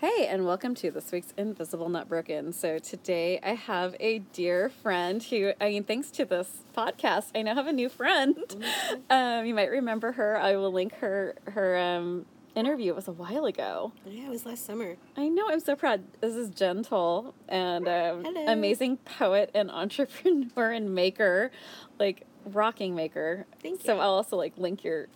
Hey, 0.00 0.28
and 0.28 0.46
welcome 0.46 0.74
to 0.76 0.90
this 0.90 1.12
week's 1.12 1.34
Invisible 1.36 1.90
Not 1.90 2.08
Broken. 2.08 2.54
So 2.54 2.78
today 2.78 3.38
I 3.42 3.52
have 3.52 3.94
a 4.00 4.20
dear 4.32 4.70
friend 4.70 5.22
who, 5.22 5.52
I 5.60 5.68
mean, 5.68 5.84
thanks 5.84 6.10
to 6.12 6.24
this 6.24 6.62
podcast, 6.74 7.26
I 7.34 7.42
now 7.42 7.54
have 7.54 7.66
a 7.66 7.72
new 7.72 7.90
friend. 7.90 8.34
Um, 9.10 9.44
you 9.44 9.54
might 9.54 9.70
remember 9.70 10.12
her. 10.12 10.38
I 10.38 10.56
will 10.56 10.72
link 10.72 10.94
her 11.00 11.34
her 11.48 11.76
um, 11.76 12.24
interview. 12.54 12.92
It 12.92 12.96
was 12.96 13.08
a 13.08 13.12
while 13.12 13.44
ago. 13.44 13.92
Yeah, 14.06 14.26
it 14.26 14.30
was 14.30 14.46
last 14.46 14.64
summer. 14.64 14.96
I 15.16 15.28
know. 15.28 15.50
I'm 15.50 15.60
so 15.60 15.74
proud. 15.76 16.04
This 16.20 16.34
is 16.34 16.48
Jen 16.50 16.82
Toll, 16.84 17.34
and 17.48 17.88
um, 17.88 18.24
amazing 18.46 18.98
poet 18.98 19.50
and 19.52 19.70
entrepreneur 19.70 20.70
and 20.70 20.94
maker, 20.94 21.50
like 21.98 22.24
rocking 22.46 22.94
maker. 22.94 23.46
Thank 23.62 23.80
you 23.80 23.86
So. 23.86 23.98
I'll 23.98 24.12
also 24.12 24.36
like 24.36 24.56
link 24.56 24.84
your 24.84 25.08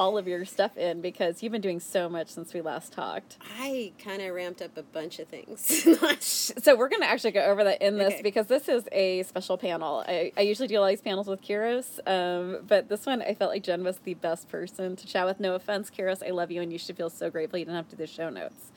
all 0.00 0.16
of 0.16 0.26
your 0.26 0.46
stuff 0.46 0.78
in 0.78 1.02
because 1.02 1.42
you've 1.42 1.52
been 1.52 1.60
doing 1.60 1.78
so 1.78 2.08
much 2.08 2.28
since 2.28 2.54
we 2.54 2.62
last 2.62 2.90
talked. 2.90 3.36
I 3.60 3.92
kind 4.02 4.22
of 4.22 4.34
ramped 4.34 4.62
up 4.62 4.74
a 4.78 4.82
bunch 4.82 5.18
of 5.18 5.28
things. 5.28 5.86
So 6.20 6.74
we're 6.74 6.88
going 6.88 7.02
to 7.02 7.08
actually 7.08 7.32
go 7.32 7.44
over 7.44 7.64
that 7.64 7.82
in 7.82 7.98
this 7.98 8.14
Okay. 8.14 8.22
because 8.22 8.46
this 8.46 8.68
is 8.68 8.88
a 8.92 9.22
special 9.24 9.58
panel. 9.58 10.02
I, 10.08 10.32
I 10.36 10.40
usually 10.40 10.68
do 10.68 10.76
all 10.76 10.86
these 10.88 11.00
panels 11.02 11.26
with 11.26 11.42
Kiros, 11.42 11.98
um, 12.06 12.64
but 12.66 12.88
this 12.88 13.04
one 13.04 13.20
I 13.20 13.34
felt 13.34 13.50
like 13.50 13.62
Jen 13.62 13.84
was 13.84 13.98
the 13.98 14.14
best 14.14 14.48
person 14.48 14.96
to 14.96 15.06
chat 15.06 15.26
with. 15.26 15.38
No 15.38 15.54
offense, 15.54 15.90
Kiros, 15.90 16.26
I 16.26 16.30
love 16.30 16.50
you, 16.50 16.62
and 16.62 16.72
you 16.72 16.78
should 16.78 16.96
feel 16.96 17.10
so 17.10 17.28
grateful 17.30 17.58
you 17.58 17.66
didn't 17.66 17.76
have 17.76 17.88
to 17.90 17.96
do 17.96 18.02
the 18.04 18.06
show 18.06 18.30
notes. 18.30 18.72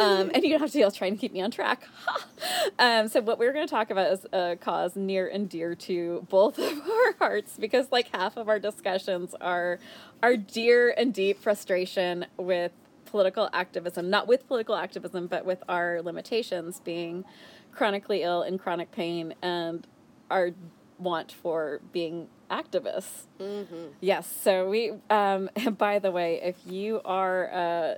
Um, 0.00 0.30
and 0.32 0.42
you 0.44 0.50
don't 0.50 0.60
have 0.60 0.70
to 0.70 0.78
deal 0.78 0.90
trying 0.92 1.14
to 1.14 1.18
keep 1.20 1.32
me 1.32 1.40
on 1.42 1.50
track. 1.50 1.88
um, 2.78 3.08
so 3.08 3.20
what 3.20 3.38
we're 3.38 3.52
going 3.52 3.66
to 3.66 3.70
talk 3.70 3.90
about 3.90 4.12
is 4.12 4.26
a 4.32 4.56
cause 4.60 4.94
near 4.96 5.26
and 5.26 5.48
dear 5.48 5.74
to 5.74 6.26
both 6.30 6.58
of 6.58 6.78
our 6.88 7.12
hearts 7.18 7.56
because 7.58 7.86
like 7.90 8.08
half 8.14 8.36
of 8.36 8.48
our 8.48 8.58
discussions 8.60 9.34
are 9.40 9.78
our 10.22 10.36
dear 10.36 10.94
and 10.96 11.12
deep 11.14 11.38
frustration 11.40 12.26
with 12.36 12.72
political 13.06 13.48
activism, 13.52 14.08
not 14.08 14.28
with 14.28 14.46
political 14.46 14.76
activism, 14.76 15.26
but 15.26 15.44
with 15.44 15.62
our 15.68 16.00
limitations 16.02 16.80
being 16.80 17.24
chronically 17.72 18.22
ill 18.22 18.42
and 18.42 18.60
chronic 18.60 18.92
pain 18.92 19.34
and 19.42 19.86
our 20.30 20.50
want 20.98 21.32
for 21.32 21.80
being 21.92 22.28
activists. 22.50 23.26
hmm 23.38 23.86
Yes. 24.00 24.26
So 24.42 24.68
we, 24.68 24.92
um, 25.08 25.50
by 25.78 25.98
the 25.98 26.10
way, 26.10 26.40
if 26.42 26.56
you 26.66 27.00
are 27.04 27.50
uh, 27.52 27.94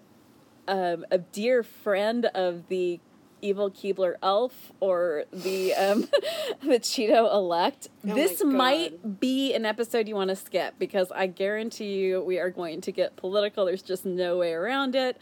um, 0.68 1.04
a 1.10 1.18
dear 1.18 1.62
friend 1.62 2.26
of 2.26 2.68
the 2.68 3.00
evil 3.42 3.70
Keebler 3.70 4.14
elf 4.22 4.72
or 4.80 5.24
the 5.32 5.74
um, 5.74 6.02
the 6.62 6.78
Cheeto 6.78 7.32
elect, 7.32 7.88
Oh 8.06 8.14
this 8.14 8.42
might 8.42 9.20
be 9.20 9.52
an 9.54 9.66
episode 9.66 10.08
you 10.08 10.14
want 10.14 10.30
to 10.30 10.36
skip 10.36 10.74
because 10.78 11.12
I 11.12 11.26
guarantee 11.26 11.94
you 11.98 12.22
we 12.22 12.38
are 12.38 12.50
going 12.50 12.80
to 12.82 12.92
get 12.92 13.16
political. 13.16 13.66
There's 13.66 13.82
just 13.82 14.06
no 14.06 14.38
way 14.38 14.52
around 14.52 14.94
it. 14.94 15.20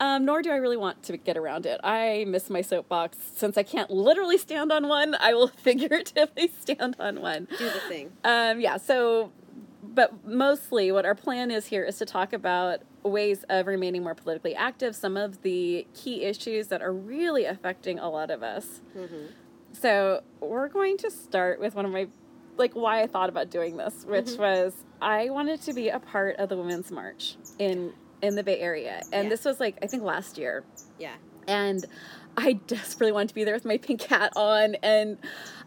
Um, 0.00 0.24
nor 0.24 0.40
do 0.40 0.50
I 0.50 0.56
really 0.56 0.78
want 0.78 1.02
to 1.04 1.16
get 1.18 1.36
around 1.36 1.66
it. 1.66 1.78
I 1.84 2.24
miss 2.26 2.48
my 2.48 2.62
soapbox. 2.62 3.18
Since 3.36 3.58
I 3.58 3.62
can't 3.62 3.90
literally 3.90 4.38
stand 4.38 4.72
on 4.72 4.88
one, 4.88 5.14
I 5.14 5.34
will 5.34 5.48
figuratively 5.56 6.50
stand 6.58 6.96
on 6.98 7.20
one. 7.20 7.48
Do 7.58 7.64
the 7.66 7.80
thing. 7.80 8.10
Um, 8.24 8.60
yeah, 8.60 8.78
so, 8.78 9.30
but 9.82 10.26
mostly 10.26 10.90
what 10.90 11.04
our 11.04 11.14
plan 11.14 11.50
is 11.50 11.66
here 11.66 11.84
is 11.84 11.98
to 11.98 12.06
talk 12.06 12.32
about 12.32 12.80
ways 13.02 13.44
of 13.48 13.66
remaining 13.66 14.02
more 14.02 14.14
politically 14.14 14.54
active, 14.54 14.94
some 14.94 15.16
of 15.16 15.42
the 15.42 15.86
key 15.94 16.24
issues 16.24 16.68
that 16.68 16.82
are 16.82 16.92
really 16.92 17.44
affecting 17.44 17.98
a 17.98 18.08
lot 18.10 18.30
of 18.30 18.42
us. 18.42 18.80
hmm 18.92 19.26
So, 19.72 20.22
we're 20.40 20.68
going 20.68 20.96
to 20.98 21.10
start 21.10 21.60
with 21.60 21.74
one 21.76 21.84
of 21.86 21.92
my, 21.92 22.08
like, 22.56 22.74
why 22.74 23.02
I 23.02 23.06
thought 23.06 23.28
about 23.28 23.50
doing 23.50 23.76
this, 23.76 24.04
which 24.04 24.26
Mhm. 24.26 24.38
was 24.38 24.84
I 25.00 25.30
wanted 25.30 25.62
to 25.62 25.72
be 25.72 25.88
a 25.88 25.98
part 26.00 26.36
of 26.36 26.48
the 26.50 26.56
Women's 26.56 26.90
March 26.90 27.36
in 27.58 27.92
in 28.22 28.34
the 28.34 28.42
Bay 28.42 28.58
Area, 28.60 29.02
and 29.12 29.24
Yeah. 29.24 29.28
this 29.30 29.46
was 29.46 29.60
like 29.60 29.78
I 29.80 29.86
think 29.86 30.02
last 30.02 30.36
year 30.36 30.62
Yeah. 30.98 31.14
and 31.48 31.86
I 32.40 32.54
desperately 32.54 33.12
wanted 33.12 33.28
to 33.28 33.34
be 33.34 33.44
there 33.44 33.54
with 33.54 33.64
my 33.64 33.76
pink 33.76 34.02
hat 34.02 34.32
on 34.36 34.76
and 34.82 35.18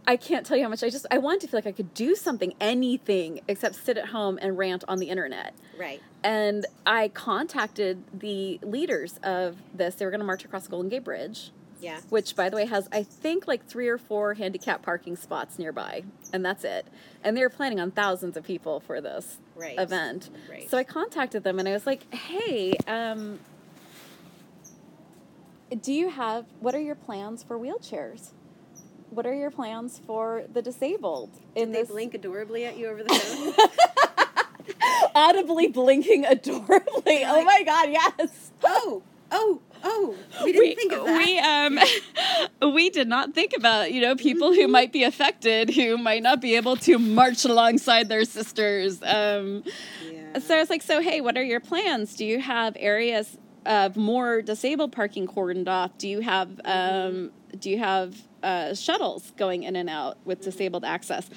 I 0.05 0.17
can't 0.17 0.45
tell 0.45 0.57
you 0.57 0.63
how 0.63 0.69
much 0.69 0.83
I 0.83 0.89
just 0.89 1.05
I 1.11 1.17
wanted 1.19 1.41
to 1.41 1.47
feel 1.47 1.57
like 1.59 1.67
I 1.67 1.71
could 1.71 1.93
do 1.93 2.15
something 2.15 2.53
anything 2.59 3.39
except 3.47 3.75
sit 3.75 3.97
at 3.97 4.07
home 4.07 4.37
and 4.41 4.57
rant 4.57 4.83
on 4.87 4.97
the 4.99 5.07
internet. 5.09 5.53
Right. 5.79 6.01
And 6.23 6.65
I 6.85 7.07
contacted 7.09 8.03
the 8.19 8.59
leaders 8.63 9.19
of 9.23 9.57
this. 9.73 9.95
They 9.95 10.05
were 10.05 10.11
going 10.11 10.19
to 10.19 10.25
march 10.25 10.43
across 10.43 10.63
the 10.63 10.71
Golden 10.71 10.89
Gate 10.89 11.03
Bridge, 11.05 11.51
Yeah. 11.79 11.99
which 12.09 12.35
by 12.35 12.49
the 12.49 12.55
way 12.57 12.65
has 12.65 12.89
I 12.91 13.03
think 13.03 13.47
like 13.47 13.65
3 13.65 13.87
or 13.87 13.97
4 13.97 14.33
handicap 14.33 14.81
parking 14.81 15.15
spots 15.15 15.57
nearby, 15.59 16.03
and 16.33 16.43
that's 16.43 16.63
it. 16.65 16.85
And 17.23 17.37
they 17.37 17.41
were 17.41 17.49
planning 17.49 17.79
on 17.79 17.91
thousands 17.91 18.35
of 18.35 18.43
people 18.43 18.79
for 18.81 18.99
this 18.99 19.37
Right. 19.55 19.79
event. 19.79 20.29
Right. 20.49 20.69
So 20.69 20.77
I 20.77 20.83
contacted 20.83 21.43
them 21.43 21.59
and 21.59 21.67
I 21.69 21.71
was 21.71 21.85
like, 21.85 22.13
"Hey, 22.13 22.73
um, 22.87 23.39
do 25.81 25.93
you 25.93 26.09
have 26.09 26.45
what 26.59 26.75
are 26.75 26.81
your 26.81 26.95
plans 26.95 27.43
for 27.43 27.57
wheelchairs? 27.57 28.31
What 29.09 29.25
are 29.25 29.33
your 29.33 29.51
plans 29.51 30.01
for 30.05 30.43
the 30.51 30.61
disabled 30.61 31.29
in 31.55 31.67
Did 31.67 31.75
they 31.75 31.81
this 31.81 31.91
blink 31.91 32.13
adorably 32.15 32.65
at 32.65 32.77
you 32.77 32.87
over 32.87 33.03
the 33.03 33.13
phone? 33.55 33.69
audibly 35.15 35.67
blinking 35.67 36.25
adorably? 36.29 37.23
Oh 37.25 37.43
my 37.43 37.63
god, 37.63 37.89
yes. 37.89 38.51
oh, 38.63 39.03
oh, 39.31 39.61
oh. 39.83 40.15
We 40.43 40.51
didn't 40.51 40.75
think 40.75 40.93
of 40.93 41.05
that. 41.05 41.17
We 41.17 41.39
um 41.39 42.73
we 42.73 42.89
did 42.89 43.07
not 43.07 43.33
think 43.33 43.53
about, 43.55 43.91
you 43.91 44.01
know, 44.01 44.15
people 44.15 44.53
who 44.53 44.67
might 44.67 44.91
be 44.91 45.03
affected 45.03 45.69
who 45.69 45.97
might 45.97 46.23
not 46.23 46.41
be 46.41 46.55
able 46.55 46.75
to 46.77 46.97
march 46.97 47.45
alongside 47.45 48.09
their 48.09 48.25
sisters. 48.25 49.01
Um 49.03 49.63
yeah. 50.11 50.39
So 50.39 50.55
I 50.55 50.59
was 50.59 50.69
like, 50.69 50.81
so 50.81 51.01
hey, 51.01 51.21
what 51.21 51.37
are 51.37 51.43
your 51.43 51.59
plans? 51.59 52.15
Do 52.15 52.25
you 52.25 52.39
have 52.39 52.75
areas 52.79 53.37
of 53.65 53.95
more 53.97 54.41
disabled 54.41 54.91
parking 54.91 55.27
cordoned 55.27 55.67
off? 55.67 55.97
Do 55.97 56.07
you 56.07 56.21
have 56.21 56.59
um, 56.65 57.31
do 57.57 57.69
you 57.69 57.79
have 57.79 58.15
uh, 58.41 58.73
shuttles 58.73 59.31
going 59.37 59.63
in 59.63 59.75
and 59.75 59.89
out 59.89 60.17
with 60.25 60.41
disabled 60.41 60.83
access? 60.85 61.29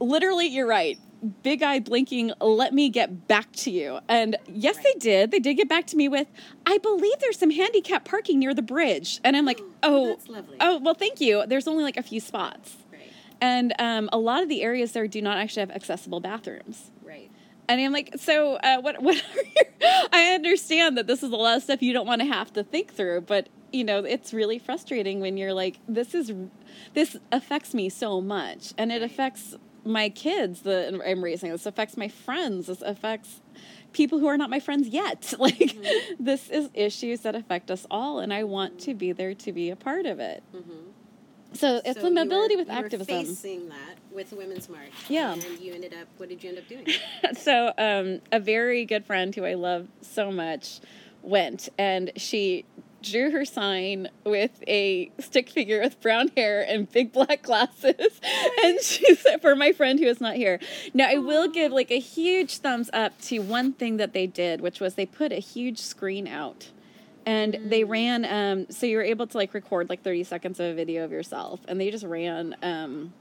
Literally, 0.00 0.46
you're 0.46 0.66
right. 0.66 0.98
Big 1.44 1.62
eye 1.62 1.78
blinking. 1.78 2.32
Let 2.40 2.74
me 2.74 2.88
get 2.88 3.28
back 3.28 3.52
to 3.52 3.70
you. 3.70 4.00
And 4.08 4.36
yes, 4.48 4.76
Right. 4.76 4.86
they 4.94 4.98
did. 4.98 5.30
They 5.30 5.38
did 5.38 5.54
get 5.54 5.68
back 5.68 5.86
to 5.88 5.96
me 5.96 6.08
with, 6.08 6.26
I 6.66 6.78
believe 6.78 7.12
there's 7.20 7.38
some 7.38 7.50
handicap 7.50 8.04
parking 8.04 8.40
near 8.40 8.54
the 8.54 8.62
bridge. 8.62 9.20
And 9.22 9.36
I'm 9.36 9.44
like, 9.44 9.60
oh, 9.84 10.18
lovely. 10.28 10.56
oh, 10.58 10.78
well, 10.78 10.94
thank 10.94 11.20
you. 11.20 11.44
There's 11.46 11.68
only 11.68 11.84
like 11.84 11.96
a 11.96 12.02
few 12.02 12.18
spots. 12.18 12.76
Right. 12.92 13.12
And 13.40 13.72
um, 13.78 14.08
a 14.12 14.18
lot 14.18 14.42
of 14.42 14.48
the 14.48 14.62
areas 14.62 14.90
there 14.92 15.06
do 15.06 15.22
not 15.22 15.36
actually 15.36 15.60
have 15.60 15.70
accessible 15.70 16.18
bathrooms. 16.18 16.90
And 17.68 17.80
I'm 17.80 17.92
like, 17.92 18.14
so 18.18 18.54
uh, 18.56 18.80
what? 18.80 19.02
What? 19.02 19.22
I 20.12 20.32
understand 20.34 20.96
that 20.98 21.06
this 21.06 21.22
is 21.22 21.32
a 21.32 21.36
lot 21.36 21.56
of 21.56 21.62
stuff 21.62 21.82
you 21.82 21.92
don't 21.92 22.06
want 22.06 22.20
to 22.20 22.26
have 22.26 22.52
to 22.52 22.62
think 22.62 22.94
through, 22.94 23.22
but 23.22 23.48
you 23.72 23.82
know, 23.84 24.04
it's 24.04 24.32
really 24.32 24.58
frustrating 24.58 25.18
when 25.20 25.36
you're 25.36 25.54
like, 25.54 25.78
this 25.88 26.14
is, 26.14 26.30
this 26.94 27.16
affects 27.32 27.72
me 27.74 27.88
so 27.88 28.20
much, 28.20 28.74
and 28.78 28.92
it 28.92 29.02
affects 29.02 29.56
my 29.84 30.08
kids 30.10 30.60
that 30.62 30.94
I'm 31.04 31.24
raising. 31.24 31.50
This 31.50 31.66
affects 31.66 31.96
my 31.96 32.06
friends. 32.08 32.66
This 32.66 32.82
affects 32.82 33.40
people 33.92 34.18
who 34.20 34.26
are 34.28 34.36
not 34.36 34.50
my 34.50 34.60
friends 34.60 34.88
yet. 34.88 35.34
Like, 35.38 35.56
Mm-hmm. 35.58 36.22
this 36.24 36.48
is 36.50 36.68
issues 36.74 37.20
that 37.22 37.34
affect 37.34 37.70
us 37.70 37.86
all, 37.90 38.20
and 38.20 38.32
I 38.32 38.44
want 38.44 38.78
to 38.80 38.94
be 38.94 39.10
there 39.12 39.34
to 39.34 39.52
be 39.52 39.70
a 39.70 39.76
part 39.76 40.06
of 40.06 40.20
it. 40.20 40.42
Mm-hmm. 40.54 40.90
So 41.54 41.80
it's 41.84 42.00
so 42.00 42.08
the 42.08 42.10
mobility 42.10 42.56
were, 42.56 42.62
with 42.62 42.68
you 42.68 42.74
were 42.74 42.84
activism. 42.84 43.26
facing 43.26 43.68
that 43.68 43.98
with 44.10 44.30
the 44.30 44.36
Women's 44.36 44.68
March. 44.68 44.92
Yeah. 45.08 45.32
And 45.32 45.60
you 45.60 45.72
ended 45.72 45.94
up, 45.94 46.08
what 46.16 46.28
did 46.28 46.42
you 46.42 46.50
end 46.50 46.58
up 46.58 46.68
doing? 46.68 46.86
so 47.38 47.72
um, 47.78 48.20
a 48.30 48.40
very 48.40 48.84
good 48.84 49.04
friend 49.04 49.34
who 49.34 49.44
I 49.44 49.54
love 49.54 49.88
so 50.00 50.30
much 50.30 50.80
went 51.22 51.68
and 51.78 52.10
she 52.16 52.64
drew 53.02 53.30
her 53.30 53.44
sign 53.44 54.08
with 54.24 54.62
a 54.68 55.10
stick 55.18 55.50
figure 55.50 55.80
with 55.80 56.00
brown 56.00 56.28
hair 56.36 56.64
and 56.66 56.90
big 56.90 57.12
black 57.12 57.42
glasses 57.42 58.20
and 58.64 58.80
she 58.80 59.14
said 59.16 59.42
for 59.42 59.56
my 59.56 59.72
friend 59.72 59.98
who 59.98 60.06
is 60.06 60.20
not 60.20 60.36
here 60.36 60.60
now 60.94 61.08
i 61.08 61.16
will 61.16 61.48
give 61.48 61.72
like 61.72 61.90
a 61.90 61.98
huge 61.98 62.58
thumbs 62.58 62.88
up 62.92 63.20
to 63.20 63.40
one 63.40 63.72
thing 63.72 63.96
that 63.96 64.12
they 64.12 64.26
did 64.26 64.60
which 64.60 64.78
was 64.80 64.94
they 64.94 65.06
put 65.06 65.32
a 65.32 65.40
huge 65.40 65.78
screen 65.78 66.28
out 66.28 66.70
and 67.26 67.58
they 67.64 67.84
ran 67.84 68.24
um, 68.24 68.66
so 68.70 68.86
you 68.86 68.96
were 68.96 69.02
able 69.02 69.26
to 69.26 69.36
like 69.36 69.54
record 69.54 69.88
like 69.88 70.02
30 70.02 70.24
seconds 70.24 70.60
of 70.60 70.66
a 70.66 70.74
video 70.74 71.04
of 71.04 71.12
yourself. 71.12 71.60
And 71.68 71.80
they 71.80 71.90
just 71.90 72.04
ran 72.04 72.56
um, 72.62 73.12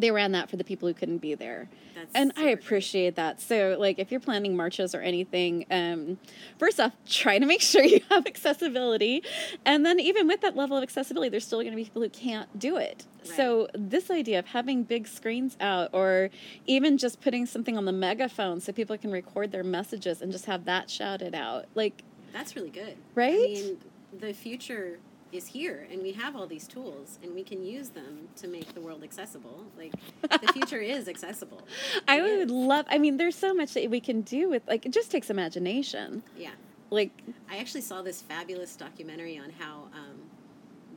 they 0.00 0.10
ran 0.10 0.32
that 0.32 0.48
for 0.48 0.56
the 0.56 0.64
people 0.64 0.88
who 0.88 0.94
couldn't 0.94 1.18
be 1.18 1.34
there. 1.34 1.68
That's 1.94 2.10
and 2.14 2.32
I 2.36 2.48
appreciate 2.50 3.16
that. 3.16 3.40
So, 3.40 3.76
like, 3.78 3.98
if 3.98 4.10
you're 4.10 4.20
planning 4.20 4.56
marches 4.56 4.94
or 4.94 5.00
anything, 5.00 5.66
um, 5.70 6.18
first 6.58 6.80
off, 6.80 6.92
try 7.08 7.38
to 7.38 7.46
make 7.46 7.60
sure 7.60 7.82
you 7.82 8.00
have 8.10 8.26
accessibility, 8.26 9.22
and 9.64 9.84
then 9.84 10.00
even 10.00 10.26
with 10.26 10.40
that 10.40 10.56
level 10.56 10.76
of 10.76 10.82
accessibility, 10.82 11.28
there's 11.28 11.46
still 11.46 11.60
going 11.60 11.72
to 11.72 11.76
be 11.76 11.84
people 11.84 12.02
who 12.02 12.08
can't 12.08 12.58
do 12.58 12.76
it. 12.76 13.06
So, 13.22 13.68
this 13.74 14.10
idea 14.10 14.38
of 14.38 14.46
having 14.46 14.82
big 14.84 15.06
screens 15.06 15.56
out, 15.60 15.90
or 15.92 16.30
even 16.66 16.96
just 16.96 17.20
putting 17.20 17.44
something 17.44 17.76
on 17.76 17.84
the 17.84 17.92
megaphone 17.92 18.60
so 18.60 18.72
people 18.72 18.96
can 18.96 19.10
record 19.10 19.52
their 19.52 19.64
messages 19.64 20.22
and 20.22 20.32
just 20.32 20.46
have 20.46 20.64
that 20.64 20.88
shouted 20.88 21.34
out, 21.34 21.66
like, 21.74 22.02
That's 22.32 22.56
really 22.56 22.70
good. 22.70 22.96
Right? 23.14 23.34
I 23.34 23.38
mean, 23.42 23.78
the 24.18 24.32
future 24.32 24.98
is 25.32 25.46
here, 25.46 25.86
and 25.92 26.02
we 26.02 26.10
have 26.12 26.34
all 26.34 26.46
these 26.46 26.66
tools, 26.66 27.18
and 27.22 27.34
we 27.34 27.44
can 27.44 27.64
use 27.64 27.90
them 27.90 28.28
to 28.36 28.48
make 28.48 28.74
the 28.74 28.80
world 28.80 29.04
accessible. 29.04 29.64
Like, 29.78 29.92
the 30.22 30.52
future 30.52 30.78
is 30.80 31.06
accessible. 31.08 31.62
I 32.08 32.18
It 32.18 32.22
would 32.22 32.46
is. 32.48 32.50
love. 32.50 32.86
I 32.88 32.98
mean, 32.98 33.16
there's 33.16 33.36
so 33.36 33.54
much 33.54 33.74
that 33.74 33.88
we 33.90 34.00
can 34.00 34.22
do 34.22 34.48
with 34.50 34.62
like 34.66 34.86
it 34.86 34.92
just 34.92 35.10
takes 35.10 35.30
imagination. 35.30 36.22
Yeah. 36.36 36.50
Like 36.90 37.12
I 37.48 37.58
actually 37.58 37.82
saw 37.82 38.02
this 38.02 38.20
fabulous 38.20 38.74
documentary 38.74 39.38
on 39.38 39.50
how 39.50 39.84
um, 39.94 40.18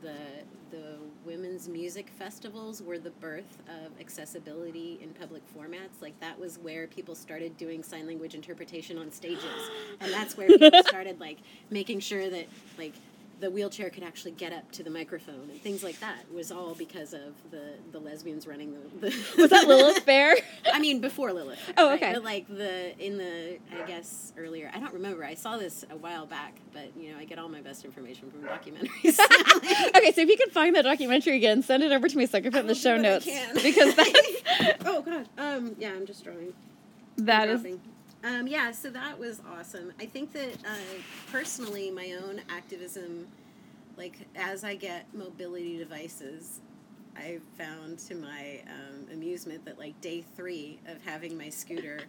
the 0.02 0.14
women's 1.24 1.68
music 1.68 2.10
festivals 2.18 2.82
were 2.82 2.98
the 2.98 3.10
birth 3.10 3.58
of 3.68 3.98
accessibility 4.00 4.98
in 5.02 5.10
public 5.10 5.42
formats. 5.56 6.00
Like 6.02 6.18
that 6.20 6.38
was 6.38 6.58
where 6.58 6.86
people 6.86 7.14
started 7.14 7.56
doing 7.56 7.82
sign 7.82 8.06
language 8.06 8.34
interpretation 8.34 8.98
on 8.98 9.10
stages, 9.10 9.70
and 10.00 10.12
that's 10.12 10.36
where 10.36 10.48
people 10.48 10.82
started 10.86 11.20
like 11.20 11.38
making 11.70 12.00
sure 12.00 12.28
that 12.30 12.46
like 12.78 12.94
the 13.40 13.50
wheelchair 13.50 13.90
could 13.90 14.02
actually 14.02 14.30
get 14.32 14.52
up 14.52 14.70
to 14.72 14.82
the 14.82 14.90
microphone 14.90 15.48
and 15.50 15.60
things 15.60 15.82
like 15.82 15.98
that 16.00 16.30
was 16.32 16.50
all 16.52 16.74
because 16.74 17.12
of 17.12 17.34
the 17.50 17.74
the 17.92 17.98
lesbians 17.98 18.46
running 18.46 18.74
the, 19.00 19.08
the 19.10 19.16
was 19.36 19.50
that 19.50 19.66
Lilith 19.66 19.98
Fair? 20.00 20.36
I 20.72 20.78
mean 20.78 21.00
before 21.00 21.32
Lilith. 21.32 21.58
Oh, 21.76 21.88
right? 21.88 22.02
okay. 22.02 22.12
But 22.14 22.24
like 22.24 22.48
the 22.48 22.98
in 23.04 23.18
the 23.18 23.58
I 23.72 23.86
guess 23.86 24.32
earlier 24.38 24.70
I 24.74 24.78
don't 24.78 24.94
remember. 24.94 25.24
I 25.24 25.34
saw 25.34 25.56
this 25.56 25.84
a 25.90 25.96
while 25.96 26.26
back, 26.26 26.54
but 26.72 26.96
you 26.96 27.12
know 27.12 27.18
I 27.18 27.24
get 27.24 27.38
all 27.38 27.48
my 27.48 27.60
best 27.60 27.84
information 27.84 28.30
from 28.30 28.42
documentaries. 28.42 29.18
okay, 29.96 30.12
so 30.12 30.20
if 30.20 30.28
you 30.28 30.36
can 30.36 30.50
find 30.50 30.76
that 30.76 30.82
documentary 30.82 31.36
again, 31.36 31.62
send 31.62 31.82
it 31.82 31.92
over 31.92 32.08
to 32.08 32.16
me 32.16 32.26
so 32.26 32.38
I 32.38 32.40
can 32.40 32.52
put 32.52 32.60
in 32.60 32.66
the 32.66 32.74
show 32.74 32.96
notes 32.96 33.24
can. 33.24 33.54
because 33.54 33.94
that's 33.96 34.18
oh 34.84 35.02
god. 35.02 35.28
Um 35.38 35.76
yeah, 35.78 35.90
I'm 35.90 36.06
just 36.06 36.24
drawing. 36.24 36.52
that 37.18 37.48
is 37.48 37.62
dropping. 37.62 37.80
Um, 38.24 38.46
yeah, 38.46 38.72
so 38.72 38.88
that 38.88 39.18
was 39.18 39.42
awesome. 39.46 39.92
I 40.00 40.06
think 40.06 40.32
that 40.32 40.54
uh, 40.66 40.78
personally, 41.30 41.90
my 41.90 42.16
own 42.24 42.40
activism, 42.48 43.26
like 43.98 44.26
as 44.34 44.64
I 44.64 44.76
get 44.76 45.06
mobility 45.12 45.76
devices, 45.76 46.60
I 47.16 47.38
found 47.58 47.98
to 48.00 48.14
my 48.14 48.62
um, 48.66 49.12
amusement 49.12 49.66
that 49.66 49.78
like 49.78 50.00
day 50.00 50.24
three 50.36 50.78
of 50.86 51.04
having 51.04 51.36
my 51.36 51.50
scooter, 51.50 52.00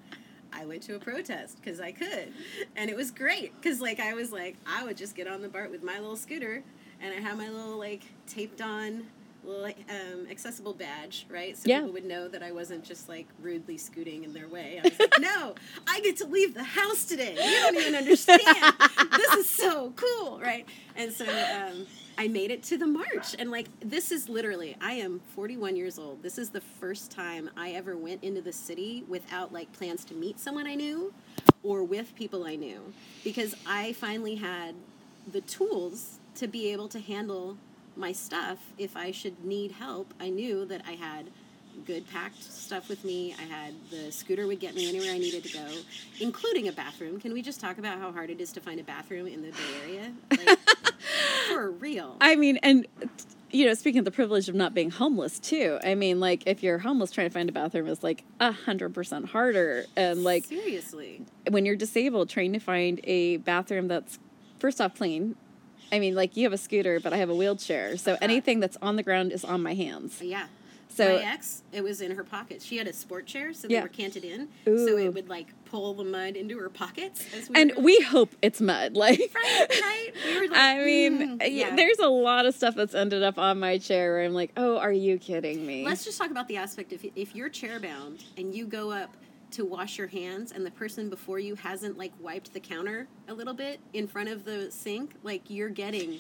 I 0.54 0.66
went 0.66 0.84
to 0.84 0.96
a 0.96 1.00
protest 1.00 1.58
because 1.62 1.82
I 1.82 1.92
could, 1.92 2.32
and 2.78 2.90
it 2.90 2.96
was 2.96 3.12
great 3.12 3.54
because 3.62 3.82
like 3.82 4.00
I 4.00 4.14
was 4.14 4.32
like 4.32 4.56
I 4.66 4.86
would 4.86 4.96
just 4.96 5.16
get 5.16 5.28
on 5.28 5.42
the 5.42 5.50
BART 5.50 5.70
with 5.70 5.84
my 5.84 6.00
little 6.00 6.16
scooter, 6.16 6.64
and 7.02 7.14
I 7.14 7.20
had 7.20 7.38
my 7.38 7.50
little 7.50 7.78
like 7.78 8.04
taped 8.26 8.62
on 8.62 9.06
um, 9.48 10.28
accessible 10.30 10.74
badge, 10.74 11.26
right? 11.30 11.56
So 11.58 11.64
Yeah. 11.70 11.80
people 11.80 11.94
would 11.94 12.06
know 12.06 12.28
that 12.28 12.42
I 12.44 12.52
wasn't 12.52 12.84
just 12.84 13.08
like 13.10 13.28
rudely 13.42 13.78
scooting 13.78 14.24
in 14.24 14.34
their 14.34 14.48
way. 14.48 14.80
I 14.84 14.88
was 14.90 15.00
like, 15.00 15.14
no, 15.20 15.56
I 15.88 16.00
get 16.02 16.18
to 16.18 16.26
leave 16.28 16.54
the 16.54 16.64
house 16.64 17.06
today. 17.06 17.34
You 17.36 17.60
don't 17.62 17.76
even 17.76 17.96
understand. 17.96 18.74
this 19.16 19.34
is 19.36 19.50
so 19.50 19.94
cool, 19.96 20.40
right? 20.40 20.66
And 20.96 21.12
so 21.12 21.26
um, 21.26 21.86
I 22.18 22.28
made 22.28 22.52
it 22.52 22.64
to 22.64 22.78
the 22.78 22.88
march. 22.88 23.36
And 23.38 23.52
like, 23.52 23.68
this 23.82 24.12
is 24.12 24.30
literally, 24.30 24.76
I 24.82 24.94
am 24.94 25.20
41 25.36 25.76
years 25.76 26.00
old. 26.00 26.24
This 26.24 26.38
is 26.38 26.50
the 26.50 26.62
first 26.62 27.12
time 27.12 27.50
I 27.58 27.72
ever 27.72 27.98
went 27.98 28.24
into 28.24 28.42
the 28.42 28.54
city 28.54 29.04
without 29.08 29.52
like 29.54 29.72
plans 29.74 30.06
to 30.06 30.14
meet 30.14 30.40
someone 30.40 30.68
I 30.68 30.76
knew 30.76 31.14
or 31.64 31.84
with 31.84 32.16
people 32.16 32.46
I 32.46 32.56
knew 32.56 32.82
because 33.24 33.56
I 33.66 33.94
finally 33.94 34.36
had 34.36 34.76
the 35.32 35.42
tools 35.42 36.20
to 36.36 36.48
be 36.48 36.72
able 36.72 36.88
to 36.90 37.00
handle 37.00 37.58
my 37.98 38.12
stuff 38.12 38.60
if 38.78 38.96
I 38.96 39.12
should 39.12 39.44
need 39.44 39.72
help. 39.72 40.14
I 40.20 40.30
knew 40.30 40.66
that 40.66 40.82
I 40.88 40.94
had 40.94 41.28
good 41.86 42.10
packed 42.10 42.42
stuff 42.42 42.90
with 42.90 43.04
me. 43.04 43.36
I 43.40 43.44
had 43.44 43.74
the 43.92 44.12
scooter 44.12 44.48
would 44.48 44.60
get 44.60 44.76
me 44.76 44.88
anywhere 44.88 45.12
I 45.12 45.18
needed 45.18 45.44
to 45.44 45.54
go, 45.54 45.68
including 46.20 46.68
a 46.68 46.72
bathroom. 46.72 47.20
Can 47.20 47.34
we 47.34 47.42
just 47.42 47.60
talk 47.60 47.78
about 47.78 48.00
how 48.00 48.12
hard 48.12 48.30
it 48.30 48.40
is 48.40 48.52
to 48.54 48.62
find 48.62 48.80
a 48.80 48.84
bathroom 48.84 49.28
in 49.28 49.42
the 49.42 49.52
Bay 49.52 49.58
Area? 49.84 50.14
Like, 50.32 50.60
for 51.50 51.72
real. 51.72 52.16
I 52.22 52.36
mean, 52.36 52.58
and 52.64 52.88
you 53.52 53.66
know, 53.66 53.74
speaking 53.74 54.00
of 54.00 54.06
the 54.06 54.12
privilege 54.12 54.50
of 54.50 54.56
not 54.56 54.74
being 54.74 54.92
homeless 54.92 55.40
too. 55.40 55.80
I 55.84 55.96
mean, 55.96 56.20
like 56.20 56.44
if 56.46 56.64
you're 56.64 56.80
homeless, 56.80 57.12
trying 57.12 57.30
to 57.30 57.34
find 57.34 57.50
a 57.50 57.54
bathroom 57.54 57.88
is 57.88 58.04
like 58.04 58.24
a 58.40 58.52
hundred 58.52 58.94
percent 58.94 59.28
harder. 59.30 59.86
And 59.96 60.24
like 60.24 60.46
seriously. 60.46 61.22
when 61.50 61.66
you're 61.66 61.76
disabled, 61.76 62.30
trying 62.30 62.54
to 62.54 62.60
find 62.60 63.00
a 63.04 63.38
bathroom 63.38 63.88
that's 63.88 64.20
first 64.60 64.82
off 64.82 64.96
clean. 64.96 65.36
I 65.92 66.00
mean, 66.00 66.16
like 66.16 66.36
you 66.38 66.44
have 66.44 66.54
a 66.54 66.58
scooter, 66.58 67.00
but 67.00 67.14
I 67.14 67.18
have 67.18 67.30
a 67.30 67.36
wheelchair, 67.36 67.98
so 67.98 68.18
anything 68.22 68.60
that's 68.60 68.78
on 68.82 68.96
the 68.96 69.04
ground 69.04 69.32
is 69.32 69.44
on 69.46 69.62
my 69.64 69.74
hands. 69.74 70.22
Yeah. 70.22 70.48
So 70.90 71.18
my 71.18 71.24
ex, 71.26 71.62
it 71.74 71.84
was 71.84 72.00
in 72.00 72.16
her 72.16 72.24
pocket. 72.24 72.62
She 72.62 72.78
had 72.78 72.88
a 72.88 72.94
sport 72.94 73.26
chair, 73.26 73.52
so 73.54 73.68
they 73.68 73.74
Yeah. 73.74 73.82
were 73.84 73.90
canted 73.90 74.24
in, 74.24 74.48
Ooh. 74.66 74.88
so 74.88 74.98
it 74.98 75.14
would 75.14 75.28
like 75.28 75.48
pull 75.66 75.94
the 75.94 76.06
mud 76.06 76.38
into 76.38 76.58
her 76.58 76.70
pockets. 76.70 77.26
As 77.38 77.50
we 77.50 77.56
and 77.62 77.74
were- 77.76 77.82
we 77.84 78.00
hope 78.00 78.34
it's 78.42 78.62
mud. 78.62 78.94
Like 78.96 79.20
right, 79.36 79.68
right. 79.70 80.12
We 80.26 80.36
were 80.40 80.48
like, 80.48 80.58
I 80.58 80.86
mean, 80.86 81.40
mm, 81.40 81.48
yeah. 81.52 81.76
there's 81.76 82.00
a 82.00 82.08
lot 82.08 82.46
of 82.46 82.56
stuff 82.56 82.76
that's 82.76 82.96
ended 82.96 83.24
up 83.24 83.38
on 83.38 83.60
my 83.60 83.78
chair 83.78 84.14
where 84.14 84.24
I'm 84.24 84.34
like, 84.34 84.52
oh, 84.56 84.78
are 84.78 84.92
you 84.94 85.18
kidding 85.18 85.66
me? 85.66 85.84
Let's 85.84 86.06
just 86.06 86.18
talk 86.18 86.32
about 86.32 86.48
the 86.48 86.56
aspect 86.58 86.94
of 86.94 87.06
if 87.16 87.36
you're 87.36 87.50
chair 87.50 87.78
bound 87.82 88.24
and 88.38 88.56
you 88.56 88.66
go 88.66 88.92
up 88.92 89.14
to 89.56 89.64
wash 89.64 89.98
your 89.98 90.08
hands 90.08 90.52
and 90.52 90.66
the 90.66 90.72
person 90.72 91.10
before 91.10 91.40
you 91.40 91.56
hasn't 91.56 91.98
like 91.98 92.12
wiped 92.20 92.54
the 92.54 92.60
counter 92.60 93.08
a 93.30 93.34
little 93.34 93.54
bit 93.54 93.80
in 93.94 94.06
front 94.06 94.28
of 94.28 94.44
the 94.44 94.70
sink, 94.70 95.14
like 95.24 95.42
you're 95.48 95.70
getting 95.70 96.20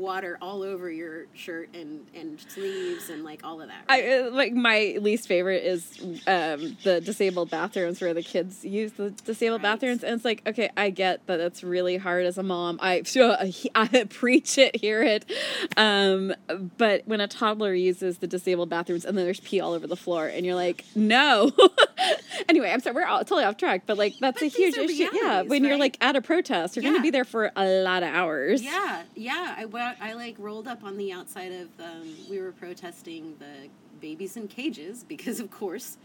water 0.00 0.38
all 0.40 0.62
over 0.62 0.90
your 0.90 1.26
shirt 1.34 1.68
and 1.74 2.06
and 2.14 2.40
sleeves 2.40 3.10
and 3.10 3.22
like 3.24 3.44
all 3.44 3.60
of 3.60 3.68
that. 3.68 3.84
Right? 3.88 4.04
I 4.04 4.18
uh, 4.20 4.30
like 4.30 4.52
my 4.54 4.96
least 5.00 5.28
favorite 5.28 5.62
is 5.64 6.00
um, 6.26 6.76
the 6.84 7.00
disabled 7.04 7.50
bathrooms 7.50 8.00
where 8.00 8.14
the 8.14 8.22
kids 8.22 8.64
use 8.64 8.92
the 8.92 9.10
disabled 9.10 9.62
Right. 9.62 9.72
bathrooms, 9.74 10.02
and 10.02 10.14
it's 10.14 10.24
like, 10.24 10.42
okay, 10.46 10.70
I 10.76 10.90
get 10.90 11.26
that 11.26 11.40
it's 11.40 11.62
really 11.62 11.96
hard 11.98 12.24
as 12.24 12.38
a 12.38 12.42
mom. 12.42 12.78
I 12.82 13.02
I 13.74 14.04
preach 14.10 14.56
it, 14.58 14.76
hear 14.76 15.02
it, 15.02 15.30
um, 15.76 16.34
but 16.78 17.02
when 17.06 17.20
a 17.20 17.28
toddler 17.28 17.74
uses 17.74 18.18
the 18.18 18.26
disabled 18.26 18.70
bathrooms 18.70 19.04
and 19.04 19.16
then 19.18 19.24
there's 19.24 19.40
pee 19.40 19.60
all 19.60 19.72
over 19.74 19.86
the 19.86 19.96
floor, 19.96 20.26
and 20.26 20.46
you're 20.46 20.54
like, 20.54 20.84
no. 20.94 21.52
anyway, 22.48 22.70
I'm 22.70 22.80
sorry, 22.80 22.94
we're 22.96 23.04
all, 23.06 23.18
totally 23.20 23.44
off 23.44 23.56
track, 23.56 23.82
but 23.86 23.98
like 23.98 24.14
that's 24.20 24.40
But 24.40 24.46
a 24.46 24.48
huge 24.48 24.76
issue. 24.76 25.08
Yeah, 25.12 25.42
when 25.42 25.64
you're 25.64 25.78
like 25.78 25.96
at 26.00 26.16
a 26.16 26.22
protest, 26.22 26.76
you're 26.76 26.82
going 26.82 26.96
to 26.96 27.02
be 27.02 27.10
there 27.10 27.24
for 27.24 27.50
a 27.56 27.66
lot 27.82 28.02
of 28.02 28.08
hours. 28.14 28.62
Yeah, 28.62 29.02
yeah. 29.14 29.54
I, 29.58 29.64
wa- 29.90 30.06
I 30.06 30.12
like 30.14 30.36
rolled 30.38 30.68
up 30.68 30.84
on 30.84 30.96
the 30.96 31.12
outside 31.12 31.52
of. 31.52 31.68
Um, 31.78 32.14
we 32.28 32.40
were 32.40 32.52
protesting 32.52 33.36
the 33.38 33.68
babies 34.00 34.36
in 34.36 34.48
cages 34.48 35.04
because, 35.08 35.40
of 35.40 35.50
course. 35.50 35.96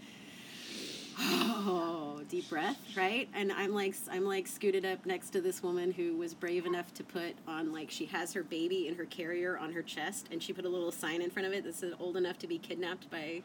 Oh, 1.17 2.21
deep 2.27 2.49
breath, 2.49 2.77
right? 2.97 3.29
And 3.33 3.49
I'm 3.53 3.73
like, 3.73 3.95
I'm 4.11 4.25
like 4.25 4.47
scooted 4.47 4.85
up 4.85 5.05
next 5.05 5.29
to 5.29 5.39
this 5.39 5.63
woman 5.63 5.91
who 5.91 6.17
was 6.17 6.33
brave 6.33 6.65
enough 6.65 6.93
to 6.95 7.05
put 7.05 7.35
on 7.47 7.71
like 7.71 7.89
she 7.89 8.05
has 8.07 8.33
her 8.33 8.43
baby 8.43 8.89
in 8.89 8.95
her 8.95 9.05
carrier 9.05 9.57
on 9.57 9.71
her 9.71 9.81
chest, 9.81 10.27
and 10.31 10.43
she 10.43 10.51
put 10.51 10.65
a 10.65 10.69
little 10.69 10.91
sign 10.91 11.21
in 11.21 11.29
front 11.29 11.47
of 11.47 11.53
it 11.53 11.63
that 11.63 11.75
said 11.75 11.93
"old 11.99 12.17
enough 12.17 12.37
to 12.39 12.47
be 12.47 12.57
kidnapped 12.57 13.09
by 13.09 13.41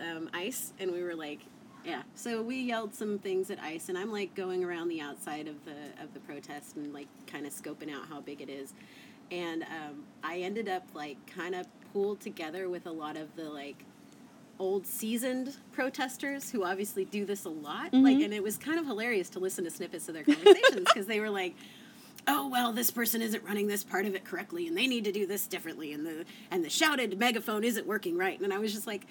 um, 0.00 0.30
ICE," 0.32 0.72
and 0.80 0.90
we 0.90 1.02
were 1.02 1.14
like, 1.14 1.40
yeah. 1.84 2.02
So 2.14 2.42
we 2.42 2.56
yelled 2.60 2.94
some 2.94 3.18
things 3.18 3.50
at 3.50 3.58
ICE, 3.60 3.88
and 3.88 3.98
I'm 3.98 4.10
like 4.10 4.34
going 4.34 4.64
around 4.64 4.88
the 4.88 5.00
outside 5.00 5.48
of 5.48 5.56
the 5.64 6.02
of 6.02 6.14
the 6.14 6.20
protest 6.20 6.76
and 6.76 6.94
like 6.94 7.08
kind 7.26 7.46
of 7.46 7.52
scoping 7.52 7.92
out 7.92 8.08
how 8.08 8.20
big 8.20 8.40
it 8.40 8.48
is, 8.48 8.72
and 9.32 9.62
um, 9.62 10.04
I 10.22 10.38
ended 10.38 10.68
up 10.68 10.86
like 10.94 11.16
kind 11.34 11.54
of 11.54 11.66
pooled 11.92 12.20
together 12.20 12.68
with 12.68 12.86
a 12.86 12.92
lot 12.92 13.16
of 13.16 13.34
the 13.34 13.44
like 13.44 13.84
old 14.58 14.86
seasoned 14.86 15.56
protesters 15.72 16.50
who 16.50 16.64
obviously 16.64 17.04
do 17.06 17.24
this 17.24 17.46
a 17.46 17.48
lot. 17.48 17.92
Like 17.94 18.20
and 18.20 18.32
it 18.32 18.42
was 18.42 18.58
kind 18.58 18.78
of 18.78 18.86
hilarious 18.86 19.30
to 19.30 19.40
listen 19.40 19.64
to 19.64 19.70
snippets 19.70 20.06
of 20.08 20.14
their 20.14 20.22
conversations 20.24 20.86
because 20.86 21.06
they 21.06 21.18
were 21.18 21.30
like 21.30 21.54
oh 22.28 22.46
well 22.46 22.72
this 22.72 22.90
person 22.90 23.20
isn't 23.20 23.42
running 23.42 23.66
this 23.66 23.82
part 23.82 24.06
of 24.06 24.14
it 24.14 24.24
correctly 24.24 24.68
and 24.68 24.76
they 24.76 24.86
need 24.86 25.04
to 25.04 25.10
do 25.10 25.26
this 25.26 25.48
differently 25.48 25.92
and 25.92 26.06
the 26.06 26.24
and 26.52 26.64
the 26.64 26.70
shouted 26.70 27.18
megaphone 27.18 27.64
isn't 27.64 27.86
working 27.86 28.16
right. 28.16 28.38
And 28.40 28.52
i 28.52 28.58
was 28.58 28.72
just 28.72 28.86
like 28.86 29.06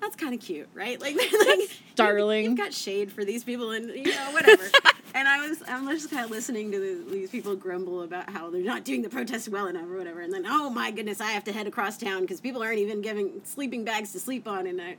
that's 0.00 0.16
kind 0.16 0.34
of 0.34 0.40
cute 0.40 0.68
right? 0.74 1.00
Like, 1.00 1.16
like 1.16 1.70
darling. 1.94 2.42
you've, 2.44 2.50
you've 2.50 2.58
got 2.58 2.74
shade 2.74 3.12
for 3.12 3.24
these 3.24 3.44
people 3.44 3.70
and 3.70 3.88
you 3.90 4.14
know 4.14 4.30
whatever 4.32 4.64
and 5.14 5.28
i 5.28 5.48
was 5.48 5.62
i'm 5.68 5.88
just 5.88 6.10
kind 6.10 6.24
of 6.24 6.30
listening 6.30 6.70
to 6.70 6.78
the, 6.78 7.10
these 7.10 7.30
people 7.30 7.54
grumble 7.56 8.02
about 8.02 8.28
how 8.30 8.50
they're 8.50 8.62
not 8.62 8.84
doing 8.84 9.02
the 9.02 9.08
protest 9.08 9.48
well 9.48 9.66
enough 9.66 9.88
or 9.88 9.96
whatever. 9.96 10.20
And 10.20 10.32
then 10.32 10.44
oh 10.46 10.70
my 10.70 10.90
goodness 10.90 11.20
i 11.20 11.30
have 11.30 11.44
to 11.44 11.52
head 11.52 11.66
across 11.66 11.98
town 11.98 12.22
because 12.22 12.40
people 12.40 12.62
aren't 12.62 12.78
even 12.78 13.00
giving 13.00 13.40
sleeping 13.44 13.84
bags 13.84 14.12
to 14.12 14.20
sleep 14.20 14.46
on. 14.46 14.66
And 14.66 14.80
i 14.80 14.96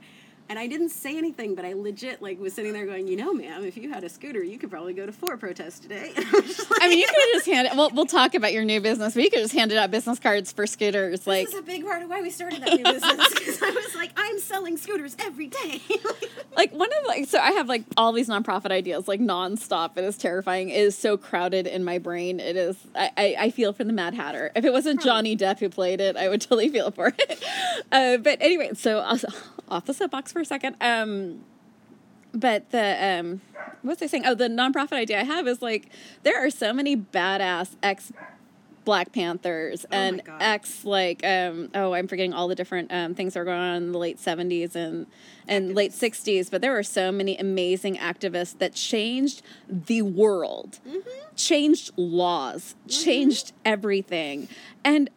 and 0.52 0.58
I 0.58 0.66
didn't 0.66 0.90
say 0.90 1.16
anything, 1.16 1.54
but 1.54 1.64
I 1.64 1.72
legit 1.72 2.20
like 2.20 2.38
was 2.38 2.52
sitting 2.52 2.74
there 2.74 2.84
going, 2.84 3.08
you 3.08 3.16
know, 3.16 3.32
ma'am, 3.32 3.64
if 3.64 3.74
you 3.74 3.90
had 3.90 4.04
a 4.04 4.08
scooter, 4.10 4.44
you 4.44 4.58
could 4.58 4.70
probably 4.70 4.92
go 4.92 5.06
to 5.06 5.10
four 5.10 5.38
protests 5.38 5.78
today. 5.78 6.12
I 6.16 6.22
like, 6.22 6.82
I 6.82 6.88
mean, 6.90 6.98
you 6.98 7.06
could 7.06 7.16
just 7.32 7.46
handed. 7.46 7.74
Well, 7.74 7.88
we'll 7.94 8.04
talk 8.04 8.34
about 8.34 8.52
your 8.52 8.62
new 8.62 8.78
business, 8.78 9.14
but 9.14 9.22
you 9.22 9.30
could 9.30 9.38
just 9.38 9.54
handed 9.54 9.78
out 9.78 9.90
business 9.90 10.18
cards 10.18 10.52
for 10.52 10.66
scooters. 10.66 11.26
Like, 11.26 11.46
this 11.46 11.54
is 11.54 11.60
a 11.60 11.62
big 11.62 11.86
part 11.86 12.02
of 12.02 12.10
why 12.10 12.20
we 12.20 12.28
started 12.28 12.60
that 12.60 12.74
new 12.74 12.84
business 12.84 13.30
because 13.30 13.62
I 13.62 13.70
was 13.70 13.94
like, 13.94 14.10
I'm 14.14 14.38
selling 14.40 14.76
scooters 14.76 15.16
every 15.20 15.46
day. 15.46 15.80
like 16.54 16.70
one 16.74 16.90
of 17.00 17.06
like 17.06 17.28
so 17.28 17.38
I 17.38 17.52
have 17.52 17.66
like 17.66 17.84
all 17.96 18.12
these 18.12 18.28
nonprofit 18.28 18.72
ideas 18.72 19.08
like 19.08 19.20
nonstop. 19.20 19.96
It 19.96 20.04
is 20.04 20.18
terrifying. 20.18 20.68
It 20.68 20.80
is 20.80 20.98
so 20.98 21.16
crowded 21.16 21.66
in 21.66 21.82
my 21.82 21.96
brain. 21.96 22.40
It 22.40 22.56
is. 22.56 22.76
I 22.94 23.10
I, 23.16 23.36
I 23.38 23.50
feel 23.50 23.72
for 23.72 23.84
the 23.84 23.92
Mad 23.94 24.12
Hatter. 24.12 24.52
If 24.54 24.66
it 24.66 24.72
wasn't 24.72 25.00
Johnny 25.00 25.34
Depp 25.34 25.60
who 25.60 25.70
played 25.70 26.02
it, 26.02 26.18
I 26.18 26.28
would 26.28 26.42
totally 26.42 26.68
feel 26.68 26.90
for 26.90 27.06
it. 27.06 27.42
Uh, 27.90 28.16
but 28.16 28.38
anyway, 28.40 28.70
so 28.74 28.98
uh, 29.00 29.18
off 29.72 29.86
the 29.86 29.94
soapbox 29.94 30.32
for 30.32 30.40
a 30.40 30.44
second. 30.44 30.76
Um, 30.80 31.44
but 32.34 32.70
the 32.70 33.18
um, 33.20 33.40
what 33.82 33.92
was 33.92 34.02
I 34.02 34.06
saying? 34.06 34.24
Oh, 34.26 34.34
the 34.34 34.48
nonprofit 34.48 34.92
idea 34.92 35.20
I 35.20 35.24
have 35.24 35.46
is 35.48 35.60
like 35.62 35.88
there 36.22 36.44
are 36.44 36.50
so 36.50 36.72
many 36.72 36.96
badass 36.96 37.76
ex 37.82 38.12
Black 38.84 39.12
Panthers 39.12 39.84
Oh 39.92 39.94
and 39.96 40.22
ex 40.40 40.84
like 40.84 41.24
um 41.24 41.68
oh 41.74 41.92
I'm 41.92 42.08
forgetting 42.08 42.32
all 42.32 42.48
the 42.48 42.56
different 42.56 42.92
um, 42.92 43.14
things 43.14 43.34
that 43.34 43.40
were 43.40 43.44
going 43.44 43.60
on 43.60 43.76
in 43.76 43.92
the 43.92 43.98
late 43.98 44.18
70s 44.18 44.74
and 44.74 45.06
and 45.46 45.72
late 45.74 45.92
60s 45.92 46.50
but 46.50 46.62
there 46.62 46.72
were 46.72 46.82
so 46.82 47.12
many 47.12 47.36
amazing 47.38 47.96
activists 47.96 48.58
that 48.58 48.74
changed 48.74 49.42
the 49.68 50.02
world 50.02 50.80
Mm-hmm. 50.88 51.08
changed 51.36 51.92
laws 51.96 52.74
changed 52.88 53.52
everything 53.64 54.48
and 54.84 55.10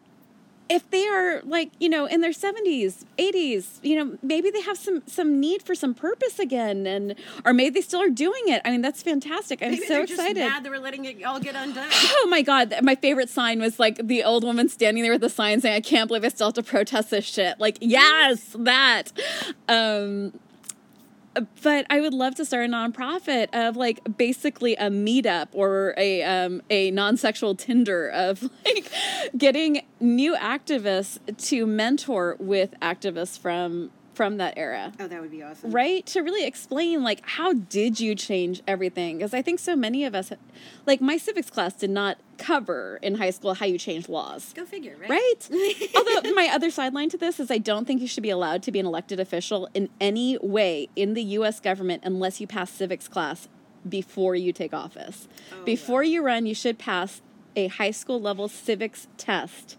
if 0.70 0.90
they 0.90 1.08
are 1.08 1.42
like 1.44 1.72
you 1.80 1.88
know 1.90 2.06
in 2.06 2.22
their 2.22 2.32
70s 2.32 3.06
80s 3.18 3.80
you 3.84 3.96
know 3.96 4.18
maybe 4.24 4.50
they 4.50 4.62
have 4.62 4.78
some 4.78 5.04
some 5.06 5.40
need 5.40 5.62
for 5.62 5.76
some 5.76 5.94
purpose 5.94 6.40
again 6.40 6.88
and 6.88 7.16
or 7.46 7.54
maybe 7.54 7.76
they 7.76 7.82
still 7.82 8.02
are 8.02 8.10
doing 8.10 8.44
it 8.48 8.62
i 8.66 8.72
mean 8.72 8.82
that's 8.82 9.04
fantastic 9.04 9.62
i'm 9.62 9.72
Maybe 9.72 9.84
so 9.84 9.94
they're 9.94 10.04
excited 10.04 10.38
just 10.38 10.50
mad 10.50 10.64
that 10.64 10.70
we're 10.72 10.80
letting 10.80 11.06
it 11.06 11.24
all 11.24 11.40
get 11.40 11.56
undone. 11.56 11.90
Oh 12.18 12.28
my 12.28 12.42
god, 12.42 12.74
my 12.82 12.96
favorite 12.96 13.30
sign 13.30 13.60
was 13.60 13.80
like 13.80 14.00
the 14.08 14.24
old 14.24 14.44
woman 14.44 14.68
standing 14.70 15.04
there 15.04 15.12
with 15.12 15.22
the 15.22 15.30
sign 15.30 15.62
saying, 15.62 15.76
I 15.76 15.82
can't 15.82 16.08
believe 16.08 16.24
I 16.24 16.30
still 16.30 16.48
have 16.48 16.56
to 16.56 16.64
protest 16.64 17.12
this 17.12 17.26
shit. 17.26 17.60
Like, 17.60 17.78
yes, 17.82 18.56
that. 18.58 19.12
Um 19.68 20.34
but 21.62 21.86
I 21.90 22.02
would 22.02 22.14
love 22.14 22.36
to 22.36 22.46
start 22.46 22.66
a 22.66 22.72
nonprofit 22.72 23.48
of 23.54 23.76
like 23.76 24.18
basically 24.18 24.76
a 24.76 24.90
meetup 24.90 25.48
or 25.52 25.94
a 25.98 26.24
um, 26.24 26.62
a 26.70 26.92
non-sexual 26.92 27.56
Tinder 27.56 28.10
of 28.10 28.44
like 28.66 28.92
getting 29.38 29.86
new 30.00 30.36
activists 30.36 31.20
to 31.50 31.66
mentor 31.66 32.38
with 32.40 32.74
activists 32.82 33.40
from 33.40 33.92
from 34.16 34.38
that 34.38 34.54
era. 34.58 34.94
Oh, 35.00 35.08
that 35.08 35.22
would 35.22 35.32
be 35.32 35.44
awesome. 35.44 35.72
right? 35.72 36.06
To 36.08 36.22
really 36.22 36.46
explain 36.46 37.04
like 37.04 37.22
how 37.28 37.54
did 37.54 38.00
you 38.00 38.16
change 38.16 38.62
everything? 38.68 39.18
Because 39.18 39.34
i 39.34 39.42
think 39.42 39.60
so 39.60 39.76
many 39.76 40.06
of 40.06 40.16
us 40.16 40.32
like 40.86 41.02
my 41.02 41.18
civics 41.18 41.50
class 41.50 41.74
did 41.74 41.90
not 41.90 42.18
cover 42.38 43.00
in 43.02 43.16
high 43.16 43.30
school 43.30 43.54
how 43.56 43.66
you 43.66 43.78
change 43.78 44.10
laws. 44.10 44.54
Go 44.54 44.66
figure, 44.66 44.96
right? 45.00 45.10
right? 45.10 45.90
Although 45.96 46.34
my 46.34 46.50
other 46.52 46.70
sideline 46.70 47.10
to 47.10 47.18
this 47.18 47.40
is 47.40 47.52
i 47.52 47.58
don't 47.58 47.86
think 47.86 48.02
you 48.02 48.08
should 48.08 48.24
be 48.24 48.30
allowed 48.30 48.64
to 48.64 48.72
be 48.72 48.80
an 48.80 48.86
elected 48.86 49.20
official 49.20 49.70
in 49.74 49.90
any 50.00 50.38
way 50.42 50.90
in 50.96 51.14
the 51.14 51.24
us 51.24 51.60
government 51.60 52.04
unless 52.06 52.40
you 52.42 52.48
pass 52.48 52.72
civics 52.72 53.08
class 53.08 53.48
before 53.88 54.36
you 54.36 54.52
take 54.52 54.74
office. 54.74 55.28
Oh, 55.54 55.64
before 55.64 56.04
you 56.04 56.24
run 56.24 56.46
you 56.46 56.56
should 56.56 56.78
pass 56.80 57.22
a 57.56 57.68
high 57.68 57.92
school 57.92 58.20
level 58.20 58.48
civics 58.48 59.08
test. 59.18 59.78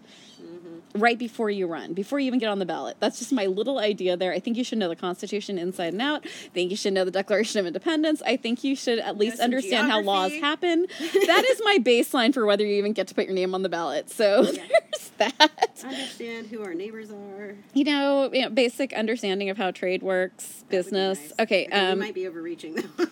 Right 0.95 1.17
before 1.17 1.49
you 1.49 1.67
run, 1.67 1.93
before 1.93 2.19
you 2.19 2.27
even 2.27 2.39
get 2.39 2.49
on 2.49 2.59
the 2.59 2.65
ballot. 2.65 2.97
That's 2.99 3.19
just 3.19 3.31
my 3.31 3.45
little 3.45 3.79
idea 3.79 4.17
there. 4.17 4.33
I 4.33 4.39
think 4.39 4.57
you 4.57 4.63
should 4.63 4.77
know 4.77 4.89
the 4.89 4.95
Constitution 4.95 5.57
inside 5.57 5.93
and 5.93 6.01
out. 6.01 6.25
I 6.25 6.49
think 6.53 6.71
you 6.71 6.77
should 6.77 6.93
know 6.93 7.05
the 7.05 7.11
Declaration 7.11 7.59
of 7.59 7.65
Independence. 7.65 8.21
I 8.25 8.37
think 8.37 8.63
you 8.63 8.75
should 8.75 8.99
at 8.99 9.17
least 9.17 9.39
understand 9.39 9.89
how 9.89 10.01
laws 10.01 10.33
happen. 10.33 10.87
that 10.99 11.45
is 11.45 11.61
my 11.63 11.77
baseline 11.79 12.33
for 12.33 12.45
whether 12.45 12.65
you 12.65 12.75
even 12.75 12.93
get 12.93 13.07
to 13.07 13.15
put 13.15 13.25
your 13.25 13.33
name 13.33 13.53
on 13.53 13.61
the 13.61 13.69
ballot. 13.69 14.09
So 14.09 14.43
there's 14.43 15.11
that. 15.17 15.77
Understand 15.83 16.47
who 16.47 16.63
our 16.63 16.73
neighbors 16.73 17.11
are. 17.11 17.55
You 17.73 17.83
know, 17.83 18.29
you 18.33 18.41
know, 18.41 18.49
basic 18.49 18.93
understanding 18.93 19.49
of 19.49 19.57
how 19.57 19.71
trade 19.71 20.01
works, 20.03 20.45
That 20.45 20.69
business. 20.69 21.19
nice. 21.19 21.33
Okay, 21.41 21.67
I 21.71 21.91
um, 21.91 21.99
might 21.99 22.15
be 22.15 22.27
overreaching 22.27 22.75
though. 22.75 23.07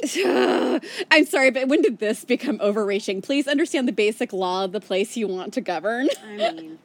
I'm 1.10 1.26
sorry, 1.26 1.50
but 1.50 1.68
when 1.68 1.82
did 1.82 1.98
this 1.98 2.24
become 2.24 2.58
overreaching? 2.60 3.22
Please 3.22 3.46
understand 3.48 3.88
the 3.88 3.92
basic 3.92 4.32
law 4.32 4.64
of 4.64 4.72
the 4.72 4.80
place 4.80 5.16
you 5.16 5.28
want 5.28 5.54
to 5.54 5.60
govern. 5.60 6.08
I 6.24 6.36
mean, 6.36 6.78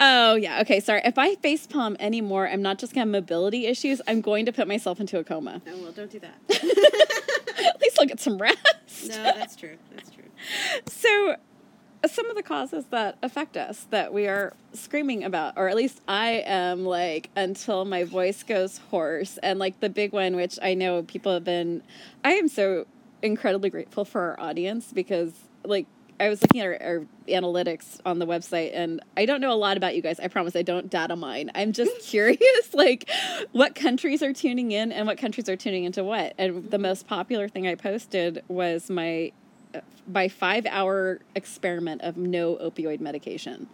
Oh 0.00 0.34
yeah, 0.36 0.60
okay. 0.60 0.80
Sorry. 0.80 1.00
If 1.04 1.18
I 1.18 1.34
facepalm 1.36 1.96
anymore, 1.98 2.48
I'm 2.48 2.62
not 2.62 2.78
just 2.78 2.94
gonna 2.94 3.02
have 3.02 3.08
mobility 3.08 3.66
issues. 3.66 4.00
I'm 4.06 4.20
going 4.20 4.46
to 4.46 4.52
put 4.52 4.68
myself 4.68 5.00
into 5.00 5.18
a 5.18 5.24
coma. 5.24 5.60
oh 5.66 5.82
well, 5.82 5.92
don't 5.92 6.10
do 6.10 6.20
that. 6.20 6.38
At 7.66 7.80
least 7.80 7.98
I'll 7.98 8.06
get 8.06 8.20
some 8.20 8.38
rest. 8.38 8.58
No, 9.08 9.22
that's 9.22 9.56
true. 9.56 9.76
That's 9.94 10.10
true. 10.10 10.24
So, 10.86 11.36
some 12.06 12.30
of 12.30 12.36
the 12.36 12.42
causes 12.44 12.84
that 12.90 13.18
affect 13.22 13.56
us 13.56 13.86
that 13.90 14.12
we 14.14 14.28
are 14.28 14.54
screaming 14.72 15.24
about, 15.24 15.54
or 15.56 15.68
at 15.68 15.74
least 15.74 16.00
I 16.06 16.44
am 16.46 16.84
like 16.84 17.30
until 17.34 17.84
my 17.84 18.04
voice 18.04 18.42
goes 18.44 18.78
hoarse, 18.90 19.38
and 19.42 19.58
like 19.58 19.80
the 19.80 19.88
big 19.88 20.12
one, 20.12 20.36
which 20.36 20.58
I 20.62 20.74
know 20.74 21.02
people 21.02 21.32
have 21.34 21.44
been. 21.44 21.82
I 22.24 22.32
am 22.34 22.46
so 22.48 22.86
incredibly 23.22 23.70
grateful 23.70 24.04
for 24.04 24.20
our 24.20 24.40
audience 24.40 24.92
because 24.92 25.32
like. 25.64 25.86
I 26.20 26.28
was 26.28 26.42
looking 26.42 26.60
at 26.60 26.66
our, 26.66 26.82
our 26.82 27.06
analytics 27.28 28.00
on 28.04 28.18
the 28.18 28.26
website, 28.26 28.70
and 28.74 29.00
I 29.16 29.26
don't 29.26 29.40
know 29.40 29.52
a 29.52 29.56
lot 29.56 29.76
about 29.76 29.94
you 29.94 30.02
guys. 30.02 30.18
I 30.20 30.28
promise 30.28 30.56
I 30.56 30.62
don't 30.62 30.90
data 30.90 31.16
mine. 31.16 31.50
I'm 31.54 31.72
just 31.72 32.00
curious, 32.02 32.74
like, 32.74 33.08
what 33.52 33.74
countries 33.74 34.22
are 34.22 34.32
tuning 34.32 34.72
in 34.72 34.92
and 34.92 35.06
what 35.06 35.18
countries 35.18 35.48
are 35.48 35.56
tuning 35.56 35.84
into 35.84 36.02
what. 36.02 36.34
And 36.38 36.70
the 36.70 36.78
most 36.78 37.06
popular 37.06 37.48
thing 37.48 37.66
I 37.66 37.74
posted 37.74 38.42
was 38.48 38.90
my 38.90 39.32
uh, 39.74 39.80
my 40.10 40.28
five 40.28 40.64
hour 40.64 41.20
experiment 41.34 42.00
of 42.00 42.16
no 42.16 42.56
opioid 42.56 43.00
medication 43.00 43.68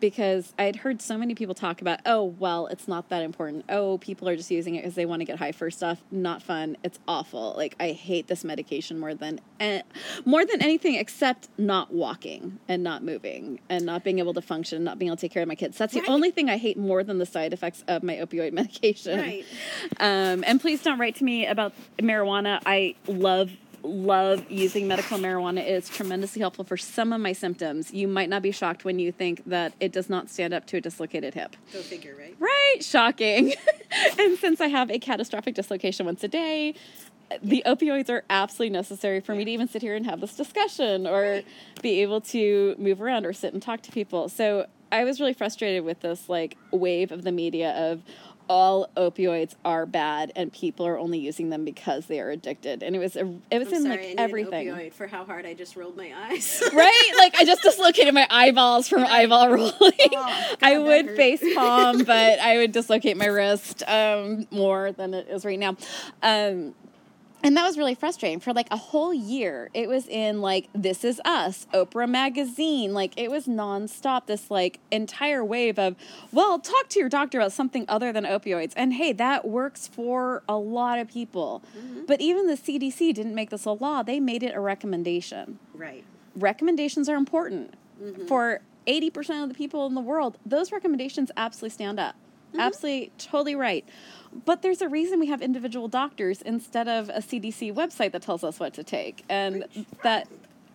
Because 0.00 0.54
I'd 0.58 0.76
heard 0.76 1.02
so 1.02 1.18
many 1.18 1.34
people 1.34 1.54
talk 1.54 1.80
about, 1.80 2.00
oh, 2.06 2.24
well, 2.24 2.66
it's 2.68 2.88
not 2.88 3.08
that 3.10 3.22
important. 3.22 3.66
Oh, 3.68 3.98
people 3.98 4.28
are 4.28 4.36
just 4.36 4.50
using 4.50 4.74
it 4.74 4.82
because 4.82 4.94
they 4.94 5.06
want 5.06 5.20
to 5.20 5.24
get 5.24 5.38
high 5.38 5.52
first 5.52 5.82
off. 5.82 6.02
Not 6.10 6.42
fun. 6.42 6.76
It's 6.82 6.98
awful. 7.06 7.54
Like 7.56 7.76
I 7.78 7.92
hate 7.92 8.26
this 8.26 8.44
medication 8.44 8.98
more 8.98 9.14
than 9.14 9.40
eh, 9.60 9.82
more 10.24 10.44
than 10.44 10.62
anything 10.62 10.94
except 10.94 11.48
not 11.58 11.92
walking 11.92 12.58
and 12.68 12.82
not 12.82 13.02
moving 13.02 13.60
and 13.68 13.84
not 13.84 14.02
being 14.02 14.18
able 14.18 14.34
to 14.34 14.42
function, 14.42 14.82
not 14.82 14.98
being 14.98 15.08
able 15.08 15.16
to 15.16 15.20
take 15.20 15.32
care 15.32 15.42
of 15.42 15.48
my 15.48 15.54
kids. 15.54 15.76
That's 15.78 15.94
the 15.94 16.06
only 16.06 16.30
thing 16.30 16.48
I 16.48 16.56
hate 16.56 16.78
more 16.78 17.04
than 17.04 17.18
the 17.18 17.26
side 17.26 17.52
effects 17.52 17.84
of 17.86 18.02
my 18.02 18.16
opioid 18.16 18.52
medication. 18.60 19.18
Right. 19.18 19.44
Um, 19.98 20.44
and 20.46 20.60
please 20.60 20.82
don't 20.82 20.98
write 20.98 21.16
to 21.16 21.24
me 21.24 21.46
about 21.46 21.74
marijuana. 21.98 22.60
I 22.64 22.94
love 23.06 23.50
love 23.90 24.50
using 24.50 24.88
medical 24.88 25.18
marijuana. 25.18 25.58
It's 25.58 25.88
tremendously 25.88 26.40
helpful 26.40 26.64
for 26.64 26.76
some 26.76 27.12
of 27.12 27.20
my 27.20 27.32
symptoms. 27.32 27.92
You 27.92 28.08
might 28.08 28.28
not 28.28 28.42
be 28.42 28.52
shocked 28.52 28.84
when 28.84 28.98
you 28.98 29.12
think 29.12 29.42
that 29.46 29.74
it 29.80 29.92
does 29.92 30.08
not 30.08 30.30
stand 30.30 30.54
up 30.54 30.66
to 30.66 30.78
a 30.78 30.80
dislocated 30.80 31.34
hip. 31.34 31.56
Go 31.72 31.80
figure, 31.80 32.14
right? 32.18 32.36
Right? 32.38 32.76
Shocking. 32.80 33.54
and 34.18 34.38
since 34.38 34.60
I 34.60 34.68
have 34.68 34.90
a 34.90 34.98
catastrophic 34.98 35.54
dislocation 35.54 36.06
once 36.06 36.24
a 36.24 36.28
day, 36.28 36.74
the 37.42 37.62
opioids 37.66 38.10
are 38.10 38.24
absolutely 38.28 38.70
necessary 38.70 39.20
for 39.20 39.34
me 39.34 39.44
to 39.44 39.50
even 39.50 39.68
sit 39.68 39.82
here 39.82 39.94
and 39.94 40.04
have 40.06 40.20
this 40.20 40.34
discussion 40.34 41.06
or 41.06 41.42
be 41.82 42.02
able 42.02 42.20
to 42.20 42.74
move 42.78 43.00
around 43.00 43.24
or 43.24 43.32
sit 43.32 43.52
and 43.52 43.62
talk 43.62 43.82
to 43.82 43.92
people. 43.92 44.28
So 44.28 44.66
I 44.92 45.04
was 45.04 45.20
really 45.20 45.34
frustrated 45.34 45.84
with 45.84 46.00
this 46.00 46.28
like 46.28 46.56
wave 46.72 47.12
of 47.12 47.22
the 47.22 47.32
media 47.32 47.70
of 47.72 48.02
all 48.50 48.90
opioids 48.96 49.54
are 49.64 49.86
bad 49.86 50.32
and 50.34 50.52
people 50.52 50.84
are 50.84 50.98
only 50.98 51.20
using 51.20 51.50
them 51.50 51.64
because 51.64 52.06
they 52.06 52.18
are 52.18 52.30
addicted. 52.30 52.82
And 52.82 52.96
it 52.96 52.98
was 52.98 53.14
a, 53.14 53.20
it 53.48 53.60
was 53.60 53.68
I'm 53.68 53.74
in 53.74 53.82
sorry, 53.84 54.08
like 54.08 54.14
everything. 54.18 54.90
For 54.90 55.06
how 55.06 55.24
hard 55.24 55.46
I 55.46 55.54
just 55.54 55.76
rolled 55.76 55.96
my 55.96 56.12
eyes. 56.12 56.60
right? 56.74 57.12
Like 57.16 57.36
I 57.36 57.44
just 57.44 57.62
dislocated 57.62 58.12
my 58.12 58.26
eyeballs 58.28 58.88
from 58.88 59.04
eyeball 59.04 59.48
rolling. 59.54 59.92
God, 60.10 60.56
I 60.60 60.78
would 60.78 61.14
face 61.14 61.44
palm, 61.54 61.98
but 62.04 62.40
I 62.40 62.56
would 62.56 62.72
dislocate 62.72 63.16
my 63.16 63.26
wrist 63.26 63.84
um, 63.86 64.48
more 64.50 64.90
than 64.90 65.14
it 65.14 65.28
is 65.28 65.44
right 65.44 65.58
now. 65.58 65.76
Um, 66.20 66.74
and 67.42 67.56
that 67.56 67.64
was 67.64 67.78
really 67.78 67.94
frustrating 67.94 68.40
for 68.40 68.52
like 68.52 68.68
a 68.70 68.76
whole 68.76 69.14
year. 69.14 69.70
It 69.74 69.88
was 69.88 70.06
in 70.06 70.40
like 70.40 70.68
This 70.74 71.04
Is 71.04 71.20
Us, 71.24 71.66
Oprah 71.72 72.08
Magazine. 72.08 72.92
Like 72.92 73.12
it 73.16 73.30
was 73.30 73.46
nonstop, 73.46 74.26
this 74.26 74.50
like 74.50 74.80
entire 74.90 75.44
wave 75.44 75.78
of, 75.78 75.96
well, 76.32 76.58
talk 76.58 76.88
to 76.90 76.98
your 76.98 77.08
doctor 77.08 77.40
about 77.40 77.52
something 77.52 77.84
other 77.88 78.12
than 78.12 78.24
opioids. 78.24 78.72
And 78.76 78.94
hey, 78.94 79.12
that 79.14 79.48
works 79.48 79.88
for 79.88 80.42
a 80.48 80.56
lot 80.56 80.98
of 80.98 81.08
people. 81.08 81.62
Mm-hmm. 81.76 82.02
But 82.06 82.20
even 82.20 82.46
the 82.46 82.56
CDC 82.56 83.14
didn't 83.14 83.34
make 83.34 83.50
this 83.50 83.64
a 83.64 83.72
law, 83.72 84.02
they 84.02 84.20
made 84.20 84.42
it 84.42 84.54
a 84.54 84.60
recommendation 84.60 85.58
right. 85.80 86.04
recommendations 86.36 87.08
are 87.08 87.16
important 87.16 87.74
mm-hmm. 88.00 88.26
for 88.26 88.60
80% 88.86 89.42
of 89.42 89.48
the 89.48 89.54
people 89.54 89.86
in 89.86 89.94
the 89.94 90.00
world 90.00 90.38
those 90.46 90.72
recommendations 90.72 91.30
absolutely 91.36 91.70
stand 91.70 91.98
up 91.98 92.14
mm-hmm. 92.50 92.60
absolutely 92.60 93.12
totally 93.18 93.54
right 93.54 93.84
but 94.44 94.62
there's 94.62 94.80
a 94.80 94.88
reason 94.88 95.20
we 95.20 95.26
have 95.26 95.42
individual 95.42 95.88
doctors 95.88 96.42
instead 96.42 96.88
of 96.88 97.08
a 97.08 97.20
cdc 97.20 97.72
website 97.74 98.12
that 98.12 98.22
tells 98.22 98.44
us 98.44 98.60
what 98.60 98.72
to 98.74 98.82
take 98.84 99.24
and 99.28 99.64
that 100.02 100.28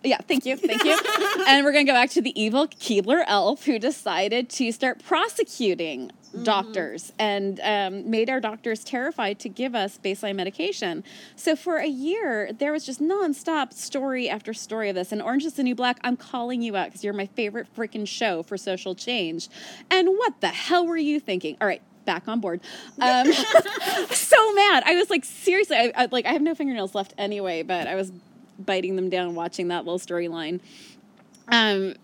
yeah 0.04 0.18
thank 0.28 0.44
you 0.46 0.56
thank 0.56 0.84
you 0.84 0.98
and 1.48 1.64
we're 1.64 1.72
going 1.72 1.86
to 1.86 1.90
go 1.90 1.96
back 1.96 2.10
to 2.10 2.20
the 2.20 2.38
evil 2.40 2.66
keebler 2.66 3.24
elf 3.26 3.64
who 3.64 3.78
decided 3.78 4.48
to 4.48 4.70
start 4.72 5.02
prosecuting 5.04 6.10
doctors 6.42 7.12
and 7.18 7.60
um, 7.60 8.08
made 8.10 8.28
our 8.28 8.40
doctors 8.40 8.84
terrified 8.84 9.38
to 9.40 9.48
give 9.48 9.74
us 9.74 9.98
baseline 10.02 10.36
medication. 10.36 11.04
So 11.34 11.56
for 11.56 11.76
a 11.76 11.86
year, 11.86 12.50
there 12.52 12.72
was 12.72 12.84
just 12.84 13.00
nonstop 13.00 13.72
story 13.72 14.28
after 14.28 14.52
story 14.52 14.88
of 14.88 14.94
this. 14.94 15.12
And 15.12 15.22
Orange 15.22 15.44
is 15.44 15.54
the 15.54 15.62
New 15.62 15.74
Black, 15.74 15.98
I'm 16.02 16.16
calling 16.16 16.62
you 16.62 16.76
out 16.76 16.86
because 16.86 17.04
you're 17.04 17.14
my 17.14 17.26
favorite 17.26 17.66
freaking 17.74 18.06
show 18.06 18.42
for 18.42 18.56
social 18.56 18.94
change. 18.94 19.48
And 19.90 20.08
what 20.08 20.40
the 20.40 20.48
hell 20.48 20.86
were 20.86 20.96
you 20.96 21.20
thinking? 21.20 21.56
All 21.60 21.66
right. 21.66 21.82
Back 22.06 22.26
on 22.28 22.40
board. 22.40 22.60
Um, 23.00 23.30
so 24.10 24.52
mad. 24.54 24.84
I 24.86 24.94
was 24.96 25.10
like, 25.10 25.24
seriously, 25.24 25.76
I, 25.76 25.92
I, 25.94 26.08
like 26.10 26.24
I 26.24 26.32
have 26.32 26.42
no 26.42 26.54
fingernails 26.54 26.94
left 26.94 27.12
anyway, 27.18 27.62
but 27.62 27.86
I 27.86 27.94
was 27.94 28.12
biting 28.58 28.96
them 28.96 29.10
down 29.10 29.34
watching 29.34 29.68
that 29.68 29.84
little 29.84 29.98
storyline. 29.98 30.60
Um, 31.48 31.94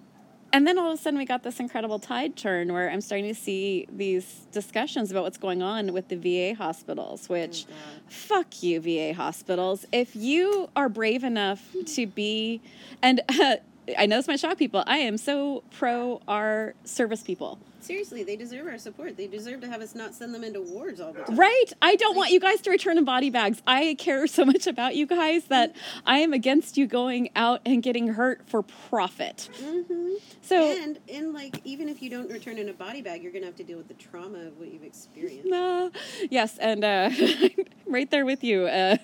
and 0.52 0.66
then 0.66 0.78
all 0.78 0.92
of 0.92 0.98
a 0.98 1.02
sudden, 1.02 1.18
we 1.18 1.24
got 1.24 1.42
this 1.42 1.60
incredible 1.60 1.98
tide 1.98 2.36
turn 2.36 2.72
where 2.74 2.90
I'm 2.90 3.00
starting 3.00 3.26
to 3.26 3.34
see 3.34 3.86
these 3.90 4.46
discussions 4.52 5.10
about 5.10 5.22
what's 5.22 5.38
going 5.38 5.62
on 5.62 5.94
with 5.94 6.08
the 6.08 6.16
VA 6.16 6.54
hospitals, 6.54 7.28
which, 7.30 7.64
fuck 8.08 8.62
you, 8.62 8.78
VA 8.80 9.14
hospitals. 9.14 9.86
If 9.92 10.14
you 10.14 10.68
are 10.76 10.90
brave 10.90 11.24
enough 11.24 11.74
to 11.94 12.06
be, 12.06 12.60
and 13.00 13.22
uh, 13.30 13.56
I 13.98 14.06
know 14.06 14.16
this 14.16 14.28
might 14.28 14.38
shock 14.38 14.58
people. 14.58 14.84
I 14.86 14.98
am 14.98 15.16
so 15.16 15.64
pro 15.70 16.20
our 16.28 16.74
service 16.84 17.22
people. 17.22 17.58
Seriously, 17.80 18.22
they 18.22 18.36
deserve 18.36 18.68
our 18.68 18.78
support. 18.78 19.16
They 19.16 19.26
deserve 19.26 19.60
to 19.62 19.68
have 19.68 19.80
us 19.80 19.96
not 19.96 20.14
send 20.14 20.32
them 20.32 20.44
into 20.44 20.60
wars 20.60 21.00
all 21.00 21.12
the 21.12 21.22
time. 21.22 21.34
Right? 21.34 21.64
I 21.82 21.96
don't 21.96 22.16
want 22.16 22.30
you 22.30 22.38
guys 22.38 22.60
to 22.60 22.70
return 22.70 22.96
in 22.96 23.04
body 23.04 23.28
bags. 23.28 23.60
I 23.66 23.96
care 23.98 24.28
so 24.28 24.44
much 24.44 24.68
about 24.68 24.94
you 24.94 25.04
guys 25.04 25.46
that 25.46 25.74
I 26.06 26.18
am 26.18 26.32
against 26.32 26.76
you 26.76 26.86
going 26.86 27.30
out 27.34 27.60
and 27.66 27.82
getting 27.82 28.08
hurt 28.08 28.48
for 28.48 28.62
profit. 28.62 29.48
Mm-hmm. 29.60 30.12
So 30.42 30.70
and 30.80 31.00
and 31.12 31.32
like 31.32 31.60
even 31.64 31.88
if 31.88 32.00
you 32.02 32.08
don't 32.08 32.30
return 32.30 32.58
in 32.58 32.68
a 32.68 32.72
body 32.72 33.02
bag, 33.02 33.20
you're 33.20 33.32
gonna 33.32 33.46
have 33.46 33.56
to 33.56 33.64
deal 33.64 33.78
with 33.78 33.88
the 33.88 33.94
trauma 33.94 34.38
of 34.46 34.58
what 34.58 34.72
you've 34.72 34.84
experienced. 34.84 35.50
No. 35.50 35.90
Yes, 36.30 36.58
and 36.58 36.84
uh, 36.84 37.10
right 37.86 38.08
there 38.12 38.24
with 38.24 38.44
you. 38.44 38.66
Uh, 38.66 38.96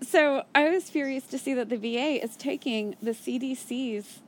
so 0.00 0.44
I 0.54 0.68
was 0.70 0.90
furious 0.90 1.24
to 1.28 1.38
see 1.38 1.54
that 1.54 1.68
the 1.68 1.76
VA 1.76 2.22
is 2.22 2.36
taking 2.36 2.96
the 3.02 3.12
CDC's 3.12 4.20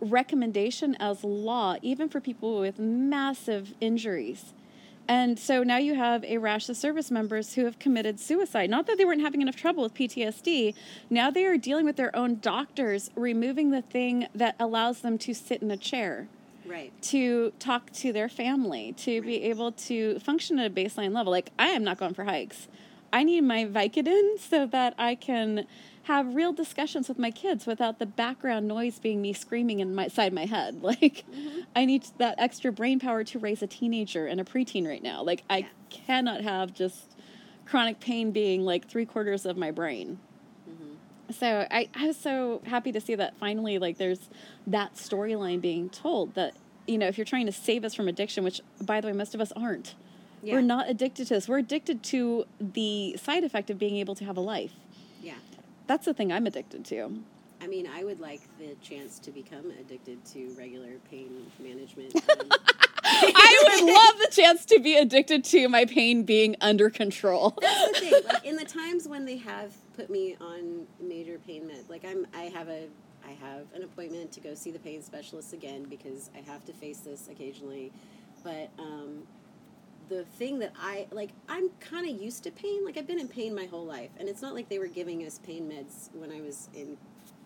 recommendation 0.00 0.96
as 0.98 1.22
law, 1.24 1.76
even 1.82 2.08
for 2.08 2.20
people 2.20 2.60
with 2.60 2.78
massive 2.78 3.74
injuries. 3.80 4.54
And 5.08 5.38
so 5.38 5.64
now 5.64 5.76
you 5.76 5.96
have 5.96 6.22
a 6.24 6.38
rash 6.38 6.68
of 6.68 6.76
service 6.76 7.10
members 7.10 7.54
who 7.54 7.64
have 7.64 7.78
committed 7.80 8.20
suicide. 8.20 8.70
Not 8.70 8.86
that 8.86 8.96
they 8.96 9.04
weren't 9.04 9.22
having 9.22 9.42
enough 9.42 9.56
trouble 9.56 9.82
with 9.82 9.92
PTSD, 9.92 10.74
now 11.10 11.30
they 11.30 11.44
are 11.46 11.56
dealing 11.56 11.84
with 11.84 11.96
their 11.96 12.14
own 12.14 12.38
doctors 12.38 13.10
removing 13.16 13.70
the 13.72 13.82
thing 13.82 14.28
that 14.34 14.54
allows 14.60 15.00
them 15.00 15.18
to 15.18 15.34
sit 15.34 15.62
in 15.62 15.70
a 15.70 15.76
chair 15.76 16.28
Right. 16.64 16.92
to 17.02 17.52
talk 17.58 17.90
to 17.94 18.12
their 18.12 18.28
family, 18.28 18.92
to 18.98 19.20
be 19.22 19.42
able 19.42 19.72
to 19.72 20.20
function 20.20 20.60
at 20.60 20.70
a 20.70 20.74
baseline 20.74 21.12
level. 21.12 21.32
Like, 21.32 21.50
I 21.58 21.68
am 21.68 21.82
not 21.82 21.98
going 21.98 22.14
for 22.14 22.24
hikes. 22.24 22.68
I 23.12 23.24
need 23.24 23.42
my 23.42 23.64
Vicodin 23.64 24.38
so 24.38 24.66
that 24.66 24.94
I 24.98 25.14
can 25.14 25.66
have 26.04 26.34
real 26.34 26.52
discussions 26.52 27.08
with 27.08 27.18
my 27.18 27.30
kids 27.30 27.66
without 27.66 27.98
the 27.98 28.06
background 28.06 28.66
noise 28.66 28.98
being 28.98 29.20
me 29.20 29.32
screaming 29.32 29.80
inside 29.80 30.32
my 30.32 30.46
head. 30.46 30.80
Like, 30.82 31.24
mm-hmm. 31.30 31.60
I 31.76 31.84
need 31.84 32.06
that 32.18 32.34
extra 32.38 32.72
brain 32.72 32.98
power 32.98 33.22
to 33.24 33.38
raise 33.38 33.62
a 33.62 33.66
teenager 33.66 34.26
and 34.26 34.40
a 34.40 34.44
preteen 34.44 34.86
right 34.86 35.02
now. 35.02 35.22
Like, 35.22 35.44
I 35.50 35.58
Yeah. 35.58 35.66
cannot 35.90 36.40
have 36.40 36.72
just 36.72 37.14
chronic 37.66 38.00
pain 38.00 38.32
being 38.32 38.62
like 38.64 38.88
three 38.88 39.06
quarters 39.06 39.46
of 39.46 39.56
my 39.56 39.70
brain. 39.70 40.18
Mm-hmm. 40.68 41.32
So 41.32 41.66
I, 41.70 41.88
I 41.94 42.06
was 42.08 42.16
so 42.16 42.62
happy 42.66 42.90
to 42.92 43.00
see 43.00 43.14
that 43.14 43.36
finally, 43.38 43.78
like, 43.78 43.98
there's 43.98 44.30
that 44.66 44.94
storyline 44.94 45.60
being 45.60 45.90
told 45.90 46.34
that, 46.34 46.54
you 46.86 46.98
know, 46.98 47.06
if 47.06 47.16
you're 47.18 47.24
trying 47.24 47.46
to 47.46 47.52
save 47.52 47.84
us 47.84 47.94
from 47.94 48.08
addiction, 48.08 48.42
which, 48.42 48.60
by 48.80 49.00
the 49.00 49.06
way, 49.06 49.12
most 49.12 49.34
of 49.34 49.40
us 49.40 49.52
aren't, 49.54 49.94
Yeah. 50.42 50.54
we're 50.54 50.62
not 50.62 50.88
addicted 50.88 51.26
to 51.28 51.34
this. 51.34 51.48
We're 51.48 51.58
addicted 51.58 52.02
to 52.04 52.46
the 52.60 53.16
side 53.22 53.44
effect 53.44 53.70
of 53.70 53.78
being 53.78 53.96
able 53.96 54.14
to 54.16 54.24
have 54.24 54.36
a 54.36 54.40
life. 54.40 54.72
Yeah. 55.22 55.34
That's 55.86 56.06
the 56.06 56.14
thing 56.14 56.32
I'm 56.32 56.46
addicted 56.46 56.84
to. 56.86 57.22
I 57.62 57.66
mean, 57.66 57.86
I 57.86 58.04
would 58.04 58.20
like 58.20 58.40
the 58.58 58.74
chance 58.82 59.18
to 59.20 59.30
become 59.30 59.70
addicted 59.78 60.24
to 60.26 60.54
regular 60.58 60.92
pain 61.10 61.46
management. 61.58 62.14
I 63.02 63.64
would 63.64 63.92
love 63.92 64.18
the 64.18 64.34
chance 64.34 64.64
to 64.66 64.80
be 64.80 64.96
addicted 64.96 65.44
to 65.44 65.68
my 65.68 65.84
pain 65.84 66.22
being 66.22 66.56
under 66.60 66.88
control. 66.88 67.58
That's 67.60 68.00
the 68.00 68.00
thing. 68.00 68.22
Like 68.26 68.44
in 68.44 68.56
the 68.56 68.64
times 68.64 69.08
when 69.08 69.26
they 69.26 69.36
have 69.38 69.74
put 69.94 70.08
me 70.08 70.36
on 70.40 70.86
major 71.00 71.38
pain 71.46 71.66
med, 71.66 71.84
like 71.88 72.04
I'm, 72.04 72.26
I 72.34 72.42
have 72.44 72.68
a, 72.68 72.86
I 73.26 73.32
have 73.32 73.66
an 73.74 73.82
appointment 73.82 74.32
to 74.32 74.40
go 74.40 74.54
see 74.54 74.70
the 74.70 74.78
pain 74.78 75.02
specialist 75.02 75.52
again 75.52 75.84
because 75.84 76.30
I 76.34 76.40
have 76.50 76.64
to 76.66 76.72
face 76.72 76.98
this 76.98 77.28
occasionally. 77.30 77.92
But 78.42 78.70
um, 78.78 79.24
the 80.10 80.24
thing 80.24 80.58
that 80.58 80.72
I 80.78 81.06
like, 81.12 81.30
I'm 81.48 81.70
kind 81.80 82.06
of 82.10 82.20
used 82.20 82.42
to 82.44 82.50
pain. 82.50 82.84
Like 82.84 82.98
I've 82.98 83.06
been 83.06 83.20
in 83.20 83.28
pain 83.28 83.54
my 83.54 83.64
whole 83.64 83.86
life, 83.86 84.10
and 84.18 84.28
it's 84.28 84.42
not 84.42 84.52
like 84.54 84.68
they 84.68 84.78
were 84.78 84.88
giving 84.88 85.24
us 85.24 85.38
pain 85.38 85.70
meds 85.72 86.14
when 86.14 86.30
I 86.30 86.42
was 86.42 86.68
in 86.74 86.98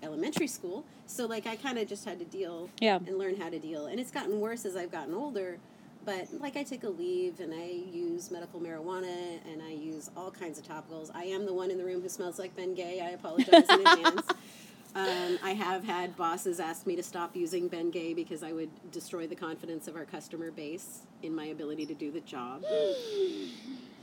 elementary 0.02 0.48
school. 0.48 0.84
So 1.06 1.26
like 1.26 1.46
I 1.46 1.54
kind 1.56 1.78
of 1.78 1.86
just 1.86 2.04
had 2.04 2.18
to 2.18 2.24
deal 2.24 2.68
Yeah. 2.80 2.96
and 3.06 3.16
learn 3.18 3.36
how 3.36 3.48
to 3.50 3.58
deal. 3.60 3.86
And 3.86 4.00
it's 4.00 4.10
gotten 4.10 4.40
worse 4.40 4.64
as 4.64 4.74
I've 4.76 4.90
gotten 4.90 5.14
older. 5.14 5.58
But 6.04 6.28
like 6.38 6.56
I 6.56 6.62
take 6.64 6.82
Aleve 6.82 7.40
and 7.40 7.54
I 7.54 7.64
use 7.90 8.30
medical 8.30 8.60
marijuana 8.60 9.38
and 9.50 9.62
I 9.62 9.70
use 9.72 10.10
all 10.16 10.30
kinds 10.30 10.58
of 10.58 10.66
topicals. 10.66 11.10
I 11.14 11.24
am 11.24 11.46
the 11.46 11.54
one 11.54 11.70
in 11.70 11.78
the 11.78 11.84
room 11.84 12.02
who 12.02 12.08
smells 12.10 12.38
like 12.38 12.54
Ben 12.56 12.74
Gay. 12.74 13.00
I 13.00 13.10
apologize 13.10 13.64
in 13.70 13.86
advance. 13.86 14.26
Um, 14.96 15.38
I 15.42 15.50
have 15.54 15.82
had 15.84 16.16
bosses 16.16 16.60
ask 16.60 16.86
me 16.86 16.94
to 16.96 17.02
stop 17.02 17.34
using 17.34 17.66
Ben 17.66 17.90
Gay 17.90 18.14
because 18.14 18.44
I 18.44 18.52
would 18.52 18.70
destroy 18.92 19.26
the 19.26 19.34
confidence 19.34 19.88
of 19.88 19.96
our 19.96 20.04
customer 20.04 20.52
base 20.52 21.00
in 21.22 21.34
my 21.34 21.46
ability 21.46 21.84
to 21.86 21.94
do 21.94 22.12
the 22.12 22.20
job. 22.20 22.62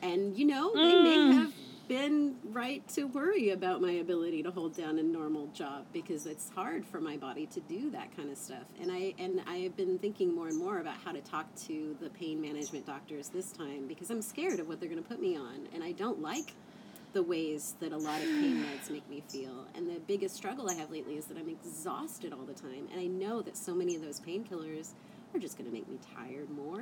And 0.01 0.35
you 0.37 0.45
know, 0.45 0.73
they 0.73 0.95
may 1.01 1.17
Mm. 1.17 1.33
have 1.33 1.53
been 1.87 2.35
right 2.51 2.87
to 2.89 3.03
worry 3.05 3.49
about 3.49 3.81
my 3.81 3.91
ability 3.91 4.41
to 4.43 4.51
hold 4.51 4.75
down 4.75 4.97
a 4.99 5.03
normal 5.03 5.47
job 5.47 5.85
because 5.93 6.25
it's 6.25 6.49
hard 6.49 6.85
for 6.85 6.99
my 7.01 7.17
body 7.17 7.45
to 7.47 7.59
do 7.61 7.89
that 7.91 8.15
kind 8.15 8.29
of 8.29 8.37
stuff. 8.37 8.63
And 8.81 8.91
I 8.91 9.13
and 9.17 9.41
I 9.47 9.57
have 9.59 9.75
been 9.77 9.97
thinking 9.99 10.33
more 10.35 10.47
and 10.47 10.57
more 10.57 10.79
about 10.79 10.95
how 11.05 11.11
to 11.13 11.21
talk 11.21 11.53
to 11.67 11.95
the 12.01 12.09
pain 12.09 12.41
management 12.41 12.85
doctors 12.85 13.29
this 13.29 13.51
time 13.51 13.87
because 13.87 14.09
I'm 14.09 14.21
scared 14.21 14.59
of 14.59 14.67
what 14.67 14.79
they're 14.79 14.89
going 14.89 15.01
to 15.01 15.07
put 15.07 15.21
me 15.21 15.37
on 15.37 15.67
and 15.73 15.83
I 15.83 15.91
don't 15.93 16.21
like 16.21 16.53
the 17.13 17.23
ways 17.23 17.75
that 17.79 17.91
a 17.91 17.97
lot 17.97 18.19
of 18.21 18.27
pain 18.27 18.63
meds 18.63 18.89
make 18.89 19.07
me 19.09 19.21
feel. 19.27 19.65
And 19.75 19.89
the 19.89 19.99
biggest 19.99 20.35
struggle 20.35 20.69
I 20.69 20.75
have 20.75 20.91
lately 20.91 21.17
is 21.17 21.25
that 21.25 21.37
I'm 21.37 21.49
exhausted 21.49 22.33
all 22.33 22.45
the 22.45 22.53
time 22.53 22.87
and 22.91 22.99
I 22.99 23.05
know 23.05 23.41
that 23.41 23.57
so 23.57 23.73
many 23.73 23.95
of 23.95 24.01
those 24.01 24.19
painkillers 24.19 24.91
are 25.33 25.39
just 25.39 25.57
going 25.57 25.69
to 25.69 25.73
make 25.73 25.87
me 25.89 25.97
tired 26.15 26.49
more. 26.49 26.81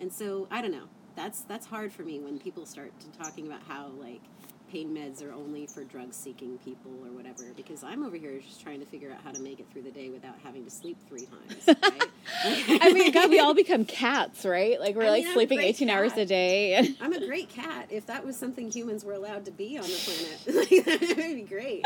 And 0.00 0.12
so 0.12 0.46
I 0.50 0.62
don't 0.62 0.72
know. 0.72 0.88
That's 1.14 1.42
that's 1.42 1.66
hard 1.66 1.92
for 1.92 2.02
me 2.02 2.20
when 2.20 2.38
people 2.38 2.64
start 2.64 2.92
talking 3.22 3.46
about 3.46 3.60
how 3.68 3.88
like 4.00 4.22
pain 4.72 4.96
meds 4.96 5.22
are 5.22 5.32
only 5.32 5.66
for 5.66 5.84
drug 5.84 6.14
seeking 6.14 6.56
people 6.64 6.90
or 7.04 7.12
whatever 7.12 7.44
because 7.54 7.84
I'm 7.84 8.02
over 8.02 8.16
here 8.16 8.40
just 8.40 8.62
trying 8.62 8.80
to 8.80 8.86
figure 8.86 9.10
out 9.10 9.18
how 9.22 9.30
to 9.30 9.40
make 9.40 9.60
it 9.60 9.66
through 9.70 9.82
the 9.82 9.90
day 9.90 10.08
without 10.08 10.34
having 10.42 10.64
to 10.64 10.70
sleep 10.70 10.96
three 11.08 11.26
times. 11.26 11.78
Right? 12.44 12.78
I 12.80 12.92
mean, 12.92 13.12
God, 13.12 13.30
we 13.30 13.40
all 13.40 13.52
become 13.52 13.84
cats, 13.84 14.44
right? 14.44 14.80
Like 14.80 14.94
we're 14.94 15.04
I 15.04 15.10
like 15.10 15.22
mean, 15.22 15.28
I'm 15.28 15.34
sleeping 15.34 15.58
great 15.58 15.74
18 15.74 15.90
hours 15.90 16.12
a 16.16 16.24
day. 16.24 16.94
I'm 17.00 17.12
a 17.12 17.26
great 17.26 17.48
cat. 17.48 17.88
If 17.90 18.06
that 18.06 18.24
was 18.24 18.36
something 18.36 18.70
humans 18.70 19.04
were 19.04 19.12
allowed 19.12 19.44
to 19.46 19.50
be 19.50 19.76
on 19.76 19.84
the 19.84 20.40
planet, 20.44 20.70
like, 20.70 20.84
that 21.00 21.16
would 21.16 21.36
be 21.36 21.42
great. 21.42 21.84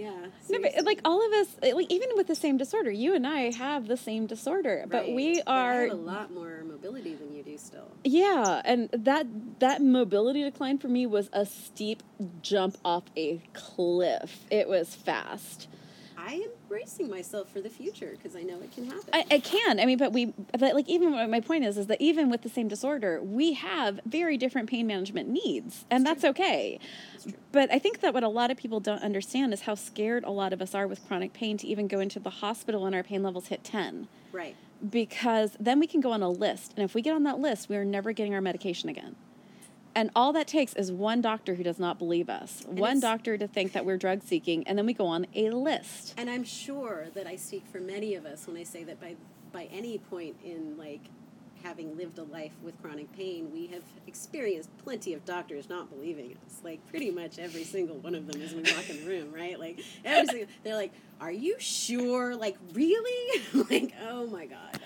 Yeah. 0.00 0.26
No, 0.48 0.58
but 0.60 0.84
like 0.84 1.00
all 1.04 1.24
of 1.26 1.32
us, 1.34 1.48
eh, 1.62 1.72
like 1.74 1.90
even 1.90 2.08
with 2.16 2.26
the 2.26 2.34
same 2.34 2.56
disorder, 2.56 2.90
you 2.90 3.14
and 3.14 3.26
I 3.26 3.50
have 3.52 3.86
the 3.86 3.96
same 3.96 4.26
disorder, 4.26 4.84
but 4.88 5.02
Right. 5.04 5.14
we 5.14 5.34
But 5.36 5.48
I 5.48 5.58
are 5.60 5.80
have 5.82 5.90
a 5.90 5.94
lot 5.94 6.32
more 6.32 6.62
mobility 6.64 7.14
than 7.14 7.34
you 7.34 7.42
do 7.42 7.56
still. 7.58 7.90
Yeah, 8.04 8.62
and 8.64 8.88
that 8.92 9.26
that 9.60 9.82
mobility 9.82 10.42
decline 10.42 10.78
for 10.78 10.88
me 10.88 11.06
was 11.06 11.28
a 11.32 11.44
steep 11.44 12.02
jump 12.42 12.78
off 12.84 13.04
a 13.16 13.42
cliff. 13.52 14.46
It 14.50 14.68
was 14.68 14.94
fast. 14.94 15.68
I 16.16 16.34
am 16.34 16.50
bracing 16.70 17.10
myself 17.10 17.50
for 17.50 17.60
the 17.60 17.68
future 17.68 18.12
because 18.16 18.36
I 18.36 18.42
know 18.42 18.60
it 18.60 18.72
can 18.72 18.86
happen. 18.86 19.10
I, 19.12 19.24
I 19.30 19.38
can. 19.40 19.80
I 19.80 19.84
mean, 19.84 19.98
but 19.98 20.12
we, 20.12 20.32
but 20.58 20.74
like 20.74 20.88
even 20.88 21.12
my 21.30 21.40
point 21.40 21.64
is, 21.64 21.76
is 21.76 21.88
that 21.88 22.00
even 22.00 22.30
with 22.30 22.42
the 22.42 22.48
same 22.48 22.68
disorder, 22.68 23.20
we 23.20 23.54
have 23.54 23.98
very 24.06 24.36
different 24.38 24.70
pain 24.70 24.86
management 24.86 25.28
needs, 25.28 25.84
and 25.90 26.06
that's 26.06 26.24
okay. 26.24 26.78
But 27.50 27.70
I 27.72 27.78
think 27.80 28.00
that 28.00 28.14
what 28.14 28.22
a 28.22 28.28
lot 28.28 28.50
of 28.52 28.56
people 28.56 28.78
don't 28.80 29.02
understand 29.02 29.52
is 29.52 29.62
how 29.62 29.74
scared 29.74 30.22
a 30.24 30.30
lot 30.30 30.52
of 30.52 30.62
us 30.62 30.74
are 30.74 30.86
with 30.86 31.06
chronic 31.08 31.32
pain 31.32 31.58
to 31.58 31.66
even 31.66 31.88
go 31.88 31.98
into 31.98 32.20
the 32.20 32.30
hospital 32.30 32.82
when 32.82 32.94
our 32.94 33.02
pain 33.02 33.22
levels 33.22 33.48
hit 33.48 33.64
ten. 33.64 34.08
right. 34.32 34.54
because 34.88 35.56
then 35.60 35.80
we 35.80 35.86
can 35.86 36.00
go 36.00 36.12
on 36.12 36.22
a 36.22 36.30
list 36.30 36.72
and 36.76 36.84
if 36.84 36.94
we 36.94 37.02
get 37.02 37.14
on 37.14 37.24
that 37.24 37.38
list 37.38 37.68
we 37.68 37.76
are 37.76 37.84
never 37.84 38.12
getting 38.12 38.32
our 38.32 38.40
medication 38.40 38.88
again 38.88 39.14
and 39.94 40.10
all 40.14 40.32
that 40.32 40.46
takes 40.46 40.74
is 40.74 40.92
one 40.92 41.20
doctor 41.20 41.54
who 41.54 41.62
does 41.62 41.78
not 41.78 41.98
believe 41.98 42.28
us. 42.28 42.62
One 42.66 43.00
doctor 43.00 43.36
to 43.36 43.46
think 43.46 43.72
that 43.72 43.84
we're 43.84 43.96
drug 43.96 44.22
seeking 44.22 44.66
and 44.66 44.78
then 44.78 44.86
we 44.86 44.94
go 44.94 45.06
on 45.06 45.26
a 45.34 45.50
list. 45.50 46.14
And 46.16 46.30
I'm 46.30 46.44
sure 46.44 47.08
that 47.14 47.26
I 47.26 47.36
speak 47.36 47.64
for 47.70 47.80
many 47.80 48.14
of 48.14 48.24
us 48.24 48.46
when 48.46 48.56
I 48.56 48.64
say 48.64 48.84
that 48.84 49.00
by 49.00 49.16
by 49.52 49.64
any 49.72 49.98
point 49.98 50.36
in 50.44 50.76
like 50.78 51.00
having 51.62 51.96
lived 51.96 52.18
a 52.18 52.22
life 52.24 52.52
with 52.62 52.80
chronic 52.82 53.12
pain, 53.16 53.50
we 53.52 53.66
have 53.68 53.82
experienced 54.06 54.70
plenty 54.84 55.14
of 55.14 55.24
doctors 55.24 55.68
not 55.68 55.90
believing 55.90 56.36
us. 56.46 56.60
Like 56.64 56.86
pretty 56.88 57.10
much 57.10 57.38
every 57.38 57.64
single 57.64 57.96
one 57.96 58.14
of 58.14 58.26
them 58.26 58.40
as 58.42 58.52
we 58.52 58.62
walk 58.62 58.88
in 58.90 59.00
the 59.04 59.06
room, 59.08 59.32
right? 59.32 59.58
Like 59.58 59.80
every 60.04 60.26
single, 60.26 60.48
they're 60.64 60.74
like, 60.76 60.92
"Are 61.20 61.32
you 61.32 61.56
sure? 61.58 62.34
Like 62.36 62.56
really? 62.72 63.42
like 63.70 63.92
oh 64.08 64.26
my 64.26 64.46
god." 64.46 64.80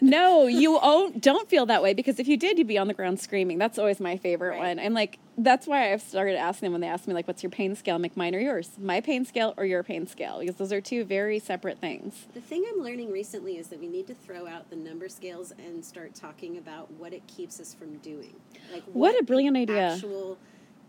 no 0.00 0.46
you 0.46 0.78
don't 1.18 1.48
feel 1.48 1.66
that 1.66 1.82
way 1.82 1.94
because 1.94 2.18
if 2.18 2.28
you 2.28 2.36
did 2.36 2.58
you'd 2.58 2.66
be 2.66 2.76
on 2.78 2.88
the 2.88 2.94
ground 2.94 3.18
screaming 3.18 3.56
that's 3.58 3.78
always 3.78 4.00
my 4.00 4.16
favorite 4.16 4.50
Right. 4.50 4.58
one 4.76 4.78
i'm 4.78 4.92
like 4.92 5.18
that's 5.38 5.66
why 5.66 5.92
i've 5.92 6.02
started 6.02 6.36
asking 6.36 6.66
them 6.66 6.72
when 6.72 6.80
they 6.80 6.88
ask 6.88 7.06
me 7.06 7.14
like 7.14 7.26
what's 7.26 7.42
your 7.42 7.50
pain 7.50 7.74
scale? 7.74 7.96
I'm 7.96 8.02
like 8.02 8.16
mine 8.16 8.34
or 8.34 8.38
yours. 8.40 8.70
My 8.78 9.00
pain 9.00 9.24
scale 9.24 9.54
or 9.56 9.64
your 9.64 9.82
pain 9.82 10.06
scale? 10.06 10.40
Because 10.40 10.56
those 10.56 10.72
are 10.72 10.80
two 10.80 11.04
very 11.04 11.38
separate 11.38 11.78
things. 11.78 12.26
The 12.34 12.40
thing 12.40 12.64
I'm 12.72 12.82
learning 12.82 13.12
recently 13.12 13.58
is 13.58 13.68
that 13.68 13.80
we 13.80 13.88
need 13.88 14.06
to 14.06 14.14
throw 14.14 14.46
out 14.46 14.70
the 14.70 14.76
number 14.76 15.08
scales 15.08 15.52
and 15.58 15.84
start 15.84 16.14
talking 16.14 16.58
about 16.58 16.90
what 16.92 17.12
it 17.12 17.26
keeps 17.26 17.60
us 17.60 17.74
from 17.74 17.96
doing. 17.98 18.34
Like 18.72 18.82
What 18.92 19.18
a 19.20 19.24
brilliant 19.24 19.56
idea. 19.56 19.94
Actual 19.94 20.38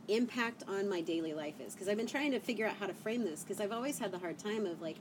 impact 0.07 0.63
on 0.67 0.87
my 0.87 1.01
daily 1.01 1.33
life 1.33 1.59
is. 1.59 1.73
Because 1.73 1.87
I've 1.87 1.97
been 1.97 2.07
trying 2.07 2.31
to 2.31 2.39
figure 2.39 2.65
out 2.65 2.75
how 2.79 2.87
to 2.87 2.93
frame 2.93 3.23
this 3.23 3.43
because 3.43 3.59
I've 3.59 3.71
always 3.71 3.99
had 3.99 4.11
the 4.11 4.19
hard 4.19 4.37
time 4.37 4.65
of 4.65 4.81
like 4.81 4.97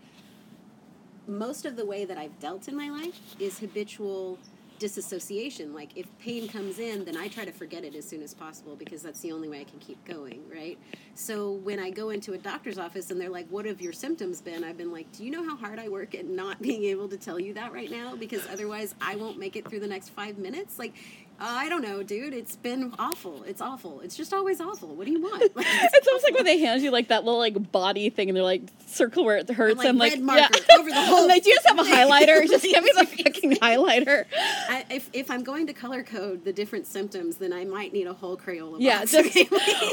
most 1.28 1.66
of 1.66 1.76
the 1.76 1.84
way 1.84 2.04
that 2.04 2.16
I've 2.16 2.38
dealt 2.38 2.68
in 2.68 2.76
my 2.76 2.88
life 2.88 3.18
is 3.40 3.58
habitual 3.58 4.38
disassociation. 4.78 5.74
Like 5.74 5.90
if 5.96 6.06
pain 6.18 6.48
comes 6.48 6.78
in, 6.78 7.04
then 7.04 7.16
I 7.16 7.28
try 7.28 7.44
to 7.44 7.52
forget 7.52 7.84
it 7.84 7.94
as 7.94 8.06
soon 8.06 8.22
as 8.22 8.34
possible 8.34 8.76
because 8.76 9.02
that's 9.02 9.20
the 9.20 9.32
only 9.32 9.48
way 9.48 9.60
I 9.60 9.64
can 9.64 9.78
keep 9.78 10.02
going, 10.04 10.42
right? 10.52 10.78
So 11.14 11.52
when 11.52 11.78
I 11.78 11.90
go 11.90 12.10
into 12.10 12.32
a 12.34 12.38
doctor's 12.38 12.78
office 12.78 13.10
and 13.10 13.20
they're 13.20 13.30
like, 13.30 13.48
"What 13.48 13.64
have 13.64 13.80
your 13.80 13.92
symptoms 13.92 14.40
been?" 14.40 14.64
I've 14.64 14.76
been 14.76 14.92
like, 14.92 15.10
"Do 15.12 15.24
you 15.24 15.30
know 15.30 15.44
how 15.44 15.56
hard 15.56 15.78
I 15.78 15.88
work 15.88 16.14
at 16.14 16.26
not 16.26 16.60
being 16.68 16.84
able 16.84 17.08
to 17.08 17.16
tell 17.16 17.38
you 17.38 17.54
that 17.54 17.72
right 17.72 17.90
now 17.90 18.16
because 18.16 18.46
otherwise 18.48 18.94
I 19.00 19.16
won't 19.16 19.38
make 19.38 19.56
it 19.56 19.68
through 19.68 19.80
the 19.80 19.88
next 19.88 20.10
5 20.10 20.38
minutes?" 20.38 20.78
Like 20.78 20.94
Uh, 21.38 21.44
I 21.44 21.68
don't 21.68 21.82
know, 21.82 22.02
dude. 22.02 22.32
It's 22.32 22.56
been 22.56 22.94
awful. 22.98 23.42
It's 23.42 23.60
awful. 23.60 24.00
It's 24.00 24.16
just 24.16 24.32
always 24.32 24.58
awful. 24.58 24.88
What 24.88 25.04
do 25.06 25.12
you 25.12 25.20
want? 25.20 25.54
Like, 25.54 25.66
it's, 25.68 25.94
it's 25.94 26.08
almost 26.08 26.24
like 26.24 26.34
when 26.34 26.44
they 26.44 26.58
hand 26.58 26.80
you 26.82 26.90
like 26.90 27.08
that 27.08 27.24
little 27.24 27.38
like 27.38 27.70
body 27.72 28.08
thing, 28.08 28.30
and 28.30 28.36
they're 28.36 28.42
like 28.42 28.62
circle 28.86 29.24
where 29.24 29.36
it 29.36 29.50
hurts, 29.50 29.76
like, 29.76 29.88
and 29.88 29.98
like 29.98 30.12
red 30.12 30.22
marker 30.22 30.58
yeah. 30.68 30.78
over 30.78 30.88
the 30.88 30.94
whole. 31.04 31.22
I'm 31.22 31.28
like, 31.28 31.44
do 31.44 31.50
you 31.50 31.56
just 31.56 31.68
have 31.68 31.78
a 31.78 31.82
highlighter? 31.82 32.46
just 32.48 32.64
give 32.64 32.82
me 32.82 32.90
the 32.96 33.06
fucking 33.06 33.56
highlighter. 33.56 34.24
I, 34.34 34.86
if 34.88 35.10
if 35.12 35.30
I'm 35.30 35.42
going 35.42 35.66
to 35.66 35.74
color 35.74 36.02
code 36.02 36.44
the 36.44 36.54
different 36.54 36.86
symptoms, 36.86 37.36
then 37.36 37.52
I 37.52 37.64
might 37.64 37.92
need 37.92 38.06
a 38.06 38.14
whole 38.14 38.38
Crayola. 38.38 38.76
Yeah, 38.78 39.00
box, 39.00 39.12
just, 39.12 39.36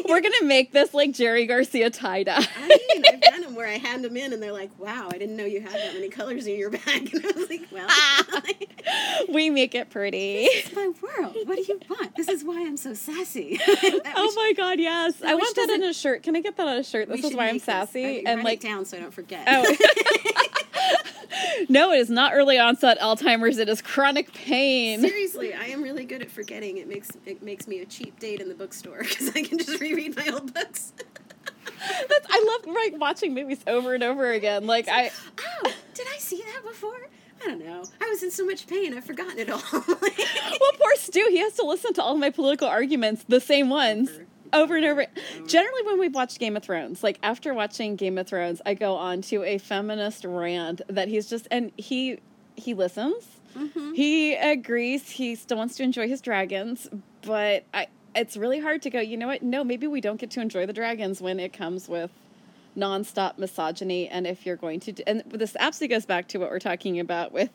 we're 0.08 0.22
gonna 0.22 0.44
make 0.46 0.72
this 0.72 0.94
like 0.94 1.12
Jerry 1.12 1.46
Garcia 1.46 1.90
tie 1.90 2.24
dye. 2.24 2.48
I 2.58 2.68
mean, 2.68 3.04
I've 3.06 3.22
done 3.22 3.42
them 3.42 3.56
where 3.56 3.68
I 3.68 3.80
hand 3.80 4.06
them 4.06 4.16
in, 4.16 4.32
and 4.32 4.42
they're 4.42 4.54
like, 4.54 4.72
"Wow, 4.80 5.10
I 5.12 5.18
didn't 5.18 5.36
know 5.36 5.46
you 5.46 5.60
had 5.60 5.74
that 5.74 5.94
many 5.94 6.08
colors 6.08 6.48
in 6.48 6.58
your 6.58 6.70
bag," 6.70 7.14
and 7.14 7.26
I 7.26 7.32
was 7.36 7.50
like, 7.50 7.68
"Well." 7.70 7.90
we 9.30 9.50
make 9.50 9.76
it 9.76 9.90
pretty. 9.90 10.44
This 10.46 10.68
is 10.68 10.76
my 10.76 10.92
world. 11.02 11.33
What 11.46 11.56
do 11.58 11.64
you 11.68 11.80
want? 11.90 12.16
This 12.16 12.28
is 12.28 12.44
why 12.44 12.66
I'm 12.66 12.78
so 12.78 12.94
sassy. 12.94 13.60
oh 13.68 14.34
my 14.36 14.54
god, 14.56 14.80
yes! 14.80 15.22
I 15.22 15.36
want 15.36 15.56
that 15.56 15.70
in 15.70 15.84
a 15.84 15.94
shirt. 15.94 16.24
Can 16.24 16.36
I 16.36 16.42
get 16.42 16.58
that 16.58 16.68
on 16.68 16.78
a 16.78 16.84
shirt? 16.84 17.10
This 17.10 17.24
is 17.24 17.36
why 17.36 17.50
I'm 17.50 17.60
sassy 17.60 18.26
and 18.26 18.44
like 18.44 18.60
down 18.60 18.86
so 18.86 18.98
I 18.98 19.02
don't 19.02 19.14
forget. 19.14 19.44
Oh. 19.48 19.76
no, 21.70 21.92
it 21.92 22.00
is 22.00 22.10
not 22.10 22.34
early 22.34 22.58
onset 22.58 23.00
Alzheimer's. 23.00 23.58
It 23.58 23.70
is 23.70 23.82
chronic 23.82 24.34
pain. 24.34 25.02
Seriously, 25.02 25.54
I 25.54 25.66
am 25.66 25.82
really 25.82 26.06
good 26.06 26.22
at 26.22 26.32
forgetting. 26.32 26.78
It 26.78 26.88
makes 26.88 27.12
it 27.26 27.44
makes 27.44 27.68
me 27.68 27.80
a 27.82 27.86
cheap 27.86 28.20
date 28.20 28.40
in 28.40 28.48
the 28.48 28.56
bookstore 28.56 29.00
because 29.00 29.30
I 29.30 29.44
can 29.44 29.58
just 29.58 29.80
reread 29.80 30.16
my 30.16 30.28
old 30.32 30.54
books. 30.54 30.94
That's, 32.10 32.28
I 32.30 32.60
love 32.66 32.74
like 32.74 33.00
watching 33.00 33.34
movies 33.34 33.60
over 33.68 33.94
and 33.94 34.04
over 34.04 34.32
again. 34.32 34.66
Like 34.66 34.88
I, 34.88 35.12
oh, 35.38 35.74
did 35.94 36.08
I 36.14 36.18
see 36.18 36.42
that 36.42 36.62
before? 36.64 37.10
I 37.44 37.48
don't 37.48 37.66
know. 37.66 37.84
I 38.02 38.10
was 38.10 38.24
in 38.24 38.32
so 38.32 38.46
much 38.46 38.68
pain, 38.68 38.96
I've 38.96 39.06
forgotten 39.06 39.38
it 39.40 39.50
all. 39.50 39.62
well, 39.74 40.72
poor 40.80 40.96
Stu, 40.96 41.26
he 41.30 41.40
has 41.40 41.54
to 41.54 41.66
listen 41.66 41.94
to 41.94 42.04
all 42.04 42.18
my 42.18 42.30
political 42.30 42.68
arguments, 42.68 43.26
the 43.28 43.40
same 43.40 43.70
ones. 43.70 44.10
Over, 44.10 44.26
over 44.54 44.76
and 44.78 44.86
over. 44.86 45.02
over. 45.02 45.48
Generally, 45.48 45.84
when 45.84 46.00
we've 46.00 46.14
watched 46.14 46.40
Game 46.40 46.56
of 46.56 46.64
Thrones, 46.64 47.04
like 47.04 47.20
after 47.24 47.54
watching 47.54 47.96
Game 47.96 48.18
of 48.18 48.28
Thrones, 48.28 48.62
I 48.66 48.74
go 48.74 48.96
on 48.96 49.22
to 49.24 49.44
a 49.44 49.58
feminist 49.58 50.26
rant 50.26 50.82
that 50.88 51.08
he's 51.08 51.30
just, 51.30 51.48
and 51.52 51.72
he 51.78 52.20
he 52.56 52.74
listens. 52.74 53.26
Mm-hmm. 53.56 53.94
He 53.94 54.36
agrees. 54.36 55.10
He 55.10 55.36
still 55.36 55.58
wants 55.58 55.76
to 55.78 55.84
enjoy 55.84 56.08
his 56.08 56.22
dragons, 56.22 56.88
but 57.22 57.66
I, 57.74 57.88
it's 58.16 58.38
really 58.38 58.60
hard 58.60 58.82
to 58.84 58.90
go. 58.90 59.00
You 59.00 59.18
know 59.18 59.28
what? 59.28 59.44
No, 59.44 59.64
maybe 59.64 59.88
we 59.88 60.02
don't 60.02 60.20
get 60.20 60.32
to 60.32 60.42
enjoy 60.42 60.66
the 60.66 60.74
dragons 60.74 61.22
when 61.22 61.40
it 61.40 61.54
comes 61.54 61.90
with 61.90 62.12
nonstop 62.78 63.38
misogyny 63.38 64.08
and 64.08 64.26
if 64.26 64.46
you're 64.46 64.56
going 64.56 64.80
to 64.82 64.92
do, 64.92 65.04
and 65.06 65.24
this 65.28 65.56
absolutely 65.60 65.96
goes 65.96 66.06
back 66.06 66.28
to 66.30 66.38
what 66.38 66.50
we're 66.50 66.60
talking 66.60 67.00
about 67.00 67.32
with 67.32 67.50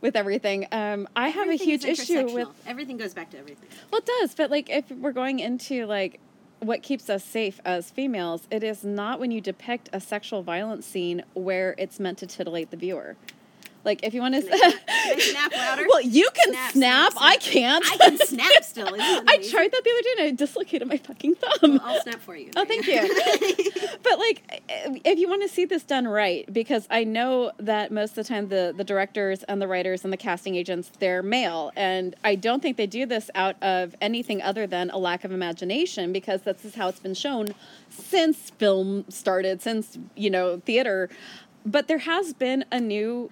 with 0.00 0.16
everything. 0.16 0.66
Um, 0.72 1.08
i 1.16 1.28
have 1.28 1.44
everything 1.44 1.68
a 1.68 1.70
huge 1.70 1.84
issue 1.84 2.32
with 2.32 2.48
everything 2.66 2.96
goes 2.96 3.14
back 3.14 3.30
to 3.30 3.38
everything. 3.38 3.68
Well 3.90 4.00
it 4.00 4.06
does 4.06 4.34
but 4.34 4.50
like 4.50 4.70
if 4.70 4.90
we're 4.90 5.12
going 5.12 5.38
into 5.40 5.86
like 5.86 6.20
what 6.60 6.82
keeps 6.82 7.10
us 7.10 7.22
safe 7.22 7.60
as 7.64 7.90
females 7.90 8.46
it 8.50 8.64
is 8.64 8.82
not 8.82 9.20
when 9.20 9.30
you 9.30 9.40
depict 9.40 9.90
a 9.92 10.00
sexual 10.00 10.42
violence 10.42 10.86
scene 10.86 11.22
where 11.34 11.74
it's 11.76 12.00
meant 12.00 12.18
to 12.18 12.26
titillate 12.26 12.70
the 12.70 12.76
viewer 12.76 13.16
like 13.86 14.00
if 14.02 14.12
you 14.12 14.20
want 14.20 14.34
to 14.34 14.42
snap 15.18 15.52
louder. 15.52 15.86
Well, 15.88 16.02
you 16.02 16.28
can 16.34 16.52
snap. 16.52 16.72
snap, 16.72 17.12
snap 17.12 17.22
I 17.24 17.36
can't. 17.36 17.84
I 17.90 17.96
can 17.96 18.18
snap 18.18 18.52
still. 18.64 18.88
I 18.88 19.38
tried 19.50 19.72
that 19.72 19.82
the 19.84 19.90
other 19.90 20.02
day 20.02 20.14
and 20.18 20.20
I 20.20 20.30
dislocated 20.32 20.88
my 20.88 20.98
fucking 20.98 21.36
thumb. 21.36 21.78
Well, 21.78 21.80
I'll 21.84 22.02
snap 22.02 22.20
for 22.20 22.36
you. 22.36 22.50
Oh, 22.56 22.64
thank 22.64 22.86
you. 22.86 23.00
but 24.02 24.18
like, 24.18 24.62
if 25.04 25.18
you 25.18 25.28
want 25.28 25.42
to 25.42 25.48
see 25.48 25.66
this 25.66 25.84
done 25.84 26.08
right, 26.08 26.50
because 26.52 26.86
I 26.90 27.04
know 27.04 27.52
that 27.58 27.92
most 27.92 28.10
of 28.10 28.16
the 28.16 28.24
time 28.24 28.48
the 28.48 28.74
the 28.76 28.82
directors 28.84 29.42
and 29.44 29.60
the 29.60 29.68
writers 29.68 30.04
and 30.04 30.12
the 30.12 30.16
casting 30.16 30.56
agents 30.56 30.90
they're 30.98 31.22
male, 31.22 31.70
and 31.76 32.16
I 32.24 32.34
don't 32.34 32.62
think 32.62 32.76
they 32.76 32.86
do 32.86 33.06
this 33.06 33.30
out 33.34 33.62
of 33.62 33.94
anything 34.00 34.42
other 34.42 34.66
than 34.66 34.90
a 34.90 34.98
lack 34.98 35.22
of 35.24 35.32
imagination, 35.32 36.12
because 36.12 36.42
this 36.42 36.64
is 36.64 36.74
how 36.74 36.88
it's 36.88 36.98
been 36.98 37.14
shown 37.14 37.48
since 37.90 38.50
film 38.50 39.04
started, 39.08 39.62
since 39.62 39.98
you 40.16 40.30
know 40.30 40.60
theater. 40.64 41.08
But 41.64 41.88
there 41.88 41.98
has 41.98 42.32
been 42.32 42.64
a 42.72 42.80
new 42.80 43.30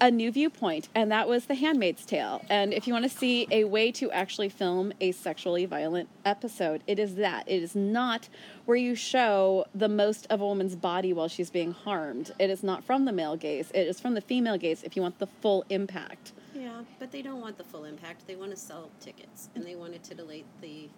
a 0.00 0.10
new 0.10 0.32
viewpoint, 0.32 0.88
and 0.94 1.10
that 1.12 1.28
was 1.28 1.46
The 1.46 1.54
Handmaid's 1.54 2.04
Tale. 2.04 2.44
And 2.48 2.72
if 2.72 2.86
you 2.86 2.92
want 2.92 3.04
to 3.04 3.18
see 3.18 3.46
a 3.50 3.64
way 3.64 3.92
to 3.92 4.10
actually 4.10 4.48
film 4.48 4.92
a 5.00 5.12
sexually 5.12 5.66
violent 5.66 6.08
episode, 6.24 6.82
it 6.86 6.98
is 6.98 7.16
that. 7.16 7.48
It 7.48 7.62
is 7.62 7.74
not 7.74 8.28
where 8.64 8.76
you 8.76 8.94
show 8.94 9.66
the 9.74 9.88
most 9.88 10.26
of 10.28 10.40
a 10.40 10.46
woman's 10.46 10.76
body 10.76 11.12
while 11.12 11.28
she's 11.28 11.50
being 11.50 11.72
harmed. 11.72 12.32
It 12.38 12.50
is 12.50 12.62
not 12.62 12.84
from 12.84 13.04
the 13.04 13.12
male 13.12 13.36
gaze, 13.36 13.70
it 13.74 13.86
is 13.86 14.00
from 14.00 14.14
the 14.14 14.20
female 14.20 14.58
gaze 14.58 14.82
if 14.82 14.96
you 14.96 15.02
want 15.02 15.18
the 15.18 15.26
full 15.26 15.64
impact. 15.70 16.32
Yeah, 16.54 16.82
but 16.98 17.12
they 17.12 17.22
don't 17.22 17.40
want 17.40 17.58
the 17.58 17.64
full 17.64 17.84
impact. 17.84 18.26
They 18.26 18.36
want 18.36 18.50
to 18.50 18.56
sell 18.56 18.90
tickets, 19.00 19.50
and 19.54 19.64
they 19.64 19.76
want 19.76 19.92
to 19.92 19.98
titillate 19.98 20.46
the 20.60 20.88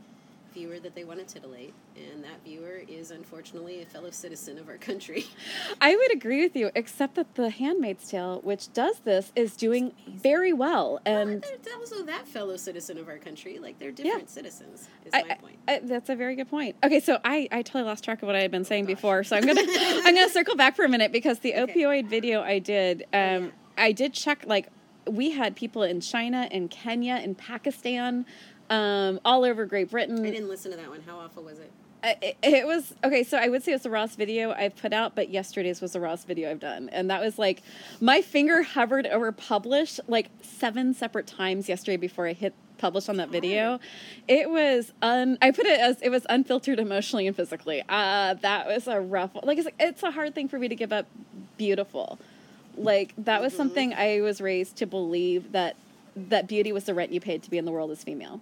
viewer 0.53 0.79
that 0.81 0.95
they 0.95 1.05
want 1.05 1.19
to 1.21 1.25
titillate, 1.25 1.75
and 1.97 2.23
that 2.25 2.43
viewer 2.45 2.83
is 2.89 3.11
unfortunately 3.11 3.83
a 3.83 3.87
fellow 3.87 4.11
citizen 4.11 4.59
of 4.59 4.69
our 4.69 4.77
country. 4.77 5.27
I 5.81 5.95
would 5.95 6.13
agree 6.13 6.43
with 6.43 6.57
you, 6.57 6.71
except 6.75 7.15
that 7.17 7.35
The 7.35 7.51
Handmaid's 7.51 8.09
Tale, 8.11 8.41
which 8.43 8.73
does 8.73 9.01
this, 9.01 9.33
is 9.37 9.57
doing 9.57 9.93
very 10.07 10.53
well. 10.53 11.01
And 11.05 11.45
well, 11.65 11.79
also 11.79 12.03
that 12.05 12.27
fellow 12.27 12.57
citizen 12.57 12.99
of 12.99 13.09
our 13.09 13.19
country, 13.19 13.59
like 13.59 13.79
they're 13.79 13.93
different 13.93 14.25
yeah. 14.25 14.35
citizens. 14.35 14.89
Is 15.05 15.13
I, 15.13 15.23
my 15.23 15.35
point. 15.35 15.59
I, 15.67 15.81
that's 15.83 16.09
a 16.09 16.17
very 16.17 16.37
good 16.37 16.49
point. 16.49 16.77
Okay, 16.85 17.01
so 17.01 17.19
I, 17.25 17.49
I 17.53 17.63
totally 17.63 17.85
lost 17.85 18.05
track 18.05 18.23
of 18.23 18.27
what 18.27 18.37
I 18.37 18.41
had 18.41 18.51
been 18.51 18.65
saying 18.65 18.85
oh, 18.85 18.89
before, 18.89 19.25
so 19.25 19.37
I'm 19.37 19.47
gonna 19.47 19.65
I'm 19.69 20.15
gonna 20.15 20.29
circle 20.31 20.57
back 20.57 20.77
for 20.77 20.85
a 20.85 20.89
minute 20.89 21.13
because 21.13 21.41
the 21.41 21.55
okay. 21.55 21.75
opioid 21.75 22.09
video 22.09 22.43
I 22.43 22.59
did, 22.59 23.03
um, 23.13 23.19
oh, 23.21 23.39
yeah. 23.39 23.51
I 23.77 23.93
did 23.93 24.15
check 24.15 24.45
like 24.47 24.69
we 25.09 25.31
had 25.31 25.57
people 25.57 25.83
in 25.83 26.01
China, 26.01 26.49
in 26.51 26.69
Kenya, 26.69 27.17
in 27.17 27.35
Pakistan, 27.35 28.27
um, 28.71 29.21
all 29.25 29.45
over 29.45 29.67
Great 29.67 29.91
Britain. 29.91 30.25
I 30.25 30.31
didn't 30.31 30.49
listen 30.49 30.71
to 30.71 30.77
that 30.77 30.89
one. 30.89 31.03
How 31.07 31.19
awful 31.19 31.43
was 31.43 31.59
it? 31.59 31.71
Uh, 32.03 32.15
it, 32.23 32.37
it, 32.43 32.67
was 32.67 32.95
okay. 33.03 33.25
So 33.25 33.39
I 33.39 33.49
would 33.49 33.65
say 33.65 33.73
it's 33.73 33.83
the 33.83 33.91
Ross 33.91 34.15
video 34.15 34.53
I've 34.53 34.77
put 34.77 34.93
out, 34.93 35.17
but 35.17 35.31
yesterday's 35.31 35.81
was 35.81 35.93
the 35.93 36.01
Ross 36.01 36.25
video 36.25 36.51
I've 36.51 36.61
done, 36.61 36.89
and 36.91 37.11
that 37.11 37.21
was 37.21 37.39
like 37.39 37.63
my 38.01 38.23
finger 38.23 38.63
hovered 38.63 39.07
over 39.07 39.33
publish 39.33 39.99
like 40.07 40.31
seven 40.43 40.95
separate 40.95 41.27
times 41.27 41.69
yesterday 41.69 41.97
before 41.97 42.29
I 42.29 42.35
hit 42.35 42.55
publish 42.79 43.09
on 43.09 43.17
that 43.17 43.31
video. 43.31 43.81
It 44.29 44.49
was 44.49 44.93
un. 45.03 45.39
I 45.43 45.51
put 45.51 45.67
it 45.67 45.81
as 45.81 46.01
it 46.01 46.11
was 46.11 46.25
unfiltered 46.29 46.79
emotionally 46.79 47.27
and 47.27 47.35
physically. 47.35 47.83
Uh, 47.89 48.35
that 48.35 48.69
was 48.69 48.87
a 48.87 49.01
rough. 49.01 49.31
Like 49.43 49.59
it's, 49.59 49.69
it's 49.81 50.03
a 50.05 50.13
hard 50.13 50.37
thing 50.37 50.49
for 50.49 50.59
me 50.61 50.69
to 50.69 50.77
give 50.77 50.93
up. 50.93 51.07
Beautiful, 51.57 52.21
like 52.77 53.13
that 53.19 53.41
was 53.41 53.53
mm-hmm. 53.53 53.57
something 53.57 53.95
I 53.95 54.21
was 54.21 54.41
raised 54.41 54.77
to 54.77 54.87
believe 54.87 55.51
that 55.51 55.75
that 56.15 56.47
beauty 56.47 56.71
was 56.71 56.85
the 56.85 56.95
rent 56.95 57.13
you 57.13 57.21
paid 57.21 57.43
to 57.43 57.51
be 57.51 57.59
in 57.59 57.65
the 57.65 57.73
world 57.73 57.91
as 57.91 58.05
female. 58.05 58.41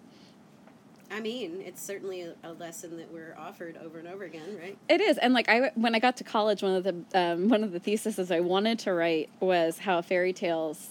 I 1.17 1.21
mean, 1.21 1.63
it's 1.65 1.83
certainly 1.83 2.29
a, 2.45 2.53
lesson 2.53 2.99
that 2.99 3.11
we're 3.11 3.35
offered 3.39 3.79
over 3.83 3.99
and 3.99 4.07
over 4.07 4.25
again, 4.25 4.59
right? 4.61 4.77
It 4.87 5.01
is, 5.01 5.17
and 5.17 5.33
like 5.33 5.49
I, 5.49 5.71
when 5.75 5.95
I 5.95 5.99
got 5.99 6.19
to 6.19 6.25
college, 6.25 6.63
one 6.63 6.77
of 6.77 6.85
the 6.85 6.95
um, 7.19 7.49
one 7.49 7.65
of 7.65 7.73
the 7.73 7.81
theses 7.81 8.31
I 8.31 8.41
wanted 8.41 8.79
to 8.81 8.93
write 8.93 9.31
was 9.41 9.79
how 9.79 10.03
fairy 10.03 10.35
tales 10.35 10.91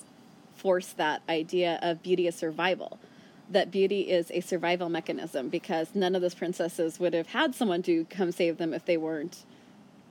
force 0.55 0.87
that 0.93 1.21
idea 1.29 1.77
of 1.83 2.01
beauty 2.01 2.27
as 2.27 2.33
survival. 2.33 2.97
That 3.51 3.69
beauty 3.69 4.01
is 4.09 4.31
a 4.31 4.41
survival 4.41 4.89
mechanism 4.89 5.49
because 5.49 5.89
none 5.93 6.15
of 6.15 6.23
those 6.23 6.33
princesses 6.33 6.99
would 6.99 7.13
have 7.13 7.27
had 7.27 7.53
someone 7.53 7.83
to 7.83 8.05
come 8.05 8.31
save 8.31 8.57
them 8.57 8.73
if 8.73 8.83
they 8.83 8.97
weren't 8.97 9.43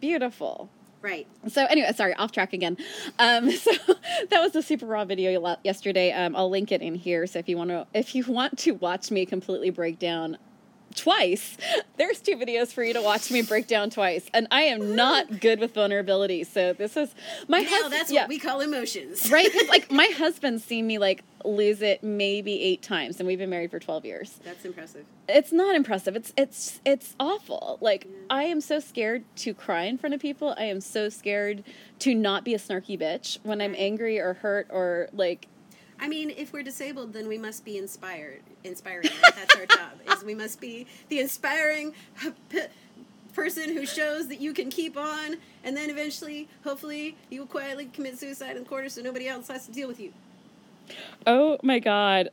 beautiful. 0.00 0.68
Right. 1.05 1.27
So 1.49 1.67
anyway, 1.67 1.93
sorry, 1.95 2.14
off 2.14 2.33
track 2.33 2.55
again. 2.55 2.79
Um, 3.19 3.51
so 3.51 3.73
that 4.31 4.40
was 4.40 4.53
the 4.53 4.62
super 4.62 4.87
raw 4.87 5.05
video 5.05 5.59
yesterday. 5.62 6.11
Um, 6.12 6.35
I'll 6.35 6.49
link 6.49 6.73
it 6.73 6.81
in 6.81 6.95
here. 6.95 7.27
So 7.27 7.38
if 7.38 7.47
you 7.47 7.59
want 7.59 7.69
to, 7.69 7.87
if 7.93 8.14
you 8.14 8.25
want 8.25 8.57
to 8.61 8.71
watch 8.71 9.11
me 9.11 9.27
completely 9.27 9.69
break 9.69 9.99
down 9.99 10.38
twice. 10.94 11.57
There's 11.96 12.20
two 12.20 12.37
videos 12.37 12.72
for 12.72 12.83
you 12.83 12.92
to 12.94 13.02
watch 13.02 13.30
me 13.30 13.42
break 13.42 13.66
down 13.66 13.90
twice, 13.90 14.26
and 14.33 14.46
I 14.50 14.62
am 14.62 14.96
not 14.96 15.40
good 15.40 15.61
with 15.61 15.74
vulnerability. 15.74 16.44
So 16.44 16.72
this 16.72 16.96
is 16.96 17.14
my 17.48 17.61
now 17.61 17.68
husband. 17.68 17.92
That's 17.92 18.11
yeah. 18.11 18.22
what 18.22 18.28
we 18.28 18.38
call 18.38 18.61
emotions, 18.61 19.30
right? 19.33 19.50
like 19.68 19.90
my 19.90 20.07
husband's 20.16 20.64
seen 20.64 20.87
me 20.87 20.98
like 20.98 21.22
lose 21.44 21.83
it 21.83 22.02
maybe 22.02 22.61
eight 22.62 22.83
times, 22.83 23.18
and 23.18 23.26
we've 23.26 23.38
been 23.38 23.50
married 23.50 23.70
for 23.70 23.78
twelve 23.78 24.04
years. 24.04 24.40
That's 24.44 24.64
impressive. 24.64 25.07
It's 25.28 25.52
not 25.52 25.74
impressive. 25.74 26.16
It's 26.16 26.33
it's 26.37 26.80
it's 26.85 27.14
awful. 27.20 27.78
Like 27.80 28.04
yeah. 28.04 28.16
I 28.30 28.44
am 28.44 28.61
so 28.61 28.80
scared 28.80 29.24
to 29.37 29.54
cry 29.54 29.85
in 29.85 29.98
front 29.98 30.14
of 30.14 30.20
people. 30.20 30.54
I 30.57 30.64
am 30.64 30.80
so 30.80 31.09
scared 31.09 31.64
to 32.00 32.14
not 32.14 32.44
be 32.44 32.54
a 32.54 32.59
snarky 32.59 32.98
bitch 32.98 33.38
when 33.42 33.61
I'm 33.61 33.74
angry 33.76 34.18
or 34.18 34.35
hurt 34.35 34.66
or 34.70 35.09
like 35.12 35.48
I 36.05 36.07
mean, 36.07 36.29
if 36.29 36.53
we're 36.53 36.62
disabled, 36.62 37.14
then 37.14 37.29
we 37.29 37.38
must 37.38 37.64
be 37.64 37.79
inspired. 37.79 38.43
Inspiring. 38.62 39.09
Right? 39.23 39.35
That's 39.37 39.57
our 39.57 39.64
job. 39.64 39.93
Is 40.07 40.23
we 40.23 40.35
must 40.35 40.61
be 40.61 40.87
the 41.09 41.19
inspiring 41.19 41.95
person 43.33 43.75
who 43.75 43.87
shows 43.87 44.29
that 44.29 44.38
you 44.38 44.53
can 44.53 44.69
keep 44.69 44.99
on, 44.99 45.38
and 45.64 45.75
then 45.75 45.88
eventually, 45.88 46.47
hopefully, 46.62 47.17
you 47.31 47.40
will 47.40 47.47
quietly 47.47 47.87
commit 47.87 48.19
suicide 48.19 48.55
in 48.55 48.64
the 48.64 48.69
corner, 48.69 48.90
so 48.90 49.01
nobody 49.01 49.27
else 49.27 49.49
has 49.49 49.64
to 49.64 49.73
deal 49.73 49.88
with 49.88 49.99
you. 49.99 50.12
Oh 51.27 51.57
my 51.62 51.79
god. 51.79 52.29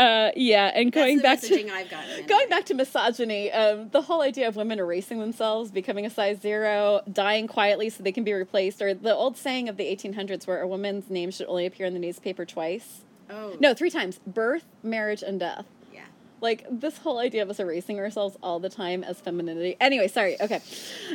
Uh, 0.00 0.32
yeah, 0.34 0.72
and 0.74 0.90
going 0.90 1.20
back 1.20 1.40
to 1.42 1.46
messaging 1.46 1.70
I've 1.70 1.88
gotten. 1.88 2.10
anyway. 2.10 2.26
going 2.26 2.48
back 2.48 2.64
to 2.64 2.74
misogyny, 2.74 3.52
um, 3.52 3.88
the 3.90 4.02
whole 4.02 4.22
idea 4.22 4.48
of 4.48 4.56
women 4.56 4.80
erasing 4.80 5.20
themselves, 5.20 5.70
becoming 5.70 6.04
a 6.04 6.10
size 6.10 6.40
zero, 6.40 7.02
dying 7.12 7.46
quietly 7.46 7.88
so 7.88 8.02
they 8.02 8.10
can 8.10 8.24
be 8.24 8.32
replaced, 8.32 8.82
or 8.82 8.94
the 8.94 9.14
old 9.14 9.36
saying 9.36 9.68
of 9.68 9.76
the 9.76 9.84
1800s 9.84 10.44
where 10.48 10.60
a 10.60 10.66
woman's 10.66 11.08
name 11.08 11.30
should 11.30 11.46
only 11.46 11.66
appear 11.66 11.86
in 11.86 11.92
the 11.92 12.00
newspaper 12.00 12.44
twice. 12.44 13.02
Oh 13.32 13.56
No, 13.60 13.74
three 13.74 13.90
times: 13.90 14.20
birth, 14.26 14.64
marriage, 14.82 15.22
and 15.22 15.40
death. 15.40 15.64
Yeah. 15.92 16.00
Like 16.40 16.66
this 16.70 16.98
whole 16.98 17.18
idea 17.18 17.42
of 17.42 17.50
us 17.50 17.58
erasing 17.60 17.98
ourselves 17.98 18.36
all 18.42 18.60
the 18.60 18.68
time 18.68 19.02
as 19.04 19.20
femininity. 19.20 19.76
Anyway, 19.80 20.08
sorry. 20.08 20.40
Okay, 20.40 20.60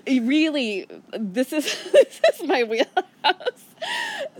really, 0.07 0.87
this 1.11 1.53
is 1.53 1.65
this 1.91 2.21
is 2.33 2.47
my 2.47 2.63
wheelhouse. 2.63 3.65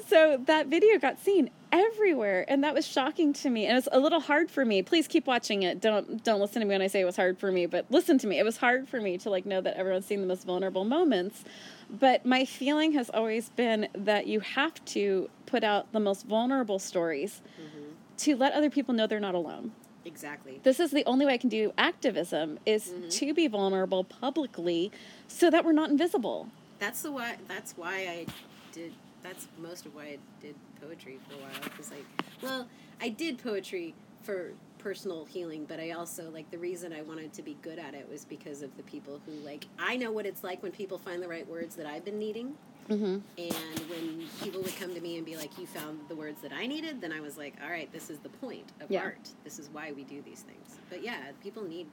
So 0.07 0.41
that 0.45 0.67
video 0.67 0.97
got 0.97 1.19
seen 1.19 1.49
everywhere, 1.77 2.45
and 2.47 2.63
that 2.63 2.73
was 2.73 2.85
shocking 2.85 3.33
to 3.33 3.49
me. 3.49 3.65
And 3.65 3.73
it 3.73 3.75
was 3.75 3.89
a 3.91 3.99
little 3.99 4.19
hard 4.19 4.49
for 4.49 4.65
me. 4.65 4.81
Please 4.81 5.07
keep 5.07 5.27
watching 5.27 5.63
it. 5.63 5.79
Don't 5.79 6.23
don't 6.23 6.39
listen 6.39 6.61
to 6.61 6.65
me 6.67 6.73
when 6.75 6.81
I 6.81 6.87
say 6.87 7.01
it 7.01 7.05
was 7.05 7.15
hard 7.15 7.37
for 7.37 7.51
me, 7.51 7.65
but 7.65 7.85
listen 7.89 8.17
to 8.19 8.27
me. 8.27 8.39
It 8.39 8.43
was 8.43 8.57
hard 8.57 8.87
for 8.89 8.99
me 8.99 9.17
to 9.19 9.29
like 9.29 9.45
know 9.45 9.61
that 9.61 9.77
everyone's 9.77 10.05
seeing 10.05 10.21
the 10.21 10.27
most 10.27 10.45
vulnerable 10.45 10.85
moments. 10.85 11.43
But 11.89 12.25
my 12.25 12.43
feeling 12.45 12.93
has 12.93 13.09
always 13.09 13.49
been 13.49 13.87
that 13.93 14.27
you 14.27 14.41
have 14.41 14.83
to 14.85 15.29
put 15.45 15.63
out 15.63 15.91
the 15.93 15.99
most 15.99 16.25
vulnerable 16.25 16.79
stories 16.79 17.41
mm-hmm. 17.59 17.91
to 18.17 18.35
let 18.35 18.53
other 18.53 18.69
people 18.69 18.93
know 18.93 19.07
they're 19.07 19.19
not 19.19 19.35
alone 19.35 19.71
Exactly. 20.07 20.59
this 20.63 20.79
is 20.79 20.91
the 20.91 21.03
only 21.05 21.25
way 21.25 21.33
I 21.33 21.37
can 21.37 21.49
do 21.49 21.73
activism 21.77 22.59
is 22.65 22.89
mm-hmm. 22.89 23.09
to 23.09 23.33
be 23.33 23.47
vulnerable 23.47 24.03
publicly 24.03 24.91
so 25.27 25.49
that 25.49 25.65
we're 25.65 25.73
not 25.73 25.89
invisible. 25.89 26.49
That's 26.79 27.01
the 27.01 27.11
why. 27.11 27.37
That's 27.47 27.73
why 27.75 27.95
I 28.07 28.25
did. 28.71 28.93
That's 29.23 29.47
most 29.59 29.85
of 29.85 29.95
why 29.95 30.03
I 30.03 30.17
did 30.41 30.55
poetry 30.81 31.19
for 31.27 31.35
a 31.35 31.37
while. 31.37 31.61
Because 31.63 31.91
like, 31.91 32.05
well, 32.41 32.67
I 33.01 33.09
did 33.09 33.37
poetry 33.37 33.93
for 34.21 34.51
personal 34.79 35.25
healing, 35.25 35.65
but 35.67 35.79
I 35.79 35.91
also 35.91 36.29
like 36.31 36.49
the 36.51 36.57
reason 36.57 36.93
I 36.93 37.01
wanted 37.01 37.33
to 37.33 37.41
be 37.41 37.57
good 37.61 37.79
at 37.79 37.93
it 37.93 38.07
was 38.09 38.25
because 38.25 38.61
of 38.61 38.75
the 38.77 38.83
people 38.83 39.19
who 39.25 39.31
like 39.45 39.67
I 39.79 39.97
know 39.97 40.11
what 40.11 40.25
it's 40.25 40.43
like 40.43 40.61
when 40.63 40.71
people 40.71 40.97
find 40.97 41.21
the 41.21 41.27
right 41.27 41.47
words 41.47 41.75
that 41.75 41.85
I've 41.85 42.05
been 42.05 42.19
needing. 42.19 42.55
Mm-hmm. 42.89 43.17
And 43.37 43.79
when 43.89 44.25
people 44.41 44.61
would 44.61 44.75
come 44.77 44.93
to 44.95 45.01
me 45.01 45.17
and 45.17 45.25
be 45.25 45.35
like, 45.35 45.57
"You 45.57 45.67
found 45.67 45.99
the 46.07 46.15
words 46.15 46.41
that 46.41 46.53
I 46.53 46.67
needed," 46.67 47.01
then 47.01 47.11
I 47.11 47.19
was 47.19 47.37
like, 47.37 47.55
"All 47.61 47.69
right, 47.69 47.91
this 47.91 48.09
is 48.09 48.19
the 48.19 48.29
point 48.29 48.71
of 48.79 48.89
Yeah. 48.89 49.01
art. 49.03 49.29
This 49.43 49.59
is 49.59 49.69
why 49.73 49.91
we 49.91 50.03
do 50.05 50.21
these 50.21 50.41
things." 50.43 50.77
But 50.89 51.03
yeah, 51.03 51.17
people 51.43 51.63
need. 51.65 51.87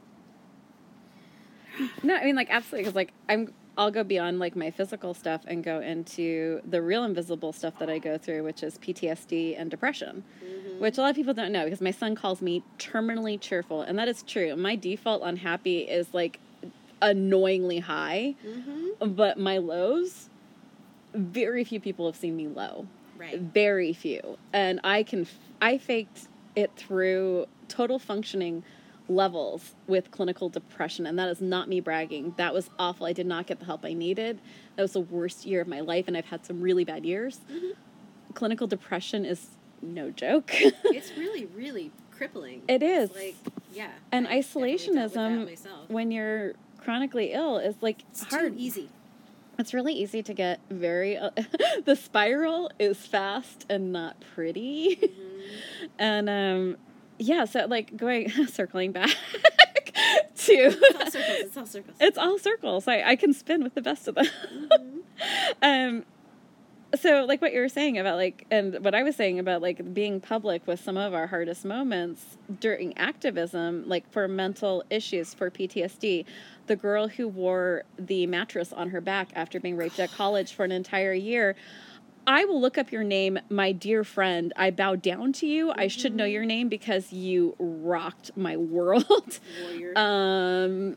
No, 2.05 2.15
I 2.15 2.25
mean 2.25 2.37
like 2.37 2.49
absolutely 2.49 2.83
because 2.85 2.95
like 2.95 3.13
I'm 3.29 3.53
I'll 3.77 3.91
go 3.91 4.05
beyond 4.05 4.39
like 4.39 4.55
my 4.55 4.71
physical 4.71 5.15
stuff 5.15 5.43
and 5.47 5.65
go 5.65 5.81
into 5.81 6.61
the 6.69 6.81
real 6.81 7.03
invisible 7.05 7.53
stuff 7.53 7.79
that 7.81 7.91
I 7.91 7.99
go 7.99 8.17
through, 8.19 8.45
which 8.45 8.63
is 8.63 8.79
PTSD 8.79 9.59
and 9.61 9.71
depression, 9.71 10.23
which 10.79 10.97
a 10.97 11.01
lot 11.01 11.11
of 11.11 11.17
people 11.17 11.35
don't 11.35 11.51
know 11.53 11.65
because 11.65 11.81
my 11.81 11.91
son 11.91 12.15
calls 12.15 12.41
me 12.41 12.63
terminally 12.79 13.41
cheerful, 13.41 13.83
and 13.83 13.99
that 13.99 14.07
is 14.09 14.23
true. 14.23 14.55
My 14.57 14.77
default 14.77 15.23
unhappy 15.25 15.81
is 15.81 16.07
like 16.15 16.39
annoyingly 17.03 17.81
high, 17.81 18.35
Mm-hmm. 18.47 19.13
but 19.15 19.39
my 19.39 19.59
lows, 19.59 20.31
very 21.15 21.65
few 21.65 21.81
people 21.81 22.07
have 22.07 22.17
seen 22.17 22.37
me 22.37 22.49
low. 22.49 22.87
Right. 23.17 23.39
very 23.41 23.93
few 23.93 24.37
and 24.53 24.81
i 24.83 25.05
can 25.05 25.27
i 25.63 25.79
faked 25.79 26.27
it 26.57 26.73
through 26.77 27.47
total 27.69 28.01
functioning 28.01 28.65
levels 29.09 29.75
with 29.87 30.11
clinical 30.11 30.49
depression 30.49 31.05
and 31.07 31.19
that 31.19 31.29
is 31.29 31.41
not 31.41 31.69
me 31.69 31.79
bragging 31.79 32.33
that 32.39 32.55
was 32.55 32.71
awful 32.79 33.05
i 33.07 33.13
did 33.13 33.27
not 33.27 33.47
get 33.47 33.59
the 33.59 33.67
help 33.67 33.85
i 33.85 33.93
needed 33.93 34.41
that 34.77 34.83
was 34.83 34.93
the 34.93 35.01
worst 35.01 35.45
year 35.45 35.61
of 35.61 35.69
my 35.69 35.81
life 35.81 36.07
and 36.09 36.17
i've 36.17 36.25
had 36.27 36.45
some 36.47 36.61
really 36.61 36.85
bad 36.85 37.05
years 37.05 37.41
clinical 38.33 38.67
depression 38.67 39.25
is 39.25 39.49
no 39.83 40.11
joke 40.11 40.51
it's 40.55 41.13
really, 41.19 41.45
really 41.55 41.91
crippling. 42.11 42.63
it 42.69 42.83
is 42.83 43.11
Like, 43.15 43.35
yeah. 43.73 43.89
and 44.13 44.27
I 44.27 44.41
definitely 44.41 44.71
dealt 44.95 45.11
with 45.11 45.15
that 45.15 45.71
isolationism 45.71 45.91
when 45.91 46.11
you're 46.11 46.55
chronically 46.79 47.33
ill 47.33 47.59
is 47.59 47.75
like 47.81 48.03
It's 48.11 48.25
hard 48.25 48.57
easy. 48.57 48.89
It's 49.59 49.73
really 49.73 49.93
easy 49.93 50.21
to 50.23 50.35
get 50.35 50.59
very. 50.69 51.17
Uh, 51.17 51.31
the 51.85 51.95
spiral 51.95 52.71
is 52.81 52.99
fast 53.07 53.67
and 53.71 53.93
not 53.93 54.17
pretty, 54.35 54.97
Mm-hmm. 54.97 55.87
and 55.99 56.29
um, 56.29 56.77
yeah. 57.19 57.45
So 57.45 57.67
like 57.67 57.97
going 57.97 58.31
circling 58.49 58.93
back 58.93 59.11
to 60.37 60.55
It's 60.57 60.77
all 61.01 61.11
circles. 61.11 61.41
It's 61.41 61.57
all 61.57 61.67
circles. 61.67 61.97
it's 62.01 62.19
all 62.19 62.39
circles. 62.39 62.89
I 62.89 63.03
I 63.03 63.17
can 63.17 63.33
spin 63.33 63.63
with 63.63 63.75
the 63.75 63.83
best 63.83 64.09
of 64.09 64.15
them. 64.17 64.27
Mhm. 64.53 65.01
um, 65.63 66.05
so 67.01 67.25
like 67.25 67.43
what 67.43 67.53
you 67.53 67.61
were 67.61 67.69
saying 67.69 67.99
about 67.99 68.17
like 68.17 68.47
and 68.51 68.85
what 68.85 68.95
I 68.95 69.03
was 69.03 69.17
saying 69.17 69.39
about 69.39 69.63
like 69.63 69.93
being 69.95 70.21
public 70.21 70.67
with 70.67 70.81
some 70.81 70.97
of 70.97 71.13
our 71.13 71.27
hardest 71.27 71.65
moments 71.65 72.37
during 72.61 72.97
activism, 72.97 73.85
like 73.89 74.09
for 74.13 74.29
mental 74.29 74.85
issues 74.91 75.35
for 75.35 75.51
PTSD. 75.51 76.25
The 76.67 76.77
girl 76.77 77.09
who 77.09 77.29
wore 77.29 77.83
the 77.99 78.27
mattress 78.27 78.73
on 78.73 78.91
her 78.91 79.01
back 79.01 79.29
after 79.35 79.61
being 79.61 79.77
raped 79.77 79.99
at 79.99 80.13
college 80.13 80.53
for 80.55 80.65
an 80.65 80.73
entire 80.73 81.13
year. 81.13 81.57
I 82.27 82.45
will 82.47 82.61
look 82.61 82.79
up 82.79 82.91
your 82.91 83.05
name, 83.05 83.39
my 83.51 83.73
dear 83.73 84.03
friend. 84.05 84.53
I 84.57 84.71
bow 84.71 84.97
down 84.97 85.33
to 85.35 85.47
you. 85.47 85.73
I 85.77 85.89
should 85.89 86.15
know 86.15 86.25
your 86.25 86.45
name 86.45 86.69
because 86.69 87.13
you 87.13 87.55
rocked 87.59 88.31
my 88.37 88.57
world. 88.57 89.39
Um, 89.97 90.97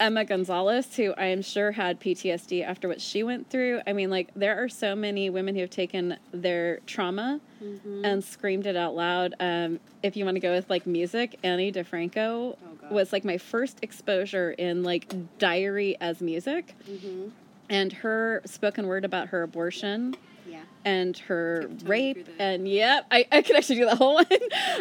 Emma 0.00 0.24
Gonzalez, 0.24 0.94
who 0.96 1.12
I 1.16 1.26
am 1.26 1.42
sure 1.42 1.72
had 1.72 2.00
PTSD 2.00 2.62
after 2.64 2.88
what 2.88 3.00
she 3.00 3.22
went 3.22 3.48
through. 3.50 3.80
I 3.86 3.92
mean, 3.92 4.10
like, 4.10 4.30
there 4.34 4.62
are 4.62 4.68
so 4.68 4.94
many 4.96 5.30
women 5.30 5.54
who 5.54 5.60
have 5.62 5.70
taken 5.70 6.16
their 6.32 6.80
trauma 6.86 7.40
Mhm. 7.62 8.04
and 8.04 8.24
screamed 8.24 8.66
it 8.66 8.76
out 8.76 8.94
loud. 8.94 9.34
Um, 9.40 9.80
if 10.02 10.16
you 10.16 10.24
want 10.24 10.34
to 10.36 10.40
go 10.40 10.52
with 10.52 10.68
like 10.68 10.86
music, 10.86 11.38
Ani 11.42 11.72
DiFranco 11.72 12.56
Oh, 12.58 12.94
was 12.94 13.12
like 13.12 13.24
my 13.24 13.38
first 13.38 13.78
exposure 13.82 14.50
in 14.52 14.82
like 14.82 15.12
diary 15.38 15.96
as 16.00 16.20
music. 16.20 16.74
Mhm. 16.90 17.30
And 17.70 17.92
her 17.94 18.42
spoken 18.44 18.86
word 18.86 19.04
about 19.04 19.28
her 19.28 19.42
abortion 19.42 20.14
Yeah. 20.48 20.60
and 20.84 21.16
her 21.18 21.68
rape 21.84 22.28
and 22.38 22.68
yep 22.68 23.06
I, 23.10 23.26
I 23.32 23.42
could 23.42 23.56
actually 23.56 23.76
do 23.76 23.84
that 23.86 23.96
whole 23.98 24.14
one 24.22 24.26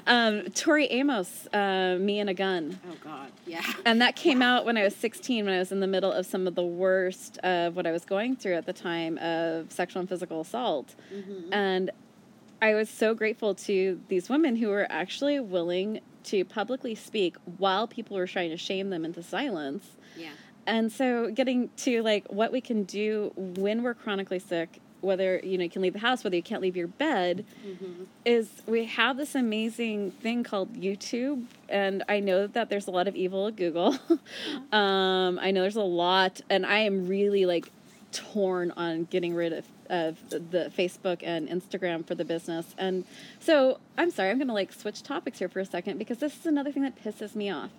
um, 0.07 0.43
tori 0.51 0.85
amos 0.91 1.47
uh, 1.53 1.97
me 1.99 2.19
and 2.19 2.29
a 2.29 2.33
gun 2.33 2.79
Oh 2.89 2.95
God. 3.03 3.31
Yeah. 3.47 3.61
and 3.85 4.01
that 4.01 4.15
came 4.25 4.41
out 4.41 4.65
when 4.65 4.77
i 4.77 4.83
was 4.83 4.95
16 4.95 5.45
when 5.45 5.53
i 5.53 5.57
was 5.59 5.71
in 5.71 5.79
the 5.79 5.87
middle 5.87 6.11
of 6.11 6.25
some 6.25 6.47
of 6.47 6.55
the 6.55 6.63
worst 6.65 7.37
of 7.39 7.75
what 7.75 7.85
i 7.87 7.91
was 7.91 8.05
going 8.05 8.35
through 8.35 8.53
at 8.55 8.65
the 8.65 8.73
time 8.73 9.17
of 9.17 9.71
sexual 9.71 9.99
and 10.01 10.09
physical 10.09 10.41
assault 10.41 10.95
Mhm. 11.13 11.49
and 11.51 11.91
i 12.61 12.73
was 12.73 12.89
so 12.89 13.13
grateful 13.13 13.55
to 13.55 13.99
these 14.07 14.29
women 14.29 14.55
who 14.57 14.67
were 14.69 14.87
actually 14.89 15.39
willing 15.39 15.99
to 16.23 16.43
publicly 16.45 16.95
speak 16.95 17.35
while 17.57 17.87
people 17.87 18.17
were 18.17 18.27
trying 18.27 18.49
to 18.49 18.57
shame 18.57 18.89
them 18.89 19.03
into 19.05 19.21
silence 19.21 19.85
Yeah. 20.17 20.29
and 20.65 20.91
so 20.91 21.29
getting 21.31 21.69
to 21.77 22.01
like 22.01 22.25
what 22.31 22.51
we 22.51 22.61
can 22.61 22.83
do 22.83 23.31
when 23.35 23.83
we're 23.83 23.93
chronically 23.93 24.39
sick 24.39 24.79
whether 25.05 25.39
you 25.43 25.57
know 25.57 25.63
you 25.63 25.69
can 25.69 25.81
leave 25.81 25.93
the 25.93 25.99
house 25.99 26.23
whether 26.23 26.35
you 26.35 26.43
can't 26.43 26.61
leave 26.61 26.75
your 26.75 26.87
bed 26.87 27.45
Mhm. 27.65 28.05
is 28.25 28.49
we 28.67 28.85
have 28.85 29.17
this 29.17 29.35
amazing 29.35 30.11
thing 30.11 30.43
called 30.43 30.73
youtube 30.73 31.45
and 31.69 32.03
i 32.09 32.19
know 32.19 32.47
that 32.47 32.69
there's 32.69 32.87
a 32.87 32.91
lot 32.91 33.07
of 33.07 33.15
evil 33.15 33.47
at 33.47 33.55
google 33.55 33.97
um, 34.71 35.39
i 35.41 35.51
know 35.51 35.61
there's 35.61 35.75
a 35.75 35.81
lot 35.81 36.41
and 36.49 36.65
i 36.65 36.79
am 36.79 37.07
really 37.07 37.45
like 37.45 37.71
torn 38.11 38.71
on 38.77 39.05
getting 39.05 39.33
rid 39.35 39.53
of 39.53 39.65
of 39.87 40.17
the 40.31 40.71
Facebook 40.75 41.19
and 41.21 41.47
Instagram 41.47 42.03
for 42.07 42.15
the 42.15 42.25
business. 42.25 42.73
And 42.79 43.05
so 43.39 43.79
I'm 43.99 44.09
sorry, 44.09 44.31
I'm 44.31 44.39
going 44.39 44.47
to 44.47 44.53
like 44.53 44.73
switch 44.73 45.03
topics 45.03 45.37
here 45.37 45.47
for 45.47 45.59
a 45.59 45.65
second 45.65 45.99
because 45.99 46.17
this 46.17 46.35
is 46.39 46.47
another 46.47 46.71
thing 46.71 46.81
that 46.81 46.95
pisses 47.03 47.35
me 47.35 47.51
off. 47.51 47.69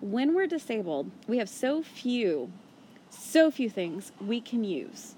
When 0.00 0.34
we're 0.34 0.48
disabled, 0.48 1.12
we 1.28 1.38
have 1.38 1.48
so 1.48 1.80
few, 1.84 2.50
so 3.10 3.52
few 3.52 3.70
things 3.70 4.10
we 4.20 4.40
can 4.40 4.64
use 4.64 5.14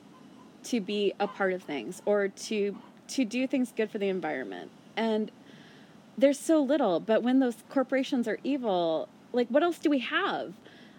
to 0.65 0.81
be 0.81 1.13
a 1.21 1.27
part 1.27 1.53
of 1.53 1.63
things 1.63 2.03
or 2.05 2.29
to 2.29 2.77
to 3.07 3.25
do 3.25 3.47
things 3.47 3.73
good 3.77 3.91
for 3.91 3.99
the 3.99 4.09
environment. 4.09 4.71
And 4.97 5.31
there's 6.17 6.39
so 6.39 6.63
little, 6.63 7.01
but 7.01 7.23
when 7.23 7.41
those 7.41 7.57
corporations 7.69 8.27
are 8.29 8.39
evil, 8.45 9.09
like 9.33 9.49
what 9.49 9.63
else 9.63 9.79
do 9.79 9.91
we 9.91 9.99
have? 10.01 10.55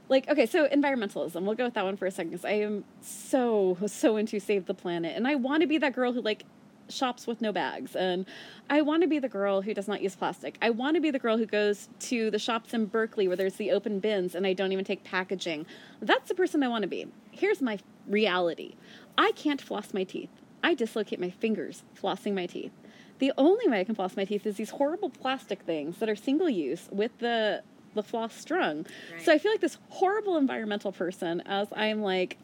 Like 0.08 0.30
okay, 0.30 0.45
so 0.45 0.67
environmentalism. 0.67 1.43
We'll 1.43 1.56
go 1.56 1.65
with 1.65 1.73
that 1.73 1.86
one 1.86 1.97
for 1.97 2.06
a 2.06 2.12
second 2.12 2.32
because 2.32 2.45
I 2.45 2.54
am 2.54 2.84
so 3.01 3.78
so 3.88 4.17
into 4.17 4.39
save 4.39 4.65
the 4.65 4.73
planet, 4.73 5.15
and 5.15 5.28
I 5.28 5.36
want 5.36 5.62
to 5.62 5.67
be 5.67 5.78
that 5.80 5.93
girl 5.93 6.13
who 6.13 6.21
like 6.21 6.45
shops 6.89 7.25
with 7.25 7.41
no 7.41 7.51
bags, 7.51 7.95
and 7.95 8.25
I 8.69 8.82
want 8.82 9.01
to 9.01 9.08
be 9.08 9.19
the 9.19 9.30
girl 9.30 9.62
who 9.62 9.73
does 9.73 9.88
not 9.88 10.01
use 10.01 10.15
plastic. 10.15 10.58
I 10.62 10.69
want 10.69 10.95
to 10.95 11.01
be 11.01 11.12
the 11.12 11.19
girl 11.19 11.38
who 11.38 11.45
goes 11.45 11.89
to 12.01 12.30
the 12.30 12.39
shops 12.39 12.73
in 12.73 12.86
Berkeley 12.86 13.28
where 13.28 13.38
there's 13.38 13.56
the 13.56 13.71
open 13.71 13.99
bins 13.99 14.36
and 14.36 14.45
I 14.45 14.54
don't 14.54 14.71
even 14.71 14.86
take 14.86 15.04
packaging. 15.04 15.65
That's 16.01 16.30
the 16.30 16.36
person 16.36 16.62
I 16.63 16.67
want 16.67 16.84
to 16.84 16.88
be. 16.88 17.08
Here's 17.32 17.62
my 17.62 17.80
reality: 18.08 18.75
I 19.17 19.32
can't 19.32 19.62
floss 19.62 19.93
my 19.93 20.04
teeth. 20.04 20.30
I 20.63 20.73
dislocate 20.73 21.19
my 21.19 21.30
fingers 21.30 21.84
flossing 21.99 22.34
my 22.34 22.45
teeth. 22.45 22.71
The 23.19 23.32
only 23.38 23.67
way 23.67 23.80
I 23.80 23.84
can 23.84 23.95
floss 23.95 24.17
my 24.17 24.25
teeth 24.25 24.45
is 24.45 24.58
these 24.58 24.71
horrible 24.71 25.10
plastic 25.10 25.62
things 25.62 25.97
that 25.99 26.10
are 26.10 26.15
single 26.15 26.49
use 26.49 26.89
with 26.91 27.17
the 27.19 27.63
the 27.93 28.04
floss 28.04 28.36
strung. 28.36 28.86
So 29.23 29.32
I 29.32 29.38
feel 29.38 29.51
like 29.51 29.62
this 29.62 29.78
horrible 29.88 30.36
environmental 30.36 30.91
person 30.91 31.41
as 31.45 31.69
I'm 31.73 32.01
like 32.01 32.38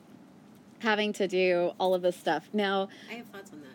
having 0.80 1.12
to 1.14 1.28
do 1.28 1.74
all 1.78 1.94
of 1.94 2.02
this 2.02 2.16
stuff. 2.16 2.50
Now, 2.54 2.88
I 3.10 3.16
have 3.16 3.26
thoughts 3.28 3.52
on 3.52 3.60
that. 3.62 3.71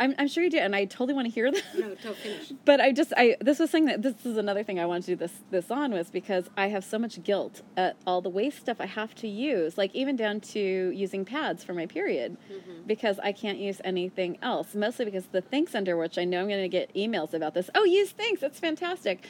I'm, 0.00 0.14
I'm 0.18 0.26
sure 0.28 0.42
you 0.42 0.50
did, 0.50 0.62
and 0.62 0.74
I 0.74 0.86
totally 0.86 1.12
want 1.14 1.26
to 1.28 1.32
hear 1.32 1.50
that. 1.52 1.62
No, 1.78 1.94
don't 2.02 2.16
finish. 2.16 2.52
but 2.64 2.80
I 2.80 2.90
just 2.90 3.12
I 3.16 3.36
this 3.40 3.58
was 3.60 3.70
something 3.70 3.84
that 3.86 4.02
this 4.02 4.24
is 4.26 4.36
another 4.36 4.64
thing 4.64 4.80
I 4.80 4.86
wanted 4.86 5.02
to 5.04 5.10
do 5.12 5.16
this 5.16 5.32
this 5.50 5.70
on 5.70 5.92
was 5.92 6.10
because 6.10 6.46
I 6.56 6.68
have 6.68 6.84
so 6.84 6.98
much 6.98 7.22
guilt 7.22 7.62
at 7.76 7.96
all 8.06 8.20
the 8.20 8.28
waste 8.30 8.58
stuff 8.60 8.78
I 8.80 8.86
have 8.86 9.14
to 9.16 9.28
use, 9.28 9.76
like 9.78 9.94
even 9.94 10.16
down 10.16 10.40
to 10.40 10.60
using 10.60 11.24
pads 11.24 11.62
for 11.62 11.74
my 11.74 11.86
period, 11.86 12.36
Mm-hmm. 12.50 12.86
because 12.86 13.18
I 13.20 13.32
can't 13.32 13.58
use 13.58 13.80
anything 13.84 14.38
else. 14.42 14.74
Mostly 14.74 15.04
because 15.04 15.26
the 15.26 15.42
Thinx 15.42 15.74
under 15.74 15.96
which 15.96 16.16
I 16.18 16.24
know 16.24 16.40
I'm 16.40 16.48
going 16.48 16.62
to 16.62 16.68
get 16.68 16.92
emails 16.94 17.34
about 17.34 17.54
this. 17.54 17.68
Oh, 17.74 17.84
use 17.84 18.12
Thinx, 18.12 18.42
it's 18.42 18.58
fantastic. 18.58 19.24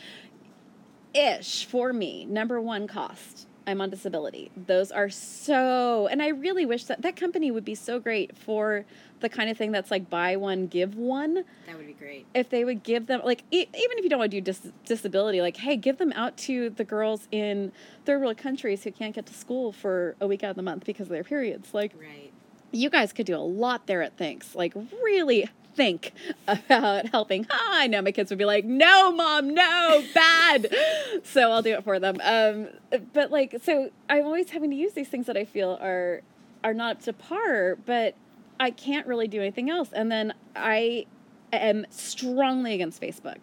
Ish 1.13 1.65
for 1.67 1.93
me, 1.93 2.25
number 2.25 2.61
one 2.61 2.87
cost. 2.87 3.49
I'm 3.67 3.81
on 3.81 3.91
disability. 3.91 4.51
Those 4.57 4.91
are 4.91 5.11
so, 5.11 6.07
and 6.07 6.23
I 6.23 6.29
really 6.29 6.65
wish 6.67 6.85
that 6.85 7.03
that 7.03 7.17
company 7.17 7.51
would 7.51 7.65
be 7.65 7.75
so 7.75 7.99
great 8.01 8.37
for 8.37 8.85
the 9.21 9.29
kind 9.29 9.49
of 9.51 9.57
thing 9.57 9.73
that's 9.73 9.91
like 9.91 10.09
buy 10.11 10.37
one 10.37 10.67
give 10.67 10.97
one. 10.97 11.45
That 11.67 11.77
would 11.77 11.87
be 11.87 11.93
great. 11.93 12.27
if 12.35 12.51
they 12.51 12.65
would 12.65 12.83
give 12.83 13.07
them 13.07 13.21
like 13.25 13.43
e- 13.51 13.67
even 13.75 13.99
if 13.99 14.05
you 14.05 14.11
don't 14.11 14.19
want 14.19 14.31
to 14.31 14.41
do 14.41 14.43
dis- 14.43 14.73
disability 14.87 15.41
like 15.41 15.57
hey 15.59 15.77
give 15.77 15.99
them 15.99 16.13
out 16.15 16.37
to 16.39 16.71
the 16.71 16.85
girls 16.85 17.29
in 17.31 17.73
third 18.05 18.21
world 18.21 18.37
countries 18.37 18.85
who 18.85 18.91
can't 18.93 19.15
get 19.15 19.27
to 19.27 19.35
school 19.35 19.73
for 19.73 20.17
a 20.21 20.27
week 20.27 20.43
out 20.43 20.51
of 20.51 20.57
the 20.57 20.63
month 20.63 20.85
because 20.85 21.07
of 21.07 21.13
their 21.13 21.25
periods. 21.25 21.73
Like 21.75 21.93
Right. 21.99 22.33
you 22.73 22.91
guys 22.91 23.13
could 23.13 23.27
do 23.27 23.37
a 23.37 23.39
lot 23.39 23.87
there 23.87 24.03
at 24.03 24.17
Thinx. 24.17 24.55
Like 24.55 24.75
really 25.03 25.49
think 25.75 26.13
about 26.49 27.09
helping. 27.11 27.47
I 27.51 27.87
know 27.87 28.03
my 28.03 28.11
kids 28.13 28.31
would 28.31 28.39
be 28.39 28.45
like 28.45 28.65
no 28.65 29.13
mom 29.13 29.55
no 29.55 30.03
bad. 30.15 30.75
So 31.25 31.51
i'll 31.53 31.63
do 31.63 31.75
it 31.75 31.85
for 31.85 31.99
them. 32.01 32.17
Um, 32.23 32.69
but 33.13 33.31
like 33.31 33.57
so 33.63 33.91
i'm 34.09 34.25
always 34.25 34.51
having 34.51 34.71
to 34.71 34.77
use 34.77 34.93
these 34.95 35.09
things 35.09 35.27
that 35.27 35.37
i 35.37 35.45
feel 35.45 35.77
are 35.81 36.23
are 36.65 36.73
not 36.75 36.97
up 36.97 37.03
to 37.03 37.13
par 37.13 37.77
but 37.87 38.15
i 38.61 38.71
can't 38.71 39.07
really 39.09 39.27
do 39.29 39.41
anything 39.41 39.69
else. 39.71 39.89
And 39.93 40.11
then 40.13 40.33
i 40.55 41.07
am 41.53 41.85
strongly 41.91 42.75
against 42.75 43.01
facebook. 43.03 43.39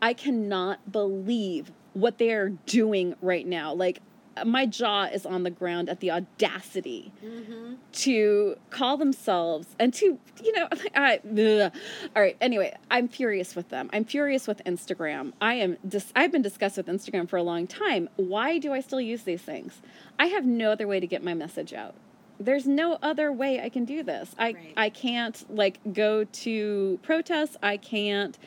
I 0.00 0.12
cannot 0.12 0.92
believe 0.92 1.72
what 1.94 2.18
they 2.18 2.30
are 2.32 2.50
doing 2.50 3.16
right 3.20 3.44
now. 3.44 3.72
Like 3.74 3.98
my 4.46 4.64
jaw 4.66 5.06
is 5.06 5.26
on 5.26 5.42
the 5.42 5.50
ground 5.50 5.88
at 5.88 5.98
the 5.98 6.12
audacity 6.12 7.10
Mm-hmm. 7.24 7.74
to 7.90 8.54
call 8.70 8.96
themselves 8.96 9.66
and 9.80 9.92
to 9.94 10.16
you 10.44 10.52
know 10.52 10.68
I, 10.94 11.18
ugh. 11.26 11.72
all 12.14 12.22
right 12.22 12.36
anyway 12.40 12.76
i'm 12.90 13.08
furious 13.08 13.56
with 13.56 13.68
them. 13.70 13.90
I'm 13.92 14.04
furious 14.04 14.46
with 14.46 14.62
instagram. 14.64 15.32
I 15.40 15.54
am 15.54 15.76
dis- 15.86 16.12
i've 16.14 16.30
been 16.30 16.42
discussed 16.42 16.76
with 16.76 16.86
instagram 16.86 17.28
for 17.28 17.36
a 17.36 17.42
long 17.42 17.66
time. 17.66 18.08
Why 18.14 18.58
do 18.58 18.72
i 18.72 18.78
still 18.80 19.00
use 19.00 19.24
these 19.24 19.42
things? 19.42 19.80
I 20.20 20.26
have 20.26 20.44
no 20.46 20.70
other 20.70 20.86
way 20.86 21.00
to 21.00 21.06
get 21.08 21.24
my 21.24 21.34
message 21.34 21.72
out 21.72 21.96
there's 22.40 22.66
no 22.66 22.98
other 23.02 23.32
way 23.32 23.60
i 23.60 23.68
can 23.68 23.84
do 23.84 24.02
this 24.02 24.34
i 24.38 24.52
Right. 24.52 24.72
i 24.76 24.88
can't 24.90 25.44
like 25.54 25.80
go 25.92 26.24
to 26.24 26.98
protests 27.02 27.56
i 27.62 27.76
can't 27.76 28.38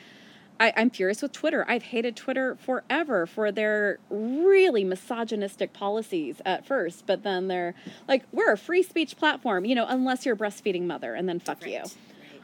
I, 0.60 0.74
I'm 0.78 0.92
furious 0.92 1.24
with 1.24 1.32
Twitter. 1.32 1.66
I've 1.68 1.82
hated 1.82 2.16
Twitter 2.16 2.56
forever 2.56 3.26
for 3.26 3.52
their 3.52 3.98
really 4.12 4.84
misogynistic 4.84 5.74
policies 5.74 6.40
at 6.46 6.68
first, 6.68 7.08
but 7.08 7.24
then 7.24 7.48
they're 7.48 7.74
like, 8.08 8.26
we're 8.32 8.52
a 8.52 8.58
free 8.60 8.84
speech 8.84 9.18
platform, 9.18 9.66
you 9.66 9.74
know, 9.74 9.88
unless 9.90 10.24
you're 10.24 10.36
a 10.36 10.38
breastfeeding 10.38 10.84
mother, 10.84 11.16
and 11.16 11.28
then 11.28 11.40
fuck 11.40 11.64
Right. 11.64 11.72
you. 11.72 11.84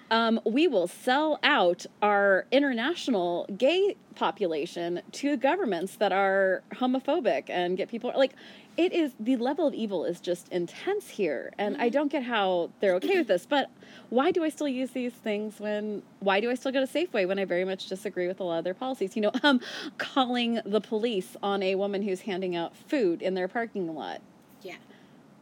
Um, 0.09 0.39
we 0.45 0.67
will 0.67 0.87
sell 0.87 1.37
out 1.43 1.85
our 2.01 2.47
international 2.51 3.45
gay 3.55 3.95
population 4.15 5.01
to 5.11 5.37
governments 5.37 5.97
that 5.97 6.11
are 6.11 6.63
homophobic 6.73 7.51
and 7.51 7.77
get 7.77 7.87
people 7.87 8.11
like 8.15 8.31
it 8.77 8.93
is 8.93 9.13
the 9.19 9.35
level 9.37 9.65
of 9.67 9.73
evil 9.73 10.05
is 10.05 10.19
just 10.19 10.47
intense 10.49 11.09
here 11.09 11.51
and 11.57 11.75
i 11.77 11.89
don't 11.89 12.11
get 12.11 12.23
how 12.23 12.69
they're 12.79 12.93
okay 12.95 13.17
with 13.17 13.27
this 13.27 13.45
but 13.45 13.69
why 14.09 14.31
do 14.31 14.43
i 14.43 14.49
still 14.49 14.67
use 14.67 14.91
these 14.91 15.13
things 15.13 15.59
when 15.59 16.01
why 16.19 16.39
do 16.39 16.49
i 16.51 16.55
still 16.55 16.71
go 16.71 16.85
to 16.85 16.91
safeway 16.91 17.27
when 17.27 17.39
i 17.39 17.45
very 17.45 17.65
much 17.65 17.87
disagree 17.87 18.27
with 18.27 18.39
a 18.39 18.43
lot 18.43 18.57
of 18.59 18.63
their 18.63 18.73
policies 18.73 19.15
you 19.15 19.21
know 19.21 19.31
um 19.43 19.59
calling 19.97 20.59
the 20.65 20.79
police 20.81 21.35
on 21.41 21.61
a 21.63 21.75
woman 21.75 22.01
who's 22.03 22.21
handing 22.21 22.55
out 22.55 22.75
food 22.75 23.21
in 23.21 23.33
their 23.33 23.47
parking 23.47 23.93
lot 23.93 24.21
Yeah. 24.61 24.75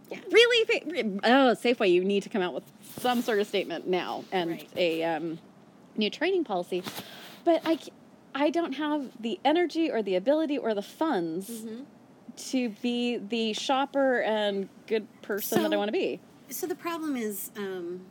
yeah. 0.10 0.20
really 0.32 0.82
oh 1.24 1.56
safeway 1.56 1.92
you 1.92 2.04
need 2.06 2.24
to 2.24 2.30
come 2.30 2.42
out 2.42 2.54
with 2.54 2.64
some 3.00 3.22
sort 3.22 3.40
of 3.40 3.48
statement 3.48 3.88
now 3.88 4.24
and 4.32 4.52
Right. 4.52 4.70
a 4.78 5.04
um, 5.04 5.40
new 5.98 6.10
training 6.10 6.44
policy 6.46 6.84
but 7.44 7.62
I, 7.66 7.78
I 8.34 8.50
don't 8.50 8.74
have 8.74 9.12
the 9.20 9.40
energy 9.46 9.92
or 9.92 10.02
the 10.02 10.16
ability 10.16 10.58
or 10.58 10.74
the 10.74 10.82
funds 10.82 11.50
Mm-hmm. 11.50 11.84
To 12.38 12.70
be 12.82 13.18
the 13.18 13.54
shopper 13.54 14.22
and 14.22 14.70
good 14.88 15.08
person 15.22 15.64
that 15.64 15.74
i 15.74 15.78
want 15.78 15.88
to 15.88 15.94
be 15.94 16.20
So 16.50 16.68
the 16.68 16.76
problem 16.76 17.16
is 17.16 17.52
um, 17.58 18.02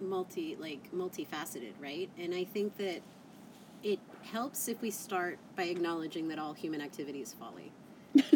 multi 0.00 0.56
like 0.58 0.90
multifaceted, 0.92 1.72
right? 1.80 2.08
And 2.18 2.34
I 2.34 2.44
think 2.44 2.76
that 2.78 3.00
it 3.82 4.00
helps 4.22 4.68
if 4.68 4.80
we 4.82 4.90
start 4.90 5.38
by 5.56 5.64
acknowledging 5.64 6.28
that 6.28 6.38
all 6.38 6.52
human 6.54 6.80
activity 6.80 7.20
is 7.20 7.32
folly. 7.34 7.72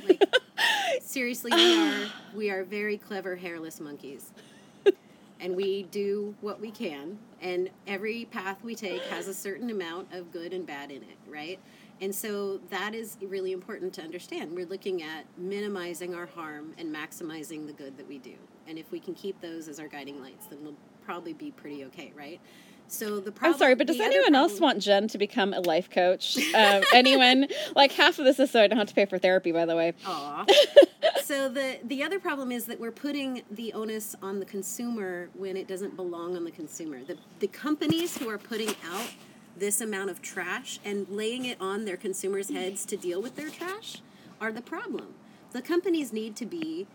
Like 0.07 0.23
seriously, 1.01 1.51
we 1.53 1.79
are 1.79 2.07
we 2.35 2.51
are 2.51 2.65
very 2.65 2.97
clever 2.97 3.37
hairless 3.37 3.81
monkeys. 3.81 4.33
And 5.41 5.57
we 5.57 5.83
do 5.85 6.37
what 6.41 6.61
we 6.61 6.71
can, 6.71 7.19
and 7.41 7.69
every 7.89 8.27
path 8.27 8.59
we 8.63 8.77
take 8.77 9.03
has 9.07 9.27
a 9.27 9.35
certain 9.35 9.71
amount 9.71 10.13
of 10.13 10.31
good 10.31 10.53
and 10.53 10.65
bad 10.65 10.93
in 10.93 11.03
it, 11.03 11.19
right? 11.29 11.59
And 12.03 12.13
so 12.13 12.59
that 12.71 12.97
is 12.97 13.17
really 13.23 13.53
important 13.53 13.95
to 13.95 14.03
understand. 14.03 14.57
We're 14.57 14.67
looking 14.67 15.05
at 15.05 15.25
minimizing 15.39 16.17
our 16.17 16.27
harm 16.27 16.75
and 16.77 16.93
maximizing 16.93 17.69
the 17.69 17.73
good 17.73 17.97
that 17.97 18.09
we 18.09 18.19
do. 18.19 18.35
And 18.67 18.77
if 18.77 18.91
we 18.91 18.99
can 18.99 19.15
keep 19.15 19.41
those 19.41 19.69
as 19.69 19.79
our 19.79 19.87
guiding 19.87 20.21
lights, 20.21 20.47
then 20.47 20.59
we'll 20.63 20.75
probably 21.05 21.33
be 21.33 21.53
pretty 21.53 21.85
okay, 21.85 22.13
right? 22.17 22.41
So 22.89 23.21
the 23.21 23.33
problem. 23.33 23.55
i'm 23.55 23.59
sorry 23.59 23.75
but 23.75 23.87
does 23.87 24.01
anyone 24.01 24.35
else 24.35 24.61
want 24.61 24.83
jen 24.83 25.09
to 25.09 25.17
become 25.17 25.55
a 25.55 25.61
life 25.61 25.89
coach 25.89 26.37
um, 26.53 26.83
anyone 26.93 27.47
like 27.75 27.91
half 27.93 28.19
of 28.19 28.27
this 28.27 28.39
is 28.39 28.51
so 28.51 28.61
i 28.61 28.67
don't 28.67 28.77
have 28.77 28.89
to 28.89 28.95
pay 28.95 29.07
for 29.07 29.19
therapy 29.19 29.51
by 29.51 29.65
the 29.65 29.75
way 29.75 29.95
Aw. 30.05 30.45
so 31.25 31.49
the 31.49 31.79
the 31.85 32.03
other 32.03 32.19
problem 32.19 32.53
is 32.53 32.67
that 32.67 32.79
we're 32.79 32.91
putting 32.91 33.43
the 33.51 33.73
onus 33.73 34.15
on 34.23 34.41
the 34.41 34.45
consumer 34.45 35.29
when 35.35 35.57
it 35.57 35.67
doesn't 35.67 35.97
belong 35.97 36.37
on 36.37 36.45
the 36.45 36.51
consumer. 36.51 37.03
The 37.05 37.17
the 37.39 37.49
companies 37.49 38.19
who 38.19 38.29
are 38.29 38.39
putting 38.39 38.75
out 38.93 39.09
this 39.57 39.81
amount 39.81 40.11
of 40.11 40.23
trash 40.23 40.81
and 40.85 41.09
laying 41.09 41.45
it 41.45 41.59
on 41.61 41.85
their 41.85 41.97
consumers' 41.97 42.51
heads 42.51 42.85
to 42.87 42.97
deal 42.97 43.21
with 43.21 43.37
their 43.37 43.51
trash 43.51 43.99
are 44.41 44.53
the 44.53 44.63
problem. 44.63 45.15
The 45.53 45.63
companies 45.63 46.13
need 46.13 46.37
to 46.37 46.47
be 46.47 46.87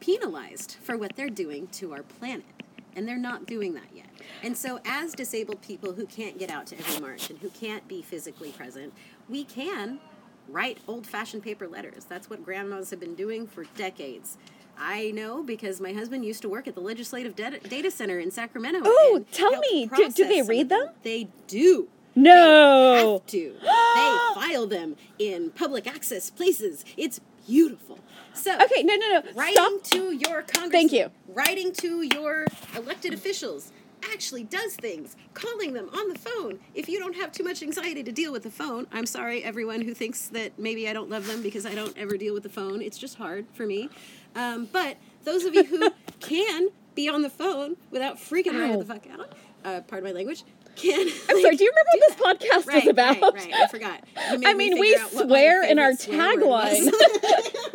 penalized 0.00 0.76
for 0.82 0.96
what 0.96 1.16
they're 1.16 1.28
doing 1.28 1.66
to 1.68 1.92
our 1.92 2.02
planet. 2.02 2.46
And 2.94 3.06
they're 3.06 3.18
not 3.18 3.46
doing 3.46 3.74
that 3.74 3.88
yet. 3.94 4.06
And 4.42 4.56
so, 4.56 4.80
as 4.84 5.12
disabled 5.12 5.62
people 5.62 5.92
who 5.92 6.06
can't 6.06 6.38
get 6.38 6.50
out 6.50 6.66
to 6.68 6.78
every 6.78 7.00
march 7.00 7.30
and 7.30 7.38
who 7.38 7.50
can't 7.50 7.86
be 7.86 8.02
physically 8.02 8.50
present, 8.50 8.92
we 9.28 9.44
can 9.44 10.00
write 10.48 10.78
old 10.88 11.06
fashioned 11.06 11.42
paper 11.42 11.68
letters. 11.68 12.04
That's 12.04 12.28
what 12.30 12.44
grandmas 12.44 12.90
have 12.90 12.98
been 12.98 13.14
doing 13.14 13.46
for 13.46 13.64
decades. 13.76 14.36
I 14.78 15.10
know 15.10 15.42
because 15.42 15.80
my 15.80 15.92
husband 15.92 16.24
used 16.24 16.42
to 16.42 16.48
work 16.48 16.68
at 16.68 16.74
the 16.74 16.80
legislative 16.80 17.34
data, 17.34 17.58
data 17.68 17.90
center 17.90 18.18
in 18.18 18.30
Sacramento. 18.30 18.80
Oh, 18.84 19.24
tell 19.32 19.58
me, 19.58 19.90
do- 19.94 20.10
do 20.10 20.24
they 20.28 20.42
read 20.42 20.68
them? 20.68 20.88
They 21.02 21.28
do 21.46 21.88
no 22.14 23.18
have 23.20 23.26
to. 23.26 23.54
they 23.60 24.18
file 24.34 24.66
them 24.66 24.96
in 25.18 25.50
public 25.50 25.86
access 25.86 26.30
places. 26.30 26.84
It's 26.96 27.20
beautiful. 27.46 27.98
So 28.34 28.54
okay 28.54 28.82
no 28.84 28.94
no 28.94 29.08
no 29.20 29.22
writing 29.34 29.54
stop 29.54 29.82
to 29.84 30.12
your 30.12 30.42
congressman, 30.42 30.70
Thank 30.70 30.92
you. 30.92 31.10
writing 31.28 31.72
to 31.74 32.02
your 32.02 32.46
elected 32.76 33.12
officials 33.12 33.72
actually 34.12 34.44
does 34.44 34.74
things. 34.76 35.16
Calling 35.34 35.72
them 35.72 35.88
on 35.92 36.08
the 36.08 36.18
phone. 36.18 36.58
If 36.74 36.88
you 36.88 36.98
don't 36.98 37.16
have 37.16 37.32
too 37.32 37.44
much 37.44 37.62
anxiety 37.62 38.02
to 38.02 38.12
deal 38.12 38.32
with 38.32 38.42
the 38.42 38.50
phone, 38.50 38.86
I'm 38.92 39.06
sorry, 39.06 39.42
everyone 39.44 39.80
who 39.82 39.94
thinks 39.94 40.28
that 40.28 40.58
maybe 40.58 40.88
I 40.88 40.92
don't 40.92 41.10
love 41.10 41.26
them 41.26 41.42
because 41.42 41.66
I 41.66 41.74
don't 41.74 41.96
ever 41.96 42.16
deal 42.16 42.34
with 42.34 42.42
the 42.42 42.48
phone. 42.48 42.82
It's 42.82 42.98
just 42.98 43.16
hard 43.16 43.46
for 43.54 43.66
me. 43.66 43.88
Um, 44.34 44.68
but 44.72 44.96
those 45.24 45.44
of 45.44 45.54
you 45.54 45.64
who 45.64 45.90
can 46.20 46.68
be 46.94 47.08
on 47.08 47.22
the 47.22 47.30
phone 47.30 47.76
without 47.90 48.16
freaking 48.16 48.58
right 48.58 48.72
Ow. 48.72 48.78
the 48.78 48.84
fuck 48.84 49.06
out, 49.12 49.32
uh, 49.64 49.80
pardon 49.82 50.08
my 50.08 50.12
language, 50.12 50.42
can. 50.74 51.08
i'm 51.28 51.40
sorry 51.42 51.56
do 51.56 51.64
you 51.64 51.72
remember 51.72 52.16
what 52.16 52.40
this 52.40 52.64
podcast 52.64 52.66
Right, 52.72 52.82
is 52.84 52.88
about 52.88 53.20
right, 53.20 53.34
right. 53.34 53.54
I 53.54 53.66
forgot. 53.68 54.04
I 54.16 54.36
me 54.36 54.54
mean, 54.54 54.78
we 54.80 54.90
figure 54.92 55.04
out 55.04 55.14
what 55.14 55.24
my 55.24 55.28
swear 55.28 55.64
in 55.70 55.78
our 55.78 55.94
favorite 55.94 56.18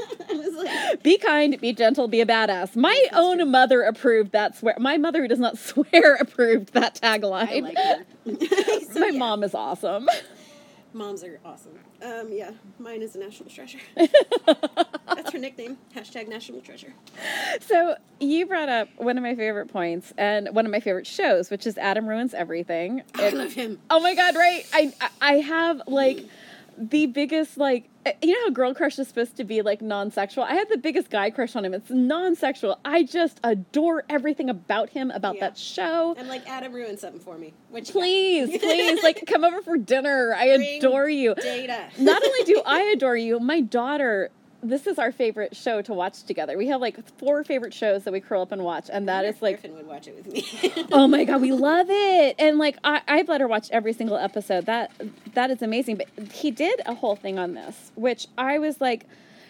Be 1.04 1.17
kind, 1.17 1.60
be 1.60 1.73
gentle, 1.73 2.08
be 2.08 2.21
a 2.21 2.26
badass. 2.26 2.76
My 2.76 3.08
own 3.13 3.49
mother 3.52 3.82
approved 3.82 4.32
that 4.32 4.56
swear. 4.58 4.76
My 4.80 4.97
mother, 4.97 5.21
who 5.21 5.28
does 5.28 5.39
not 5.39 5.58
swear, 5.69 6.15
approved 6.15 6.73
that 6.73 6.95
tagline. 7.02 7.49
I 7.49 7.60
like 7.60 7.78
her. 7.78 8.06
So, 8.93 8.99
My 8.99 9.08
yeah, 9.08 9.17
mom 9.17 9.43
is 9.43 9.54
awesome. 9.56 10.08
Moms 10.95 11.23
are 11.23 11.39
awesome. 11.43 11.71
Um, 12.04 12.28
yeah, 12.32 12.52
mine 12.78 13.02
is 13.02 13.15
a 13.15 13.19
national 13.19 13.49
treasure. 13.49 13.80
That's 14.45 15.32
her 15.32 15.39
nickname. 15.39 15.78
Hashtag 15.95 16.28
national 16.28 16.62
treasure. 16.62 16.93
So 17.61 17.95
you 18.20 18.45
brought 18.45 18.70
up 18.70 18.89
one 18.97 19.18
of 19.18 19.24
my 19.24 19.34
favorite 19.36 19.68
points 19.72 20.14
and 20.18 20.49
one 20.53 20.66
of 20.68 20.72
my 20.72 20.80
favorite 20.80 21.07
shows, 21.07 21.49
which 21.49 21.66
is 21.66 21.78
Adam 21.80 22.07
Ruins 22.07 22.34
Everything. 22.36 23.01
I 23.16 23.24
It- 23.24 23.34
love 23.34 23.53
him. 23.53 23.80
oh 23.89 23.99
my 24.01 24.14
god, 24.14 24.36
right? 24.36 24.66
I 24.74 24.93
I 25.22 25.34
have 25.39 25.82
like 25.88 26.20
the 26.78 27.07
biggest 27.07 27.57
like 27.57 27.89
you 28.22 28.34
know 28.34 28.45
how 28.45 28.49
girl 28.49 28.74
crush 28.74 28.97
is 28.99 29.08
supposed 29.08 29.36
to 29.38 29.43
be 29.43 29.62
like 29.62 29.82
non-sexual 29.82 30.43
i 30.43 30.54
have 30.54 30.68
the 30.70 30.78
biggest 30.78 31.10
guy 31.10 31.30
crush 31.30 31.56
on 31.56 31.64
him 31.66 31.74
it's 31.74 31.89
non-sexual 31.89 32.80
i 32.86 33.04
just 33.04 33.39
adore 33.43 34.04
everything 34.10 34.49
about 34.49 34.89
him 34.89 35.12
about 35.12 35.36
Yeah. 35.36 35.41
that 35.41 35.58
show 35.58 36.16
I'm 36.18 36.28
like 36.28 36.47
Adam 36.47 36.74
ruined 36.74 36.99
something 36.99 37.20
for 37.22 37.38
me. 37.38 37.54
Which 37.70 37.91
please 37.91 38.49
please 38.62 39.04
like 39.04 39.24
come 39.28 39.43
over 39.43 39.62
for 39.62 39.78
dinner 39.78 40.34
i 40.38 40.56
Bring 40.56 40.78
adore 40.80 41.10
you 41.10 41.36
data. 41.36 41.89
not 41.99 42.22
only 42.26 42.43
do 42.43 42.62
i 42.66 42.82
adore 42.93 43.18
you 43.18 43.39
my 43.39 43.62
daughter 43.62 44.32
this 44.64 44.88
is 44.88 44.97
our 44.97 45.11
favorite 45.11 45.55
show 45.55 45.82
to 45.82 45.93
watch 45.93 46.24
together 46.24 46.57
we 46.57 46.68
have 46.68 46.80
like 46.82 46.97
four 47.18 47.43
favorite 47.43 47.74
shows 47.74 48.03
that 48.05 48.14
we 48.14 48.20
curl 48.20 48.41
up 48.41 48.51
and 48.51 48.64
watch 48.64 48.89
and 48.91 49.07
that 49.07 49.26
is 49.26 49.41
like 49.41 49.61
Griffin 49.61 49.76
would 49.78 49.88
watch 49.88 50.07
it 50.07 50.16
with 50.16 50.28
me. 50.28 50.86
oh 50.91 51.07
my 51.07 51.24
god 51.26 51.41
we 51.41 51.51
love 51.70 51.88
it 51.89 52.36
and 52.39 52.57
like 52.57 52.78
I, 52.84 53.01
i've 53.07 53.28
let 53.30 53.41
her 53.41 53.47
watch 53.47 53.70
every 53.72 53.93
single 53.93 54.18
episode 54.18 54.66
that 54.66 54.91
that 55.34 55.51
is 55.51 55.61
amazing 55.61 55.97
but 55.97 56.07
he 56.32 56.49
did 56.51 56.82
a 56.86 56.93
whole 56.95 57.16
thing 57.16 57.38
on 57.38 57.53
this 57.53 57.91
which 57.95 58.28
i 58.38 58.57
was 58.57 58.80
like 58.82 59.05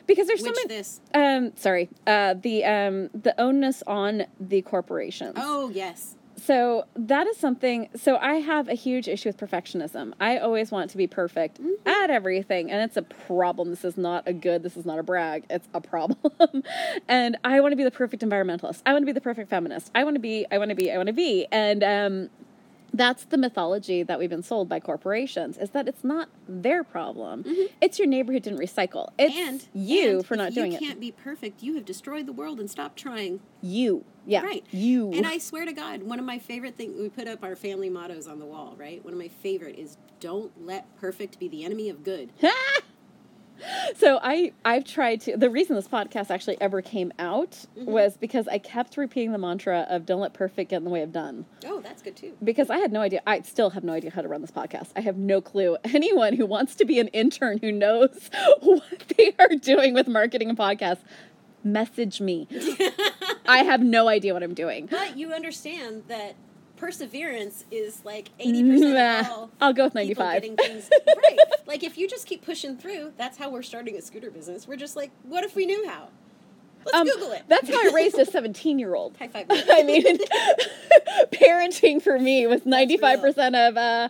because 0.07 0.27
there's 0.27 0.41
Which 0.41 0.53
so 0.55 0.61
many 0.65 0.67
this? 0.67 0.99
um 1.13 1.53
sorry 1.55 1.89
uh 2.07 2.33
the 2.33 2.65
um 2.65 3.09
the 3.13 3.39
onus 3.39 3.83
on 3.87 4.25
the 4.39 4.61
corporations 4.63 5.33
Oh 5.37 5.69
yes. 5.69 6.15
So 6.45 6.85
that 6.95 7.25
is 7.27 7.37
something 7.37 7.89
so 7.95 8.17
i 8.17 8.35
have 8.35 8.67
a 8.67 8.73
huge 8.73 9.07
issue 9.07 9.29
with 9.29 9.37
perfectionism. 9.37 10.13
I 10.19 10.37
always 10.37 10.71
want 10.71 10.89
to 10.91 10.97
be 10.97 11.07
perfect 11.07 11.61
Mm-hmm. 11.61 11.87
at 11.87 12.09
everything 12.09 12.71
and 12.71 12.81
it's 12.81 12.97
a 12.97 13.01
problem. 13.01 13.69
This 13.69 13.85
is 13.85 13.97
not 13.97 14.23
a 14.27 14.33
good 14.33 14.63
this 14.63 14.75
is 14.77 14.85
not 14.85 14.99
a 14.99 15.03
brag 15.03 15.45
it's 15.49 15.67
a 15.73 15.81
problem. 15.81 16.17
And 17.07 17.37
i 17.43 17.59
want 17.61 17.71
to 17.71 17.75
be 17.75 17.83
the 17.83 17.91
perfect 17.91 18.23
environmentalist. 18.23 18.81
I 18.85 18.93
want 18.93 19.03
to 19.03 19.05
be 19.05 19.11
the 19.11 19.21
perfect 19.21 19.49
feminist. 19.49 19.91
I 19.95 20.03
want 20.03 20.15
to 20.15 20.19
be 20.19 20.45
i 20.51 20.57
want 20.57 20.69
to 20.69 20.75
be 20.75 20.91
i 20.91 20.97
want 20.97 21.07
to 21.07 21.13
be. 21.13 21.45
And 21.51 21.83
um 21.83 22.29
that's 22.93 23.25
the 23.25 23.37
mythology 23.37 24.03
that 24.03 24.19
we've 24.19 24.29
been 24.29 24.43
sold 24.43 24.69
by 24.69 24.79
corporations 24.79 25.57
is 25.57 25.71
that 25.71 25.87
it's 25.87 26.03
not 26.03 26.29
their 26.47 26.83
problem 26.83 27.43
it's 27.81 27.97
your 27.99 28.07
neighbor 28.07 28.31
who 28.31 28.39
didn't 28.39 28.59
recycle 28.59 29.09
it's 29.17 29.33
Mm-hmm. 29.33 29.47
and 29.47 29.67
you 29.73 30.09
and 30.17 30.25
for 30.25 30.35
not 30.35 30.49
if 30.49 30.55
doing 30.55 30.71
you 30.71 30.77
it 30.77 30.81
can't 30.81 30.99
be 30.99 31.11
perfect. 31.11 31.63
You 31.63 31.75
have 31.75 31.85
destroyed 31.85 32.25
the 32.27 32.33
world 32.33 32.59
and 32.59 32.69
stop 32.69 32.95
trying. 32.95 33.39
you 33.61 34.05
yeah 34.25 34.41
Right. 34.43 34.63
you 34.71 35.11
And 35.13 35.25
I 35.25 35.37
swear 35.39 35.65
to 35.65 35.73
God, 35.73 36.03
one 36.03 36.19
of 36.19 36.25
my 36.25 36.39
favorite 36.39 36.77
things, 36.77 36.95
we 36.99 37.09
put 37.09 37.27
up 37.27 37.43
our 37.43 37.55
family 37.55 37.89
mottos 37.89 38.27
on 38.27 38.39
the 38.39 38.45
wall, 38.45 38.75
right? 38.77 39.03
One 39.03 39.13
of 39.13 39.19
my 39.19 39.27
favorite 39.27 39.77
is 39.77 39.97
don't 40.19 40.51
let 40.65 40.85
perfect 40.97 41.39
be 41.39 41.47
the 41.49 41.65
enemy 41.65 41.89
of 41.89 42.03
good. 42.03 42.31
so 43.97 44.19
I 44.21 44.51
I've 44.65 44.83
tried 44.83 45.21
to 45.21 45.37
the 45.37 45.49
reason 45.49 45.75
this 45.75 45.87
podcast 45.87 46.29
actually 46.31 46.59
ever 46.61 46.81
came 46.81 47.11
out 47.19 47.51
Mm-hmm. 47.77 47.85
was 47.91 48.17
because 48.17 48.47
I 48.47 48.57
kept 48.59 48.97
repeating 48.97 49.31
the 49.31 49.37
mantra 49.37 49.85
of 49.89 50.05
don't 50.05 50.19
let 50.21 50.33
perfect 50.33 50.69
get 50.69 50.77
in 50.77 50.83
the 50.83 50.89
way 50.89 51.01
of 51.01 51.11
done. 51.11 51.45
Oh, 51.65 51.79
that's 51.81 52.01
good 52.01 52.15
too. 52.15 52.33
Because 52.43 52.69
I 52.69 52.77
had 52.77 52.91
no 52.91 53.01
idea 53.01 53.21
I 53.25 53.41
still 53.41 53.69
have 53.71 53.83
no 53.83 53.93
idea 53.93 54.11
how 54.11 54.21
to 54.21 54.27
run 54.27 54.41
this 54.41 54.51
podcast. 54.51 54.89
I 54.95 55.01
have 55.01 55.17
no 55.17 55.41
clue. 55.41 55.77
Anyone 55.85 56.33
who 56.35 56.45
wants 56.45 56.75
to 56.75 56.85
be 56.85 56.99
an 56.99 57.07
intern 57.09 57.57
who 57.59 57.71
knows 57.71 58.29
what 58.61 58.83
they 59.17 59.33
are 59.39 59.55
doing 59.55 59.93
with 59.93 60.07
marketing 60.07 60.49
and 60.49 60.57
podcasts, 60.57 61.01
message 61.63 62.21
me. 62.21 62.47
I 63.47 63.59
have 63.63 63.81
no 63.81 64.07
idea 64.07 64.33
what 64.33 64.43
I'm 64.43 64.53
doing. 64.53 64.87
But 64.87 65.17
you 65.17 65.33
understand 65.33 66.03
that 66.07 66.35
perseverance 66.83 67.63
is 67.71 68.03
like 68.03 68.29
80% 68.39 68.93
Nah, 68.93 69.47
I'll 69.61 69.73
go 69.73 69.85
with 69.85 69.93
people 69.93 70.23
95. 70.25 70.33
getting 70.41 70.55
things 70.57 70.89
right. 71.07 71.39
Like 71.65 71.81
if 71.83 71.97
you 71.97 72.09
just 72.09 72.27
keep 72.27 72.45
pushing 72.45 72.77
through, 72.77 73.13
that's 73.17 73.37
how 73.37 73.49
we're 73.49 73.61
starting 73.63 73.95
a 73.95 74.01
scooter 74.01 74.29
business. 74.29 74.67
We're 74.67 74.75
just 74.75 74.95
like, 74.97 75.11
what 75.23 75.43
if 75.45 75.55
we 75.55 75.65
knew 75.65 75.87
how? 75.87 76.09
Let's 76.85 76.97
Um, 76.97 77.07
Google 77.07 77.31
it. 77.33 77.43
That's 77.47 77.69
how 77.69 77.75
I 77.75 77.91
raised 77.93 78.17
a 78.19 78.25
17 78.25 78.79
year 78.79 78.95
old. 78.95 79.15
High 79.17 79.27
five. 79.27 79.45
I 79.49 79.83
mean, 79.83 80.03
parenting 81.31 82.01
for 82.01 82.19
me 82.19 82.47
was 82.47 82.61
95% 82.61 83.69
of, 83.69 83.77
uh, 83.77 84.09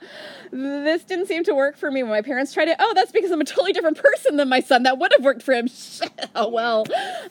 this 0.51 1.03
didn't 1.03 1.27
seem 1.27 1.43
to 1.45 1.55
work 1.55 1.77
for 1.77 1.89
me 1.91 2.03
when 2.03 2.11
my 2.11 2.21
parents 2.21 2.53
tried 2.53 2.67
it. 2.67 2.77
Oh, 2.79 2.93
that's 2.95 3.11
because 3.11 3.31
I'm 3.31 3.41
a 3.41 3.45
totally 3.45 3.73
different 3.73 3.97
person 3.97 4.37
than 4.37 4.49
my 4.49 4.59
son. 4.59 4.83
That 4.83 4.97
would 4.99 5.11
have 5.13 5.23
worked 5.23 5.41
for 5.43 5.53
him. 5.53 5.67
oh, 6.35 6.49
well. 6.49 6.85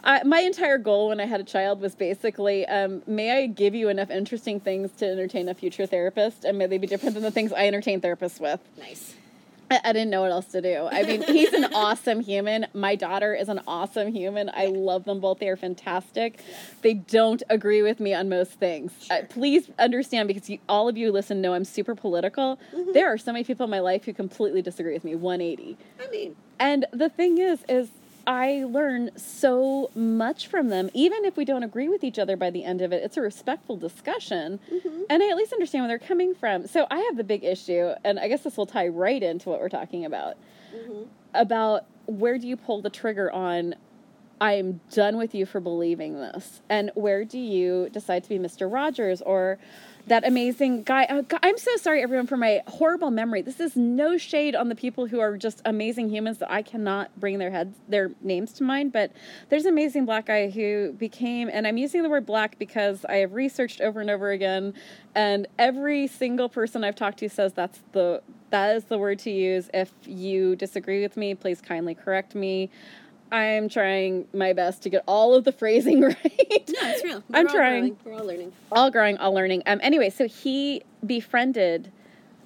I, 0.05 0.23
my 0.25 0.41
entire 0.41 0.79
goal 0.79 1.09
when 1.09 1.21
I 1.21 1.27
had 1.27 1.41
a 1.41 1.45
child 1.45 1.81
was 1.81 1.95
basically, 1.95 2.67
um, 2.67 3.03
may 3.07 3.31
I 3.43 3.47
give 3.47 3.75
you 3.75 3.89
enough 3.89 4.11
interesting 4.11 4.61
things 4.61 4.91
to 4.99 5.07
entertain 5.07 5.49
a 5.49 5.55
future 5.55 5.87
therapist, 5.87 6.45
and 6.45 6.59
may 6.59 6.67
they 6.67 6.79
be 6.79 6.87
different 6.87 7.15
than 7.15 7.23
the 7.23 7.31
things 7.31 7.53
I 7.53 7.67
entertain 7.67 8.01
therapists 8.01 8.41
with. 8.41 8.61
nice. 8.79 9.15
I, 9.85 9.93
didn't 9.93 10.11
know 10.11 10.23
what 10.23 10.31
else 10.31 10.47
to 10.47 10.61
do. 10.61 10.89
I 10.91 11.03
mean, 11.03 11.23
he's 11.23 11.53
an 11.53 11.73
awesome 11.75 12.21
human. 12.21 12.67
My 12.75 12.95
daughter 12.95 13.35
is 13.35 13.49
an 13.49 13.61
awesome 13.67 14.13
human. 14.13 14.51
I 14.55 14.67
love 14.67 15.05
them 15.05 15.21
both. 15.21 15.39
They 15.39 15.49
are 15.49 15.57
fantastic. 15.57 16.41
They 16.83 16.95
don't 16.95 17.43
agree 17.49 17.83
with 17.83 18.01
me 18.01 18.15
on 18.15 18.29
most 18.29 18.53
things. 18.53 18.93
Uh, 19.11 19.23
please 19.29 19.71
understand 19.79 20.29
because 20.29 20.49
you, 20.51 20.59
all 20.69 20.89
of 20.89 20.97
you 20.97 21.11
listen 21.13 21.41
know 21.41 21.55
I'm 21.55 21.65
super 21.65 21.95
political. 21.95 22.59
There 22.93 23.13
are 23.13 23.19
so 23.19 23.33
many 23.33 23.45
people 23.45 23.65
in 23.65 23.71
my 23.71 23.81
life 23.81 24.05
who 24.05 24.13
completely 24.13 24.63
disagree 24.63 24.95
with 24.95 25.05
me. 25.05 25.15
180. 25.15 25.77
I 26.01 26.11
mean, 26.11 26.37
And 26.59 26.87
the 26.93 27.09
thing 27.09 27.39
is, 27.39 27.65
is 27.69 27.89
I 28.27 28.65
learn 28.65 29.11
so 29.17 29.91
much 29.95 30.47
from 30.47 30.69
them, 30.69 30.91
even 30.95 31.25
if 31.25 31.37
we 31.37 31.45
don't 31.45 31.63
agree 31.63 31.89
with 31.89 32.05
each 32.05 32.19
other 32.19 32.37
by 32.37 32.51
the 32.51 32.65
end 32.65 32.81
of 32.81 32.93
it. 32.93 33.03
It's 33.03 33.17
a 33.17 33.23
respectful 33.23 33.77
discussion, 33.77 34.61
mm-hmm. 34.73 35.03
and 35.11 35.23
I 35.23 35.29
at 35.29 35.37
least 35.37 35.53
understand 35.53 35.83
where 35.83 35.89
they're 35.89 36.07
coming 36.07 36.35
from. 36.35 36.67
So 36.67 36.87
I 36.91 36.99
have 37.01 37.17
the 37.17 37.25
big 37.25 37.45
issue, 37.45 37.93
and 38.05 38.19
I 38.19 38.29
guess 38.29 38.43
this 38.43 38.57
will 38.57 38.67
tie 38.67 38.89
right 38.89 39.23
into 39.23 39.49
what 39.49 39.61
we're 39.61 39.69
talking 39.69 40.05
about 40.05 40.37
mm-hmm. 40.75 41.03
about 41.35 41.87
where 42.07 42.39
do 42.39 42.47
you 42.47 42.57
pull 42.57 42.83
the 42.83 42.91
trigger 42.91 43.31
on 43.31 43.75
I'm 44.43 44.81
done 44.91 45.19
with 45.19 45.37
you 45.37 45.47
for 45.47 45.61
believing 45.61 46.15
this. 46.15 46.63
And 46.69 46.91
where 46.97 47.25
do 47.25 47.39
you 47.39 47.89
decide 47.93 48.25
to 48.25 48.29
be 48.29 48.41
Mr. 48.41 48.71
Rogers 48.71 49.23
or 49.23 49.59
that 50.07 50.27
amazing 50.27 50.83
guy? 50.83 51.05
Uh, 51.05 51.17
oh, 51.17 51.23
God, 51.23 51.41
I'm 51.43 51.59
so 51.59 51.77
sorry, 51.77 52.03
everyone, 52.03 52.27
for 52.27 52.37
my 52.37 52.63
horrible 52.67 53.11
memory. 53.11 53.43
This 53.43 53.61
is 53.61 53.77
no 53.77 54.19
shade 54.19 54.55
on 54.55 54.69
the 54.69 54.75
people 54.75 55.07
who 55.07 55.21
are 55.21 55.37
just 55.37 55.63
amazing 55.65 56.11
humans 56.11 56.39
that 56.39 56.51
I 56.51 56.63
cannot 56.63 57.19
bring 57.19 57.39
their 57.39 57.51
heads, 57.51 57.77
their 57.89 58.11
names 58.21 58.53
to 58.55 58.65
mind. 58.65 58.93
But 58.93 59.13
there's 59.49 59.65
an 59.65 59.73
amazing 59.73 60.05
black 60.05 60.27
guy 60.27 60.51
who 60.51 60.93
became, 60.93 61.49
and 61.53 61.67
I'm 61.67 61.77
using 61.77 62.03
the 62.03 62.09
word 62.09 62.27
black 62.27 62.59
because 62.59 63.05
I 63.05 63.17
have 63.17 63.33
researched 63.33 63.81
over 63.81 64.01
and 64.01 64.11
over 64.11 64.31
again, 64.31 64.75
and 65.15 65.47
every 65.59 66.07
single 66.07 66.49
person 66.49 66.85
I've 66.85 66.97
talked 66.97 67.19
to 67.19 67.29
says 67.29 67.53
that's 67.53 67.81
the 67.93 68.23
that 68.51 68.77
is 68.77 68.85
the 68.85 68.99
word 68.99 69.19
to 69.21 69.31
use. 69.31 69.71
If 69.73 69.93
you 70.05 70.57
disagree 70.57 71.01
with 71.01 71.17
me, 71.17 71.35
please 71.35 71.63
kindly 71.63 71.95
correct 71.95 72.35
me. 72.35 72.69
I'm 73.33 73.69
trying 73.69 74.27
my 74.35 74.53
best 74.53 74.83
to 74.83 74.91
get 74.91 75.03
all 75.09 75.35
of 75.35 75.45
the 75.45 75.53
phrasing 75.53 76.03
right. 76.03 76.15
no, 76.25 76.89
it's 76.91 77.03
real. 77.03 77.23
We're 77.29 77.39
I'm 77.41 77.49
all 77.49 77.55
trying. 77.55 77.81
growing. 77.81 77.97
We're 78.05 78.13
all 78.21 78.27
learning. 78.27 78.53
all 78.71 78.91
growing, 78.91 79.17
all 79.19 79.33
learning. 79.33 79.63
Um. 79.67 79.81
Anyway, 79.83 80.11
so 80.11 80.29
he 80.29 80.83
befriended 81.05 81.91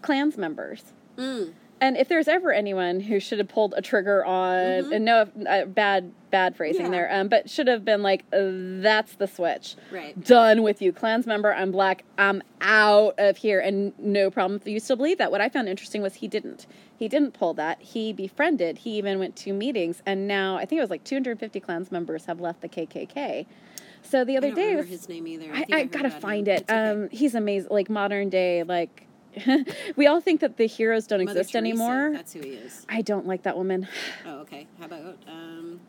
clans 0.02 0.36
members. 0.38 0.84
Mm. 1.18 1.52
And 1.78 1.98
if 1.98 2.08
there's 2.08 2.26
ever 2.26 2.52
anyone 2.54 3.00
who 3.00 3.20
should 3.20 3.38
have 3.38 3.48
pulled 3.48 3.74
a 3.76 3.82
trigger 3.82 4.24
on, 4.24 4.94
and 4.94 5.04
no, 5.04 5.28
uh, 5.46 5.66
bad, 5.66 6.10
bad 6.30 6.56
phrasing 6.56 6.84
Mm-hmm. 6.84 6.92
Yeah. 6.94 6.98
there, 7.00 7.20
um, 7.20 7.28
but 7.28 7.50
should 7.50 7.68
have 7.68 7.84
been 7.84 8.02
like, 8.02 8.24
uh, 8.32 8.38
that's 8.80 9.16
the 9.16 9.26
switch. 9.26 9.74
Right. 9.92 10.18
Done 10.24 10.62
with 10.62 10.80
you, 10.80 10.90
clans 10.90 11.26
member. 11.26 11.52
I'm 11.52 11.72
black. 11.72 12.04
I'm 12.16 12.42
out 12.62 13.14
of 13.18 13.36
here, 13.36 13.60
and 13.60 13.92
no 13.98 14.30
problem 14.30 14.58
you 14.64 14.80
still 14.80 14.96
believe 14.96 15.18
that. 15.18 15.30
What 15.30 15.42
I 15.42 15.50
found 15.50 15.68
interesting 15.68 16.00
was 16.00 16.14
he 16.14 16.28
didn't. 16.28 16.66
He 16.98 17.08
didn't 17.08 17.32
pull 17.32 17.54
that. 17.54 17.80
He 17.80 18.12
befriended. 18.12 18.78
He 18.78 18.96
even 18.98 19.18
went 19.18 19.36
to 19.36 19.52
meetings, 19.52 20.02
and 20.06 20.26
now 20.26 20.56
I 20.56 20.64
think 20.64 20.78
it 20.78 20.82
was 20.82 20.90
like 20.90 21.04
250 21.04 21.60
clans 21.60 21.92
members 21.92 22.24
have 22.26 22.40
left 22.40 22.60
the 22.62 22.68
KKK. 22.68 23.46
So 24.02 24.24
the 24.24 24.34
I 24.34 24.38
other 24.38 24.48
don't 24.48 24.56
day, 24.56 24.62
remember 24.70 24.82
was, 24.82 24.90
his 24.90 25.08
name 25.08 25.26
either. 25.26 25.50
I, 25.52 25.64
I 25.72 25.78
heard 25.80 25.92
gotta 25.92 26.10
find 26.10 26.46
him. 26.48 26.56
it. 26.56 26.62
Okay. 26.70 26.90
Um, 26.90 27.08
he's 27.10 27.34
amazing. 27.34 27.68
Like 27.70 27.90
modern 27.90 28.28
day, 28.30 28.62
like 28.62 29.06
we 29.96 30.06
all 30.06 30.20
think 30.20 30.40
that 30.40 30.56
the 30.56 30.66
heroes 30.66 31.06
don't 31.06 31.24
Mother 31.24 31.40
exist 31.40 31.52
Teresa, 31.52 31.58
anymore. 31.58 32.10
That's 32.12 32.32
who 32.32 32.40
he 32.40 32.50
is. 32.50 32.86
I 32.88 33.02
don't 33.02 33.26
like 33.26 33.42
that 33.42 33.56
woman, 33.56 33.86
Oh, 34.26 34.38
okay. 34.40 34.66
How 34.78 34.86
about 34.86 35.16
um, 35.28 35.80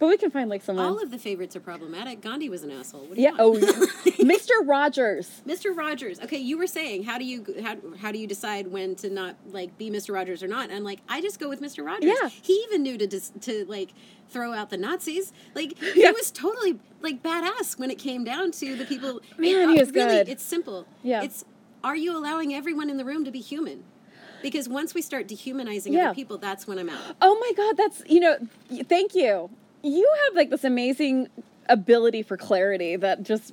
but 0.00 0.08
we 0.08 0.16
can 0.16 0.30
find 0.30 0.50
like 0.50 0.62
someone. 0.62 0.84
all 0.84 1.00
of 1.00 1.10
the 1.12 1.18
favorites 1.18 1.54
are 1.54 1.60
problematic? 1.60 2.20
Gandhi 2.22 2.48
was 2.48 2.64
an 2.64 2.70
asshole. 2.72 3.02
What 3.02 3.14
do 3.14 3.20
you 3.22 3.28
yeah. 3.28 3.36
Oh, 3.38 3.50
want? 3.50 3.64
Mr. 4.18 4.50
Rogers. 4.64 5.42
Mr. 5.46 5.76
Rogers. 5.76 6.18
Okay, 6.20 6.38
you 6.38 6.58
were 6.58 6.66
saying 6.66 7.04
how 7.04 7.18
do 7.18 7.24
you 7.24 7.44
how, 7.62 7.76
how 8.00 8.10
do 8.10 8.18
you 8.18 8.26
decide 8.26 8.66
when 8.68 8.96
to 8.96 9.10
not 9.10 9.36
like 9.52 9.76
be 9.78 9.90
Mr. 9.90 10.12
Rogers 10.12 10.42
or 10.42 10.48
not? 10.48 10.64
And 10.70 10.72
I'm 10.72 10.84
like, 10.84 11.00
I 11.08 11.20
just 11.20 11.38
go 11.38 11.48
with 11.48 11.60
Mr. 11.60 11.84
Rogers. 11.84 12.10
Yeah. 12.20 12.28
He 12.28 12.54
even 12.68 12.82
knew 12.82 12.98
to 12.98 13.06
dis- 13.06 13.32
to 13.42 13.64
like 13.66 13.90
throw 14.30 14.52
out 14.54 14.70
the 14.70 14.78
Nazis. 14.78 15.32
Like 15.54 15.78
Yeah. 15.94 16.06
he 16.08 16.10
was 16.12 16.30
totally 16.30 16.80
like 17.02 17.22
badass 17.22 17.78
when 17.78 17.90
it 17.90 17.98
came 17.98 18.24
down 18.24 18.50
to 18.52 18.74
the 18.74 18.86
people. 18.86 19.20
Man, 19.38 19.68
It- 19.68 19.70
he 19.70 19.76
uh, 19.76 19.80
was 19.84 19.90
really, 19.92 20.14
good. 20.16 20.28
It's 20.30 20.42
simple. 20.42 20.86
Yeah. 21.02 21.22
It's 21.22 21.44
are 21.84 21.96
you 21.96 22.16
allowing 22.16 22.52
everyone 22.54 22.90
in 22.90 22.96
the 22.96 23.04
room 23.04 23.24
to 23.24 23.30
be 23.30 23.40
human? 23.40 23.84
Because 24.42 24.68
once 24.68 24.94
we 24.94 25.02
start 25.02 25.28
dehumanizing 25.28 25.92
Yeah. 25.92 26.06
other 26.06 26.14
people, 26.14 26.38
that's 26.38 26.66
when 26.66 26.78
I'm 26.78 26.88
out. 26.88 27.16
Oh 27.20 27.38
my 27.38 27.52
God, 27.54 27.76
that's 27.76 28.02
you 28.06 28.20
know. 28.20 28.36
Thank 28.88 29.14
you. 29.14 29.50
You 29.82 30.10
have 30.24 30.36
like 30.36 30.50
this 30.50 30.64
amazing 30.64 31.28
ability 31.68 32.22
for 32.22 32.36
clarity 32.36 32.96
that 32.96 33.22
just. 33.22 33.52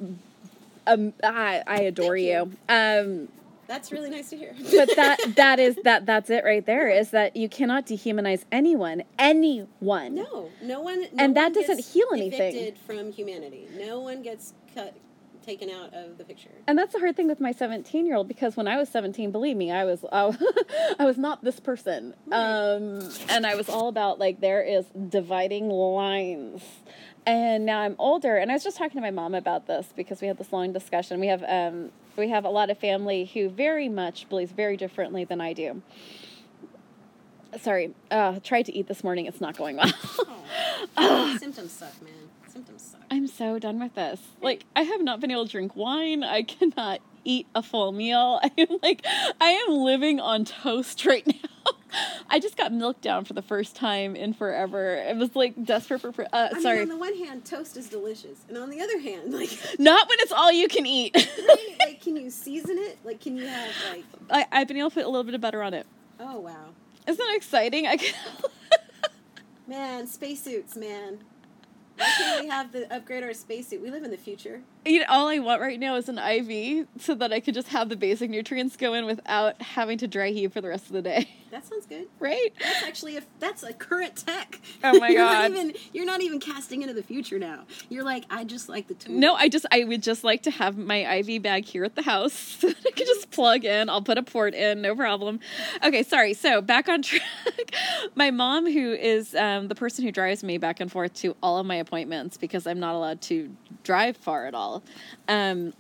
Um, 0.86 1.14
I, 1.22 1.64
I 1.68 1.80
adore 1.82 2.16
you. 2.16 2.30
you. 2.30 2.74
Um, 2.74 3.28
That's 3.68 3.92
really 3.92 4.10
nice 4.10 4.30
to 4.30 4.38
hear. 4.38 4.56
but 4.76 4.96
that 4.96 5.18
that 5.36 5.60
is 5.60 5.78
that 5.84 6.06
that's 6.06 6.30
it 6.30 6.46
right 6.46 6.66
there. 6.66 6.88
Is 6.90 7.12
that 7.12 7.36
you 7.36 7.50
cannot 7.50 7.86
dehumanize 7.86 8.46
anyone, 8.52 9.04
anyone. 9.20 10.16
No, 10.16 10.50
no 10.62 10.80
one. 10.82 11.02
No 11.02 11.08
And 11.18 11.36
that 11.36 11.54
one 11.54 11.54
doesn't 11.54 11.84
heal 11.86 12.08
anything. 12.14 12.56
Evicted 12.56 12.78
from 12.78 13.12
humanity. 13.12 13.68
No 13.78 14.00
one 14.00 14.22
gets 14.22 14.54
cut, 14.74 14.96
taken 15.48 15.70
out 15.70 15.94
of 15.94 16.18
the 16.18 16.26
picture. 16.26 16.52
And 16.68 16.78
that's 16.78 16.94
the 16.94 17.00
hard 17.00 17.16
thing 17.16 17.28
with 17.28 17.40
my 17.40 17.54
17 17.54 18.06
year 18.06 18.16
old 18.16 18.28
because 18.28 18.58
when 18.58 18.68
I 18.68 18.78
was 18.78 18.90
17, 18.90 19.32
believe 19.32 19.56
me, 19.56 19.72
I 19.72 19.86
was 19.86 20.04
I 20.12 21.06
was 21.06 21.18
not 21.18 21.44
this 21.44 21.60
person. 21.60 22.14
Right. 22.26 22.38
Um, 22.38 23.10
and 23.30 23.46
I 23.46 23.56
was 23.56 23.70
all 23.70 23.88
about 23.88 24.20
like 24.20 24.42
there 24.42 24.62
is 24.62 24.86
dividing 25.10 25.70
lines. 25.70 26.64
And 27.26 27.66
now 27.66 27.82
I'm 27.82 27.98
older, 28.00 28.38
and 28.38 28.50
I 28.50 28.54
was 28.54 28.64
just 28.64 28.78
talking 28.78 28.96
to 28.96 29.02
my 29.02 29.12
mom 29.12 29.36
about 29.36 29.68
this 29.68 29.88
because 29.98 30.22
we 30.22 30.28
had 30.28 30.38
this 30.38 30.54
long 30.54 30.72
discussion. 30.72 31.20
We 31.20 31.28
have 31.28 31.44
um, 31.44 31.92
we 32.16 32.30
have 32.30 32.46
a 32.46 32.50
lot 32.50 32.70
of 32.70 32.78
family 32.78 33.26
who 33.26 33.50
very 33.50 33.90
much 33.90 34.30
believes 34.30 34.54
very 34.54 34.78
differently 34.78 35.26
than 35.26 35.42
I 35.42 35.52
do. 35.52 35.82
Sorry, 37.60 37.94
uh, 38.12 38.40
tried 38.42 38.64
to 38.68 38.74
eat 38.74 38.88
this 38.88 39.04
morning. 39.04 39.26
It's 39.26 39.42
not 39.42 39.58
going 39.58 39.76
well. 39.76 39.92
Oh. 40.96 41.36
Symptoms 41.40 41.74
suck, 41.74 42.02
man. 42.02 42.27
I'm 43.10 43.28
so 43.28 43.58
done 43.60 43.80
with 43.80 43.96
this. 43.96 44.20
Like, 44.42 44.66
I 44.76 44.82
have 44.84 45.02
not 45.02 45.20
been 45.20 45.32
able 45.32 45.46
to 45.46 45.52
drink 45.52 45.76
wine. 45.76 46.24
I 46.24 46.44
cannot 46.44 47.00
eat 47.24 47.48
a 47.56 47.62
full 47.64 47.92
meal. 47.92 48.40
I 48.44 48.52
am 48.58 48.78
like, 48.84 49.06
I 49.40 49.50
am 49.52 49.74
living 49.76 50.20
on 50.20 50.46
toast 50.46 51.06
right 51.06 51.26
now. 51.26 51.34
I 52.30 52.40
just 52.40 52.58
got 52.58 52.74
milk 52.74 53.00
down 53.00 53.24
for 53.24 53.34
the 53.34 53.42
first 53.42 53.76
time 53.76 54.16
in 54.18 54.34
forever. 54.34 54.96
It 54.96 55.16
was 55.16 55.36
like 55.38 55.64
desperate 55.64 56.00
for. 56.02 56.14
Uh, 56.34 56.50
I 56.54 56.62
sorry, 56.62 56.80
mean, 56.80 56.84
on 56.84 56.90
the 56.90 56.98
one 56.98 57.18
hand, 57.18 57.46
toast 57.46 57.78
is 57.78 57.88
delicious, 57.90 58.40
and 58.50 58.58
on 58.58 58.70
the 58.70 58.82
other 58.82 59.00
hand, 59.00 59.34
like, 59.34 59.50
not 59.80 60.08
when 60.10 60.18
it's 60.20 60.34
all 60.34 60.52
you 60.52 60.68
can 60.68 60.86
eat. 60.86 61.16
right, 61.16 61.76
like, 61.80 62.02
can 62.02 62.18
you 62.18 62.30
season 62.30 62.78
it? 62.78 62.98
Like, 63.06 63.22
can 63.22 63.38
you 63.38 63.48
have 63.48 63.72
like? 63.94 64.04
I, 64.30 64.46
I've 64.52 64.68
been 64.68 64.76
able 64.78 64.90
to 64.90 64.96
put 64.96 65.06
a 65.06 65.10
little 65.10 65.24
bit 65.24 65.34
of 65.34 65.40
butter 65.40 65.64
on 65.64 65.74
it. 65.74 65.88
Oh 66.20 66.40
wow, 66.42 66.66
Isn't 67.08 67.26
that 67.26 67.36
exciting? 67.38 67.88
I 67.88 67.96
can. 67.96 68.14
man, 69.66 70.08
spacesuits, 70.08 70.76
man. 70.76 71.20
Why 71.98 72.12
can't 72.16 72.44
we 72.44 72.50
have 72.50 72.72
the 72.72 72.94
upgrade 72.94 73.24
our 73.24 73.34
spacesuit? 73.34 73.82
We 73.82 73.90
live 73.90 74.04
in 74.04 74.12
the 74.12 74.18
future. 74.18 74.62
You 74.88 75.00
know, 75.00 75.06
all 75.10 75.28
I 75.28 75.40
want 75.40 75.62
right 75.62 75.80
now 75.80 75.96
is 75.96 76.10
an 76.10 76.18
IV 76.18 76.88
so 77.00 77.16
that 77.16 77.34
I 77.34 77.40
could 77.40 77.54
just 77.54 77.70
have 77.70 77.90
the 77.90 77.96
basic 77.96 78.30
nutrients 78.30 78.78
go 78.78 78.94
in 78.94 79.06
without 79.06 79.62
having 79.62 79.98
to 80.00 80.08
dry 80.08 80.30
heat 80.30 80.54
for 80.54 80.62
the 80.62 80.70
rest 80.70 80.88
of 80.88 80.94
the 80.94 81.02
day. 81.02 81.30
That 81.50 81.66
sounds 81.66 81.86
good. 81.86 82.08
Right? 82.20 82.50
That's 82.62 82.84
actually 82.84 83.16
a 83.16 83.22
that's 83.40 83.64
a 83.64 83.72
current 83.72 84.18
tech. 84.18 84.60
Oh 84.84 85.00
my 85.00 85.08
you're 85.10 85.26
God. 85.26 85.52
Not 85.54 85.60
even, 85.60 85.74
you're 85.94 86.06
not 86.06 86.22
even 86.22 86.42
casting 86.42 86.82
into 86.82 86.94
the 86.94 87.02
future 87.02 87.40
now. 87.40 87.64
You're 87.88 88.04
like, 88.04 88.26
I 88.30 88.44
just 88.44 88.68
like 88.68 88.90
the 88.90 88.96
tool. 88.96 89.16
No, 89.16 89.34
I 89.34 89.48
just 89.48 89.66
I 89.72 89.86
would 89.86 90.04
just 90.04 90.26
like 90.26 90.44
to 90.44 90.52
have 90.52 90.78
my 90.78 91.20
IV 91.20 91.42
bag 91.42 91.64
here 91.64 91.86
at 91.86 91.96
the 91.96 92.02
house 92.02 92.34
so 92.34 92.68
that 92.68 92.78
I 92.86 92.92
could 92.92 93.08
just 93.08 93.32
plug 93.32 93.64
in. 93.64 93.90
I'll 93.90 94.02
put 94.02 94.18
a 94.18 94.24
port 94.24 94.56
in, 94.56 94.82
no 94.82 94.94
problem. 94.94 95.40
Okay, 95.82 96.04
sorry. 96.04 96.34
So 96.34 96.62
back 96.62 96.90
on 96.90 97.02
track. 97.02 97.24
my 98.16 98.30
mom, 98.30 98.70
who 98.70 98.92
is 98.92 99.34
um, 99.34 99.70
the 99.70 99.76
person 99.76 100.04
who 100.04 100.12
drives 100.12 100.44
me 100.44 100.58
back 100.58 100.82
and 100.82 100.92
forth 100.92 101.14
to 101.16 101.34
all 101.42 101.58
of 101.58 101.66
my 101.66 101.76
appointments 101.76 102.36
because 102.36 102.68
I'm 102.68 102.82
not 102.82 102.94
allowed 102.94 103.22
to 103.22 103.50
drive 103.84 104.18
far 104.18 104.48
at 104.48 104.54
all. 104.54 104.77
Um, 105.28 105.74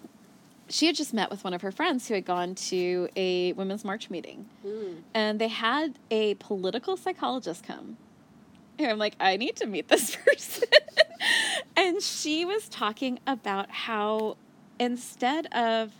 she 0.69 0.85
had 0.87 0.95
just 0.95 1.13
met 1.13 1.29
with 1.31 1.43
one 1.43 1.53
of 1.53 1.61
her 1.61 1.71
friends 1.71 2.07
who 2.07 2.13
had 2.13 2.25
gone 2.25 2.53
to 2.55 3.07
a 3.15 3.53
women's 3.53 3.85
march 3.85 4.09
meeting, 4.09 4.47
Mm. 4.65 5.01
and 5.13 5.39
they 5.39 5.47
had 5.47 5.97
a 6.11 6.33
political 6.35 6.97
psychologist 6.97 7.63
come. 7.63 7.97
And 8.77 8.91
I'm 8.91 8.97
like, 8.97 9.15
I 9.19 9.37
need 9.37 9.55
to 9.57 9.65
meet 9.65 9.87
this 9.87 10.15
person. 10.25 10.67
and 11.75 12.01
she 12.01 12.43
was 12.45 12.67
talking 12.69 13.19
about 13.25 13.71
how 13.71 14.37
instead 14.79 15.47
of 15.53 15.91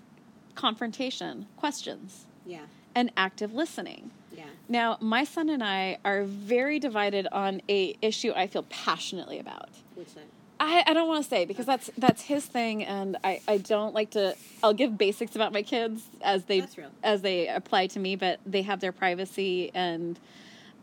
confrontation, 0.56 1.48
questions 1.56 2.26
Yeah. 2.46 2.66
and 2.94 3.12
active 3.16 3.54
listening. 3.54 4.12
Yeah. 4.36 4.44
Now, 4.68 4.98
my 5.00 5.24
son 5.24 5.50
and 5.50 5.64
I 5.64 5.98
are 6.04 6.24
very 6.24 6.78
divided 6.80 7.28
on 7.32 7.62
a 7.70 7.96
issue 8.02 8.34
I 8.36 8.48
feel 8.48 8.64
passionately 8.70 9.40
about. 9.40 9.70
Which 9.96 10.14
that? 10.16 10.26
I, 10.60 10.84
I 10.88 10.94
don't 10.94 11.08
want 11.08 11.24
to 11.24 11.30
say 11.30 11.46
because 11.46 11.66
that's 11.66 11.90
that's 11.98 12.22
his 12.22 12.46
thing 12.46 12.84
and 12.84 13.18
I, 13.24 13.42
I 13.48 13.58
don't 13.58 13.94
like 13.94 14.12
to 14.12 14.36
I'll 14.64 14.74
give 14.74 14.98
basics 14.98 15.36
about 15.36 15.54
my 15.54 15.62
kids 15.62 16.04
as 16.22 16.46
they 16.46 16.66
as 17.04 17.22
they 17.22 17.48
apply 17.48 17.88
to 17.88 18.00
me 18.00 18.16
but 18.16 18.40
they 18.46 18.64
have 18.64 18.80
their 18.80 18.92
privacy 18.92 19.72
and 19.74 20.20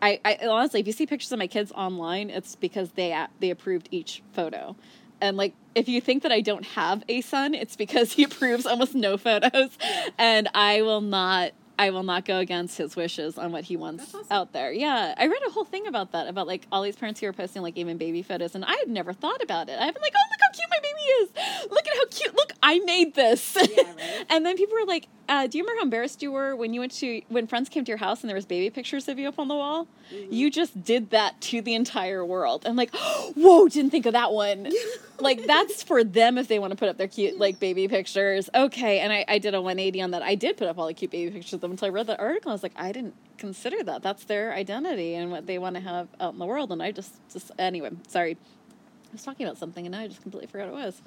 I, 0.00 0.20
I 0.24 0.46
honestly 0.46 0.80
if 0.80 0.86
you 0.86 0.92
see 0.92 1.06
pictures 1.06 1.32
of 1.32 1.38
my 1.38 1.46
kids 1.46 1.72
online 1.72 2.30
it's 2.30 2.54
because 2.56 2.90
they 2.92 3.26
they 3.40 3.50
approved 3.50 3.88
each 3.90 4.22
photo. 4.32 4.76
And 5.20 5.36
like 5.36 5.54
if 5.74 5.88
you 5.88 6.00
think 6.00 6.22
that 6.22 6.32
I 6.32 6.40
don't 6.40 6.66
have 6.66 7.02
a 7.08 7.20
son 7.20 7.54
it's 7.54 7.76
because 7.76 8.12
he 8.12 8.24
approves 8.24 8.66
almost 8.66 8.94
no 8.94 9.16
photos. 9.16 9.70
And 10.18 10.48
I 10.54 10.82
will 10.82 11.00
not 11.00 11.52
I 11.78 11.90
will 11.90 12.02
not 12.02 12.24
go 12.24 12.38
against 12.38 12.78
his 12.78 12.96
wishes 12.96 13.36
on 13.36 13.52
what 13.52 13.64
he 13.64 13.76
wants 13.76 14.14
awesome. 14.14 14.26
out 14.30 14.52
there. 14.52 14.72
Yeah, 14.72 15.14
I 15.16 15.26
read 15.26 15.40
a 15.46 15.50
whole 15.50 15.64
thing 15.64 15.86
about 15.86 16.12
that 16.12 16.28
about 16.28 16.46
like 16.46 16.66
all 16.70 16.82
these 16.82 16.96
parents 16.96 17.20
who 17.20 17.26
are 17.26 17.32
posting 17.32 17.62
like 17.62 17.76
even 17.76 17.98
baby 17.98 18.22
photos, 18.22 18.54
and 18.54 18.64
I 18.64 18.74
had 18.74 18.88
never 18.88 19.12
thought 19.12 19.42
about 19.42 19.68
it. 19.68 19.78
I've 19.80 19.94
been 19.94 20.02
like, 20.02 20.14
oh 20.16 20.26
look 20.30 20.40
how 20.40 20.52
cute 20.52 20.68
my 20.70 20.78
baby 20.82 21.00
is. 21.00 21.70
Look 21.70 21.86
at 21.86 21.94
how 21.96 22.06
cute. 22.06 22.34
Look, 22.34 22.52
I 22.62 22.78
made 22.80 23.14
this. 23.14 23.56
Yeah, 23.56 23.82
right. 23.82 24.26
and 24.30 24.46
then 24.46 24.56
people 24.56 24.74
were 24.74 24.86
like, 24.86 25.08
uh, 25.28 25.46
do 25.46 25.58
you 25.58 25.64
remember 25.64 25.80
how 25.80 25.84
embarrassed 25.84 26.22
you 26.22 26.30
were 26.30 26.54
when 26.54 26.74
you 26.74 26.80
went 26.80 26.92
to 26.92 27.22
when 27.28 27.46
friends 27.46 27.68
came 27.68 27.84
to 27.84 27.90
your 27.90 27.98
house 27.98 28.22
and 28.22 28.28
there 28.28 28.36
was 28.36 28.46
baby 28.46 28.70
pictures 28.70 29.08
of 29.08 29.18
you 29.18 29.28
up 29.28 29.38
on 29.38 29.48
the 29.48 29.54
wall? 29.54 29.88
Mm-hmm. 30.12 30.32
You 30.32 30.50
just 30.50 30.84
did 30.84 31.10
that 31.10 31.40
to 31.42 31.62
the 31.62 31.74
entire 31.74 32.24
world. 32.24 32.64
I'm 32.66 32.76
like, 32.76 32.94
whoa, 33.34 33.68
didn't 33.68 33.90
think 33.90 34.06
of 34.06 34.12
that 34.12 34.32
one. 34.32 34.70
like 35.20 35.46
that's 35.46 35.82
for 35.82 36.04
them 36.04 36.36
if 36.38 36.48
they 36.48 36.58
want 36.58 36.72
to 36.72 36.76
put 36.76 36.88
up 36.88 36.98
their 36.98 37.08
cute 37.08 37.38
like 37.38 37.58
baby 37.58 37.88
pictures. 37.88 38.50
Okay, 38.54 39.00
and 39.00 39.12
I, 39.12 39.24
I 39.26 39.38
did 39.38 39.54
a 39.54 39.60
180 39.60 40.02
on 40.02 40.10
that. 40.12 40.22
I 40.22 40.34
did 40.34 40.56
put 40.56 40.68
up 40.68 40.78
all 40.78 40.86
the 40.86 40.94
cute 40.94 41.10
baby 41.10 41.30
pictures 41.30 41.62
them 41.64 41.72
until 41.72 41.86
I 41.86 41.90
read 41.90 42.06
the 42.06 42.18
article. 42.18 42.50
I 42.50 42.54
was 42.54 42.62
like, 42.62 42.72
I 42.76 42.92
didn't 42.92 43.14
consider 43.38 43.82
that. 43.84 44.02
That's 44.02 44.24
their 44.24 44.52
identity 44.54 45.14
and 45.14 45.30
what 45.30 45.46
they 45.46 45.58
want 45.58 45.74
to 45.76 45.80
have 45.82 46.08
out 46.20 46.32
in 46.34 46.38
the 46.38 46.46
world. 46.46 46.70
And 46.72 46.82
I 46.82 46.92
just 46.92 47.12
just 47.32 47.50
anyway, 47.58 47.90
sorry. 48.08 48.32
I 48.36 49.12
was 49.12 49.22
talking 49.22 49.46
about 49.46 49.58
something 49.58 49.84
and 49.86 49.92
now 49.92 50.00
I 50.00 50.08
just 50.08 50.22
completely 50.22 50.46
forgot 50.46 50.70
what 50.70 50.80
it 50.80 50.86
was. 50.86 51.02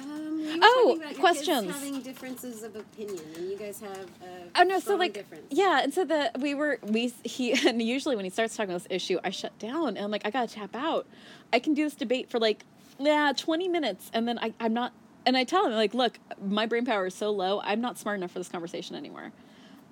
Um, 0.00 0.60
Oh, 0.62 0.84
talking 0.84 1.02
about 1.02 1.10
your 1.12 1.20
questions. 1.20 1.72
Having 1.72 2.02
differences 2.02 2.62
of 2.62 2.76
opinion, 2.76 3.20
and 3.36 3.50
you 3.50 3.56
guys 3.58 3.80
have 3.80 4.06
a 4.22 4.60
Oh 4.60 4.62
no, 4.62 4.78
so 4.78 4.94
like 4.94 5.12
difference. 5.14 5.46
yeah, 5.50 5.80
and 5.82 5.92
so 5.92 6.04
the 6.04 6.30
we 6.40 6.54
were 6.54 6.78
we 6.84 7.12
he 7.24 7.52
and 7.68 7.82
usually 7.82 8.14
when 8.14 8.24
he 8.24 8.30
starts 8.30 8.56
talking 8.56 8.70
about 8.70 8.84
this 8.84 8.92
issue, 8.94 9.18
I 9.24 9.30
shut 9.30 9.58
down 9.58 9.88
and 9.88 9.98
I'm 9.98 10.10
like, 10.10 10.24
I 10.24 10.30
gotta 10.30 10.52
tap 10.52 10.76
out. 10.76 11.06
I 11.52 11.58
can 11.58 11.74
do 11.74 11.82
this 11.84 11.94
debate 11.94 12.30
for 12.30 12.38
like 12.38 12.64
yeah, 13.00 13.32
twenty 13.36 13.68
minutes 13.68 14.10
and 14.14 14.28
then 14.28 14.38
I, 14.38 14.54
I'm 14.60 14.72
not 14.74 14.92
and 15.26 15.36
I 15.36 15.42
tell 15.44 15.66
him 15.66 15.72
like, 15.72 15.94
look, 15.94 16.18
my 16.40 16.66
brain 16.66 16.84
power 16.86 17.06
is 17.06 17.14
so 17.14 17.30
low, 17.32 17.60
I'm 17.64 17.80
not 17.80 17.98
smart 17.98 18.18
enough 18.18 18.30
for 18.30 18.38
this 18.38 18.48
conversation 18.48 18.94
anymore. 18.94 19.32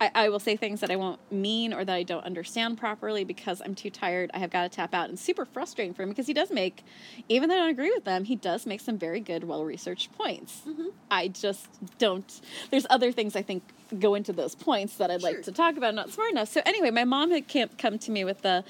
I, 0.01 0.11
I 0.15 0.29
will 0.29 0.39
say 0.39 0.57
things 0.57 0.81
that 0.81 0.91
I 0.91 0.97
won't 0.97 1.21
mean 1.33 1.73
or 1.73 1.85
that 1.85 1.95
I 1.95 2.03
don't 2.03 2.25
understand 2.25 2.77
properly 2.77 3.25
because 3.25 3.63
I'm 3.65 3.75
too 3.75 3.89
tired. 3.89 4.31
I 4.35 4.39
have 4.39 4.51
got 4.51 4.63
to 4.65 4.69
tap 4.69 4.93
out. 4.93 5.09
And 5.09 5.19
super 5.19 5.47
frustrating 5.47 5.95
for 5.95 6.03
him 6.03 6.11
because 6.11 6.27
he 6.27 6.35
does 6.35 6.51
make, 6.51 6.85
even 7.31 7.49
though 7.49 7.55
I 7.55 7.59
don't 7.59 7.71
agree 7.71 7.91
with 7.91 8.05
them, 8.05 8.25
he 8.25 8.37
does 8.37 8.67
make 8.67 8.81
some 8.81 8.99
very 8.99 9.21
good, 9.21 9.45
well 9.45 9.65
researched 9.65 10.13
points. 10.13 10.63
Mm-hmm. 10.69 10.89
I 11.11 11.29
just 11.29 11.69
don't. 11.99 12.41
There's 12.71 12.87
other 12.91 13.11
things 13.11 13.37
I 13.37 13.43
think 13.43 13.63
go 13.99 14.15
into 14.15 14.33
those 14.35 14.55
points 14.55 14.97
that 14.97 15.11
I'd 15.11 15.23
Sure. 15.23 15.33
like 15.33 15.43
to 15.45 15.53
talk 15.53 15.77
about. 15.79 15.95
Not 15.95 16.11
smart 16.11 16.31
enough. 16.31 16.49
So 16.49 16.61
anyway, 16.67 16.91
my 16.91 17.05
mom 17.05 17.31
had 17.31 17.45
come 17.79 17.99
to 17.99 18.11
me 18.11 18.25
with 18.25 18.43
the, 18.43 18.65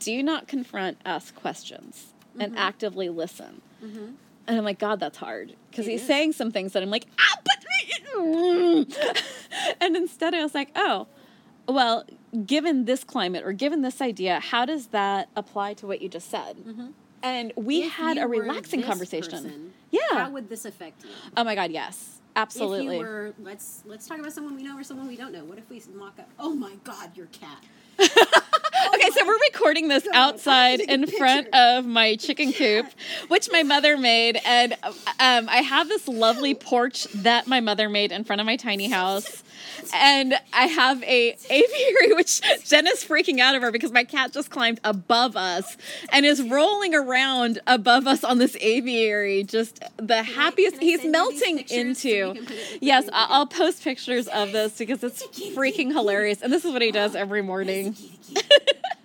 do 0.00 0.22
not 0.22 0.48
confront, 0.48 0.98
ask 1.04 1.34
questions, 1.36 2.06
and 2.40 2.58
actively 2.58 3.08
listen. 3.08 3.60
Mm-hmm. 3.84 4.06
And 4.48 4.58
I'm 4.58 4.64
like, 4.64 4.78
God, 4.78 4.98
that's 5.00 5.18
hard 5.18 5.54
because 5.70 5.86
he's 5.86 6.00
is. 6.00 6.06
saying 6.06 6.32
some 6.32 6.50
things 6.50 6.72
that 6.72 6.82
I'm 6.82 6.90
like, 6.90 7.06
ah, 7.20 7.36
but. 7.44 7.65
and 9.80 9.96
instead, 9.96 10.34
I 10.34 10.42
was 10.42 10.54
like, 10.54 10.70
oh, 10.76 11.06
well, 11.68 12.04
given 12.44 12.84
this 12.84 13.04
climate 13.04 13.44
or 13.44 13.52
given 13.52 13.82
this 13.82 14.00
idea, 14.00 14.40
how 14.40 14.64
does 14.64 14.88
that 14.88 15.28
apply 15.36 15.74
to 15.74 15.86
what 15.86 16.00
you 16.00 16.08
just 16.08 16.30
said? 16.30 16.56
Mhm. 16.58 16.92
And 17.22 17.52
we 17.56 17.82
If 17.84 17.92
had 17.92 18.18
a 18.18 18.26
relaxing 18.28 18.82
conversation. 18.82 19.42
person, 19.42 19.72
Yeah. 19.90 20.00
How 20.12 20.30
would 20.30 20.48
this 20.48 20.64
affect 20.64 21.04
you? 21.04 21.10
Oh 21.36 21.42
my 21.44 21.54
God, 21.54 21.70
yes, 21.70 22.20
absolutely. 22.36 22.86
If 22.96 23.00
you 23.00 23.06
were, 23.06 23.34
let's 23.40 23.82
let's 23.86 24.06
talk 24.06 24.18
about 24.18 24.32
someone 24.32 24.54
we 24.54 24.62
know 24.62 24.76
or 24.78 24.84
someone 24.84 25.08
we 25.08 25.16
don't 25.16 25.32
know. 25.32 25.44
What 25.44 25.58
if 25.58 25.68
we 25.70 25.82
mock 25.94 26.18
up? 26.18 26.28
Oh 26.38 26.54
my 26.54 26.74
God, 26.84 27.16
your 27.16 27.26
cat. 27.26 27.64
Okay, 27.98 29.10
so 29.10 29.26
we're 29.26 29.38
recording 29.50 29.88
this 29.88 30.04
God, 30.04 30.14
I 30.14 30.18
have 30.18 30.34
to 30.34 30.36
outside 30.36 30.80
in 30.80 31.06
front 31.06 31.48
of 31.54 31.86
my 31.86 32.16
chicken 32.16 32.52
coop, 32.52 32.86
which 33.28 33.48
my 33.50 33.62
mother 33.62 33.96
made, 33.96 34.38
and 34.44 34.74
um, 34.84 35.48
I 35.48 35.62
have 35.64 35.88
this 35.88 36.06
lovely 36.08 36.54
porch 36.54 37.04
that 37.14 37.46
my 37.46 37.60
mother 37.60 37.88
made 37.88 38.12
in 38.12 38.24
front 38.24 38.40
of 38.40 38.46
my 38.46 38.56
tiny 38.56 38.88
house, 38.88 39.42
and 39.94 40.34
I 40.52 40.66
have 40.66 41.02
a 41.04 41.36
aviary 41.50 42.12
which 42.14 42.40
Jen 42.64 42.86
is 42.86 43.04
freaking 43.04 43.38
out 43.40 43.54
over 43.54 43.70
because 43.70 43.92
my 43.92 44.04
cat 44.04 44.32
just 44.32 44.50
climbed 44.50 44.80
above 44.84 45.36
us 45.36 45.76
and 46.12 46.24
is 46.26 46.42
rolling 46.42 46.94
around 46.94 47.60
above 47.66 48.06
us 48.06 48.24
on 48.24 48.38
this 48.38 48.56
aviary, 48.60 49.42
just 49.44 49.82
the 49.96 50.22
happiest. 50.22 50.78
he's 50.78 51.00
send 51.02 51.14
you 51.14 51.32
these 51.32 51.40
melting 51.60 51.66
so 51.66 51.74
into. 51.74 52.28
we 52.30 52.34
can 52.38 52.46
put 52.46 52.54
it 52.56 52.72
in 52.72 52.78
yes, 52.82 53.08
I'll 53.12 53.46
post 53.46 53.82
pictures 53.84 54.28
of 54.28 54.52
this 54.52 54.78
because 54.78 55.02
it's 55.04 55.22
freaking 55.56 55.92
hilarious, 55.92 56.42
and 56.42 56.52
this 56.52 56.64
is 56.64 56.72
what 56.72 56.82
he 56.82 56.90
does 56.92 57.14
oh, 57.14 57.20
every 57.20 57.42
morning. 57.42 57.96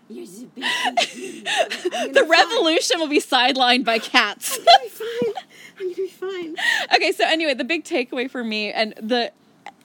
You're 0.10 0.26
so 0.26 0.46
big, 0.56 0.64
kitty, 0.64 1.42
kitty. 1.42 1.44
I'm 1.94 2.12
The 2.14 2.14
gonna 2.14 2.14
be 2.14 2.20
fine. 2.20 2.30
revolution 2.30 3.00
will 3.00 3.08
be 3.08 3.22
sidelined 3.22 3.86
by 3.86 4.00
cats. 4.00 4.58
I'm 4.60 4.66
gonna 4.66 4.80
be 4.84 4.90
fine. 4.90 5.34
I'm 5.80 5.86
gonna 5.86 5.96
be 5.96 6.08
fine. 6.08 6.56
okay, 6.96 7.12
so 7.14 7.24
anyway, 7.26 7.54
the 7.54 7.64
big 7.64 7.84
takeaway 7.86 8.30
for 8.30 8.44
me 8.44 8.72
and 8.72 8.94
the 9.02 9.32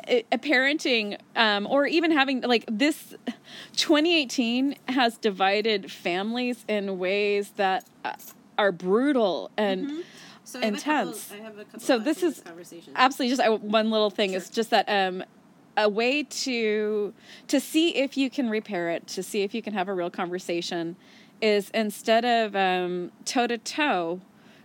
a 0.08 0.24
a 0.32 0.38
parenting 0.38 1.18
um, 1.34 1.66
or 1.66 1.86
even 1.86 2.10
having 2.10 2.40
like 2.42 2.64
this 2.68 3.14
2018 3.76 4.76
has 4.88 5.16
divided 5.18 5.90
families 5.90 6.64
in 6.68 6.98
ways 6.98 7.50
that 7.56 7.84
uh, 8.04 8.14
are 8.58 8.72
brutal 8.72 9.50
and 9.56 10.04
So 10.44 10.60
I 10.60 10.64
have 10.66 10.74
intense. 10.74 11.26
A 11.26 11.30
couple, 11.30 11.44
I 11.44 11.48
have 11.48 11.58
a 11.58 11.64
couple 11.64 11.80
So 11.80 11.98
this 11.98 12.22
is 12.22 12.42
absolutely 12.94 13.36
just 13.36 13.48
uh, 13.48 13.56
one 13.56 13.90
little 13.90 14.10
thing 14.10 14.30
Sure. 14.30 14.38
is 14.38 14.50
just 14.50 14.70
that 14.70 14.88
um 14.88 15.24
a 15.76 15.88
way 15.88 16.22
to 16.22 17.12
to 17.48 17.60
see 17.60 17.94
if 17.96 18.16
you 18.16 18.30
can 18.30 18.48
repair 18.48 18.88
it 18.90 19.06
to 19.08 19.22
see 19.22 19.42
if 19.42 19.54
you 19.54 19.60
can 19.62 19.74
have 19.74 19.88
a 19.88 19.94
real 19.94 20.08
conversation 20.10 20.96
is 21.42 21.68
instead 21.74 22.24
of 22.24 22.56
um 22.56 23.12
toe 23.26 23.46
to 23.46 23.58
toe 23.58 24.20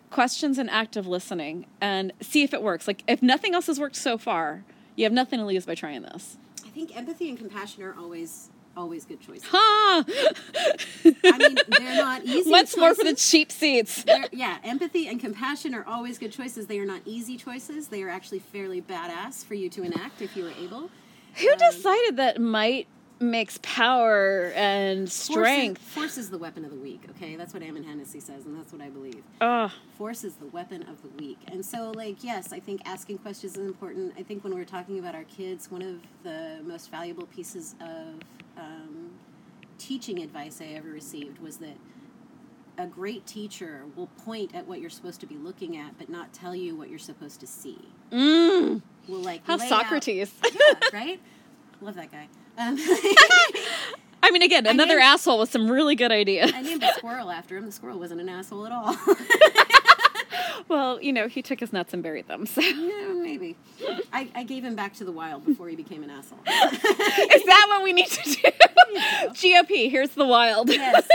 questions 0.09 0.57
and 0.57 0.69
active 0.69 1.05
listening 1.07 1.65
and 1.81 2.13
see 2.21 2.43
if 2.43 2.53
it 2.53 2.61
works 2.61 2.87
like 2.87 3.03
if 3.07 3.21
nothing 3.21 3.53
else 3.53 3.67
has 3.67 3.79
worked 3.79 3.95
so 3.97 4.17
far 4.17 4.63
you 5.01 5.05
have 5.05 5.13
nothing 5.13 5.39
to 5.39 5.45
lose 5.45 5.65
by 5.65 5.75
trying 5.75 6.01
this 6.03 6.37
I 6.65 6.69
think 6.69 6.95
empathy 6.95 7.27
and 7.29 7.37
compassion 7.37 7.83
are 7.83 7.95
always 7.97 8.49
always 8.77 9.03
good 9.05 9.19
choices. 9.19 9.43
ha 9.49 10.05
I 10.07 11.37
mean, 11.37 11.57
they're 11.67 11.95
not 11.97 12.23
easy. 12.25 12.49
once 12.49 12.77
more 12.77 12.95
for 12.95 13.03
the 13.03 13.15
cheap 13.15 13.51
seats 13.51 14.03
They're- 14.03 14.29
yeah, 14.31 14.59
empathy 14.63 15.07
and 15.07 15.19
compassion 15.19 15.73
are 15.73 15.85
always 15.85 16.17
good 16.17 16.31
choices. 16.31 16.67
They 16.67 16.79
are 16.79 16.85
not 16.85 17.01
easy 17.05 17.35
choices. 17.35 17.89
They 17.89 18.01
are 18.03 18.09
actually 18.09 18.39
fairly 18.39 18.81
badass 18.81 19.43
for 19.45 19.55
you 19.55 19.69
to 19.71 19.83
enact 19.83 20.21
if 20.21 20.37
you 20.37 20.47
are 20.47 20.51
able. 20.51 20.89
who 21.35 21.51
um, 21.51 21.57
decided 21.57 22.15
that 22.17 22.39
might 22.39 22.87
makes 23.21 23.59
power 23.61 24.51
and 24.55 25.09
strength 25.09 25.79
Force 25.81 25.87
is, 25.87 25.93
force 25.93 26.17
is 26.17 26.29
the 26.31 26.37
weapon 26.37 26.65
of 26.65 26.71
the 26.71 26.77
weak. 26.77 27.03
Okay, 27.11 27.35
that's 27.35 27.53
what 27.53 27.61
Ammon 27.63 27.83
Hennacy 27.83 28.19
says, 28.19 28.45
and 28.45 28.57
that's 28.57 28.73
what 28.73 28.81
I 28.81 28.89
believe. 28.89 29.23
Ugh. 29.41 29.71
Force 29.97 30.23
is 30.23 30.35
the 30.35 30.47
weapon 30.47 30.81
of 30.83 31.01
the 31.01 31.09
weak. 31.23 31.37
And 31.47 31.65
so, 31.65 31.91
like, 31.91 32.23
yes, 32.23 32.51
I 32.51 32.59
think 32.59 32.81
asking 32.85 33.19
questions 33.19 33.57
is 33.57 33.65
important. 33.65 34.13
I 34.17 34.23
think 34.23 34.43
when 34.43 34.53
we're 34.55 34.65
talking 34.65 34.99
about 34.99 35.15
our 35.15 35.25
kids, 35.25 35.69
one 35.69 35.81
of 35.81 35.95
the 36.23 36.59
most 36.63 36.89
valuable 36.91 37.27
pieces 37.27 37.75
of 37.79 38.15
um, 38.57 39.11
teaching 39.77 40.19
advice 40.23 40.59
I 40.61 40.73
ever 40.75 40.89
received 40.89 41.39
was 41.39 41.57
that 41.57 41.77
a 42.77 42.87
great 42.87 43.25
teacher 43.27 43.83
will 43.95 44.07
point 44.25 44.55
at 44.55 44.65
what 44.67 44.79
you're 44.81 44.89
supposed 44.89 45.19
to 45.19 45.27
be 45.27 45.35
looking 45.37 45.77
at, 45.77 45.97
but 45.97 46.09
not 46.09 46.33
tell 46.33 46.55
you 46.55 46.75
what 46.75 46.89
you're 46.89 46.97
supposed 46.99 47.39
to 47.41 47.47
see. 47.47 47.77
Mm. 48.11 48.81
Will 49.07 49.19
like 49.19 49.45
How 49.45 49.57
lay 49.57 49.65
out- 49.65 49.69
Socrates. 49.69 50.33
yeah, 50.53 50.73
right? 50.93 51.19
Love 51.81 51.95
that 51.95 52.11
guy. 52.11 52.27
Um, 52.57 52.77
I 54.23 54.29
mean, 54.31 54.41
again, 54.43 54.65
another 54.67 54.95
named- 54.95 55.01
asshole 55.03 55.39
with 55.39 55.51
some 55.51 55.69
really 55.69 55.95
good 55.95 56.11
ideas. 56.11 56.51
I 56.53 56.61
named 56.61 56.83
a 56.83 56.93
squirrel 56.93 57.31
after 57.31 57.57
him. 57.57 57.65
The 57.65 57.71
squirrel 57.71 57.99
wasn't 57.99 58.21
an 58.21 58.29
asshole 58.29 58.65
at 58.65 58.71
all. 58.71 58.95
Well, 60.67 61.01
you 61.01 61.11
know, 61.11 61.27
he 61.27 61.41
took 61.41 61.59
his 61.59 61.73
nuts 61.73 61.93
and 61.93 62.01
buried 62.01 62.27
them. 62.27 62.45
So, 62.45 62.61
Yeah, 62.61 63.11
maybe. 63.13 63.57
I, 64.13 64.29
I 64.33 64.43
gave 64.43 64.63
him 64.63 64.73
back 64.75 64.93
to 64.95 65.03
the 65.03 65.11
wild 65.11 65.43
before 65.45 65.67
he 65.67 65.75
became 65.75 66.01
an 66.03 66.09
asshole. 66.09 66.37
Is 66.47 67.43
that 67.43 67.65
what 67.69 67.83
we 67.83 67.91
need 67.91 68.07
to 68.07 68.23
do? 68.23 68.49
GOP, 69.31 69.89
here's 69.91 70.11
the 70.11 70.25
wild. 70.25 70.69
yes. 70.69 71.05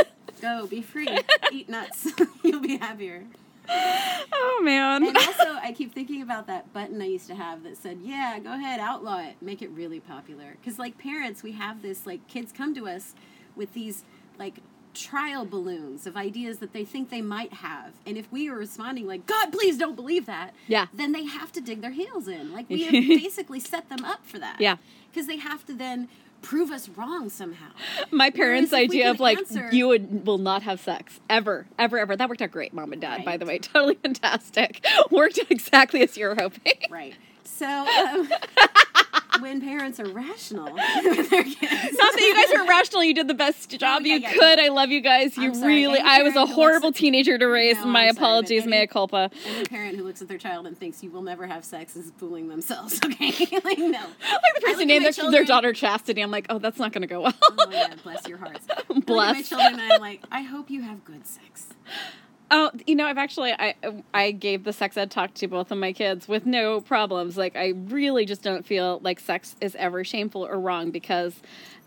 Go, 0.42 0.66
be 0.66 0.82
free. 0.82 1.08
Eat 1.52 1.70
nuts. 1.70 2.08
You'll 2.42 2.60
be 2.60 2.76
happier. 2.76 3.24
Oh 4.32 4.60
man. 4.62 5.04
And 5.06 5.16
also, 5.16 5.54
I 5.62 5.72
keep 5.76 5.94
thinking 5.94 6.22
about 6.22 6.46
that 6.46 6.72
button 6.72 7.00
I 7.00 7.06
used 7.06 7.26
to 7.28 7.34
have 7.34 7.62
that 7.64 7.76
said, 7.76 7.98
yeah, 8.02 8.38
go 8.42 8.54
ahead, 8.54 8.80
outlaw 8.80 9.20
it. 9.20 9.36
Make 9.40 9.62
it 9.62 9.70
really 9.70 10.00
popular. 10.00 10.56
Because, 10.60 10.78
like, 10.78 10.98
parents, 10.98 11.42
we 11.42 11.52
have 11.52 11.82
this, 11.82 12.06
like, 12.06 12.26
kids 12.26 12.52
come 12.52 12.74
to 12.74 12.86
us 12.88 13.14
with 13.54 13.72
these, 13.74 14.04
like, 14.38 14.56
trial 14.94 15.44
balloons 15.44 16.06
of 16.06 16.16
ideas 16.16 16.58
that 16.58 16.72
they 16.72 16.84
think 16.84 17.10
they 17.10 17.20
might 17.22 17.52
have. 17.54 17.92
And 18.06 18.16
if 18.16 18.30
we 18.32 18.48
are 18.48 18.54
responding 18.54 19.06
like, 19.06 19.26
God, 19.26 19.52
please 19.52 19.76
don't 19.76 19.94
believe 19.94 20.24
that, 20.26 20.54
Yeah. 20.68 20.86
then 20.94 21.12
they 21.12 21.24
have 21.26 21.52
to 21.52 21.60
dig 21.60 21.82
their 21.82 21.90
heels 21.90 22.28
in. 22.28 22.52
Like, 22.52 22.68
we 22.70 22.82
have 22.84 22.92
basically 22.92 23.60
set 23.60 23.88
them 23.90 24.04
up 24.04 24.24
for 24.24 24.38
that. 24.38 24.56
Yeah. 24.60 24.76
Because 25.10 25.26
they 25.26 25.36
have 25.36 25.66
to 25.66 25.74
then 25.74 26.08
prove 26.42 26.70
us 26.70 26.88
wrong 26.88 27.28
somehow. 27.28 27.70
My 28.10 28.30
parents' 28.30 28.72
Whereas 28.72 28.84
if 28.84 28.90
we 28.90 28.98
idea 28.98 29.10
of 29.10 29.20
like 29.20 29.38
answer- 29.38 29.68
you 29.72 29.88
would 29.88 30.26
will 30.26 30.38
not 30.38 30.62
have 30.62 30.80
sex 30.80 31.20
ever, 31.28 31.66
ever, 31.78 31.98
ever. 31.98 32.16
That 32.16 32.28
worked 32.28 32.42
out 32.42 32.50
great, 32.50 32.72
mom 32.72 32.92
and 32.92 33.00
dad. 33.00 33.24
By 33.24 33.36
the 33.36 33.46
way, 33.46 33.58
totally 33.60 33.94
fantastic. 33.94 34.84
Worked 35.10 35.38
out 35.38 35.50
exactly 35.50 36.02
as 36.02 36.16
you 36.16 36.26
were 36.26 36.34
hoping. 36.34 36.74
Right. 36.90 37.14
So, 37.46 37.66
um, 37.66 38.28
when 39.40 39.60
parents 39.60 40.00
are 40.00 40.08
rational 40.08 40.64
with 41.04 41.30
their 41.30 41.42
kids. 41.44 41.60
Not 41.62 42.12
that 42.14 42.20
you 42.20 42.34
guys 42.34 42.58
are 42.58 42.66
rational. 42.68 43.04
You 43.04 43.14
did 43.14 43.28
the 43.28 43.34
best 43.34 43.70
job 43.78 44.02
yeah, 44.02 44.14
you 44.14 44.20
yeah, 44.20 44.32
could. 44.32 44.58
yeah. 44.58 44.64
I 44.64 44.68
love 44.68 44.90
you 44.90 45.00
guys. 45.00 45.36
You 45.36 45.54
sorry. 45.54 45.74
really. 45.74 45.98
I 46.00 46.22
was 46.22 46.36
a 46.36 46.46
horrible 46.46 46.92
teenager 46.92 47.38
to 47.38 47.46
raise. 47.46 47.76
No, 47.76 47.86
My 47.86 48.06
I'm 48.08 48.14
sorry, 48.14 48.24
apologies, 48.26 48.62
any- 48.62 48.70
mea 48.70 48.86
culpa. 48.86 49.30
Any 49.46 49.64
parent 49.64 49.96
who 49.96 50.04
looks 50.04 50.22
at 50.22 50.28
their 50.28 50.38
child 50.38 50.66
and 50.66 50.76
thinks 50.78 51.02
you 51.02 51.10
will 51.10 51.22
never 51.22 51.46
have 51.46 51.64
sex 51.64 51.96
is 51.96 52.12
fooling 52.16 52.48
themselves. 52.48 53.00
Okay, 53.06 53.46
like 53.64 53.78
no. 53.78 53.90
Like 53.90 54.54
the 54.56 54.60
person 54.62 54.88
named 54.88 55.04
their, 55.04 55.24
my 55.24 55.30
their 55.30 55.44
daughter 55.44 55.72
Chastity. 55.72 56.20
I'm 56.20 56.30
like, 56.30 56.46
oh, 56.50 56.58
that's 56.58 56.78
not 56.78 56.92
going 56.92 57.02
to 57.02 57.06
go 57.08 57.22
well. 57.22 57.34
Oh 57.42 57.66
yeah, 57.70 57.94
bless 58.02 58.26
your 58.26 58.36
hearts. 58.38 58.66
At 58.68 59.08
my 59.08 59.42
children 59.42 59.80
and 59.80 59.92
I'm 59.92 60.00
like, 60.00 60.22
I 60.30 60.42
hope 60.42 60.68
you 60.70 60.82
have 60.82 61.04
good 61.04 61.26
sex. 61.26 61.68
Oh, 62.50 62.70
you 62.86 62.94
know, 62.94 63.06
I've 63.06 63.18
actually 63.18 63.52
I 63.52 63.74
I 64.14 64.30
gave 64.30 64.64
the 64.64 64.72
sex 64.72 64.96
ed 64.96 65.10
talk 65.10 65.34
to 65.34 65.48
both 65.48 65.72
of 65.72 65.78
my 65.78 65.92
kids 65.92 66.28
with 66.28 66.46
no 66.46 66.80
problems. 66.80 67.36
Like 67.36 67.56
I 67.56 67.68
really 67.88 68.24
just 68.24 68.42
don't 68.42 68.64
feel 68.64 69.00
like 69.02 69.18
sex 69.18 69.56
is 69.60 69.74
ever 69.76 70.04
shameful 70.04 70.46
or 70.46 70.58
wrong 70.60 70.90
because 70.90 71.34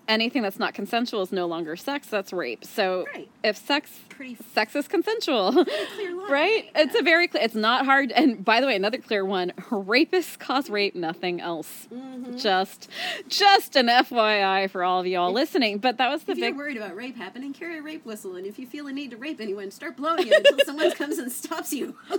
anything 0.07 0.41
that's 0.41 0.59
not 0.59 0.73
consensual 0.73 1.21
is 1.21 1.31
no 1.31 1.45
longer 1.45 1.75
sex. 1.77 2.07
That's 2.07 2.33
rape. 2.33 2.65
So 2.65 3.05
Right. 3.15 3.29
if 3.43 3.55
sex 3.57 3.99
Pretty 4.19 4.35
sex 4.53 4.75
is 4.75 4.85
consensual, 4.89 5.53
line, 5.53 5.65
right? 5.65 6.29
right? 6.29 6.71
It's 6.75 6.93
a 6.93 7.01
very 7.01 7.29
clear. 7.29 7.41
It's 7.41 7.55
not 7.55 7.85
hard. 7.85 8.11
And 8.11 8.43
by 8.43 8.59
the 8.59 8.67
way, 8.67 8.75
another 8.75 8.97
clear 8.97 9.23
one: 9.23 9.53
rapists 9.69 10.37
cause 10.37 10.69
rape, 10.69 10.93
nothing 10.93 11.39
else. 11.39 11.87
Mm-hmm. 11.89 12.35
Just 12.35 12.89
just 13.29 13.77
an 13.77 13.87
FYI 13.87 14.69
for 14.69 14.83
all 14.83 14.99
of 14.99 15.07
y'all 15.07 15.31
listening. 15.31 15.77
But 15.77 15.99
that 15.99 16.09
was 16.09 16.23
the 16.23 16.33
If 16.33 16.39
you're 16.39 16.53
worried 16.53 16.75
about 16.75 16.97
rape 16.97 17.15
happening, 17.15 17.53
carry 17.53 17.77
a 17.77 17.81
rape 17.81 18.05
whistle, 18.05 18.35
and 18.35 18.45
if 18.45 18.59
you 18.59 18.67
feel 18.67 18.87
a 18.87 18.91
need 18.91 19.11
to 19.11 19.17
rape 19.17 19.39
anyone, 19.39 19.71
start 19.71 19.95
blowing 19.95 20.27
it 20.27 20.33
until 20.33 20.65
someone 20.65 20.91
comes 20.91 21.17
and 21.17 21.31
stops 21.31 21.71
you. 21.71 21.95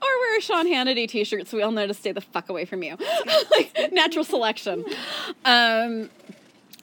Or 0.00 0.08
wear 0.20 0.38
a 0.38 0.40
Sean 0.40 0.66
Hannity 0.66 1.06
t-shirt 1.06 1.46
so 1.46 1.58
we 1.58 1.62
all 1.62 1.72
know 1.72 1.86
to 1.86 1.92
stay 1.92 2.12
the 2.12 2.22
fuck 2.22 2.48
away 2.48 2.64
from 2.64 2.82
you. 2.82 2.96
like 3.50 3.92
natural 3.92 4.24
selection. 4.24 4.86
Um 5.44 6.08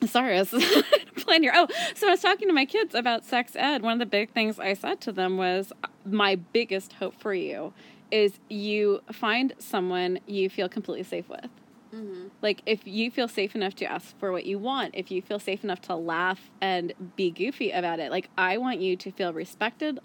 sorry, 0.07 0.37
I 0.37 0.39
was 0.39 0.49
playing 1.17 1.43
here. 1.43 1.53
Oh, 1.55 1.67
so 1.95 2.07
I 2.07 2.11
was 2.11 2.21
talking 2.21 2.47
to 2.47 2.53
my 2.53 2.65
kids 2.65 2.95
about 2.95 3.25
sex 3.25 3.55
ed. 3.55 3.81
One 3.81 3.93
of 3.93 3.99
the 3.99 4.05
big 4.05 4.31
things 4.31 4.59
I 4.59 4.73
said 4.73 5.01
to 5.01 5.11
them 5.11 5.37
was 5.37 5.73
my 6.05 6.35
biggest 6.35 6.93
hope 6.93 7.19
for 7.19 7.33
you 7.33 7.73
is 8.11 8.39
you 8.49 9.01
find 9.11 9.53
someone 9.59 10.19
you 10.25 10.49
feel 10.49 10.69
completely 10.69 11.03
safe 11.03 11.29
with. 11.29 11.49
Mm-hmm. 11.93 12.27
Like 12.41 12.61
if 12.65 12.85
you 12.85 13.11
feel 13.11 13.27
safe 13.27 13.55
enough 13.55 13.75
to 13.75 13.85
ask 13.85 14.17
for 14.19 14.31
what 14.31 14.45
you 14.45 14.59
want, 14.59 14.95
if 14.95 15.11
you 15.11 15.21
feel 15.21 15.39
safe 15.39 15.63
enough 15.63 15.81
to 15.83 15.95
laugh 15.95 16.49
and 16.61 16.93
be 17.15 17.31
goofy 17.31 17.71
about 17.71 17.99
it, 17.99 18.11
like 18.11 18.29
I 18.37 18.57
want 18.57 18.79
you 18.79 18.95
to 18.97 19.11
feel 19.11 19.33
respected, 19.33 19.99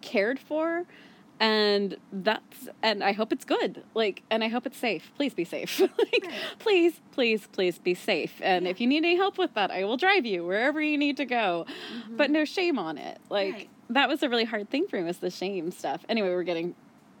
cared 0.00 0.38
for, 0.38 0.84
and 1.40 1.96
that's 2.12 2.68
and 2.82 3.02
I 3.04 3.12
hope 3.12 3.32
it's 3.32 3.44
good. 3.44 3.82
Like 3.94 4.22
and 4.30 4.42
I 4.42 4.48
hope 4.48 4.66
it's 4.66 4.76
safe. 4.78 5.10
Please 5.16 5.34
be 5.34 5.44
safe. 5.44 5.80
like 5.80 5.90
Right. 6.24 6.32
please, 6.58 7.00
please, 7.12 7.46
please 7.52 7.78
be 7.78 7.94
safe. 7.94 8.34
And 8.42 8.66
if 8.66 8.80
you 8.80 8.86
need 8.86 8.98
any 8.98 9.16
help 9.16 9.38
with 9.38 9.54
that, 9.54 9.70
I 9.70 9.84
will 9.84 9.96
drive 9.96 10.26
you 10.26 10.44
wherever 10.44 10.80
you 10.80 10.98
need 10.98 11.16
to 11.18 11.24
go. 11.24 11.66
Mm-hmm. 11.68 12.16
But 12.16 12.30
no 12.30 12.44
shame 12.44 12.78
on 12.78 12.98
it. 12.98 13.18
Like 13.30 13.52
Right. 13.54 13.68
that 13.90 14.08
was 14.08 14.22
a 14.22 14.28
really 14.28 14.44
hard 14.44 14.68
thing 14.70 14.86
for 14.88 14.96
me 14.96 15.04
was 15.04 15.18
the 15.18 15.30
shame 15.30 15.70
stuff. 15.70 16.04
Anyway, 16.08 16.28
we're 16.28 16.42
getting 16.42 16.74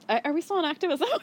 are 0.08 0.32
we 0.32 0.40
still 0.40 0.56
on 0.56 0.64
activism? 0.64 1.08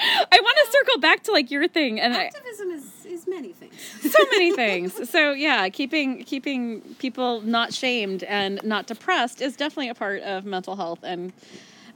I 0.00 0.40
want 0.40 0.56
to 0.66 0.72
circle 0.72 1.00
back 1.00 1.22
to 1.24 1.32
like 1.32 1.52
your 1.52 1.68
thing 1.68 2.00
and 2.00 2.14
I, 2.14 2.24
Activism 2.24 2.70
is, 2.72 3.06
is 3.06 3.26
many 3.28 3.52
things. 3.52 3.74
so 4.12 4.18
many 4.32 4.52
things. 4.52 5.08
So 5.08 5.30
yeah, 5.32 5.68
keeping 5.68 6.24
keeping 6.24 6.80
people 6.98 7.42
not 7.42 7.72
shamed 7.72 8.24
and 8.24 8.60
not 8.64 8.86
depressed 8.88 9.40
is 9.40 9.54
definitely 9.56 9.88
a 9.90 9.94
part 9.94 10.22
of 10.22 10.44
mental 10.44 10.74
health 10.74 10.98
and 11.04 11.32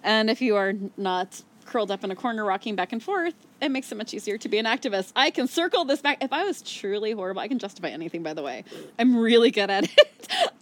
and 0.03 0.31
if 0.31 0.41
you 0.41 0.57
are 0.57 0.73
not 0.97 1.43
curled 1.67 1.91
up 1.91 2.03
in 2.03 2.11
a 2.11 2.17
corner 2.17 2.45
rocking 2.45 2.75
back 2.77 2.93
and 2.93 3.03
forth, 3.03 3.35
it 3.61 3.69
makes 3.71 3.93
it 3.93 3.97
much 3.97 4.15
easier 4.15 4.39
to 4.39 4.49
be 4.49 4.57
an 4.59 4.65
activist. 4.65 5.13
I 5.15 5.31
can 5.31 5.47
circle 5.47 5.85
this 5.85 6.01
back. 6.01 6.23
If 6.25 6.33
I 6.33 6.45
was 6.45 6.63
truly 6.63 7.13
horrible, 7.13 7.41
I 7.43 7.49
can 7.49 7.59
justify 7.59 7.89
anything 7.89 8.23
by 8.23 8.33
the 8.33 8.43
way. 8.43 8.65
I'm 8.99 9.17
really 9.17 9.51
good 9.51 9.69
at 9.69 9.85
it. 9.99 10.09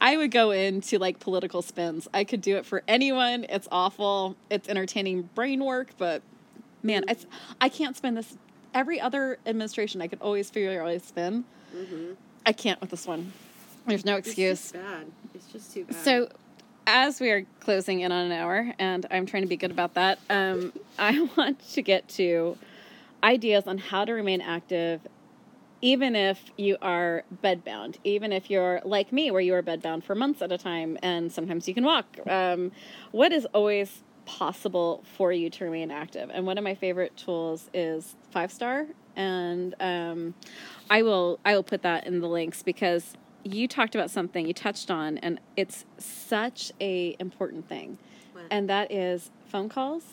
I 0.01 0.17
would 0.17 0.33
go 0.33 0.51
into 0.51 0.99
like 0.99 1.21
political 1.21 1.63
spins. 1.63 2.09
I 2.13 2.25
could 2.25 2.41
do 2.41 2.57
it 2.57 2.67
for 2.67 2.83
anyone. 2.89 3.45
It's 3.49 3.69
awful. 3.71 4.35
It's 4.51 4.69
entertaining 4.69 5.29
brain 5.37 5.65
work, 5.65 5.91
but 5.97 6.23
man, 6.83 7.05
it's, 7.09 7.25
I 7.61 7.69
can't 7.69 7.97
spin 7.97 8.15
this. 8.15 8.37
Every 8.75 9.01
other 9.01 9.39
administration, 9.47 10.03
I 10.03 10.09
could 10.09 10.21
always 10.21 10.51
figure 10.51 10.83
out 10.83 10.89
a 10.89 10.99
spin. 10.99 11.45
Mm-hmm. 11.75 12.13
I 12.45 12.53
can't 12.53 12.81
with 12.81 12.91
this 12.91 13.07
one. 13.07 13.33
There's 13.87 14.05
no 14.05 14.17
It's 14.17 14.27
excuse. 14.29 14.73
just 14.73 14.75
bad. 14.75 15.07
It's 15.35 15.47
just 15.47 15.73
too 15.73 15.85
bad. 15.85 15.97
So, 15.97 16.29
as 16.87 17.21
we 17.21 17.31
are 17.31 17.45
closing 17.61 18.01
in 18.01 18.13
on 18.13 18.27
an 18.27 18.33
hour, 18.33 18.73
and 18.79 19.07
I'm 19.11 19.27
trying 19.27 19.43
to 19.43 19.49
be 19.49 19.57
good 19.57 19.71
about 19.71 19.95
that, 19.95 20.19
um, 20.31 20.73
I 20.99 21.29
want 21.37 21.61
to 21.73 21.83
get 21.83 22.09
to 22.11 22.57
ideas 23.23 23.67
on 23.67 23.79
how 23.79 24.05
to 24.05 24.13
remain 24.13 24.41
active, 24.41 25.01
even 25.83 26.15
if 26.15 26.51
you 26.57 26.77
are 26.81 27.25
bedbound, 27.43 27.97
even 28.05 28.33
if 28.33 28.51
you're 28.51 28.81
like 28.85 29.13
me, 29.13 29.31
where 29.31 29.41
you 29.41 29.55
are 29.55 29.63
bedbound 29.63 30.05
for 30.05 30.15
months 30.15 30.41
at 30.43 30.53
a 30.53 30.59
time, 30.59 30.97
and 31.03 31.33
sometimes 31.33 31.67
you 31.67 31.75
can 31.75 31.85
walk. 31.85 32.07
Um, 32.29 32.73
what 33.11 33.33
is 33.33 33.47
always 33.47 34.03
possible 34.25 35.05
for 35.17 35.33
you 35.33 35.51
to 35.51 35.65
remain 35.65 35.91
active? 35.91 36.31
And 36.33 36.47
one 36.47 36.57
of 36.57 36.65
my 36.65 36.75
favorite 36.75 37.17
tools 37.17 37.69
is 37.75 38.15
Five 38.31 38.53
Star, 38.53 38.87
and 39.17 39.75
um, 39.81 40.35
I 40.89 41.03
will 41.03 41.41
I 41.45 41.55
will 41.55 41.63
put 41.65 41.83
that 41.83 42.07
in 42.07 42.21
the 42.21 42.29
links 42.29 42.63
because 42.63 43.15
you 43.55 43.69
talked 43.69 43.95
about 43.95 44.11
something 44.11 44.47
you 44.47 44.53
touched 44.53 44.91
on, 44.91 45.19
and 45.19 45.41
it's 45.57 45.85
such 45.99 46.73
a 46.81 47.17
important 47.19 47.69
thing, 47.69 47.99
What? 48.33 48.45
and 48.51 48.69
that 48.69 48.91
is 48.93 49.31
phone 49.47 49.69
calls 49.69 50.05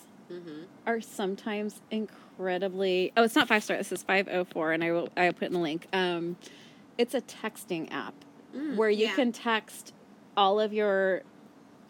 are 0.86 1.00
sometimes 1.00 1.80
incredibly. 1.90 3.12
Oh, 3.16 3.22
it's 3.22 3.34
not 3.36 3.46
five 3.48 3.62
star. 3.62 3.76
This 3.76 3.92
is 3.92 4.02
five 4.02 4.28
oh 4.30 4.44
four, 4.44 4.72
and 4.72 4.82
I 4.82 4.92
will. 4.92 5.08
I 5.16 5.26
will 5.26 5.32
put 5.34 5.44
in 5.48 5.52
the 5.52 5.58
link. 5.58 5.86
Um, 5.92 6.36
it's 6.98 7.14
a 7.14 7.20
texting 7.20 7.92
app 7.92 8.14
where 8.76 8.90
you 8.90 9.06
yeah. 9.06 9.14
can 9.14 9.32
text 9.32 9.92
all 10.36 10.60
of 10.60 10.72
your, 10.72 11.22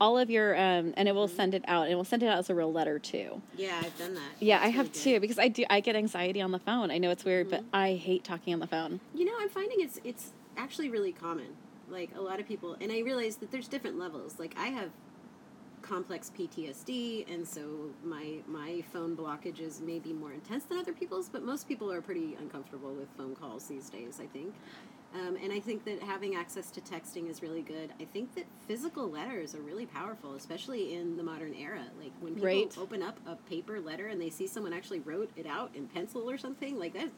all 0.01 0.19
of 0.19 0.31
your, 0.31 0.57
um, 0.57 0.95
and 0.97 1.09
it 1.09 1.15
will 1.15 1.29
send 1.29 1.55
it 1.55 1.63
out. 1.69 1.85
And 1.85 1.93
it 1.93 1.97
will 1.97 2.05
send 2.05 2.23
it 2.23 2.27
out 2.27 2.39
as 2.39 2.51
a 2.51 2.55
real 2.55 2.73
letter 2.73 2.99
too. 2.99 3.41
Yeah, 3.57 3.81
I've 3.83 3.97
done 3.99 4.15
that. 4.15 4.21
Yeah, 4.41 4.59
That's 4.59 4.67
I 4.67 4.71
have 4.71 4.87
really 4.87 5.01
too 5.01 5.21
because 5.21 5.39
I 5.39 5.49
do. 5.49 5.65
I 5.71 5.81
get 5.81 5.97
anxiety 5.97 6.41
on 6.41 6.53
the 6.53 6.59
phone. 6.59 6.91
I 6.91 6.99
know 6.99 7.11
it's 7.11 7.25
weird, 7.25 7.51
but 7.51 7.65
I 7.73 7.95
hate 7.95 8.25
talking 8.25 8.53
on 8.53 8.61
the 8.61 8.67
phone. 8.67 9.01
You 9.15 9.27
know, 9.27 9.35
I'm 9.39 9.49
finding 9.49 9.81
it's 9.81 10.01
it's 10.05 10.31
actually 10.57 10.89
really 10.91 11.13
common. 11.13 11.57
Like 11.89 12.11
a 12.17 12.21
lot 12.21 12.41
of 12.41 12.47
people, 12.49 12.77
and 12.81 12.91
I 12.91 13.01
realize 13.01 13.37
that 13.37 13.51
there's 13.51 13.69
different 13.69 13.99
levels. 13.99 14.39
Like 14.39 14.55
I 14.59 14.67
have 14.69 14.91
complex 15.83 16.31
PTSD, 16.37 17.31
and 17.33 17.47
so 17.47 17.91
my 18.03 18.39
my 18.47 18.83
phone 18.93 19.15
blockages 19.17 19.81
may 19.83 19.99
be 19.99 20.13
more 20.13 20.33
intense 20.33 20.65
than 20.65 20.79
other 20.79 20.93
people's. 20.95 21.29
But 21.29 21.43
most 21.43 21.69
people 21.69 21.93
are 21.93 22.01
pretty 22.01 22.37
uncomfortable 22.41 22.95
with 22.95 23.09
phone 23.19 23.35
calls 23.37 23.67
these 23.67 23.91
days. 23.91 24.19
I 24.23 24.27
think. 24.27 24.55
Um, 25.15 25.37
and 25.41 25.53
I 25.53 25.61
think 25.61 25.85
that 25.85 26.03
having 26.03 26.35
access 26.35 26.73
to 26.73 26.81
texting 26.81 27.31
is 27.31 27.41
really 27.41 27.63
good. 27.63 27.93
I 28.01 28.05
think 28.05 28.35
that 28.35 28.47
physical 28.67 29.09
letters 29.09 29.55
are 29.55 29.61
really 29.61 29.87
powerful, 29.87 30.35
especially 30.35 30.95
in 30.95 31.17
the 31.17 31.23
modern 31.23 31.55
era. 31.55 31.85
Like 32.01 32.11
when 32.21 32.35
people 32.35 32.47
Right. 32.49 32.79
open 32.79 33.01
up 33.01 33.21
a 33.25 33.37
paper 33.49 33.79
letter 33.81 34.09
and 34.09 34.21
they 34.21 34.31
see 34.31 34.49
someone 34.49 34.73
actually 34.73 34.99
wrote 35.01 35.31
it 35.37 35.47
out 35.47 35.71
in 35.77 35.87
pencil 35.87 36.29
or 36.29 36.37
something, 36.37 36.81
like 36.81 36.95
that, 36.95 37.11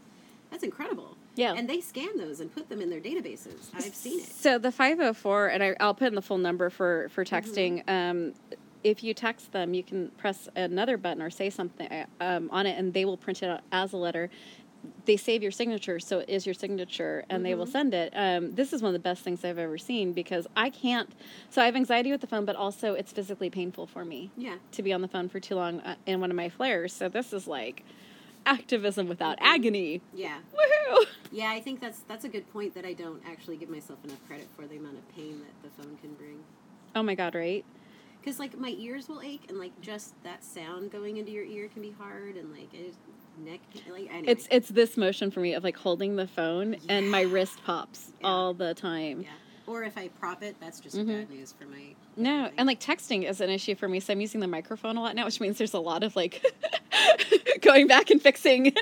that's 0.50 0.62
incredible. 0.62 1.16
Yeah. 1.34 1.54
And 1.54 1.68
they 1.68 1.80
scan 1.80 2.16
those 2.16 2.40
and 2.40 2.52
put 2.54 2.68
them 2.68 2.80
in 2.80 2.88
their 2.88 3.00
databases. 3.00 3.68
I've 3.74 3.94
seen 3.94 4.20
it. 4.20 4.26
So 4.26 4.58
the 4.58 4.72
504, 4.72 5.48
and 5.48 5.62
I, 5.62 5.76
I'll 5.80 5.94
put 5.94 6.08
in 6.08 6.14
the 6.14 6.22
full 6.22 6.38
number 6.38 6.70
for, 6.70 7.08
for 7.10 7.24
texting. 7.24 7.86
Um, 7.88 8.32
if 8.84 9.02
you 9.04 9.12
text 9.12 9.52
them, 9.52 9.74
you 9.74 9.82
can 9.82 10.08
press 10.16 10.48
another 10.56 10.96
button 10.96 11.20
or 11.20 11.28
say 11.28 11.50
something 11.50 11.88
um, 12.20 12.48
on 12.52 12.66
it, 12.66 12.78
and 12.78 12.94
they 12.94 13.04
will 13.04 13.16
print 13.18 13.42
it 13.42 13.50
out 13.50 13.60
as 13.72 13.92
a 13.92 13.96
letter. 13.96 14.30
They 15.04 15.16
save 15.16 15.42
your 15.42 15.50
signature, 15.50 15.98
so 15.98 16.20
it 16.20 16.28
is 16.28 16.46
your 16.46 16.54
signature, 16.54 17.24
and 17.28 17.44
they 17.44 17.54
will 17.56 17.66
send 17.66 17.92
it. 17.92 18.12
Um, 18.14 18.54
this 18.54 18.72
is 18.72 18.82
one 18.82 18.90
of 18.90 18.92
the 18.92 19.00
best 19.00 19.22
things 19.22 19.44
I've 19.44 19.58
ever 19.58 19.76
seen 19.78 20.12
because 20.12 20.46
I 20.56 20.70
can't. 20.70 21.10
So 21.50 21.60
I 21.60 21.64
have 21.66 21.74
anxiety 21.74 22.12
with 22.12 22.20
the 22.20 22.28
phone, 22.28 22.44
but 22.44 22.54
also 22.54 22.94
it's 22.94 23.10
physically 23.12 23.50
painful 23.50 23.88
for 23.88 24.04
me 24.04 24.30
Yeah. 24.36 24.54
to 24.72 24.82
be 24.82 24.92
on 24.92 25.00
the 25.02 25.08
phone 25.08 25.28
for 25.28 25.40
too 25.40 25.56
long 25.56 25.80
uh, 25.80 25.96
in 26.06 26.20
one 26.20 26.30
of 26.30 26.36
my 26.36 26.48
flares. 26.48 26.92
So 26.92 27.08
this 27.08 27.32
is 27.32 27.48
like 27.48 27.82
activism 28.46 29.08
without 29.08 29.36
mm-hmm. 29.36 29.54
agony. 29.54 30.00
Yeah. 30.14 30.38
Woohoo! 30.54 31.04
Yeah, 31.32 31.50
I 31.50 31.60
think 31.60 31.80
that's 31.80 32.00
that's 32.00 32.24
a 32.24 32.28
good 32.28 32.50
point 32.52 32.74
that 32.74 32.86
I 32.86 32.92
don't 32.92 33.20
actually 33.26 33.56
give 33.56 33.68
myself 33.68 33.98
enough 34.04 34.24
credit 34.26 34.48
for 34.56 34.66
the 34.66 34.76
amount 34.76 34.96
of 34.98 35.08
pain 35.14 35.40
that 35.40 35.68
the 35.68 35.82
phone 35.82 35.96
can 35.98 36.14
bring. 36.14 36.38
Oh 36.94 37.02
my 37.02 37.14
god, 37.14 37.34
right? 37.34 37.64
Because 38.20 38.38
like 38.38 38.58
my 38.58 38.74
ears 38.78 39.08
will 39.08 39.20
ache, 39.20 39.42
and 39.48 39.58
like 39.58 39.78
just 39.80 40.14
that 40.24 40.42
sound 40.44 40.90
going 40.90 41.18
into 41.18 41.30
your 41.32 41.44
ear 41.44 41.68
can 41.68 41.82
be 41.82 41.94
hard, 41.98 42.36
and 42.36 42.50
like 42.52 42.72
it, 42.72 42.94
neck, 43.44 43.60
like 43.90 44.08
anyway. 44.10 44.24
It's 44.32 44.48
it's 44.50 44.68
this 44.68 44.96
motion 44.96 45.30
for 45.30 45.40
me 45.40 45.54
of 45.54 45.64
like 45.64 45.76
holding 45.76 46.16
the 46.16 46.26
phone 46.26 46.76
and 46.88 47.10
my 47.10 47.22
wrist 47.22 47.58
pops 47.64 48.12
Yeah. 48.20 48.28
all 48.28 48.54
the 48.54 48.74
time. 48.74 49.22
yeah. 49.22 49.28
Or 49.66 49.82
if 49.82 49.98
I 49.98 50.08
prop 50.20 50.42
it, 50.44 50.54
that's 50.60 50.78
just 50.80 50.96
Mhm. 50.96 51.06
bad 51.08 51.30
news 51.30 51.52
for 51.58 51.64
my. 51.66 51.78
No, 52.16 52.36
everything. 52.38 52.54
and 52.58 52.66
like 52.68 52.80
texting 52.80 53.28
is 53.28 53.40
an 53.40 53.50
issue 53.50 53.74
for 53.74 53.88
me, 53.88 53.98
so 54.00 54.12
I'm 54.12 54.20
using 54.20 54.40
the 54.40 54.46
microphone 54.46 54.96
a 54.96 55.02
lot 55.02 55.14
now, 55.16 55.24
which 55.24 55.40
means 55.40 55.58
there's 55.58 55.74
a 55.74 55.80
lot 55.80 56.02
of 56.04 56.14
like 56.16 56.40
going 57.62 57.86
back 57.88 58.10
and 58.10 58.22
fixing. 58.22 58.72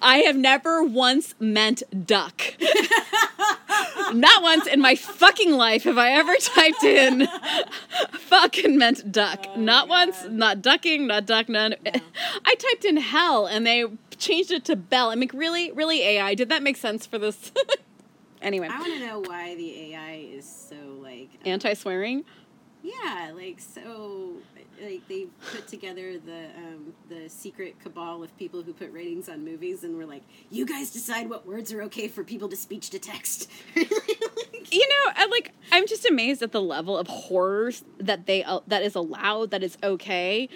I 0.00 0.18
have 0.18 0.36
never 0.36 0.82
once 0.82 1.34
meant 1.38 1.82
duck. 2.06 2.42
Not 4.14 4.42
once 4.42 4.66
in 4.66 4.80
my 4.80 4.94
fucking 4.94 5.52
life 5.52 5.84
have 5.84 5.96
I 5.98 6.10
ever 6.12 6.34
typed 6.36 6.82
in 6.84 7.26
fucking 8.12 8.76
meant 8.76 9.10
duck. 9.12 9.46
Oh 9.48 9.60
not 9.60 9.88
my 9.88 10.04
once, 10.06 10.24
not 10.28 10.60
ducking, 10.60 11.06
not 11.06 11.24
duck, 11.26 11.48
none. 11.48 11.74
I 12.44 12.54
typed 12.54 12.84
in 12.84 12.98
hell 12.98 13.46
and 13.46 13.66
they 13.66 13.84
changed 14.18 14.50
it 14.50 14.64
to 14.66 14.76
bell. 14.76 15.10
I'm 15.10 15.20
like, 15.20 15.32
really, 15.32 15.72
really 15.72 16.02
AI? 16.02 16.34
Did 16.34 16.48
that 16.50 16.62
make 16.62 16.76
sense 16.76 17.06
for 17.06 17.18
this? 17.18 17.52
Anyway, 18.42 18.68
I 18.70 18.78
want 18.78 18.92
to 18.92 19.06
know 19.06 19.20
why 19.20 19.54
the 19.54 19.92
AI 19.92 20.28
is 20.32 20.44
so 20.44 20.76
like. 21.00 21.30
uh, 21.44 21.48
anti 21.48 21.74
swearing. 21.74 22.24
Yeah, 22.82 23.30
like 23.34 23.60
so, 23.60 24.32
like 24.82 25.06
they 25.06 25.26
put 25.52 25.68
together 25.68 26.18
the 26.18 26.46
um, 26.56 26.92
the 27.08 27.28
secret 27.28 27.78
cabal 27.80 28.24
of 28.24 28.36
people 28.36 28.62
who 28.62 28.72
put 28.72 28.92
ratings 28.92 29.28
on 29.28 29.44
movies, 29.44 29.84
and 29.84 29.96
we're 29.96 30.06
like, 30.06 30.22
you 30.50 30.66
guys 30.66 30.90
decide 30.90 31.30
what 31.30 31.46
words 31.46 31.72
are 31.72 31.82
okay 31.82 32.08
for 32.08 32.24
people 32.24 32.48
to 32.48 32.56
speech 32.56 32.90
to 32.90 32.98
text. 32.98 33.48
You 34.72 34.88
know, 34.88 35.12
I 35.16 35.26
like 35.26 35.52
I'm 35.70 35.86
just 35.86 36.06
amazed 36.06 36.42
at 36.42 36.52
the 36.52 36.62
level 36.62 36.96
of 36.96 37.06
horrors 37.06 37.84
that 37.98 38.24
they 38.24 38.42
uh, 38.42 38.60
that 38.68 38.82
is 38.82 38.94
allowed, 38.94 39.50
that 39.50 39.62
is 39.62 39.76
okay. 39.82 40.48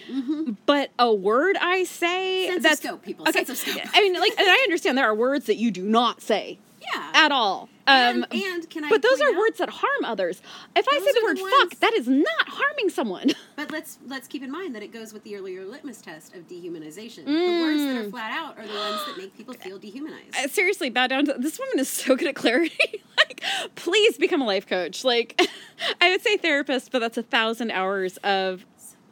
But 0.64 0.91
a 0.99 1.12
word 1.12 1.57
I 1.61 1.84
say 1.84 2.49
Sense 2.49 2.62
that's 2.62 2.80
scope, 2.80 3.03
people. 3.03 3.28
Okay, 3.28 3.45
Sense 3.45 3.51
of 3.51 3.59
scope. 3.59 3.82
I 3.93 4.01
mean, 4.01 4.14
like, 4.14 4.32
and 4.39 4.49
I 4.49 4.57
understand 4.64 4.97
there 4.97 5.05
are 5.05 5.14
words 5.14 5.47
that 5.47 5.57
you 5.57 5.70
do 5.70 5.82
not 5.82 6.22
say 6.22 6.59
yeah. 6.80 7.11
at 7.12 7.30
all. 7.30 7.68
And, 7.87 8.24
Um, 8.24 8.26
and 8.32 8.68
can 8.70 8.84
I? 8.84 8.89
but 8.89 9.03
those 9.03 9.20
are 9.20 9.28
out- 9.28 9.37
words 9.37 9.59
that 9.59 9.70
harm 9.70 10.05
others. 10.05 10.41
If 10.74 10.87
I 10.89 10.99
say 10.99 11.12
the 11.12 11.20
word 11.24 11.37
the 11.37 11.51
fuck, 11.70 11.78
that 11.80 11.95
is 11.95 12.09
not 12.09 12.49
harming 12.49 12.91
someone. 12.91 13.30
But 13.57 13.70
let's 13.70 13.97
let's 14.07 14.28
keep 14.28 14.43
in 14.43 14.51
mind 14.51 14.74
that 14.74 14.82
it 14.82 14.93
goes 14.93 15.14
with 15.14 15.24
the 15.24 15.34
earlier 15.34 15.64
litmus 15.64 16.03
test 16.03 16.34
of 16.34 16.47
dehumanization. 16.47 17.24
The 17.24 17.62
words 17.62 17.82
that 17.84 17.97
Mm. 17.97 18.07
are 18.07 18.11
flat 18.11 18.30
out 18.32 18.59
are 18.59 18.66
the 18.66 18.74
ones 18.74 19.01
that 19.07 19.16
make 19.16 19.34
people 19.34 19.55
feel 19.55 19.78
dehumanized. 19.78 20.37
Uh, 20.37 20.47
Seriously, 20.49 20.91
bow 20.91 21.07
down 21.07 21.24
to 21.24 21.34
this 21.39 21.59
woman 21.59 21.78
is 21.78 21.89
so 21.89 22.16
good 22.16 22.28
at 22.28 22.34
clarity. 22.34 22.76
like, 23.16 23.43
please 23.74 24.18
become 24.18 24.43
a 24.43 24.45
life 24.45 24.66
coach. 24.66 25.05
Like, 25.05 25.41
I 26.03 26.11
would 26.11 26.20
say 26.20 26.37
therapist, 26.37 26.93
but 26.93 26.99
that's 26.99 27.16
a 27.16 27.22
thousand 27.22 27.70
hours 27.70 28.18
of 28.18 28.66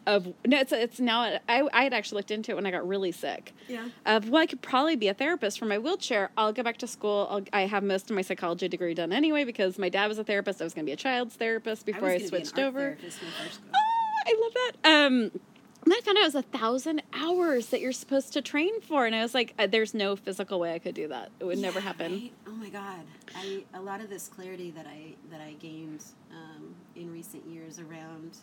of 0.07 0.27
no. 0.47 0.59
It's 0.59 0.73
it's 0.73 1.01
now. 1.01 1.39
I 1.49 1.69
I 1.73 1.85
had 1.85 1.93
actually 1.95 2.19
looked 2.19 2.31
into 2.31 2.53
it 2.53 2.55
when 2.57 2.67
I 2.67 2.71
got 2.71 2.87
really 2.87 3.13
sick. 3.13 3.53
Yeah. 3.69 3.89
Of 4.07 4.29
well, 4.29 4.43
I 4.43 4.47
could 4.47 4.63
probably 4.63 4.97
be 4.97 5.09
a 5.09 5.15
therapist 5.15 5.59
for 5.59 5.65
my 5.65 5.79
wheelchair. 5.79 6.31
I'll 6.37 6.53
go 6.53 6.63
back 6.63 6.79
to 6.79 6.87
school. 6.87 7.27
I'll, 7.31 7.43
I 7.53 7.63
have 7.67 7.83
most 7.83 8.11
of 8.11 8.17
my 8.17 8.23
psychology 8.23 8.69
degree 8.69 8.95
done 8.95 9.13
anyway 9.13 9.45
because 9.45 9.79
my 9.79 9.89
dad 9.89 10.07
was 10.09 10.19
a 10.19 10.25
therapist. 10.25 10.61
I 10.61 10.65
was 10.65 10.75
going 10.75 10.85
to 10.85 10.89
be 10.89 10.93
a 10.95 10.97
child's 10.97 11.35
therapist 11.37 11.87
before 11.87 12.09
I, 12.09 12.15
was 12.15 12.23
gonna 12.23 12.31
be 12.31 12.37
an 12.39 12.45
switched 12.45 12.59
over. 12.59 12.79
therapist 12.81 13.21
when 13.23 13.31
I 13.41 13.45
first 13.49 13.61
got- 13.65 13.75
Oh, 13.75 14.23
I 14.27 14.41
love 14.43 14.53
that. 14.55 15.05
Um, 15.07 15.41
and 15.85 15.93
I 15.93 16.01
found 16.01 16.17
out 16.17 16.23
it 16.23 16.27
was 16.29 16.35
a 16.35 16.43
thousand 16.43 17.03
hours 17.13 17.67
that 17.67 17.83
you're 17.83 17.93
supposed 17.93 18.33
to 18.33 18.41
train 18.41 18.81
for, 18.81 19.05
and 19.05 19.15
I 19.15 19.21
was 19.21 19.35
like, 19.35 19.53
uh, 19.59 19.67
"There's 19.67 19.93
no 19.93 20.17
physical 20.17 20.59
way 20.59 20.73
I 20.73 20.79
could 20.79 20.95
do 20.95 21.09
that. 21.09 21.31
It 21.41 21.45
would 21.45 21.59
never 21.59 21.79
happen." 21.79 22.11
right? 22.13 22.33
Oh 22.47 22.53
my 22.53 22.71
god! 22.71 23.01
I 23.37 23.65
a 23.75 23.83
lot 23.83 24.01
of 24.01 24.09
this 24.09 24.27
clarity 24.29 24.71
that 24.71 24.87
I 24.87 25.13
that 25.31 25.43
I 25.43 25.53
gained 25.61 26.03
um, 26.33 26.75
in 26.97 27.13
recent 27.13 27.47
years 27.47 27.79
around 27.79 28.39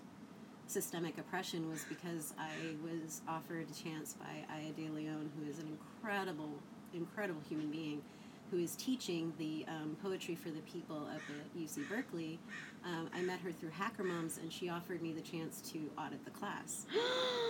systemic 0.72 1.18
oppression 1.18 1.70
was 1.70 1.84
because 1.90 2.34
I 2.40 2.76
was 2.82 3.22
offered 3.28 3.68
a 3.70 3.84
chance 3.84 4.14
by 4.14 4.56
Aya 4.56 4.72
De 4.72 4.90
Leon, 4.90 5.30
who 5.38 5.50
is 5.50 5.60
an 5.60 5.68
incredible, 5.68 6.60
incredible 6.94 7.42
human 7.48 7.70
being, 7.70 8.02
who 8.50 8.58
is 8.58 8.76
teaching 8.78 9.34
the 9.38 9.66
um, 9.68 9.98
poetry 10.02 10.36
for 10.36 10.50
the 10.50 10.62
people 10.62 11.08
up 11.14 11.22
at 11.30 11.60
UC 11.62 11.90
Berkeley. 11.90 12.40
Um, 12.84 13.10
I 13.16 13.22
met 13.22 13.40
her 13.42 13.52
through 13.52 13.70
Hacker 13.70 14.04
Moms, 14.04 14.40
and 14.40 14.52
she 14.52 14.68
offered 14.70 15.02
me 15.02 15.12
the 15.14 15.22
chance 15.22 15.62
to 15.72 15.80
audit 15.98 16.24
the 16.26 16.32
class. 16.32 16.86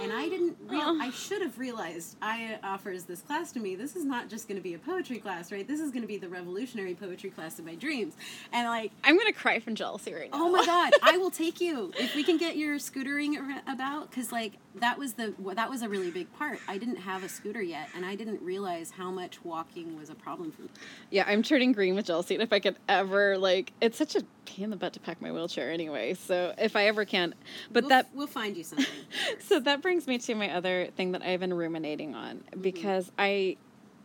And 0.02 0.12
I 0.12 0.28
didn't 0.30 0.58
real 0.68 0.82
Oh. 0.84 0.98
I 1.00 1.12
should 1.12 1.44
have 1.44 1.60
realized 1.60 2.18
Aya 2.24 2.58
offers 2.64 3.04
this 3.04 3.22
class 3.22 3.52
to 3.52 3.60
me. 3.60 3.76
This 3.76 3.96
is 3.96 4.04
not 4.04 4.30
just 4.30 4.48
going 4.48 4.58
to 4.58 4.64
be 4.64 4.74
a 4.74 4.80
poetry 4.80 5.20
class, 5.20 5.52
right? 5.52 5.68
This 5.68 5.80
is 5.80 5.92
going 5.92 6.02
to 6.02 6.08
be 6.08 6.18
the 6.18 6.28
revolutionary 6.28 6.96
poetry 6.96 7.30
class 7.30 7.60
of 7.60 7.66
my 7.66 7.76
dreams. 7.76 8.16
And 8.52 8.68
like, 8.68 8.92
I'm 9.04 9.16
gonna 9.16 9.32
cry 9.32 9.60
from 9.60 9.76
jealousy 9.76 10.12
right 10.14 10.32
now. 10.32 10.40
oh 10.48 10.50
my 10.50 10.66
god, 10.66 10.94
I 11.04 11.18
will 11.18 11.30
take 11.44 11.62
you 11.62 11.92
if 12.00 12.16
we 12.16 12.24
can 12.24 12.38
get 12.38 12.58
your 12.58 12.78
scootering 12.78 13.38
about 13.68 14.12
cuz 14.12 14.32
like 14.32 14.54
that 14.76 14.98
was 14.98 15.14
the 15.14 15.36
that 15.54 15.70
was 15.70 15.84
a 15.84 15.90
really 15.90 16.10
big 16.10 16.34
part. 16.34 16.58
I 16.68 16.80
didn't 16.80 16.96
have 16.98 17.24
a 17.24 17.30
scooter 17.30 17.62
yet 17.62 17.90
and 17.96 18.04
I 18.04 18.16
didn't 18.16 18.42
realize 18.42 18.90
how 18.92 19.12
much 19.12 19.46
walking 19.46 19.96
was 19.96 20.10
a 20.10 20.16
problem 20.16 20.52
for 20.52 20.64
me. 20.64 20.70
Yeah, 21.12 21.26
I'm 21.28 21.44
turning 21.44 21.74
green 21.74 21.94
with 21.94 22.08
jealousy, 22.08 22.34
and 22.34 22.42
if 22.42 22.52
I 22.52 22.60
could 22.60 22.78
ever 22.90 23.38
like, 23.38 23.74
it's 23.82 23.98
such 24.00 24.16
a 24.16 24.24
pain 24.52 24.66
in 24.66 24.70
the 24.70 24.76
butt 24.76 24.94
to 24.94 25.00
pack 25.00 25.22
my 25.22 25.32
wheelchair 25.32 25.72
anyway. 25.72 26.14
So 26.14 26.54
if 26.58 26.76
I 26.76 26.88
ever 26.88 27.06
can, 27.06 27.34
but 27.72 27.84
we'll, 27.84 27.90
that 27.90 28.10
we'll 28.14 28.28
find 28.28 28.58
you 28.58 28.64
something. 28.64 28.86
so 29.40 29.60
that 29.60 29.82
brings 29.82 30.08
me 30.08 30.18
to 30.20 30.36
my 30.36 30.52
other 30.52 30.90
thing 30.98 31.14
that 31.14 31.22
I've 31.22 31.40
been 31.40 31.54
ruminating 31.54 32.16
on 32.16 32.44
because 32.60 33.12
I 33.18 33.58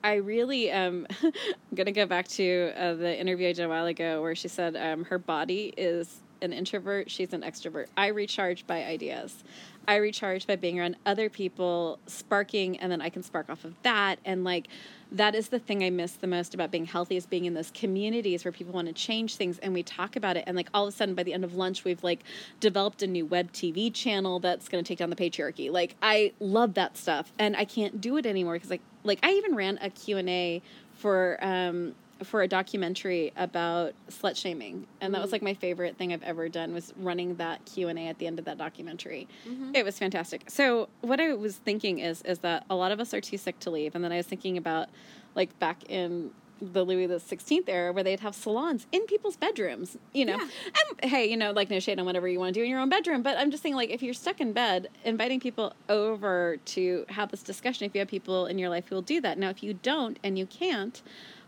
I 0.05 0.15
really 0.15 0.71
um 0.71 1.07
I'm 1.23 1.33
gonna 1.75 1.93
go 1.93 2.07
back 2.07 2.29
to 2.29 2.73
uh, 2.77 2.95
the 2.95 3.19
interview 3.19 3.49
I 3.49 3.53
did 3.53 3.65
a 3.65 3.69
while 3.69 3.87
ago 3.87 4.23
where 4.23 4.35
she 4.35 4.49
said 4.49 4.77
um, 4.77 5.05
her 5.07 5.19
body 5.19 5.75
is 5.77 6.21
an 6.47 6.55
introvert, 6.55 7.11
she's 7.11 7.35
an 7.35 7.43
extrovert. 7.43 7.89
I 7.97 8.07
recharge 8.07 8.67
by 8.67 8.85
ideas. 8.85 9.45
I 9.89 9.97
recharge 9.97 10.47
by 10.47 10.57
being 10.57 10.81
around 10.81 10.97
other 11.07 11.29
people, 11.29 11.99
sparking, 12.07 12.79
and 12.79 12.91
then 12.91 13.01
I 13.01 13.09
can 13.09 13.23
spark 13.23 13.49
off 13.51 13.65
of 13.65 13.81
that. 13.83 14.19
And 14.25 14.43
like 14.43 14.69
that 15.13 15.35
is 15.35 15.49
the 15.49 15.61
thing 15.61 15.85
I 15.85 15.91
miss 15.91 16.13
the 16.13 16.27
most 16.27 16.55
about 16.55 16.73
being 16.73 16.87
healthy 16.87 17.17
is 17.17 17.27
being 17.27 17.45
in 17.45 17.55
those 17.55 17.71
communities 17.71 18.45
where 18.45 18.51
people 18.51 18.73
want 18.73 18.89
to 18.89 18.93
change 18.93 19.37
things 19.37 19.59
and 19.59 19.73
we 19.73 19.83
talk 19.83 20.17
about 20.17 20.37
it. 20.37 20.45
And 20.47 20.57
like 20.57 20.69
all 20.75 20.89
of 20.89 20.95
a 20.95 20.97
sudden 20.97 21.15
by 21.15 21.23
the 21.23 21.33
end 21.33 21.45
of 21.45 21.55
lunch, 21.55 21.85
we've 21.85 22.03
like 22.03 22.25
developed 22.59 23.03
a 23.03 23.07
new 23.07 23.27
web 23.27 23.53
TV 23.53 23.93
channel 23.93 24.41
that's 24.41 24.69
going 24.69 24.83
to 24.83 24.89
take 24.89 24.99
down 24.99 25.11
the 25.11 25.17
patriarchy. 25.17 25.71
Like 25.71 25.95
I 26.03 26.33
love 26.41 26.75
that 26.75 26.97
stuff 26.97 27.33
and 27.39 27.57
I 27.57 27.65
can't 27.65 28.01
do 28.01 28.17
it 28.17 28.27
anymore 28.27 28.55
because 28.55 28.71
like 28.71 28.83
like 29.05 29.21
I 29.23 29.31
even 29.33 29.55
ran 29.55 29.79
a 29.81 29.91
Q&A 29.91 30.63
for 30.95 31.39
um 31.41 31.95
for 32.25 32.43
a 32.43 32.49
documentary 32.49 33.33
about 33.37 33.93
slut 34.11 34.37
shaming, 34.37 34.87
and 35.01 35.15
that 35.15 35.21
was 35.21 35.31
Mm. 35.31 35.33
like 35.33 35.43
my 35.43 35.55
favorite 35.55 35.97
thing 35.97 36.13
I've 36.13 36.23
ever 36.23 36.49
done 36.49 36.73
was 36.73 36.95
running 36.97 37.35
that 37.37 37.65
Q 37.67 37.89
and 37.89 37.99
A 37.99 38.07
at 38.09 38.19
the 38.19 38.27
end 38.27 38.39
of 38.39 38.45
that 38.47 38.57
documentary. 38.59 39.29
Mhm. 39.47 39.77
It 39.77 39.85
was 39.85 39.99
fantastic. 39.99 40.49
So 40.51 40.89
what 41.03 41.21
I 41.21 41.35
was 41.35 41.57
thinking 41.57 41.99
is 41.99 42.23
is 42.23 42.39
that 42.41 42.65
a 42.71 42.75
lot 42.75 42.93
of 42.93 43.01
us 43.01 43.13
are 43.13 43.21
too 43.21 43.37
sick 43.37 43.59
to 43.61 43.71
leave, 43.71 43.95
and 43.95 44.03
then 44.03 44.13
I 44.13 44.17
was 44.17 44.27
thinking 44.27 44.57
about 44.57 44.89
like 45.35 45.59
back 45.59 45.83
in 45.91 46.31
the 46.59 46.83
Louis 46.87 47.05
the 47.05 47.21
Sixteenth 47.21 47.69
era 47.69 47.93
where 47.93 48.03
they'd 48.03 48.21
have 48.21 48.35
salons 48.35 48.87
in 48.91 49.03
people's 49.03 49.37
bedrooms, 49.37 49.99
you 50.15 50.25
know. 50.25 50.39
Yeah. 50.39 50.49
And 51.03 51.11
hey, 51.11 51.29
you 51.31 51.37
know, 51.37 51.51
like 51.51 51.69
no 51.69 51.79
shade 51.81 51.99
on 51.99 52.07
whatever 52.07 52.27
you 52.27 52.39
want 52.39 52.55
to 52.55 52.61
do 52.61 52.65
in 52.65 52.71
your 52.71 52.81
own 52.81 52.89
bedroom, 52.89 53.21
but 53.21 53.37
I'm 53.37 53.51
just 53.51 53.63
saying 53.63 53.75
like 53.75 53.91
if 53.91 54.03
you're 54.03 54.15
stuck 54.15 54.41
in 54.41 54.55
bed, 54.55 54.89
inviting 55.05 55.39
people 55.39 55.75
over 55.91 56.57
to 56.65 57.05
have 57.11 57.31
this 57.31 57.43
discussion, 57.43 57.85
if 57.85 57.95
you 57.95 57.99
have 57.99 58.09
people 58.09 58.47
in 58.47 58.57
your 58.59 58.71
life 58.71 58.89
who 58.89 58.95
will 58.95 59.03
do 59.03 59.21
that. 59.21 59.37
Now 59.39 59.51
if 59.51 59.63
you 59.63 59.75
don't 59.75 60.19
and 60.25 60.39
you 60.39 60.47
can't, 60.47 61.03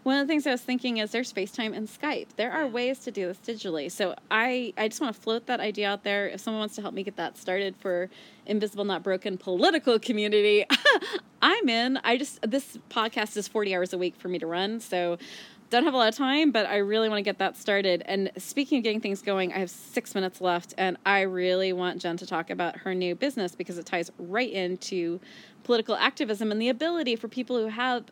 one 0.08 0.18
of 0.18 0.26
the 0.26 0.32
things 0.32 0.46
I 0.46 0.52
was 0.52 0.62
thinking 0.62 0.96
is 0.96 1.10
there's 1.10 1.30
FaceTime 1.34 1.76
and 1.76 1.86
Skype. 1.86 2.28
There 2.36 2.50
are 2.50 2.66
ways 2.66 2.98
to 3.00 3.10
do 3.10 3.26
this 3.26 3.36
digitally. 3.46 3.92
So 3.92 4.14
I, 4.30 4.72
I 4.78 4.88
just 4.88 5.02
want 5.02 5.14
to 5.14 5.20
float 5.20 5.44
that 5.48 5.60
idea 5.60 5.90
out 5.90 6.02
there. 6.02 6.26
If 6.26 6.40
someone 6.40 6.60
wants 6.60 6.76
to 6.76 6.80
help 6.80 6.94
me 6.94 7.02
get 7.02 7.16
that 7.16 7.36
started 7.36 7.76
for 7.76 8.08
Invisible 8.46 8.86
Not 8.86 9.02
Broken 9.02 9.36
political 9.36 9.98
community, 9.98 10.64
I'm 11.42 11.68
in. 11.68 11.98
I 12.04 12.16
just 12.16 12.40
this 12.40 12.78
podcast 12.88 13.36
is 13.36 13.48
40 13.48 13.76
hours 13.76 13.92
a 13.92 13.98
week 13.98 14.16
for 14.16 14.28
me 14.28 14.38
to 14.38 14.46
run, 14.46 14.80
so 14.80 15.18
don't 15.68 15.84
have 15.84 15.92
a 15.92 15.98
lot 15.98 16.08
of 16.08 16.16
time, 16.16 16.52
but 16.52 16.64
I 16.64 16.78
really 16.78 17.10
want 17.10 17.18
to 17.18 17.22
get 17.22 17.36
that 17.40 17.58
started. 17.58 18.02
And 18.06 18.30
speaking 18.38 18.78
of 18.78 18.84
getting 18.84 19.02
things 19.02 19.20
going, 19.20 19.52
I 19.52 19.58
have 19.58 19.68
six 19.68 20.14
minutes 20.14 20.40
left, 20.40 20.72
and 20.78 20.96
I 21.04 21.20
really 21.20 21.74
want 21.74 22.00
Jen 22.00 22.16
to 22.16 22.26
talk 22.26 22.48
about 22.48 22.78
her 22.78 22.94
new 22.94 23.14
business 23.14 23.54
because 23.54 23.76
it 23.76 23.84
ties 23.84 24.10
right 24.18 24.50
into 24.50 25.20
political 25.64 25.96
activism 25.96 26.50
and 26.50 26.62
the 26.62 26.70
ability 26.70 27.14
for 27.16 27.28
people 27.28 27.58
who 27.58 27.66
have 27.66 28.04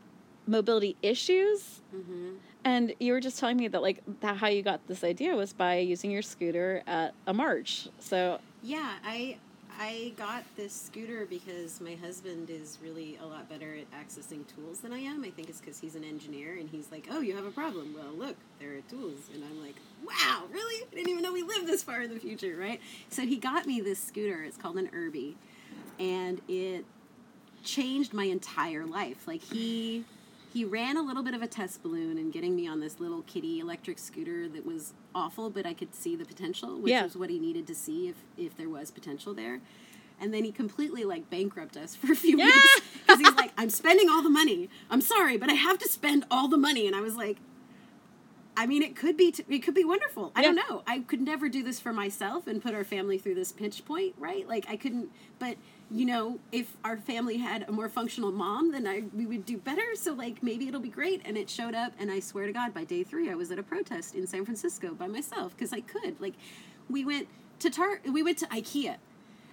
mobility 0.46 0.96
issues. 1.02 1.80
Mhm. 1.94 2.36
And 2.64 2.94
you 2.98 3.12
were 3.12 3.20
just 3.20 3.38
telling 3.38 3.56
me 3.56 3.68
that 3.68 3.80
like 3.82 4.02
that 4.20 4.38
how 4.38 4.48
you 4.48 4.62
got 4.62 4.86
this 4.88 5.04
idea 5.04 5.36
was 5.36 5.52
by 5.52 5.78
using 5.78 6.10
your 6.10 6.22
scooter 6.22 6.82
at 6.86 7.14
a 7.26 7.32
march. 7.34 7.88
So 8.00 8.40
Yeah, 8.62 8.94
I 9.04 9.38
I 9.78 10.14
got 10.16 10.42
this 10.56 10.72
scooter 10.72 11.26
because 11.26 11.82
my 11.82 11.96
husband 11.96 12.48
is 12.48 12.78
really 12.82 13.18
a 13.22 13.26
lot 13.26 13.46
better 13.48 13.74
at 13.74 13.90
accessing 13.92 14.46
tools 14.54 14.80
than 14.80 14.90
I 14.92 15.00
am. 15.00 15.22
I 15.22 15.30
think 15.30 15.50
it's 15.50 15.60
because 15.60 15.78
he's 15.78 15.94
an 15.94 16.02
engineer 16.02 16.56
and 16.58 16.66
he's 16.68 16.90
like, 16.90 17.08
"Oh, 17.10 17.20
you 17.20 17.36
have 17.36 17.44
a 17.44 17.50
problem. 17.50 17.94
Well, 17.94 18.12
look, 18.16 18.36
there 18.58 18.72
are 18.72 18.80
tools." 18.88 19.28
And 19.34 19.44
I'm 19.44 19.60
like, 19.60 19.76
"Wow, 20.02 20.44
really? 20.50 20.86
I 20.90 20.94
didn't 20.94 21.10
even 21.10 21.22
know 21.22 21.32
we 21.32 21.42
lived 21.42 21.66
this 21.66 21.82
far 21.82 22.00
in 22.00 22.12
the 22.12 22.18
future, 22.18 22.56
right?" 22.56 22.80
So 23.10 23.22
he 23.22 23.36
got 23.36 23.66
me 23.66 23.82
this 23.82 23.98
scooter. 23.98 24.42
It's 24.44 24.56
called 24.56 24.78
an 24.78 24.88
Irby, 24.94 25.36
and 25.98 26.40
it 26.48 26.86
changed 27.62 28.14
my 28.14 28.24
entire 28.24 28.86
life. 28.86 29.26
Like 29.28 29.42
he 29.42 30.04
he 30.56 30.64
ran 30.64 30.96
a 30.96 31.02
little 31.02 31.22
bit 31.22 31.34
of 31.34 31.42
a 31.42 31.46
test 31.46 31.82
balloon 31.82 32.16
and 32.16 32.32
getting 32.32 32.56
me 32.56 32.66
on 32.66 32.80
this 32.80 32.98
little 32.98 33.20
kitty 33.22 33.60
electric 33.60 33.98
scooter 33.98 34.48
that 34.48 34.64
was 34.64 34.94
awful, 35.14 35.50
but 35.50 35.66
I 35.66 35.74
could 35.74 35.94
see 35.94 36.16
the 36.16 36.24
potential, 36.24 36.78
which 36.78 36.90
Yeah. 36.92 37.02
was 37.04 37.14
what 37.14 37.28
he 37.28 37.38
needed 37.38 37.66
to 37.66 37.74
see 37.74 38.08
if 38.08 38.16
if 38.38 38.56
there 38.56 38.70
was 38.70 38.90
potential 38.90 39.34
there. 39.34 39.60
And 40.18 40.32
then 40.32 40.44
he 40.44 40.52
completely 40.52 41.04
like 41.04 41.28
bankrupt 41.28 41.76
us 41.76 41.94
for 42.00 42.10
a 42.10 42.16
few 42.16 42.38
Yeah. 42.38 42.46
weeks 42.46 42.80
because 42.94 43.18
he's 43.20 43.34
like, 43.34 43.52
"I'm 43.58 43.68
spending 43.68 44.08
all 44.08 44.22
the 44.22 44.30
money. 44.30 44.70
I'm 44.88 45.02
sorry, 45.02 45.36
but 45.36 45.50
I 45.50 45.54
have 45.54 45.76
to 45.80 45.88
spend 45.90 46.24
all 46.30 46.48
the 46.48 46.56
money." 46.56 46.86
And 46.86 46.96
I 46.96 47.02
was 47.02 47.16
like, 47.16 47.36
I 48.56 48.64
mean, 48.66 48.82
it 48.82 48.96
could 48.96 49.18
be 49.18 49.32
t- 49.32 49.44
it 49.46 49.58
could 49.58 49.74
be 49.74 49.84
wonderful. 49.84 50.32
I 50.34 50.40
Yeah. 50.40 50.46
don't 50.52 50.56
know. 50.70 50.82
I 50.86 51.00
could 51.00 51.20
never 51.20 51.50
do 51.50 51.62
this 51.62 51.78
for 51.80 51.92
myself 51.92 52.46
and 52.46 52.62
put 52.62 52.72
our 52.74 52.84
family 52.84 53.18
through 53.18 53.34
this 53.34 53.52
pinch 53.52 53.84
point, 53.84 54.14
right? 54.16 54.48
Like 54.48 54.64
I 54.70 54.76
couldn't. 54.78 55.10
But 55.38 55.58
you 55.90 56.04
know, 56.04 56.40
if 56.50 56.76
our 56.84 56.96
family 56.96 57.36
had 57.36 57.64
a 57.68 57.72
more 57.72 57.88
functional 57.88 58.32
mom, 58.32 58.72
then 58.72 58.86
I 58.86 59.04
we 59.14 59.26
would 59.26 59.46
do 59.46 59.56
better. 59.58 59.94
So 59.94 60.12
like 60.12 60.42
maybe 60.42 60.66
it'll 60.68 60.80
be 60.80 60.88
great. 60.88 61.22
And 61.24 61.36
it 61.36 61.48
showed 61.48 61.74
up, 61.74 61.92
and 61.98 62.10
I 62.10 62.20
swear 62.20 62.46
to 62.46 62.52
God, 62.52 62.74
by 62.74 62.84
day 62.84 63.04
three, 63.04 63.30
I 63.30 63.34
was 63.34 63.50
at 63.50 63.58
a 63.58 63.62
protest 63.62 64.14
in 64.14 64.26
San 64.26 64.44
Francisco 64.44 64.94
by 64.94 65.06
myself 65.06 65.56
because 65.56 65.72
I 65.72 65.80
could. 65.80 66.20
Like, 66.20 66.34
we 66.88 67.04
went 67.04 67.28
to 67.60 67.70
Tar. 67.70 68.00
We 68.04 68.22
went 68.22 68.38
to 68.38 68.46
IKEA. 68.46 68.96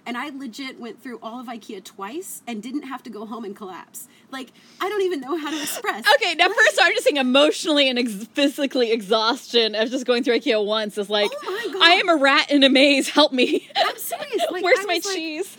And 0.06 0.18
I 0.18 0.28
legit 0.28 0.78
went 0.78 1.02
through 1.02 1.18
all 1.22 1.40
of 1.40 1.46
IKEA 1.46 1.82
twice 1.82 2.42
and 2.46 2.62
didn't 2.62 2.82
have 2.82 3.02
to 3.04 3.10
go 3.10 3.24
home 3.24 3.44
and 3.44 3.56
collapse. 3.56 4.06
Like, 4.30 4.52
I 4.80 4.88
don't 4.88 5.00
even 5.02 5.20
know 5.20 5.36
how 5.38 5.50
to 5.50 5.60
express. 5.62 6.04
Okay, 6.16 6.34
now 6.34 6.48
first 6.48 6.78
I'm 6.80 6.92
just 6.92 7.04
saying 7.04 7.16
emotionally 7.16 7.88
and 7.88 7.98
ex- 7.98 8.26
physically 8.34 8.92
exhaustion 8.92 9.74
of 9.74 9.90
just 9.90 10.04
going 10.04 10.22
through 10.22 10.38
IKEA 10.40 10.64
once 10.64 10.98
is 10.98 11.08
like, 11.08 11.30
Oh. 11.34 11.80
I 11.82 11.92
am 11.92 12.08
a 12.08 12.16
rat 12.16 12.50
in 12.50 12.64
a 12.64 12.68
maze. 12.68 13.08
Help 13.08 13.32
me. 13.32 13.68
I'm 13.76 13.96
serious. 13.96 14.42
Like, 14.50 14.62
Where's 14.62 14.80
I 14.80 14.84
my 14.84 14.94
was 14.96 15.06
like, 15.06 15.14
cheese? 15.16 15.56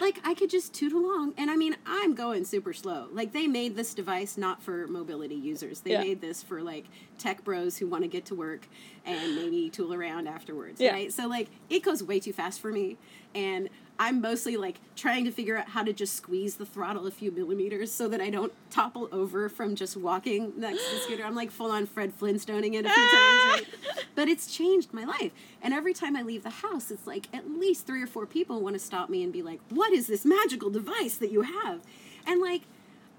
Like 0.00 0.18
I 0.24 0.34
could 0.34 0.50
just 0.50 0.72
toot 0.72 0.92
along, 0.92 1.34
and 1.36 1.50
I 1.50 1.56
mean, 1.56 1.76
I'm 1.86 2.14
going 2.14 2.44
super 2.44 2.72
slow. 2.72 3.08
Like 3.12 3.32
they 3.32 3.46
made 3.46 3.76
this 3.76 3.92
device 3.94 4.36
not 4.38 4.62
for 4.62 4.86
mobility 4.86 5.34
users. 5.34 5.80
They 5.80 5.92
Yeah. 5.92 6.00
made 6.02 6.20
this 6.20 6.42
for 6.42 6.62
like 6.62 6.84
tech 7.18 7.44
bros 7.44 7.76
who 7.78 7.86
want 7.86 8.02
to 8.02 8.08
get 8.08 8.24
to 8.26 8.34
work 8.34 8.66
and 9.06 9.36
maybe 9.36 9.70
tool 9.70 9.92
around 9.94 10.26
afterwards. 10.28 10.80
Yeah. 10.80 10.92
Right. 10.92 11.12
So 11.12 11.26
like 11.28 11.48
it 11.70 11.82
goes 11.82 12.02
way 12.02 12.20
too 12.20 12.32
fast 12.32 12.60
for 12.60 12.70
me, 12.72 12.96
and 13.34 13.68
I'm 13.98 14.20
mostly 14.20 14.56
like 14.56 14.80
trying 14.96 15.24
to 15.24 15.30
figure 15.30 15.56
out 15.56 15.68
how 15.68 15.84
to 15.84 15.92
just 15.92 16.14
squeeze 16.16 16.56
the 16.56 16.66
throttle 16.66 17.06
a 17.06 17.10
few 17.12 17.30
millimeters 17.30 17.92
so 17.92 18.08
that 18.08 18.20
I 18.20 18.28
don't 18.30 18.52
topple 18.70 19.08
over 19.12 19.48
from 19.48 19.76
just 19.76 19.96
walking 19.96 20.52
next 20.56 20.84
to 20.88 20.94
the 20.96 21.00
scooter. 21.02 21.24
I'm 21.24 21.34
like 21.36 21.50
full 21.52 21.70
on 21.70 21.86
Fred 21.86 22.12
Flintstoning 22.18 22.74
it 22.74 22.86
a 22.86 22.88
few 22.88 22.92
Ah! 22.96 23.52
times. 23.56 23.66
Right? 23.86 24.04
But 24.16 24.28
it's 24.28 24.46
changed 24.52 24.92
my 24.92 25.04
life. 25.04 25.32
And 25.62 25.74
every 25.74 25.92
time 25.92 26.16
I 26.16 26.22
leave 26.22 26.42
the 26.44 26.50
house, 26.50 26.90
it's 26.90 27.06
like 27.06 27.26
at 27.34 27.48
least 27.50 27.86
three 27.86 28.02
or 28.02 28.06
four 28.06 28.26
people 28.26 28.60
want 28.60 28.74
to 28.74 28.78
stop 28.80 29.08
me 29.10 29.22
and 29.22 29.32
be 29.32 29.42
like, 29.42 29.60
What 29.70 29.92
is 29.92 30.06
this 30.06 30.24
magical 30.24 30.70
device 30.70 31.16
that 31.18 31.30
you 31.30 31.42
have? 31.42 31.80
And 32.26 32.40
like, 32.40 32.62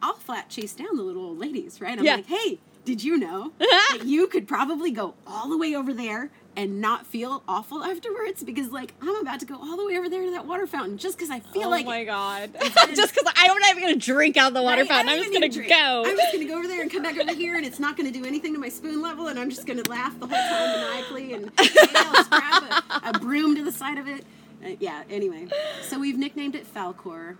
I'll 0.01 0.15
flat 0.15 0.49
chase 0.49 0.73
down 0.73 0.95
the 0.97 1.03
little 1.03 1.23
old 1.25 1.38
ladies, 1.39 1.79
right? 1.79 1.97
I'm 1.97 2.03
Yeah. 2.05 2.15
like, 2.15 2.25
Hey, 2.27 2.59
did 2.86 3.03
you 3.03 3.17
know 3.17 3.51
that 3.59 3.99
you 4.05 4.27
could 4.27 4.47
probably 4.47 4.91
go 4.91 5.15
all 5.27 5.49
the 5.49 5.57
way 5.57 5.75
over 5.75 5.93
there 5.93 6.29
and 6.57 6.79
not 6.79 7.05
feel 7.05 7.43
awful 7.47 7.83
afterwards? 7.83 8.43
Because 8.43 8.71
like, 8.71 8.93
I'm 9.01 9.15
about 9.21 9.39
to 9.41 9.45
go 9.45 9.55
all 9.55 9.75
the 9.75 9.86
way 9.86 9.97
over 9.97 10.07
there 10.07 10.23
to 10.23 10.31
that 10.31 10.45
water 10.45 10.65
fountain 10.67 10.97
just 10.97 11.17
because 11.17 11.29
I 11.29 11.39
feel 11.41 11.65
oh 11.67 11.69
like 11.71 11.86
Oh 11.86 11.89
my 11.89 12.03
god. 12.05 12.51
just 12.95 13.13
because 13.13 13.31
I'm 13.36 13.57
not 13.59 13.71
even 13.71 13.83
going 13.83 13.99
to 13.99 14.05
drink 14.05 14.38
out 14.38 14.49
of 14.49 14.53
the 14.53 14.61
water 14.61 14.81
Right? 14.81 14.88
fountain. 14.89 15.09
I 15.09 15.13
I'm 15.13 15.19
just 15.19 15.33
gonna 15.33 15.47
a 15.47 15.49
go. 15.69 16.03
I'm 16.05 16.15
just 16.17 16.31
gonna 16.33 16.45
go 16.45 16.57
over 16.57 16.67
there 16.67 16.81
and 16.81 16.91
come 16.91 17.03
back 17.03 17.17
over 17.17 17.33
here, 17.33 17.55
and 17.57 17.65
it's 17.65 17.79
not 17.79 17.97
gonna 17.97 18.11
do 18.11 18.23
anything 18.25 18.53
to 18.53 18.59
my 18.59 18.69
spoon 18.69 19.01
level, 19.01 19.27
and 19.27 19.39
I'm 19.39 19.49
just 19.49 19.65
gonna 19.65 19.83
laugh 19.89 20.17
the 20.19 20.27
whole 20.27 20.38
time 20.38 20.79
maniacally, 20.79 21.33
and 21.33 21.51
maybe 21.57 21.89
I'll 21.95 22.23
strap 22.23 22.63
a, 23.03 23.09
a 23.09 23.19
broom 23.19 23.55
to 23.55 23.63
the 23.63 23.71
side 23.71 23.97
of 23.97 24.07
it. 24.07 24.23
Uh, 24.63 24.69
yeah. 24.79 25.03
Anyway, 25.09 25.47
so 25.81 25.99
we've 25.99 26.17
nicknamed 26.17 26.55
it 26.55 26.71
Falcor 26.73 27.38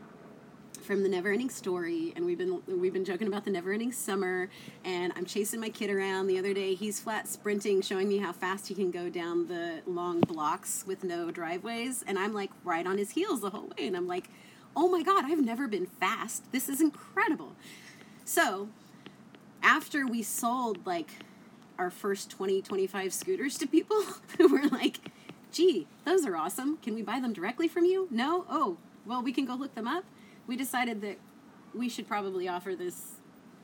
from 0.86 1.01
the 1.01 1.09
Neverending 1.09 1.51
Story, 1.51 2.13
and 2.15 2.23
we've 2.23 2.38
been 2.38 2.61
we've 2.67 2.93
been 2.93 3.05
joking 3.05 3.27
about 3.27 3.43
the 3.43 3.49
Neverending 3.49 3.91
Summer. 3.91 4.49
And 4.83 5.11
I'm 5.15 5.25
chasing 5.25 5.59
my 5.59 5.69
kid 5.69 5.89
around. 5.89 6.27
The 6.27 6.38
other 6.38 6.53
day, 6.53 6.75
he's 6.75 6.99
flat 6.99 7.27
sprinting, 7.27 7.81
showing 7.81 8.07
me 8.07 8.19
how 8.19 8.31
fast 8.31 8.67
he 8.67 8.75
can 8.75 8.91
go 8.91 9.09
down 9.09 9.47
the 9.47 9.81
long 9.88 10.21
blocks 10.21 10.83
with 10.86 11.03
no 11.03 11.31
driveways, 11.31 12.03
and 12.05 12.19
I'm 12.19 12.33
like 12.33 12.51
right 12.63 12.86
on 12.86 12.99
his 12.99 13.11
heels 13.11 13.41
the 13.41 13.49
whole 13.49 13.71
way, 13.77 13.88
and 13.88 13.97
I'm 13.97 14.07
like, 14.07 14.29
oh 14.75 14.88
my 14.88 15.01
god, 15.01 15.25
I've 15.25 15.43
never 15.43 15.67
been 15.67 15.88
fast. 15.88 16.51
This 16.51 16.69
is 16.69 16.79
incredible. 16.79 17.53
So, 18.23 18.69
after 19.63 20.05
we 20.05 20.21
sold 20.21 20.86
like 20.86 21.09
our 21.79 21.89
first 21.89 22.29
20, 22.29 22.61
25 22.61 23.11
scooters 23.11 23.57
to 23.57 23.67
people 23.67 24.03
who 24.38 24.47
were 24.47 24.67
like, 24.67 24.99
gee, 25.51 25.88
those 26.05 26.27
are 26.27 26.36
awesome. 26.36 26.77
Can 26.77 26.93
we 26.93 27.01
buy 27.01 27.19
them 27.19 27.33
directly 27.33 27.67
from 27.67 27.86
you? 27.86 28.07
No? 28.11 28.45
Oh, 28.49 28.77
well, 29.03 29.23
we 29.23 29.33
can 29.33 29.45
go 29.45 29.55
look 29.55 29.73
them 29.73 29.88
up. 29.88 30.03
We 30.47 30.55
decided 30.55 31.01
that 31.01 31.17
we 31.73 31.89
should 31.89 32.07
probably 32.07 32.47
offer 32.47 32.75
this 32.75 33.13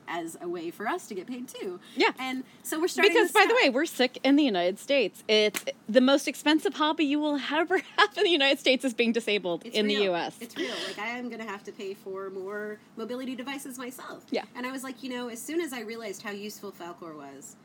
as 0.08 0.36
a 0.40 0.48
way 0.48 0.70
for 0.70 0.88
us 0.88 1.06
to 1.06 1.14
get 1.14 1.26
paid 1.26 1.48
too. 1.48 1.78
Yeah. 1.94 2.10
And 2.18 2.44
so 2.62 2.80
we're 2.80 2.88
starting 2.88 3.12
Because, 3.12 3.32
by 3.32 3.46
the 3.48 3.54
way, 3.62 3.70
we're 3.70 3.86
sick 3.86 4.18
in 4.24 4.36
the 4.36 4.42
United 4.42 4.78
States. 4.78 5.22
It's 5.28 5.64
the 5.88 6.00
most 6.00 6.26
expensive 6.28 6.74
hobby 6.74 7.04
you 7.04 7.20
will 7.20 7.40
ever 7.52 7.78
have 7.98 8.16
in 8.18 8.24
the 8.24 8.30
United 8.30 8.58
States 8.58 8.84
is 8.84 8.94
being 8.94 9.12
disabled 9.12 9.62
It's 9.64 9.76
in 9.76 9.86
the 9.86 9.96
real. 9.96 10.04
U.S. 10.12 10.36
It's 10.40 10.56
real. 10.56 10.74
Like 10.86 10.98
I 10.98 11.06
am 11.18 11.30
gonna 11.30 11.46
have 11.46 11.62
to 11.64 11.72
pay 11.72 11.94
for 11.94 12.30
more 12.30 12.78
mobility 12.96 13.34
devices 13.36 13.78
myself. 13.78 14.24
Yeah. 14.30 14.44
And 14.56 14.66
I 14.66 14.72
was 14.72 14.82
like, 14.82 15.02
you 15.02 15.10
know, 15.10 15.28
as 15.28 15.40
soon 15.40 15.60
as 15.60 15.72
I 15.72 15.80
realized 15.80 16.22
how 16.22 16.32
useful 16.32 16.72
Falcor 16.72 17.16
was, 17.16 17.56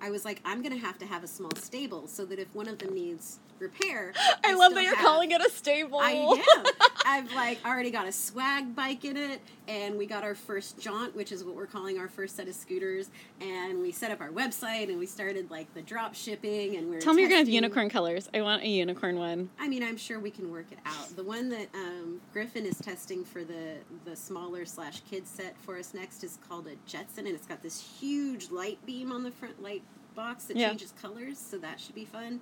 I 0.00 0.10
was 0.10 0.24
like, 0.24 0.40
I'm 0.44 0.62
gonna 0.62 0.76
have 0.78 0.98
to 0.98 1.06
have 1.06 1.24
a 1.24 1.28
small 1.28 1.50
stable 1.56 2.06
so 2.06 2.24
that 2.26 2.38
if 2.38 2.54
one 2.54 2.68
of 2.68 2.78
them 2.78 2.94
needs 2.94 3.38
repair, 3.58 4.12
I 4.44 4.54
love 4.54 4.74
that 4.74 4.84
you're 4.84 4.94
have- 4.94 5.04
calling 5.04 5.30
it 5.32 5.40
a 5.44 5.50
stable. 5.50 5.98
I 6.00 6.12
am. 6.56 6.64
I've 7.04 7.32
like 7.34 7.58
already 7.64 7.90
got 7.90 8.06
a 8.06 8.12
swag 8.12 8.74
bike 8.76 9.04
in 9.04 9.16
it, 9.16 9.40
and 9.68 9.96
we 9.98 10.06
got 10.06 10.24
our 10.24 10.34
first 10.34 10.80
jaunt, 10.80 11.14
which 11.14 11.30
is 11.30 11.44
what 11.44 11.54
we're 11.54 11.66
calling 11.66 11.98
our 11.98 12.08
first 12.08 12.34
set 12.34 12.48
of 12.48 12.54
scooters. 12.54 13.10
And 13.40 13.80
we 13.80 13.92
set 13.92 14.10
up 14.10 14.20
our 14.20 14.30
website, 14.30 14.88
and 14.88 14.98
we 14.98 15.04
started 15.06 15.50
like 15.50 15.72
the 15.74 15.82
drop 15.82 16.14
shipping, 16.14 16.76
and 16.76 16.88
we're 16.90 17.00
Tell 17.00 17.12
me 17.12 17.22
you're 17.22 17.28
gonna 17.28 17.40
have 17.40 17.48
unicorn 17.48 17.90
colors. 17.90 18.28
I 18.32 18.40
want 18.40 18.62
a 18.62 18.68
unicorn 18.68 19.18
one. 19.18 19.50
I 19.60 19.68
mean, 19.68 19.82
I'm 19.82 19.98
sure 19.98 20.18
we 20.18 20.30
can 20.30 20.50
work 20.50 20.72
it 20.72 20.78
out. 20.86 21.14
The 21.14 21.22
one 21.22 21.50
that 21.50 21.68
um, 21.74 22.20
Griffin 22.32 22.64
is 22.64 22.78
testing 22.78 23.24
for 23.24 23.44
the 23.44 23.74
the 24.06 24.16
smaller 24.16 24.64
slash 24.64 25.02
kid 25.10 25.26
set 25.26 25.56
for 25.58 25.76
us 25.78 25.92
next 25.92 26.24
is 26.24 26.38
called 26.48 26.66
a 26.66 26.74
Jetson, 26.86 27.26
and 27.26 27.34
it's 27.36 27.46
got 27.46 27.62
this 27.62 27.78
huge 28.00 28.50
light 28.50 28.78
beam 28.86 29.12
on 29.12 29.22
the 29.22 29.30
front 29.30 29.62
light 29.62 29.82
box 30.14 30.44
that 30.44 30.56
Yeah. 30.56 30.68
changes 30.70 30.94
colors, 31.00 31.38
so 31.38 31.58
that 31.58 31.78
should 31.78 31.94
be 31.94 32.06
fun. 32.06 32.40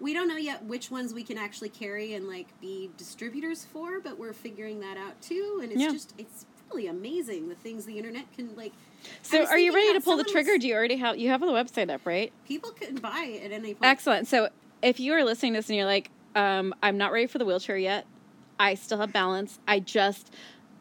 We 0.00 0.12
don't 0.12 0.26
know 0.26 0.36
yet 0.36 0.64
which 0.64 0.90
ones 0.90 1.14
we 1.14 1.22
can 1.22 1.38
actually 1.38 1.68
carry 1.68 2.14
and 2.14 2.26
like 2.26 2.48
be 2.60 2.90
distributors 2.96 3.64
for, 3.64 4.00
but 4.00 4.18
we're 4.18 4.32
figuring 4.32 4.80
that 4.80 4.96
out 4.96 5.20
too. 5.22 5.60
And 5.62 5.70
it's 5.70 5.80
Yeah. 5.80 5.92
just 5.92 6.14
it's 6.18 6.46
really 6.74 6.86
amazing 6.88 7.48
the 7.48 7.54
things 7.54 7.84
the 7.84 7.98
internet 7.98 8.24
can 8.36 8.54
like. 8.56 8.72
So, 9.22 9.44
are 9.46 9.58
you 9.58 9.72
ready 9.72 9.92
to 9.94 10.00
pull 10.00 10.16
the 10.16 10.24
trigger? 10.24 10.52
was- 10.52 10.60
Do 10.62 10.68
you 10.68 10.74
already 10.74 10.96
have 10.96 11.16
you 11.18 11.28
have 11.28 11.40
the 11.40 11.46
website 11.46 11.90
up, 11.90 12.00
right? 12.04 12.32
People 12.46 12.70
can 12.70 12.96
buy 12.96 13.24
it 13.26 13.44
at 13.46 13.52
any 13.52 13.74
point. 13.74 13.84
Excellent. 13.90 14.26
So, 14.28 14.48
if 14.82 15.00
you 15.00 15.12
are 15.14 15.24
listening 15.24 15.52
to 15.54 15.58
this 15.58 15.68
and 15.68 15.76
you're 15.76 15.86
like, 15.86 16.10
um, 16.34 16.74
I'm 16.82 16.98
not 16.98 17.12
ready 17.12 17.26
for 17.26 17.38
the 17.38 17.44
wheelchair 17.44 17.76
yet, 17.76 18.06
I 18.58 18.74
still 18.74 18.98
have 18.98 19.12
balance. 19.12 19.58
I 19.68 19.80
just 19.80 20.32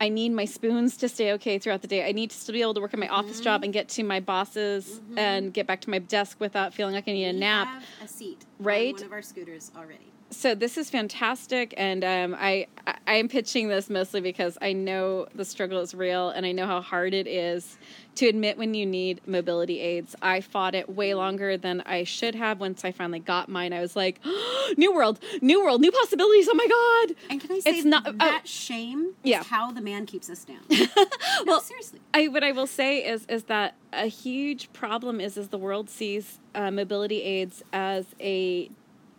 I 0.02 0.10
need 0.10 0.30
my 0.30 0.46
spoons 0.46 0.98
to 0.98 1.08
stay 1.08 1.32
okay 1.34 1.60
throughout 1.60 1.82
the 1.82 1.88
day. 1.88 2.06
I 2.08 2.12
need 2.12 2.32
to 2.32 2.36
still 2.36 2.54
be 2.54 2.62
able 2.62 2.74
to 2.74 2.82
work 2.82 2.94
at 2.94 3.00
my 3.00 3.08
office 3.08 3.36
Mm-hmm. 3.38 3.44
job 3.44 3.64
and 3.64 3.72
get 3.72 3.88
to 3.90 4.04
my 4.04 4.20
bosses 4.20 5.00
and 5.16 5.54
get 5.54 5.68
back 5.68 5.82
to 5.82 5.90
my 5.90 6.00
desk 6.00 6.40
without 6.40 6.74
feeling 6.74 6.94
like 6.96 7.08
I 7.08 7.12
need 7.14 7.26
a 7.30 7.34
We 7.34 7.40
nap. 7.40 7.68
have 7.68 7.84
a 8.04 8.08
seat 8.08 8.46
Right? 8.60 8.90
on 8.90 8.94
one 8.96 9.04
of 9.04 9.12
our 9.14 9.22
scooters 9.22 9.72
already. 9.78 10.12
So 10.36 10.56
this 10.56 10.78
is 10.78 10.90
fantastic 10.90 11.74
and 11.78 12.04
um, 12.04 12.36
I, 12.40 12.68
I 13.08 13.16
am 13.16 13.28
pitching 13.28 13.68
this 13.68 13.90
mostly 13.90 14.22
because 14.22 14.58
i 14.62 14.74
know 14.74 15.28
the 15.36 15.46
struggle 15.46 15.80
is 15.80 15.94
real 15.94 16.30
and 16.30 16.46
i 16.46 16.52
know 16.52 16.66
how 16.68 16.82
hard 16.82 17.14
it 17.14 17.28
is 17.28 17.78
to 18.16 18.28
admit 18.28 18.58
when 18.58 18.74
you 18.74 18.86
need 18.86 19.22
mobility 19.28 19.80
aids 19.80 20.16
i 20.22 20.42
fought 20.42 20.76
it 20.76 20.90
way 20.90 21.14
longer 21.14 21.58
than 21.58 21.82
i 21.82 22.04
should 22.04 22.36
have 22.36 22.60
once 22.60 22.84
i 22.86 22.92
finally 22.92 23.20
got 23.20 23.50
mine 23.50 23.74
i 23.74 23.80
was 23.80 23.96
like 23.96 24.20
new 24.78 24.94
world 24.94 25.20
new 25.42 25.64
world 25.64 25.82
new 25.82 25.92
possibilities 25.92 26.48
oh 26.50 26.56
my 26.56 26.68
god 26.68 27.16
And 27.30 27.42
can 27.42 27.52
I 27.52 27.60
say 27.60 27.70
It's 27.72 27.86
not- 27.86 28.04
that 28.18 28.42
oh. 28.44 28.48
shame 28.48 29.14
is 29.24 29.30
Yeah. 29.32 29.44
how 29.44 29.72
the 29.72 29.82
man 29.82 30.06
keeps 30.06 30.30
us 30.30 30.44
down. 30.46 30.60
no, 30.70 30.86
Well, 31.46 31.62
seriously. 31.62 32.00
I 32.14 32.28
what 32.28 32.44
I 32.44 32.52
will 32.52 32.68
say 32.68 33.00
is 33.04 33.26
is 33.28 33.44
that 33.46 33.76
a 33.92 34.08
huge 34.08 34.72
problem 34.74 35.20
is 35.22 35.38
is 35.38 35.50
the 35.50 35.58
world 35.58 35.90
sees 35.90 36.40
uh, 36.56 36.72
mobility 36.72 37.22
aids 37.24 37.64
as 37.74 38.06
a 38.20 38.70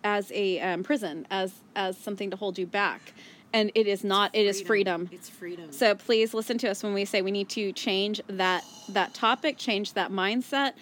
as 0.04 0.30
a 0.32 0.60
um, 0.60 0.82
prison 0.82 1.26
as 1.30 1.52
as 1.74 1.96
something 1.98 2.30
to 2.30 2.36
hold 2.36 2.58
you 2.58 2.66
back, 2.66 3.14
and 3.52 3.72
it 3.74 3.86
is 3.88 4.04
not. 4.04 4.30
It 4.34 4.46
is 4.46 4.60
freedom. 4.60 5.08
It's 5.10 5.28
freedom. 5.28 5.72
So 5.72 5.94
please 5.94 6.34
listen 6.34 6.58
to 6.58 6.70
us 6.70 6.82
when 6.82 6.94
we 6.94 7.04
say 7.04 7.22
we 7.22 7.32
need 7.32 7.48
to 7.50 7.72
change 7.72 8.20
that 8.28 8.64
that 8.90 9.14
topic, 9.14 9.58
change 9.58 9.94
that 9.94 10.12
mindset. 10.12 10.74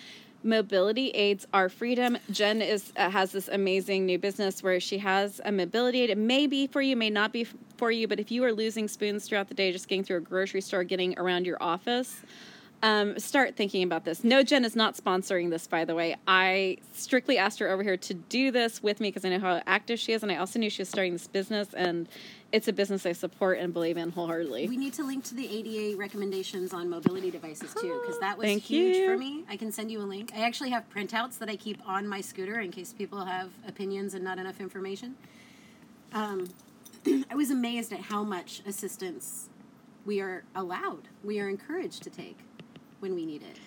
Mobility 0.45 1.11
aids 1.11 1.47
are 1.55 1.69
freedom. 1.69 2.19
Jen 2.33 2.61
is 2.61 2.93
uh, 2.97 3.09
has 3.09 3.31
this 3.31 3.47
amazing 3.47 4.05
new 4.05 4.19
business 4.19 4.61
where 4.61 4.81
she 4.81 4.99
has 4.99 5.41
a 5.45 5.53
mobility 5.53 6.01
aid. 6.01 6.11
It 6.11 6.19
may 6.19 6.49
be 6.49 6.67
for 6.67 6.83
you, 6.83 6.97
may 6.97 7.11
not 7.11 7.33
be 7.33 7.43
f- 7.43 7.55
for 7.77 7.93
you, 7.93 8.09
but 8.09 8.19
if 8.19 8.33
you 8.33 8.43
are 8.43 8.53
losing 8.53 8.89
spoons 8.89 9.29
throughout 9.29 9.47
the 9.47 9.55
day, 9.55 9.71
just 9.71 9.87
getting 9.87 10.03
through 10.03 10.17
a 10.17 10.21
grocery 10.21 10.61
store, 10.61 10.83
getting 10.83 11.17
around 11.17 11.47
your 11.47 11.63
office, 11.63 12.23
um, 12.83 13.17
start 13.19 13.55
thinking 13.57 13.85
about 13.85 14.05
this. 14.05 14.25
No, 14.25 14.43
Jen 14.43 14.65
is 14.65 14.75
not 14.75 14.97
sponsoring 14.97 15.51
this, 15.51 15.69
by 15.69 15.85
the 15.85 15.95
way. 15.95 16.17
I 16.27 16.79
strictly 16.93 17.39
asked 17.39 17.61
her 17.61 17.71
over 17.71 17.85
here 17.85 17.97
to 17.97 18.15
do 18.15 18.51
this 18.51 18.83
with 18.83 19.01
me 19.01 19.09
because 19.09 19.25
I 19.25 19.29
know 19.29 19.39
how 19.39 19.63
active 19.67 20.01
she 20.01 20.13
is, 20.13 20.25
and 20.25 20.33
I 20.33 20.37
also 20.37 20.59
knew 20.59 20.69
she 20.69 20.83
was 20.83 20.89
starting 20.89 21.13
this 21.13 21.29
business, 21.29 21.73
and 21.75 22.09
it's 22.51 22.67
a 22.67 22.73
business 22.73 23.07
I 23.07 23.13
support 23.13 23.61
and 23.61 23.73
believe 23.73 23.97
in 23.97 24.11
wholeheartedly. 24.11 24.69
we 24.69 24.77
need 24.77 24.93
to 24.95 25.05
link 25.05 25.23
to 25.25 25.35
the 25.35 25.49
ADA 25.49 25.97
recommendations 25.97 26.73
on 26.73 26.91
mobility 26.91 27.31
devices 27.31 27.73
too, 27.81 28.01
because 28.03 28.19
that 28.19 28.37
was 28.37 28.47
Thank 28.47 28.65
huge 28.65 28.97
you. 28.97 29.07
for 29.07 29.17
me. 29.17 29.45
I 29.49 29.57
can 29.57 29.71
send 29.71 29.93
you 29.93 30.01
a 30.01 30.03
link. 30.03 30.33
I 30.35 30.41
actually 30.41 30.71
have 30.71 30.85
printouts 30.91 31.39
that 31.39 31.49
I 31.49 31.55
keep 31.55 31.79
on 31.89 32.09
my 32.09 32.21
scooter 32.21 32.59
in 32.59 32.73
case 32.73 32.93
people 32.93 33.25
have 33.25 33.51
opinions 33.67 34.15
and 34.15 34.25
not 34.25 34.39
enough 34.39 34.61
information. 34.61 35.15
Um, 36.13 36.49
I 37.31 37.37
was 37.37 37.51
amazed 37.53 37.93
at 37.93 38.01
how 38.01 38.25
much 38.25 38.61
assistance 38.67 39.49
we 40.05 40.21
are 40.21 40.43
allowed, 40.57 41.03
we 41.23 41.39
are 41.39 41.49
encouraged 41.49 42.03
to 42.03 42.11
take 42.11 42.39
when 43.03 43.15
we 43.15 43.27
need 43.27 43.43
it. 43.43 43.59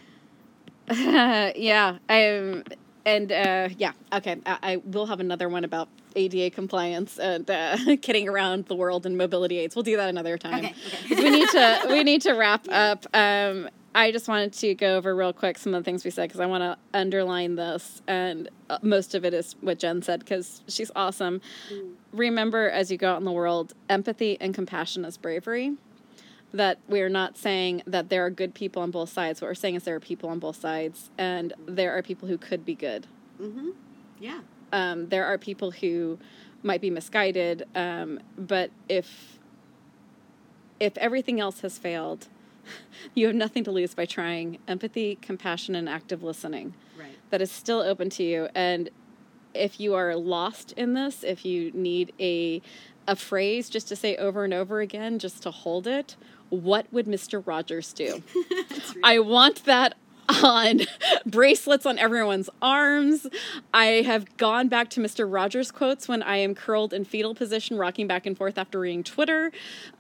yeah, 1.58 1.98
I'm, 2.10 2.64
and 3.06 3.32
uh, 3.32 3.70
yeah, 3.78 3.92
okay. 4.14 4.38
I, 4.46 4.58
I 4.64 4.76
will 4.78 5.06
have 5.08 5.20
another 5.20 5.50
one 5.50 5.64
about 5.64 5.90
ADA 6.16 6.52
compliance 6.52 7.20
and 7.20 7.50
uh, 7.50 7.78
kidding 8.02 8.30
around 8.30 8.66
the 8.66 8.76
world 8.76 9.06
and 9.06 9.18
mobility 9.18 9.60
aids. 9.60 9.76
We'll 9.76 9.84
do 9.84 9.98
that 9.98 10.10
another 10.10 10.38
time. 10.38 10.66
Okay, 10.66 10.74
okay. 11.06 11.16
we 11.24 11.30
need 11.30 11.50
to 11.50 11.86
we 11.90 12.04
need 12.04 12.22
to 12.22 12.34
wrap 12.34 12.66
up. 12.70 13.06
Um, 13.14 13.70
I 13.94 14.12
just 14.12 14.28
wanted 14.28 14.54
to 14.54 14.76
go 14.76 14.98
over 14.98 15.16
real 15.16 15.34
quick 15.34 15.58
some 15.58 15.74
of 15.74 15.82
the 15.82 15.86
things 15.86 16.04
we 16.04 16.12
said 16.12 16.28
because 16.28 16.42
I 16.42 16.46
want 16.46 16.62
to 16.64 16.78
underline 16.98 17.56
this, 17.56 18.02
and 18.08 18.50
uh, 18.70 18.78
most 18.82 19.16
of 19.16 19.26
it 19.26 19.34
is 19.34 19.56
what 19.62 19.80
Jen 19.80 20.02
said 20.02 20.20
because 20.20 20.62
she's 20.68 20.92
awesome. 20.96 21.42
Remember, 22.12 22.70
as 22.70 22.92
you 22.92 22.98
go 22.98 23.12
out 23.12 23.18
in 23.18 23.26
the 23.26 23.32
world, 23.32 23.74
empathy 23.90 24.38
and 24.40 24.54
compassion 24.54 25.04
is 25.04 25.18
bravery 25.18 25.76
that 26.56 26.80
we're 26.88 27.10
not 27.10 27.38
saying 27.38 27.84
that 27.86 28.10
there 28.10 28.26
are 28.26 28.30
good 28.30 28.54
people 28.54 28.82
on 28.82 28.90
both 28.90 29.10
sides. 29.10 29.42
What 29.42 29.50
we're 29.50 29.56
saying 29.56 29.76
is 29.76 29.84
there 29.84 29.96
are 29.96 30.00
people 30.00 30.30
on 30.30 30.40
both 30.40 30.56
sides, 30.56 31.10
and 31.18 31.54
there 31.66 31.92
are 31.92 32.02
people 32.02 32.30
who 32.30 32.38
could 32.38 32.66
be 32.66 32.76
good. 32.76 33.08
Mm-hmm. 33.42 33.72
Yeah. 34.20 34.40
Um, 34.72 35.10
there 35.10 35.26
are 35.26 35.38
people 35.38 35.72
who 35.72 36.18
might 36.64 36.80
be 36.80 36.90
misguided, 36.90 37.68
um, 37.76 38.22
but 38.38 38.72
if 38.88 39.38
if 40.80 40.98
everything 40.98 41.40
else 41.40 41.60
has 41.62 41.78
failed, 41.78 42.28
you 43.16 43.28
have 43.28 43.36
nothing 43.36 43.64
to 43.66 43.72
lose 43.72 43.94
by 43.94 44.06
trying 44.06 44.58
empathy, 44.68 45.18
compassion, 45.22 45.76
and 45.76 45.90
active 45.90 46.24
listening. 46.24 46.74
Right. 46.98 47.18
That 47.32 47.42
is 47.42 47.52
still 47.52 47.82
open 47.82 48.10
to 48.12 48.24
you, 48.24 48.48
and 48.56 48.90
if 49.54 49.80
you 49.80 49.94
are 49.94 50.16
lost 50.16 50.72
in 50.74 50.94
this, 50.94 51.22
if 51.24 51.44
you 51.44 51.72
need 51.74 52.14
a 52.18 52.62
a 53.08 53.16
phrase 53.16 53.70
just 53.70 53.88
to 53.90 53.96
say 53.96 54.16
over 54.16 54.44
and 54.44 54.54
over 54.54 54.80
again, 54.80 55.20
just 55.20 55.44
to 55.44 55.52
hold 55.52 55.86
it, 55.86 56.16
what 56.56 56.92
would 56.92 57.06
Mr. 57.06 57.46
Rogers 57.46 57.94
do? 57.94 58.24
I 59.04 59.20
want 59.20 59.66
that 59.66 59.96
on 60.44 60.82
bracelets 61.26 61.86
on 61.86 61.98
everyone's 62.00 62.50
arms. 62.62 63.28
I 63.74 63.86
have 64.04 64.38
gone 64.38 64.68
back 64.68 64.90
to 64.92 65.00
Mr. 65.02 65.32
Rogers 65.32 65.72
quotes 65.72 66.08
when 66.08 66.24
I 66.24 66.38
am 66.38 66.56
curled 66.56 66.94
in 66.94 67.06
fetal 67.06 67.36
position, 67.36 67.78
rocking 67.78 68.08
back 68.08 68.26
and 68.26 68.38
forth 68.38 68.58
after 68.58 68.80
reading 68.80 69.04
Twitter. 69.04 69.52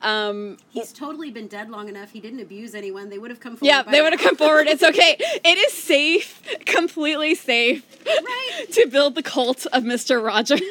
Um, 0.01 0.57
He's 0.69 0.91
totally 0.91 1.31
been 1.31 1.47
dead 1.47 1.69
long 1.69 1.89
enough. 1.89 2.11
He 2.11 2.19
didn't 2.19 2.39
abuse 2.39 2.75
anyone. 2.75 3.09
They 3.09 3.17
would 3.19 3.31
have 3.31 3.39
come 3.39 3.55
forward. 3.57 3.67
yeah, 3.67 3.83
they 3.83 4.01
would 4.01 4.13
have 4.13 4.21
come 4.21 4.35
forward. 4.35 4.67
It's 4.67 4.83
okay. 4.83 5.17
It 5.45 5.57
is 5.59 5.73
safe, 5.73 6.41
completely 6.65 7.35
safe, 7.35 7.85
Right. 8.05 8.65
to 8.71 8.87
build 8.87 9.15
the 9.15 9.21
cult 9.23 9.65
of 9.67 9.83
Mr. 9.83 10.23
Rogers. 10.23 10.59
He 10.59 10.69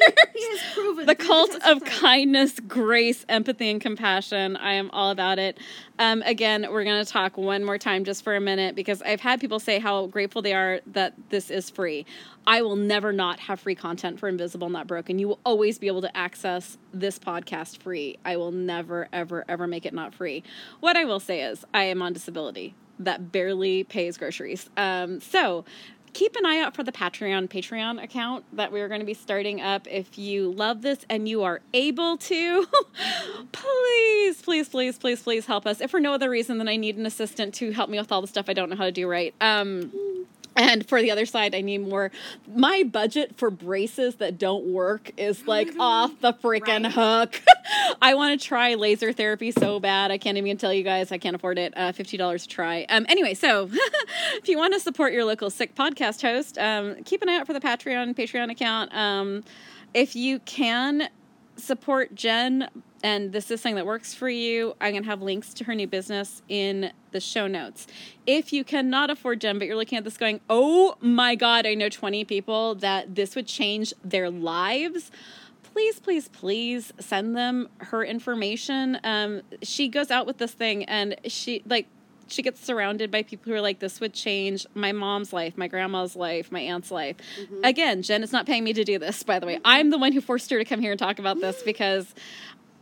has 0.51 0.73
proven 0.73 1.05
the 1.05 1.15
cult 1.15 1.51
of 1.65 1.83
kindness, 1.85 2.59
grace, 2.59 3.25
empathy, 3.29 3.69
and 3.69 3.79
compassion. 3.79 4.57
I 4.57 4.73
am 4.73 4.89
all 4.91 5.11
about 5.11 5.39
it. 5.39 5.57
Um, 5.97 6.21
again, 6.23 6.67
we're 6.69 6.83
going 6.83 7.03
to 7.03 7.09
talk 7.09 7.37
one 7.37 7.63
more 7.63 7.77
time 7.77 8.03
just 8.03 8.23
for 8.23 8.35
a 8.35 8.41
minute 8.41 8.75
because 8.75 9.01
I've 9.01 9.21
had 9.21 9.39
people 9.39 9.59
say 9.59 9.79
how 9.79 10.07
grateful 10.07 10.41
they 10.41 10.53
are 10.53 10.81
that 10.87 11.13
this 11.29 11.49
is 11.49 11.69
free. 11.69 12.05
I 12.45 12.61
will 12.61 12.75
never 12.75 13.13
not 13.13 13.39
have 13.39 13.61
free 13.61 13.75
content 13.75 14.19
for 14.19 14.27
Invisible 14.27 14.69
Not 14.69 14.87
Broken. 14.87 15.19
You 15.19 15.29
will 15.29 15.39
always 15.45 15.79
be 15.79 15.87
able 15.87 16.01
to 16.01 16.15
access 16.15 16.77
this 16.93 17.17
podcast 17.17 17.81
free. 17.81 18.17
I 18.25 18.35
will 18.35 18.51
never, 18.51 19.07
ever, 19.13 19.45
ever 19.47 19.67
make 19.67 19.85
it 19.85 19.93
not 19.93 20.13
free. 20.13 20.43
What 20.81 20.97
I 20.97 21.05
will 21.05 21.21
say 21.21 21.41
is, 21.41 21.63
I 21.73 21.85
am 21.85 22.01
on 22.01 22.11
disability 22.11 22.75
that 22.99 23.31
barely 23.31 23.83
pays 23.83 24.17
groceries. 24.17 24.69
Um, 24.77 25.19
so, 25.19 25.65
keep 26.15 26.37
an 26.37 26.45
eye 26.45 26.61
out 26.61 26.73
for 26.73 26.81
the 26.81 26.93
Patreon 26.93 27.49
Patreon 27.49 28.01
account 28.01 28.45
that 28.53 28.71
we're 28.71 28.87
going 28.87 29.01
to 29.01 29.05
be 29.05 29.13
starting 29.13 29.59
up. 29.59 29.85
If 29.85 30.17
you 30.17 30.49
love 30.49 30.81
this 30.81 31.05
and 31.09 31.27
you 31.27 31.43
are 31.43 31.59
able 31.73 32.15
to, 32.17 32.65
please, 33.51 34.41
please, 34.41 34.69
please, 34.69 34.97
please, 34.97 35.21
please 35.21 35.45
help 35.45 35.67
us. 35.67 35.81
If 35.81 35.91
for 35.91 35.99
no 35.99 36.13
other 36.13 36.29
reason 36.29 36.57
than 36.57 36.69
I 36.69 36.77
need 36.77 36.97
an 36.97 37.05
assistant 37.05 37.53
to 37.55 37.71
help 37.71 37.89
me 37.89 37.99
with 37.99 38.13
all 38.13 38.21
the 38.21 38.27
stuff 38.27 38.45
I 38.47 38.53
don't 38.53 38.69
know 38.69 38.77
how 38.77 38.85
to 38.85 38.93
do 38.93 39.09
right. 39.09 39.35
Um, 39.41 39.91
and 40.55 40.87
for 40.87 41.01
the 41.01 41.11
other 41.11 41.25
side, 41.25 41.53
I 41.53 41.61
need 41.61 41.79
more. 41.79 42.11
My 42.53 42.83
budget 42.83 43.37
for 43.37 43.49
braces 43.49 44.15
that 44.15 44.37
don't 44.37 44.65
work 44.65 45.11
is 45.17 45.45
like 45.47 45.69
off 45.79 46.19
the 46.21 46.33
freaking 46.33 46.89
hook. 46.89 47.41
I 48.01 48.13
want 48.13 48.39
to 48.39 48.47
try 48.47 48.75
laser 48.75 49.11
therapy 49.11 49.51
so 49.51 49.79
bad. 49.79 50.11
I 50.11 50.17
can't 50.17 50.37
even 50.37 50.57
tell 50.57 50.73
you 50.73 50.83
guys. 50.83 51.11
I 51.11 51.17
can't 51.17 51.35
afford 51.35 51.57
it. 51.57 51.73
Uh, 51.75 51.91
$50 51.91 52.41
to 52.41 52.47
try. 52.47 52.85
Um, 52.89 53.05
anyway, 53.09 53.33
so 53.33 53.69
if 54.35 54.47
you 54.47 54.57
want 54.57 54.73
to 54.73 54.79
support 54.79 55.13
your 55.13 55.25
local 55.25 55.49
sick 55.49 55.75
podcast 55.75 56.21
host, 56.21 56.57
um, 56.57 57.03
keep 57.03 57.21
an 57.21 57.29
eye 57.29 57.37
out 57.37 57.47
for 57.47 57.53
the 57.53 57.59
Patreon, 57.59 58.15
Patreon 58.15 58.51
account. 58.51 58.93
Um, 58.93 59.43
if 59.93 60.15
you 60.15 60.39
can 60.39 61.09
support 61.57 62.15
Jen 62.15 62.69
and 63.05 63.31
this 63.31 63.51
is 63.51 63.61
something 63.61 63.75
that 63.75 63.85
works 63.85 64.15
for 64.15 64.27
you, 64.27 64.75
I'm 64.81 64.93
going 64.93 65.03
to 65.03 65.09
have 65.09 65.21
links 65.21 65.53
to 65.53 65.63
her 65.65 65.75
new 65.75 65.85
business 65.85 66.41
in 66.49 66.91
the 67.11 67.19
show 67.19 67.45
notes. 67.45 67.85
If 68.25 68.51
you 68.51 68.63
cannot 68.63 69.11
afford 69.11 69.41
Jen, 69.41 69.59
but 69.59 69.67
you're 69.67 69.75
looking 69.75 69.99
at 69.99 70.03
this 70.03 70.17
going, 70.17 70.41
oh 70.49 70.97
my 71.01 71.35
God, 71.35 71.67
I 71.67 71.75
know 71.75 71.87
20 71.87 72.25
people 72.25 72.73
that 72.73 73.13
this 73.13 73.35
would 73.35 73.45
change 73.45 73.93
their 74.03 74.31
lives. 74.31 75.11
Please, 75.61 75.99
please, 75.99 76.29
please 76.29 76.93
send 76.97 77.37
them 77.37 77.69
her 77.77 78.03
information. 78.03 78.99
Um, 79.03 79.43
she 79.61 79.87
goes 79.87 80.09
out 80.09 80.25
with 80.25 80.39
this 80.39 80.53
thing 80.53 80.83
and 80.85 81.15
she, 81.27 81.61
like, 81.67 81.85
she 82.27 82.41
gets 82.41 82.59
surrounded 82.59 83.11
by 83.11 83.21
people 83.21 83.51
who 83.51 83.55
are 83.55 83.61
like, 83.61 83.77
this 83.77 83.99
would 83.99 84.15
change 84.15 84.65
my 84.73 84.91
mom's 84.91 85.31
life, 85.31 85.55
my 85.59 85.67
grandma's 85.67 86.15
life, 86.15 86.51
my 86.51 86.61
aunt's 86.61 86.89
life. 86.89 87.17
Again, 87.63 88.01
Jen 88.01 88.23
is 88.23 88.31
not 88.31 88.47
paying 88.47 88.63
me 88.63 88.73
to 88.73 88.83
do 88.83 88.97
this, 88.97 89.21
by 89.21 89.37
the 89.37 89.45
way. 89.45 89.59
I'm 89.63 89.91
the 89.91 89.99
one 89.99 90.11
who 90.11 90.21
forced 90.21 90.49
her 90.49 90.57
to 90.57 90.65
come 90.65 90.79
here 90.79 90.89
and 90.89 90.97
talk 90.97 91.19
about 91.19 91.39
this 91.39 91.61
because 91.65 92.15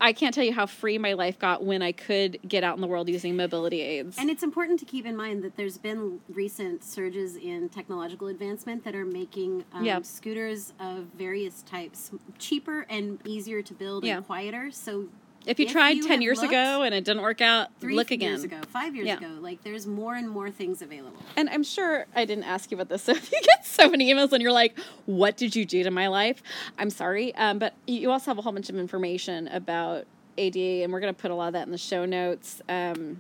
I 0.04 0.12
can't 0.12 0.36
tell 0.36 0.44
you 0.44 0.52
how 0.52 0.66
free 0.66 0.98
my 0.98 1.14
life 1.14 1.40
got 1.40 1.64
when 1.64 1.82
I 1.82 1.94
could 1.94 2.38
get 2.46 2.62
out 2.62 2.76
in 2.76 2.82
the 2.82 2.88
world 2.88 3.08
using 3.08 3.38
mobility 3.38 3.80
aids. 3.80 4.18
And 4.20 4.30
it's 4.30 4.44
important 4.44 4.78
to 4.82 4.86
keep 4.86 5.06
in 5.06 5.16
mind 5.16 5.42
that 5.46 5.56
there's 5.56 5.78
been 5.78 6.20
recent 6.28 6.84
surges 6.84 7.38
in 7.38 7.70
technological 7.70 8.28
advancement 8.28 8.84
that 8.84 8.96
are 8.96 9.06
making 9.06 9.64
um, 9.72 9.86
Yeah. 9.86 10.02
scooters 10.02 10.74
of 10.78 11.06
various 11.18 11.62
types 11.62 12.12
cheaper 12.38 12.86
and 12.90 13.18
easier 13.26 13.62
to 13.62 13.74
build 13.74 14.04
Yeah. 14.04 14.18
and 14.18 14.28
quieter. 14.28 14.72
So 14.72 15.08
If 15.46 15.60
you 15.60 15.66
If 15.66 15.72
tried 15.72 15.98
you 15.98 16.08
10 16.08 16.22
years 16.22 16.38
looked 16.40 16.50
ago 16.54 16.84
and 16.84 16.94
it 16.96 17.04
didn't 17.04 17.22
work 17.22 17.42
out, 17.42 17.68
Three 17.80 17.96
look 17.96 18.12
years 18.12 18.44
again. 18.44 18.60
ago, 18.62 18.68
five 18.72 18.96
years 18.96 19.08
Yeah. 19.08 19.18
ago, 19.18 19.28
like 19.42 19.64
there's 19.64 19.86
more 19.86 20.16
and 20.16 20.30
more 20.30 20.50
things 20.50 20.82
available. 20.82 21.18
And 21.36 21.50
I'm 21.50 21.64
sure 21.64 22.06
I 22.16 22.26
didn't 22.26 22.46
ask 22.46 22.72
you 22.72 22.78
about 22.78 22.90
this. 22.90 23.04
So 23.06 23.12
if 23.12 23.32
you 23.32 23.42
get 23.42 23.66
so 23.66 23.90
many 23.90 24.12
emails 24.14 24.32
and 24.32 24.42
you're 24.42 24.52
like, 24.54 24.78
what 25.06 25.36
did 25.38 25.56
you 25.56 25.66
do 25.66 25.84
to 25.84 25.92
my 25.92 26.08
life? 26.08 26.42
I'm 26.78 26.90
sorry. 26.90 27.36
Um, 27.36 27.60
but 27.60 27.74
you 27.88 28.12
also 28.12 28.32
have 28.32 28.38
a 28.38 28.42
whole 28.42 28.54
bunch 28.54 28.70
of 28.70 28.78
information 28.78 29.48
about 29.50 30.06
ADA, 30.38 30.84
and 30.84 30.92
we're 30.94 31.00
going 31.02 31.14
to 31.14 31.22
put 31.22 31.32
a 31.32 31.36
lot 31.36 31.48
of 31.48 31.54
that 31.54 31.66
in 31.66 31.72
the 31.72 31.78
show 31.78 32.06
notes. 32.06 32.62
Um, 32.70 33.18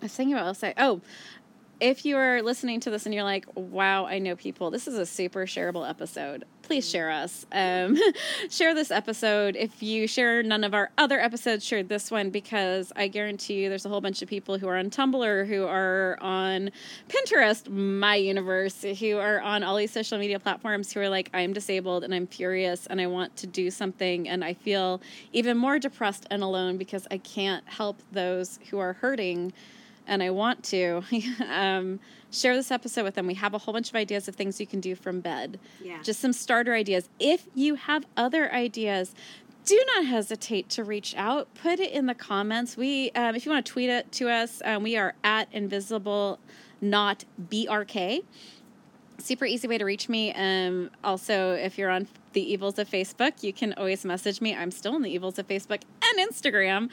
I 0.00 0.04
was 0.06 0.12
thinking 0.14 0.34
about 0.34 0.46
else 0.46 0.62
I, 0.62 0.74
oh, 0.76 1.00
if 1.80 2.04
you 2.04 2.16
are 2.16 2.42
listening 2.42 2.78
to 2.80 2.90
this 2.90 3.06
and 3.06 3.14
you're 3.14 3.24
like, 3.24 3.46
wow, 3.56 4.06
I 4.06 4.18
know 4.20 4.36
people, 4.36 4.70
this 4.70 4.86
is 4.86 4.94
a 4.96 5.06
super 5.06 5.46
shareable 5.46 5.88
episode. 5.88 6.44
Please 6.62 6.88
share 6.88 7.10
us. 7.10 7.44
Um, 7.52 7.98
share 8.50 8.74
this 8.74 8.90
episode. 8.90 9.56
If 9.56 9.82
you 9.82 10.06
share 10.06 10.42
none 10.42 10.64
of 10.64 10.74
our 10.74 10.90
other 10.96 11.18
episodes, 11.20 11.64
share 11.64 11.82
this 11.82 12.10
one 12.10 12.30
because 12.30 12.92
I 12.94 13.08
guarantee 13.08 13.62
you 13.62 13.68
there's 13.68 13.84
a 13.84 13.88
whole 13.88 14.00
bunch 14.00 14.22
of 14.22 14.28
people 14.28 14.58
who 14.58 14.68
are 14.68 14.76
on 14.76 14.88
Tumblr, 14.88 15.46
who 15.46 15.66
are 15.66 16.16
on 16.20 16.70
Pinterest, 17.08 17.68
my 17.68 18.14
universe, 18.14 18.82
who 19.00 19.18
are 19.18 19.40
on 19.40 19.62
all 19.62 19.76
these 19.76 19.90
social 19.90 20.18
media 20.18 20.38
platforms 20.38 20.92
who 20.92 21.00
are 21.00 21.08
like, 21.08 21.30
I'm 21.34 21.52
disabled 21.52 22.04
and 22.04 22.14
I'm 22.14 22.26
furious 22.26 22.86
and 22.86 23.00
I 23.00 23.06
want 23.06 23.36
to 23.38 23.46
do 23.46 23.70
something. 23.70 24.28
And 24.28 24.44
I 24.44 24.54
feel 24.54 25.00
even 25.32 25.56
more 25.56 25.78
depressed 25.78 26.26
and 26.30 26.42
alone 26.42 26.76
because 26.76 27.06
I 27.10 27.18
can't 27.18 27.68
help 27.68 28.00
those 28.12 28.58
who 28.70 28.78
are 28.78 28.94
hurting 28.94 29.52
and 30.06 30.22
I 30.22 30.30
want 30.30 30.64
to 30.64 31.02
um, 31.48 32.00
share 32.32 32.56
this 32.56 32.70
episode 32.70 33.04
with 33.04 33.14
them. 33.14 33.26
We 33.26 33.34
have 33.34 33.54
a 33.54 33.58
whole 33.58 33.74
bunch 33.74 33.90
of 33.90 33.94
ideas 33.94 34.26
of 34.26 34.34
things 34.34 34.58
you 34.58 34.66
can 34.66 34.80
do 34.80 34.94
from 34.94 35.20
bed. 35.20 35.60
Yeah. 35.82 36.02
Just 36.02 36.20
some 36.20 36.32
starter 36.32 36.74
ideas. 36.74 37.08
If 37.20 37.46
you 37.54 37.76
have 37.76 38.06
other 38.16 38.52
ideas, 38.52 39.14
do 39.64 39.80
not 39.94 40.06
hesitate 40.06 40.68
to 40.70 40.82
reach 40.82 41.14
out. 41.16 41.54
Put 41.54 41.78
it 41.78 41.92
in 41.92 42.06
the 42.06 42.14
comments. 42.14 42.76
We, 42.76 43.10
um, 43.12 43.36
if 43.36 43.46
you 43.46 43.52
want 43.52 43.64
to 43.64 43.72
tweet 43.72 43.90
it 43.90 44.10
to 44.12 44.28
us, 44.28 44.60
um, 44.64 44.82
we 44.82 44.96
are 44.96 45.14
at 45.22 45.48
invisible 45.52 46.40
not 46.80 47.24
brk. 47.40 48.24
Super 49.18 49.44
easy 49.44 49.68
way 49.68 49.78
to 49.78 49.84
reach 49.84 50.08
me. 50.08 50.32
Um, 50.32 50.90
also, 51.04 51.52
if 51.52 51.78
you're 51.78 51.90
on 51.90 52.08
the 52.32 52.42
evils 52.42 52.78
of 52.78 52.90
Facebook, 52.90 53.42
you 53.42 53.52
can 53.52 53.72
always 53.74 54.04
message 54.04 54.40
me. 54.40 54.54
I'm 54.54 54.72
still 54.72 54.96
in 54.96 55.02
the 55.02 55.10
evils 55.10 55.38
of 55.38 55.46
Facebook 55.46 55.82
and 56.02 56.28
Instagram. 56.28 56.90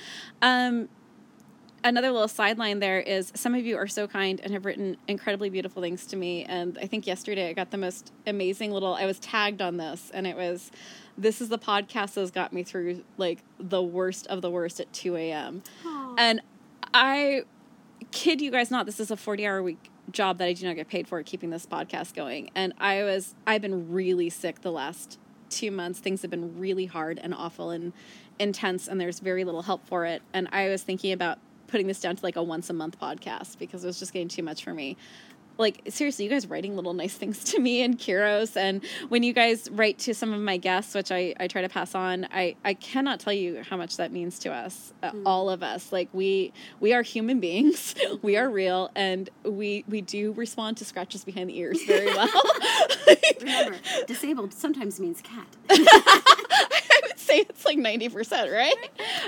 Another 1.84 2.12
little 2.12 2.28
sideline 2.28 2.80
there 2.80 3.00
is 3.00 3.32
some 3.36 3.56
of 3.56 3.66
you 3.66 3.78
are 3.78 3.88
so 3.88 4.08
kind 4.08 4.40
and 4.42 4.52
have 4.54 4.66
written 4.66 4.98
incredibly 5.08 5.50
beautiful 5.50 5.82
things 5.82 6.06
to 6.08 6.16
me. 6.16 6.46
And 6.46 6.78
i 6.82 6.88
think 6.88 7.08
yesterday 7.08 7.50
i 7.50 7.54
got 7.54 7.72
the 7.72 7.78
most 7.78 8.12
amazing 8.28 8.72
little 8.72 8.94
i 8.96 9.06
was 9.06 9.20
tagged 9.20 9.62
on 9.62 9.78
this 9.78 10.12
and 10.14 10.28
it 10.28 10.36
was 10.36 10.72
this 11.18 11.42
is 11.42 11.50
the 11.50 11.58
podcast 11.58 12.14
that's 12.14 12.32
got 12.32 12.54
me 12.54 12.64
through 12.64 13.04
like 13.18 13.40
the 13.60 13.82
worst 13.82 14.28
of 14.28 14.42
the 14.42 14.50
worst 14.50 14.80
at 14.80 14.92
2 14.94 15.16
a.m 15.16 15.64
and 16.18 16.42
i 16.94 17.44
kid 18.12 18.42
you 18.42 18.52
guys 18.52 18.72
not 18.72 18.86
this 18.86 19.00
is 19.00 19.12
a 19.12 19.18
40 19.18 19.46
hour 19.46 19.64
week 19.64 19.90
job 20.12 20.38
that 20.38 20.46
i 20.46 20.54
do 20.54 20.66
not 20.66 20.76
get 20.76 20.88
paid 20.88 21.08
for 21.08 21.22
keeping 21.24 21.50
this 21.50 21.66
podcast 21.66 22.14
going. 22.14 22.50
And 22.56 22.74
i 22.80 23.04
was 23.04 23.36
i've 23.46 23.62
been 23.62 23.92
really 23.92 24.30
sick 24.30 24.62
the 24.62 24.72
last 24.72 25.20
two 25.50 25.72
months. 25.72 26.00
Things 26.00 26.22
have 26.22 26.30
been 26.30 26.60
really 26.60 26.86
hard 26.86 27.20
and 27.22 27.34
awful 27.34 27.72
and 27.72 27.92
intense 28.38 28.88
and 28.88 29.02
there's 29.02 29.20
very 29.20 29.44
little 29.44 29.64
help 29.64 29.88
for 29.88 30.06
it. 30.06 30.22
And 30.34 30.48
i 30.52 30.70
was 30.70 30.84
thinking 30.84 31.12
about 31.12 31.40
putting 31.70 31.88
this 31.88 32.00
down 32.00 32.16
to 32.16 32.24
like 32.24 32.36
a 32.36 32.44
once 32.44 32.70
a 32.70 32.74
month 32.74 33.00
podcast 33.00 33.58
because 33.60 33.84
it 33.84 33.88
was 33.88 34.00
just 34.00 34.14
getting 34.14 34.28
too 34.28 34.44
much 34.44 34.64
for 34.64 34.74
me 34.74 34.98
like 35.60 35.82
seriously 35.90 36.24
you 36.26 36.32
guys 36.32 36.48
writing 36.48 36.76
little 36.76 36.94
nice 36.94 37.14
things 37.14 37.44
to 37.44 37.60
me 37.60 37.82
and 37.84 38.00
Kiros. 38.00 38.56
And 38.56 38.84
when 39.10 39.22
you 39.24 39.34
guys 39.34 39.70
write 39.72 40.00
to 40.00 40.14
some 40.16 40.34
of 40.34 40.40
my 40.40 40.58
guests 40.58 40.96
which 40.96 41.12
I, 41.12 41.36
I 41.40 41.48
try 41.48 41.62
to 41.62 41.70
pass 41.70 41.94
on 41.94 42.28
I, 42.32 42.56
I 42.64 42.74
cannot 42.74 43.20
tell 43.20 43.34
you 43.34 43.62
how 43.70 43.76
much 43.78 43.98
that 43.98 44.12
means 44.12 44.40
to 44.40 44.52
us 44.54 44.94
uh, 45.04 45.12
all 45.26 45.50
of 45.50 45.62
us. 45.62 45.92
Like 45.92 46.10
we 46.14 46.54
we 46.80 46.94
are 46.94 47.02
human 47.04 47.40
beings. 47.40 47.94
We 48.22 48.38
are 48.38 48.50
real. 48.50 48.90
And 48.96 49.30
we 49.44 49.84
we 49.88 50.02
do 50.02 50.32
respond 50.34 50.78
to 50.78 50.86
scratches 50.86 51.24
behind 51.26 51.50
the 51.50 51.58
ears 51.60 51.84
very 51.86 52.08
well. 52.16 52.30
Remember, 53.40 53.78
disabled 54.08 54.54
sometimes 54.54 55.00
means 55.00 55.22
cat. 55.22 55.48
I 55.70 57.00
would 57.04 57.20
say 57.20 57.40
it's 57.40 57.66
like 57.66 57.78
90% 57.78 58.52
right. 58.52 58.76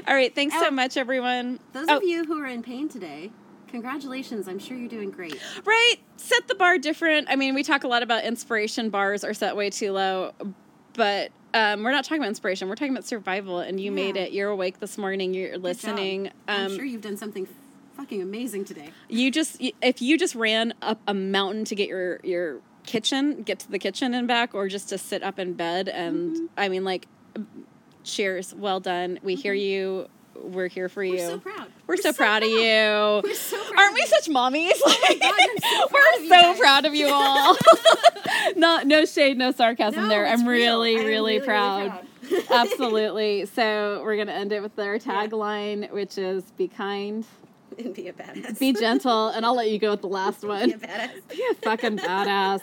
All 0.08 0.16
right 0.16 0.34
thanks 0.34 0.56
so 0.56 0.68
Oh. 0.68 0.72
much 0.72 0.96
everyone. 0.98 1.60
Those 1.74 1.88
Oh. 1.90 1.98
of 1.98 2.04
you 2.04 2.24
who 2.26 2.40
are 2.42 2.48
in 2.48 2.64
pain 2.64 2.88
today, 2.90 3.32
congratulations. 3.72 4.48
I'm 4.48 4.60
sure 4.60 4.78
you're 4.78 4.90
doing 4.90 5.10
great. 5.10 5.40
Right. 5.66 5.96
Set 6.18 6.48
the 6.48 6.56
bar 6.56 6.78
different. 6.78 7.28
I 7.30 7.36
mean, 7.36 7.56
we 7.56 7.64
talk 7.64 7.84
a 7.84 7.88
lot 7.88 8.04
about 8.04 8.24
inspiration 8.24 8.90
bars 8.90 9.24
are 9.24 9.34
set 9.34 9.56
way 9.56 9.70
too 9.70 9.92
low, 9.92 10.34
but 10.94 11.32
um, 11.54 11.84
we're 11.84 11.92
not 11.92 12.04
talking 12.04 12.20
about 12.20 12.30
inspiration. 12.30 12.70
We're 12.70 12.76
talking 12.76 12.94
about 12.94 13.06
survival, 13.06 13.60
and 13.60 13.80
you 13.80 13.92
made 13.92 14.16
it. 14.18 14.32
You're 14.32 14.50
awake 14.50 14.80
this 14.80 14.98
morning. 14.98 15.34
You're 15.34 15.52
Good 15.52 15.64
listening. 15.64 16.32
I'm 16.48 16.68
Um, 16.72 16.76
sure 16.76 16.86
you've 16.86 17.02
done 17.02 17.18
something 17.18 17.48
fucking 17.98 18.22
amazing 18.22 18.66
today. 18.66 18.90
you 19.10 19.30
just 19.32 19.58
if 19.82 20.02
you 20.02 20.18
just 20.18 20.34
ran 20.36 20.74
up 20.82 21.00
a 21.08 21.14
mountain 21.14 21.66
to 21.66 21.76
get 21.76 21.88
your 21.90 22.20
your 22.24 22.60
kitchen, 22.86 23.44
get 23.44 23.60
to 23.60 23.70
the 23.72 23.78
kitchen 23.80 24.14
and 24.14 24.28
back, 24.28 24.56
or 24.56 24.68
just 24.70 24.90
to 24.90 24.98
sit 24.98 25.24
up 25.24 25.40
in 25.40 25.54
bed, 25.54 25.88
and 25.90 26.32
Mm-hmm. 26.36 26.46
I 26.58 26.70
mean, 26.70 26.84
like, 26.86 27.08
cheers, 28.04 28.54
well 28.56 28.80
done. 28.80 29.20
We 29.22 29.36
hear 29.36 29.54
you. 29.54 30.08
We're 30.44 30.68
here 30.68 30.90
for 30.90 31.04
you. 31.04 31.14
We're 31.14 31.30
so 31.30 31.40
proud. 31.40 31.68
Oh 31.68 31.72
we're, 31.88 31.98
so, 31.98 32.14
proud, 32.14 32.44
of 32.44 32.50
you. 32.50 32.58
We're 32.58 33.34
so 33.34 33.64
proud 33.64 33.80
Aren't 33.80 33.94
we 33.96 34.06
such 34.06 34.28
mommies? 34.28 34.72
Oh 34.86 35.16
God, 35.20 35.34
I'm 35.40 35.58
so 35.60 35.88
proud 35.88 36.04
We're 36.22 36.30
so 36.30 36.60
proud 36.60 36.86
of 36.86 36.96
you 36.96 37.10
all. 37.12 37.58
no, 38.56 38.82
no 38.84 39.06
shade, 39.06 39.38
no 39.38 39.52
sarcasm 39.52 40.04
No, 40.04 40.10
there. 40.10 40.26
I'm 40.26 40.48
real. 40.48 40.80
really, 40.80 40.96
I 40.98 41.00
am 41.02 41.06
really, 41.06 41.34
really, 41.38 41.40
proud. 41.46 42.06
really 42.30 42.44
proud. 42.44 42.68
Absolutely. 42.72 43.46
So 43.46 44.02
we're 44.04 44.18
gonna 44.18 44.32
end 44.32 44.52
it 44.54 44.62
with 44.62 44.78
our 44.80 44.98
tagline, 45.00 45.92
which 45.92 46.18
is 46.18 46.44
"Be 46.58 46.68
kind, 46.70 47.26
and 47.78 47.94
be 47.94 48.08
a 48.08 48.14
badass. 48.14 48.58
be 48.58 48.72
gentle," 48.74 49.30
and 49.30 49.46
I'll 49.46 49.56
let 49.56 49.70
you 49.70 49.80
go 49.80 49.92
with 49.92 50.02
the 50.02 50.08
last 50.08 50.44
one. 50.44 50.70
Be 50.70 50.76
a 50.76 50.78
badass. 50.78 51.28
Be 51.30 51.44
a 51.52 51.56
fucking 51.56 51.98
badass. 51.98 52.62